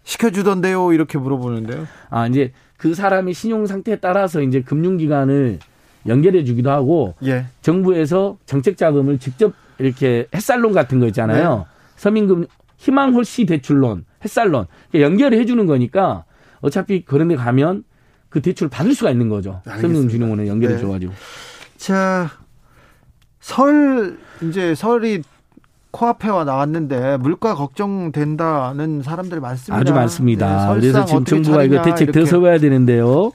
시켜주던데요. 0.03 0.93
이렇게 0.93 1.18
물어보는데요. 1.18 1.88
아, 2.10 2.27
이제 2.27 2.51
그 2.77 2.93
사람의 2.93 3.34
신용 3.34 3.65
상태에 3.65 3.97
따라서 3.97 4.41
이제 4.41 4.61
금융기관을 4.61 5.60
연결해 6.07 6.43
주기도 6.43 6.71
하고 6.71 7.15
예. 7.25 7.45
정부에서 7.61 8.38
정책 8.45 8.77
자금을 8.77 9.19
직접 9.19 9.53
이렇게 9.80 10.27
햇살론 10.34 10.73
같은 10.73 10.99
거 10.99 11.07
있잖아요. 11.07 11.57
네. 11.57 11.65
서민금 11.95 12.45
희망 12.77 13.13
홀씨 13.13 13.45
대출론, 13.45 14.05
햇살론 14.23 14.65
연결해 14.93 15.45
주는 15.45 15.65
거니까 15.65 16.25
어차피 16.61 17.03
그런 17.03 17.30
데 17.30 17.35
가면 17.35 17.84
그 18.30 18.41
대출을 18.41 18.69
받을 18.69 18.93
수가 18.93 19.11
있는 19.11 19.30
거죠. 19.30 19.61
서민금융진흥원에 19.65 20.47
연결해 20.47 20.75
네. 20.75 20.81
줘 20.81 20.88
가지고. 20.88 21.13
자, 21.77 22.30
설 23.39 24.17
이제 24.41 24.73
설이 24.73 25.21
코앞에 25.91 26.27
와 26.30 26.43
나왔는데 26.43 27.17
물가 27.17 27.53
걱정된다는 27.53 29.03
사람들이 29.03 29.39
많습니다. 29.39 29.80
아주 29.80 29.93
많습니다. 29.93 30.73
네, 30.73 30.80
그래서 30.80 31.05
지금 31.05 31.23
정부가 31.23 31.63
이거 31.63 31.84
대책 31.84 32.11
더 32.11 32.25
세워야 32.25 32.57
되는데요. 32.57 33.31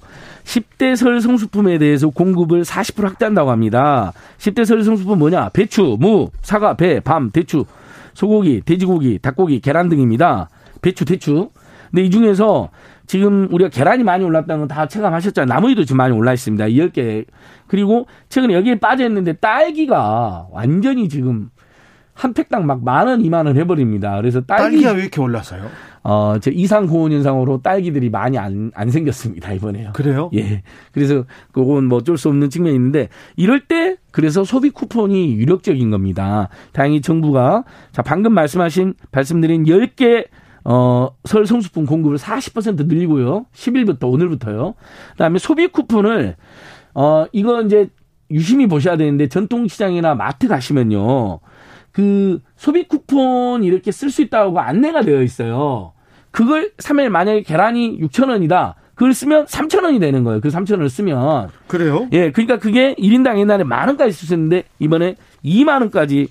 10대 0.48 0.96
설 0.96 1.20
성수품에 1.20 1.76
대해서 1.76 2.08
공급을 2.08 2.62
40% 2.62 3.02
확대한다고 3.02 3.50
합니다. 3.50 4.14
10대 4.38 4.64
설 4.64 4.82
성수품 4.82 5.18
뭐냐? 5.18 5.50
배추, 5.50 5.98
무, 6.00 6.30
사과, 6.40 6.74
배, 6.74 7.00
밤, 7.00 7.30
대추, 7.30 7.66
소고기, 8.14 8.62
돼지고기, 8.64 9.18
닭고기, 9.18 9.60
계란 9.60 9.90
등입니다. 9.90 10.48
배추, 10.80 11.04
대추. 11.04 11.50
근데 11.90 12.02
이 12.02 12.10
중에서 12.10 12.70
지금 13.06 13.48
우리가 13.52 13.68
계란이 13.68 14.04
많이 14.04 14.24
올랐다는 14.24 14.60
건 14.60 14.68
다 14.68 14.86
체감하셨잖아요. 14.86 15.54
나무위도 15.54 15.84
지금 15.84 15.98
많이 15.98 16.14
올라 16.14 16.32
있습니다. 16.32 16.64
10개. 16.66 17.26
그리고 17.66 18.06
최근에 18.30 18.54
여기에 18.54 18.76
빠져 18.76 19.04
있는데 19.04 19.34
딸기가 19.34 20.46
완전히 20.50 21.10
지금 21.10 21.50
한 22.18 22.34
팩당 22.34 22.66
막 22.66 22.82
만 22.82 23.06
원, 23.06 23.24
이만 23.24 23.46
원 23.46 23.56
해버립니다. 23.56 24.16
그래서 24.16 24.40
딸기. 24.40 24.62
딸기가 24.62 24.92
왜 24.92 25.02
이렇게 25.02 25.20
올랐어요? 25.20 25.70
어, 26.02 26.36
제 26.40 26.50
이상 26.50 26.86
고온 26.86 27.12
현상으로 27.12 27.60
딸기들이 27.62 28.10
많이 28.10 28.38
안, 28.38 28.72
안 28.74 28.90
생겼습니다, 28.90 29.52
이번에요. 29.52 29.92
그래요? 29.94 30.30
예. 30.34 30.62
그래서 30.92 31.24
그건 31.52 31.84
뭐 31.84 31.98
어쩔 31.98 32.16
수 32.18 32.28
없는 32.28 32.50
측면이 32.50 32.74
있는데 32.76 33.08
이럴 33.36 33.60
때 33.60 33.96
그래서 34.10 34.42
소비 34.42 34.70
쿠폰이 34.70 35.34
유력적인 35.34 35.90
겁니다. 35.90 36.48
다행히 36.72 37.00
정부가 37.00 37.64
자, 37.92 38.02
방금 38.02 38.32
말씀하신, 38.32 38.94
말씀드린 39.12 39.64
10개 39.64 40.26
어, 40.64 41.10
설 41.24 41.46
성수품 41.46 41.86
공급을 41.86 42.16
40% 42.18 42.86
늘리고요. 42.86 43.46
10일부터 43.54 44.12
오늘부터요. 44.12 44.74
그다음에 45.12 45.38
소비 45.38 45.68
쿠폰을 45.68 46.34
어, 46.94 47.26
이거 47.32 47.62
이제 47.62 47.90
유심히 48.30 48.66
보셔야 48.66 48.96
되는데 48.96 49.28
전통시장이나 49.28 50.14
마트 50.14 50.48
가시면요. 50.48 51.40
그 51.98 52.38
소비 52.56 52.86
쿠폰 52.86 53.64
이렇게 53.64 53.90
쓸 53.90 54.08
수 54.08 54.22
있다고 54.22 54.60
안내가 54.60 55.02
되어 55.02 55.20
있어요. 55.20 55.94
그걸 56.30 56.70
3일 56.76 57.08
만약에 57.08 57.42
계란이 57.42 57.98
6천 58.02 58.28
원이다. 58.28 58.76
그걸 58.94 59.12
쓰면 59.12 59.46
3천 59.46 59.82
원이 59.82 59.98
되는 59.98 60.22
거예요. 60.22 60.40
그 60.40 60.48
3천 60.48 60.74
원을 60.74 60.90
쓰면. 60.90 61.48
그래요? 61.66 62.06
예, 62.12 62.30
그러니까 62.30 62.60
그게 62.60 62.94
1인당 62.94 63.40
옛날에 63.40 63.64
만 63.64 63.88
원까지 63.88 64.12
쓸수 64.12 64.34
있는데 64.34 64.62
이번에 64.78 65.16
2만 65.44 65.80
원까지 65.80 66.28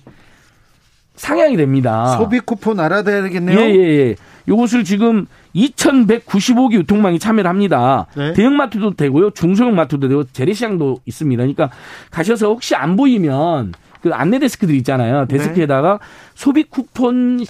상향이 1.16 1.58
됩니다. 1.58 2.16
소비 2.16 2.40
쿠폰 2.40 2.80
알아둬야 2.80 3.20
되겠네요. 3.24 3.60
예, 3.60 3.64
예, 3.64 4.08
예. 4.08 4.16
요것을 4.48 4.84
지금 4.84 5.26
2,195개 5.54 6.76
유통망이 6.76 7.18
참여를 7.18 7.46
합니다. 7.46 8.06
네. 8.16 8.32
대형마트도 8.32 8.94
되고요. 8.94 9.32
중소형 9.32 9.74
마트도 9.74 10.08
되고 10.08 10.24
재래시장도 10.24 11.00
있습니다. 11.04 11.42
그러니까 11.42 11.68
가셔서 12.10 12.46
혹시 12.48 12.74
안 12.74 12.96
보이면 12.96 13.74
그 14.02 14.12
안내 14.12 14.38
데스크들 14.38 14.74
있잖아요. 14.76 15.26
데스크에다가 15.26 15.98
네. 16.00 16.06
소비 16.34 16.64
쿠폰 16.64 17.44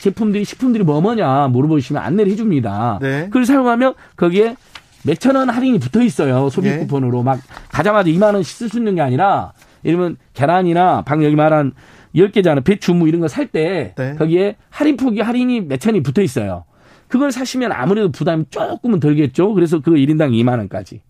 제품들이 0.00 0.44
식품들이 0.44 0.84
뭐 0.84 1.00
뭐냐 1.00 1.48
물어보시면 1.48 2.02
안내를 2.02 2.32
해줍니다. 2.32 2.98
네. 3.00 3.24
그걸 3.26 3.44
사용하면 3.44 3.94
거기에 4.16 4.56
몇천 5.04 5.36
원 5.36 5.50
할인이 5.50 5.78
붙어 5.78 6.02
있어요. 6.02 6.48
소비 6.48 6.70
네. 6.70 6.78
쿠폰으로 6.78 7.22
막 7.22 7.40
가자마자 7.70 8.08
2만 8.10 8.34
원씩 8.34 8.56
쓸 8.56 8.68
수 8.68 8.78
있는 8.78 8.94
게 8.94 9.00
아니라 9.00 9.52
이러면 9.82 10.16
계란이나 10.34 11.02
방금 11.02 11.26
여기 11.26 11.36
말한 11.36 11.72
10개잖아. 12.14 12.62
배추 12.62 12.94
무 12.94 13.08
이런 13.08 13.20
거 13.20 13.28
살때 13.28 13.94
네. 13.96 14.14
거기에 14.16 14.56
할인 14.70 14.96
폭이 14.96 15.20
할인이 15.20 15.62
몇 15.62 15.80
천이 15.80 16.02
붙어 16.02 16.22
있어요. 16.22 16.64
그걸 17.08 17.30
사시면 17.32 17.72
아무래도 17.72 18.10
부담이 18.10 18.46
조금은 18.50 19.00
덜겠죠. 19.00 19.52
그래서 19.54 19.80
그 19.80 19.92
1인당 19.92 20.30
2만 20.30 20.58
원까지. 20.58 21.02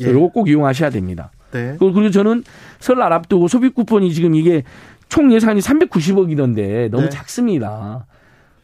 예. 0.00 0.06
요거 0.06 0.28
꼭 0.28 0.48
이용하셔야 0.48 0.90
됩니다. 0.90 1.30
네. 1.52 1.76
그리고 1.78 2.10
저는 2.10 2.44
설날 2.78 3.12
앞두고 3.12 3.48
소비 3.48 3.70
쿠폰이 3.70 4.12
지금 4.12 4.34
이게 4.34 4.64
총 5.08 5.32
예산이 5.32 5.60
390억이던데 5.60 6.90
너무 6.90 7.04
네. 7.04 7.08
작습니다. 7.08 8.06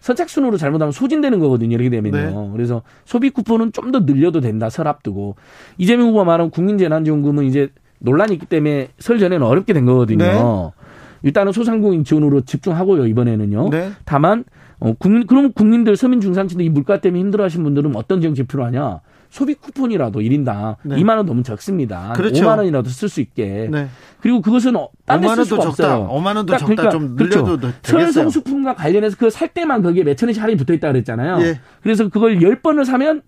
선착순으로 0.00 0.58
잘못하면 0.58 0.92
소진되는 0.92 1.38
거거든요. 1.38 1.74
이렇게 1.74 1.88
되면요. 1.88 2.42
네. 2.42 2.50
그래서 2.52 2.82
소비 3.06 3.30
쿠폰은 3.30 3.72
좀 3.72 3.90
더 3.90 4.00
늘려도 4.00 4.40
된다. 4.40 4.68
설 4.68 4.86
앞두고. 4.88 5.36
이재명 5.78 6.08
후보가 6.08 6.24
말한 6.24 6.50
국민재난지원금은 6.50 7.44
이제 7.44 7.70
논란이 8.00 8.34
있기 8.34 8.46
때문에 8.46 8.88
설 8.98 9.18
전에는 9.18 9.46
어렵게 9.46 9.72
된 9.72 9.86
거거든요. 9.86 10.18
네. 10.24 10.82
일단은 11.22 11.52
소상공인 11.52 12.04
지원으로 12.04 12.42
집중하고요 12.42 13.06
이번에는요. 13.06 13.70
네. 13.70 13.92
다만 14.04 14.44
어, 14.78 14.92
국민 14.98 15.26
그럼 15.26 15.52
국민들 15.52 15.96
서민 15.96 16.20
중산층들 16.20 16.66
이 16.66 16.68
물가 16.68 17.00
때문에 17.00 17.20
힘들어하신 17.20 17.62
분들은 17.62 17.96
어떤 17.96 18.20
정책 18.20 18.48
필요하냐? 18.48 19.00
소비 19.34 19.54
쿠폰이라도 19.54 20.20
1인당 20.20 20.76
네. 20.84 20.94
2만 20.94 21.16
원 21.16 21.26
너무 21.26 21.42
적습니다. 21.42 22.12
그렇죠. 22.14 22.44
5만 22.44 22.58
원이라도 22.58 22.88
쓸 22.88 23.08
수 23.08 23.20
있게. 23.20 23.68
네. 23.68 23.88
그리고 24.20 24.40
그것은 24.40 24.76
어, 24.76 24.88
딴데 25.06 25.26
쓸 25.34 25.44
수가 25.44 25.62
적다. 25.64 25.96
없어요. 25.96 26.08
5만 26.08 26.36
원도 26.36 26.52
적다. 26.56 26.66
그러니까, 26.66 26.88
좀 26.90 27.16
늘려도 27.16 27.44
그렇죠. 27.58 27.58
되겠어요. 27.82 28.12
설성수품과 28.12 28.76
관련해서 28.76 29.16
그 29.16 29.28
살 29.30 29.48
때만 29.48 29.82
거기에 29.82 30.04
몇 30.04 30.14
천 30.16 30.28
원씩 30.28 30.40
할인이 30.40 30.56
붙어 30.56 30.72
있다 30.72 30.86
그랬잖아요. 30.92 31.40
예. 31.44 31.60
그래서 31.82 32.08
그걸 32.08 32.38
10번을 32.38 32.84
사면 32.84 33.22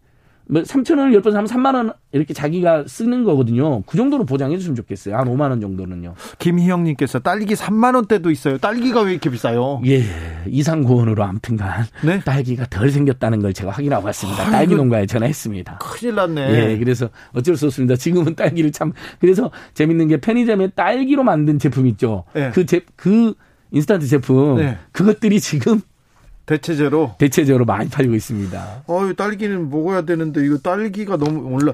뭐 0.49 0.63
3천 0.63 0.99
원을 0.99 1.21
10번 1.21 1.33
사면 1.33 1.47
3만 1.47 1.75
원 1.75 1.93
이렇게 2.13 2.33
자기가 2.33 2.85
쓰는 2.87 3.25
거거든요. 3.25 3.83
그 3.83 3.97
정도로 3.97 4.25
보장해 4.25 4.57
줬으면 4.59 4.77
좋겠어요. 4.77 5.17
한 5.17 5.27
5만 5.27 5.51
원 5.51 5.61
정도는요. 5.61 6.15
김희영 6.39 6.85
님께서 6.85 7.19
딸기 7.19 7.55
3만 7.55 7.95
원대도 7.95 8.31
있어요. 8.31 8.59
딸기가 8.59 9.03
왜 9.03 9.13
이렇게 9.13 9.29
비싸요? 9.29 9.83
예. 9.87 10.05
이상 10.47 10.83
고온으로 10.83 11.25
아무튼간 11.25 11.87
네? 12.05 12.21
딸기가 12.21 12.67
덜 12.71 12.91
생겼다는 12.91 13.41
걸 13.41 13.53
제가 13.53 13.73
확인하고 13.73 14.07
왔습니다. 14.07 14.43
아이고, 14.43 14.53
딸기 14.53 14.75
농가에 14.77 15.07
전화했습니다. 15.07 15.79
큰일 15.79 16.15
났네. 16.15 16.73
예. 16.73 16.79
그래서 16.79 17.09
어쩔 17.33 17.57
수 17.57 17.67
없습니다. 17.67 17.97
지금은 17.97 18.37
딸기를 18.37 18.71
참 18.73 18.93
그래서 19.21 19.51
재밌는 19.75 20.09
게 20.09 20.17
편의점에 20.19 20.69
딸기로 20.69 21.25
만든 21.25 21.59
제품 21.59 21.87
있죠. 21.89 22.25
네. 22.35 22.51
그 22.55 22.67
제, 22.67 22.83
그 22.95 23.35
인스턴트 23.73 24.07
제품 24.07 24.57
네. 24.57 24.79
그것들이 24.93 25.41
지금 25.41 25.81
대체제로 26.47 27.15
대체제로 27.19 27.65
많이 27.65 27.89
팔리고 27.91 28.15
있습니다. 28.15 28.85
어유 28.89 29.15
딸기는 29.15 29.69
먹어야 29.69 30.03
되는데 30.03 30.45
이거 30.45 30.59
딸기가 30.59 31.17
너무 31.17 31.55
올라 31.55 31.73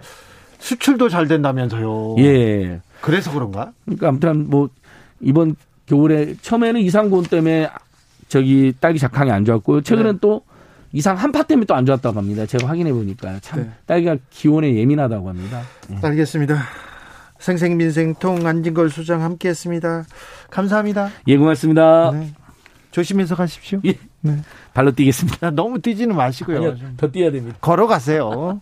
수출도 0.59 1.09
잘 1.09 1.28
된다면서요. 1.28 2.16
예. 2.19 2.81
그래서 3.01 3.32
그런가? 3.32 3.73
그러니까 3.85 4.09
아무튼 4.09 4.49
뭐 4.49 4.69
이번 5.20 5.57
겨울에 5.86 6.35
처음에는 6.40 6.81
이상고온 6.81 7.24
때문에 7.24 7.69
저기 8.28 8.73
딸기 8.81 8.99
작황이 8.99 9.31
안 9.31 9.44
좋았고 9.44 9.82
최근엔 9.82 10.15
네. 10.15 10.19
또 10.20 10.43
이상 10.93 11.16
한파 11.16 11.43
때문에 11.43 11.66
또 11.66 11.74
안 11.74 11.85
좋았다고 11.85 12.16
합니다. 12.19 12.47
제가 12.47 12.69
확인해 12.69 12.93
보니까 12.93 13.39
참 13.40 13.61
네. 13.62 13.70
딸기가 13.86 14.16
기온에 14.31 14.74
예민하다고 14.74 15.28
합니다. 15.28 15.62
네. 15.89 15.97
알겠습니다. 16.03 16.62
생생민생통 17.39 18.47
안진걸 18.47 18.90
수장 18.90 19.23
함께했습니다. 19.23 20.05
감사합니다. 20.51 21.11
예, 21.28 21.36
고맙습니다. 21.36 22.12
네. 22.12 22.32
조심해서 22.93 23.35
가십시오. 23.35 23.81
예. 23.85 23.99
네. 24.20 24.39
발로 24.74 24.93
뛰겠습니다. 24.93 25.51
너무 25.55 25.81
뛰지는 25.81 26.16
마시고요. 26.16 26.57
아니요, 26.57 26.77
더 26.97 27.11
뛰어야 27.11 27.31
됩니다. 27.31 27.57
걸어가세요. 27.61 28.61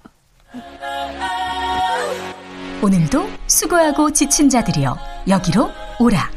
오늘도 2.83 3.29
수고하고 3.47 4.11
지친 4.13 4.49
자들이여 4.49 4.97
여기로 5.29 5.71
오라. 6.01 6.31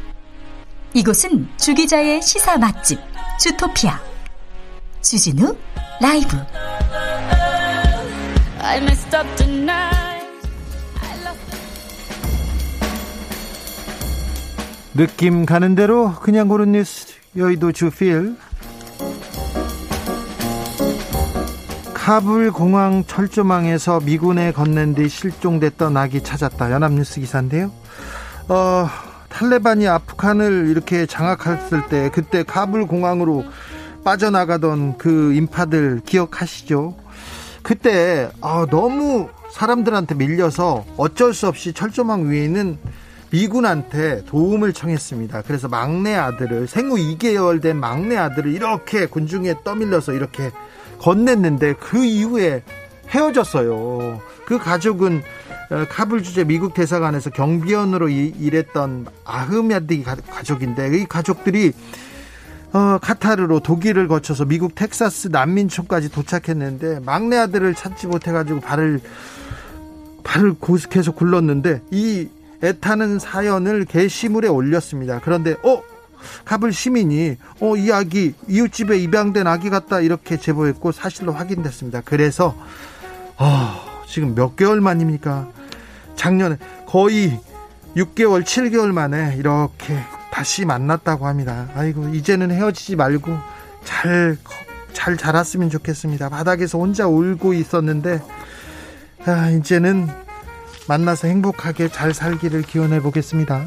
이곳은 0.92 1.48
주기자의 1.56 2.22
시사 2.22 2.58
맛집 2.58 3.00
주토피아 3.40 3.98
주진우 5.00 5.56
라이브. 6.00 6.36
느낌 14.94 15.44
가는 15.44 15.74
대로 15.74 16.12
그냥 16.14 16.46
고른 16.48 16.72
뉴스 16.72 17.14
여의도 17.36 17.72
주필 17.72 18.36
카불 22.04 22.52
공항 22.52 23.02
철조망에서 23.06 24.00
미군에 24.00 24.52
건넨 24.52 24.94
뒤 24.94 25.08
실종됐던 25.08 25.96
아기 25.96 26.22
찾았다. 26.22 26.70
연합뉴스 26.70 27.18
기사인데요. 27.18 27.72
어, 28.46 28.86
탈레반이 29.30 29.88
아프간을 29.88 30.66
이렇게 30.68 31.06
장악했을 31.06 31.88
때 31.88 32.10
그때 32.12 32.42
카불 32.42 32.86
공항으로 32.86 33.42
빠져나가던 34.04 34.98
그 34.98 35.32
인파들 35.32 36.02
기억하시죠? 36.04 36.94
그때 37.62 38.30
아, 38.42 38.66
너무 38.70 39.30
사람들한테 39.50 40.14
밀려서 40.16 40.84
어쩔 40.98 41.32
수 41.32 41.48
없이 41.48 41.72
철조망 41.72 42.28
위에 42.28 42.44
있는 42.44 42.76
미군한테 43.30 44.26
도움을 44.26 44.74
청했습니다. 44.74 45.40
그래서 45.46 45.68
막내 45.68 46.14
아들을 46.14 46.66
생후 46.66 46.96
2개월 46.96 47.62
된 47.62 47.80
막내 47.80 48.18
아들을 48.18 48.52
이렇게 48.52 49.06
군중에 49.06 49.54
떠밀려서 49.64 50.12
이렇게 50.12 50.50
건넸는데 50.98 51.78
그 51.78 52.04
이후에 52.04 52.62
헤어졌어요. 53.08 54.20
그 54.46 54.58
가족은 54.58 55.22
어, 55.70 55.84
카불 55.88 56.22
주재 56.22 56.44
미국 56.44 56.74
대사관에서 56.74 57.30
경비원으로 57.30 58.08
일했던 58.08 59.06
아흐메디 59.24 60.02
가족인데 60.02 60.98
이 60.98 61.06
가족들이 61.06 61.72
어, 62.72 62.98
카타르로 63.00 63.60
독일을 63.60 64.08
거쳐서 64.08 64.44
미국 64.44 64.74
텍사스 64.74 65.28
난민촌까지 65.28 66.10
도착했는데 66.10 67.00
막내 67.00 67.36
아들을 67.36 67.74
찾지 67.74 68.08
못해가지고 68.08 68.60
발을 68.60 69.00
발을 70.24 70.56
계속 70.90 71.16
굴렀는데 71.16 71.82
이 71.92 72.28
애타는 72.62 73.18
사연을 73.18 73.84
게시물에 73.84 74.48
올렸습니다. 74.48 75.20
그런데 75.22 75.54
어 75.62 75.82
카불 76.44 76.72
시민이 76.72 77.36
어, 77.60 77.76
이 77.76 77.92
아기 77.92 78.34
이웃집에 78.48 78.98
입양된 78.98 79.46
아기 79.46 79.70
같다 79.70 80.00
이렇게 80.00 80.36
제보했고 80.36 80.92
사실로 80.92 81.32
확인됐습니다. 81.32 82.02
그래서 82.04 82.56
어, 83.36 84.02
지금 84.06 84.34
몇 84.34 84.56
개월 84.56 84.80
만입니까? 84.80 85.48
작년에 86.16 86.56
거의 86.86 87.38
6개월, 87.96 88.44
7개월 88.44 88.92
만에 88.92 89.36
이렇게 89.36 89.98
다시 90.32 90.64
만났다고 90.64 91.26
합니다. 91.26 91.68
아이고 91.74 92.08
이제는 92.08 92.50
헤어지지 92.50 92.96
말고 92.96 93.36
잘 93.84 94.36
잘 94.94 95.18
자랐으면 95.18 95.68
좋겠습니다. 95.68 96.30
바닥에서 96.30 96.78
혼자 96.78 97.06
울고 97.06 97.52
있었는데 97.52 98.22
아, 99.26 99.50
이제는 99.50 100.08
만나서 100.88 101.28
행복하게 101.28 101.88
잘 101.88 102.14
살기를 102.14 102.62
기원해 102.62 103.00
보겠습니다. 103.00 103.66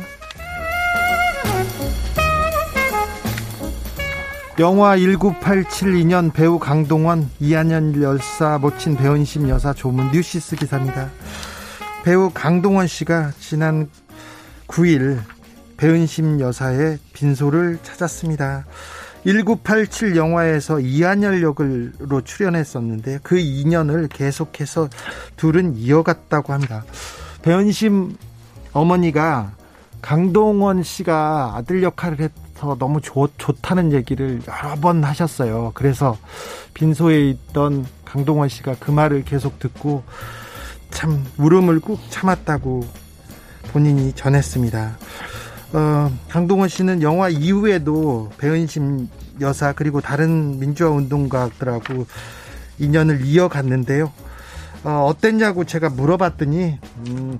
영화 4.59 4.97
1987 4.97 5.93
2년 6.03 6.33
배우 6.33 6.57
강동원, 6.57 7.29
이한현 7.39 8.01
열사 8.01 8.57
모친 8.57 8.97
배은심 8.97 9.49
여사 9.49 9.71
조문 9.71 10.11
뉴시스 10.11 10.55
기사입니다. 10.55 11.11
배우 12.03 12.31
강동원 12.33 12.87
씨가 12.87 13.33
지난 13.39 13.87
9일 14.67 15.19
배은심 15.77 16.39
여사의 16.39 16.97
빈소를 17.13 17.77
찾았습니다. 17.83 18.65
1987 19.25 20.15
영화에서 20.15 20.79
이한열 20.79 21.43
역으로 21.43 22.21
출연했었는데 22.21 23.19
그 23.21 23.37
인연을 23.37 24.07
계속해서 24.07 24.89
둘은 25.35 25.77
이어갔다고 25.77 26.53
합니다. 26.53 26.83
배은심 27.43 28.17
어머니가 28.73 29.51
강동원 30.01 30.81
씨가 30.81 31.53
아들 31.55 31.83
역할을 31.83 32.21
해 32.21 32.29
서 32.57 32.75
너무 32.79 33.01
좋, 33.01 33.29
좋다는 33.37 33.91
얘기를 33.93 34.41
여러 34.47 34.75
번 34.75 35.03
하셨어요. 35.03 35.71
그래서 35.75 36.17
빈소에 36.73 37.29
있던 37.29 37.85
강동원 38.03 38.49
씨가 38.49 38.77
그 38.79 38.89
말을 38.89 39.23
계속 39.25 39.59
듣고 39.59 40.03
참 40.89 41.23
울음을 41.37 41.79
꾹 41.79 41.99
참았다고 42.09 42.83
본인이 43.71 44.11
전했습니다. 44.13 44.97
어, 45.73 46.11
강동원 46.29 46.69
씨는 46.69 47.03
영화 47.03 47.29
이후에도 47.29 48.31
배은심 48.39 49.07
여사 49.39 49.73
그리고 49.73 50.01
다른 50.01 50.59
민주화 50.59 50.89
운동가들하고 50.89 52.07
인연을 52.79 53.23
이어갔는데요. 53.25 54.11
어, 54.83 55.05
어땠냐고 55.05 55.63
제가 55.63 55.89
물어봤더니 55.89 56.79
음, 57.07 57.39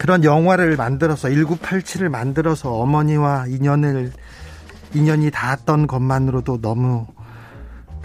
그런 0.00 0.24
영화를 0.24 0.78
만들어서 0.78 1.28
1987을 1.28 2.08
만들어서 2.08 2.72
어머니와 2.72 3.48
인연을 3.48 4.10
인연이 4.94 5.30
닿았던 5.30 5.86
것만으로도 5.86 6.62
너무 6.62 7.06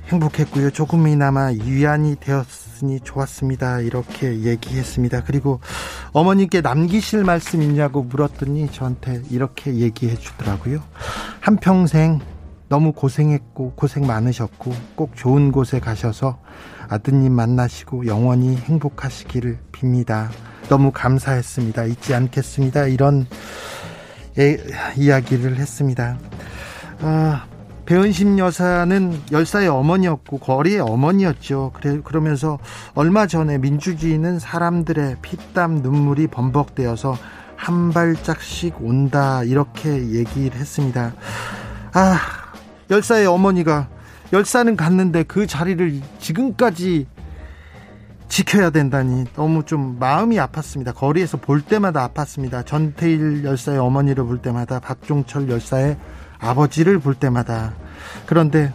행복했고요. 0.07 0.71
조금이나마 0.71 1.45
위안이 1.45 2.17
되었으니 2.19 2.99
좋았습니다. 2.99 3.79
이렇게 3.79 4.41
얘기했습니다. 4.41 5.23
그리고 5.23 5.61
어머님께 6.11 6.59
남기실 6.59 7.23
말씀 7.23 7.61
있냐고 7.61 8.03
물었더니 8.03 8.73
저한테 8.73 9.21
이렇게 9.31 9.75
얘기해 9.75 10.15
주더라고요. 10.15 10.83
한평생 11.39 12.19
너무 12.67 12.91
고생했고 12.91 13.71
고생 13.77 14.05
많으셨고 14.05 14.73
꼭 14.95 15.15
좋은 15.15 15.53
곳에 15.53 15.79
가셔서 15.79 16.39
아드님 16.89 17.33
만나시고 17.33 18.05
영원히 18.07 18.55
행복하시기를 18.55 19.57
빕니다. 19.71 20.29
너무 20.69 20.91
감사했습니다. 20.91 21.85
잊지 21.85 22.13
않겠습니다. 22.13 22.87
이런 22.87 23.27
예, 24.37 24.57
이야기를 24.97 25.57
했습니다. 25.57 26.17
아, 27.01 27.45
배은심 27.85 28.39
여사는 28.39 29.21
열사의 29.31 29.67
어머니였고 29.67 30.39
거리의 30.39 30.79
어머니였죠. 30.79 31.71
그래 31.75 31.99
그러면서 32.03 32.57
얼마 32.95 33.27
전에 33.27 33.59
민주주의는 33.59 34.39
사람들의 34.39 35.17
피땀 35.21 35.81
눈물이 35.83 36.27
범벅되어서 36.27 37.15
한 37.55 37.91
발짝씩 37.91 38.81
온다 38.81 39.43
이렇게 39.43 39.89
얘기를 40.09 40.57
했습니다. 40.57 41.13
아 41.93 42.17
열사의 42.89 43.27
어머니가 43.27 43.87
열사는 44.35 44.75
갔는데 44.75 45.23
그 45.23 45.47
자리를 45.47 46.01
지금까지 46.19 47.07
지켜야 48.27 48.69
된다니 48.69 49.23
너무 49.33 49.63
좀 49.63 49.97
마음이 49.97 50.35
아팠습니다. 50.35 50.93
거리에서 50.93 51.37
볼 51.37 51.61
때마다 51.61 52.09
아팠습니다. 52.09 52.65
전태일 52.65 53.45
열사의 53.45 53.79
어머니를 53.79 54.25
볼 54.25 54.41
때마다 54.41 54.81
박종철 54.81 55.49
열사의 55.49 55.97
아버지를 56.39 56.99
볼 56.99 57.15
때마다 57.15 57.75
그런데 58.25 58.73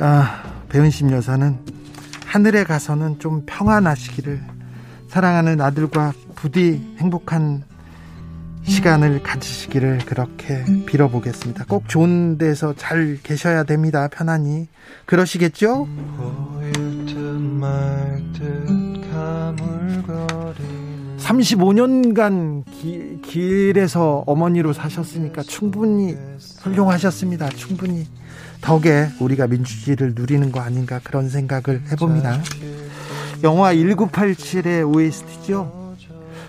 아, 0.00 0.42
배은심 0.68 1.12
여사는 1.12 1.56
하늘에 2.26 2.64
가서는 2.64 3.20
좀 3.20 3.44
평안하시기를 3.46 4.40
사랑하는 5.06 5.60
아들과 5.60 6.12
부디 6.34 6.96
행복한 6.98 7.62
시간을 8.68 9.22
가지시기를 9.22 9.98
그렇게 10.06 10.64
빌어보겠습니다. 10.86 11.64
꼭 11.68 11.88
좋은 11.88 12.38
데서 12.38 12.74
잘 12.76 13.18
계셔야 13.22 13.64
됩니다. 13.64 14.08
편안히. 14.08 14.68
그러시겠죠? 15.06 15.88
35년간 21.18 22.64
기, 22.70 23.20
길에서 23.22 24.24
어머니로 24.26 24.72
사셨으니까 24.72 25.42
충분히 25.42 26.16
훌륭하셨습니다. 26.62 27.48
충분히 27.50 28.06
덕에 28.60 29.08
우리가 29.20 29.46
민주주의를 29.46 30.12
누리는 30.14 30.50
거 30.52 30.60
아닌가 30.60 31.00
그런 31.02 31.28
생각을 31.28 31.82
해봅니다. 31.92 32.42
영화 33.44 33.74
1987의 33.74 34.94
OST죠. 34.94 35.87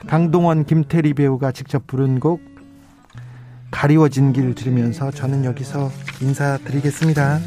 강동원, 0.08 0.66
김태리 0.66 1.14
배우가 1.14 1.52
직접 1.52 1.86
부른 1.88 2.20
곡 2.20 2.42
가리워진 3.72 4.34
길 4.34 4.56
들으면서 4.56 5.12
저는 5.12 5.46
여기서 5.46 5.92
인사드리겠습니다. 6.22 7.40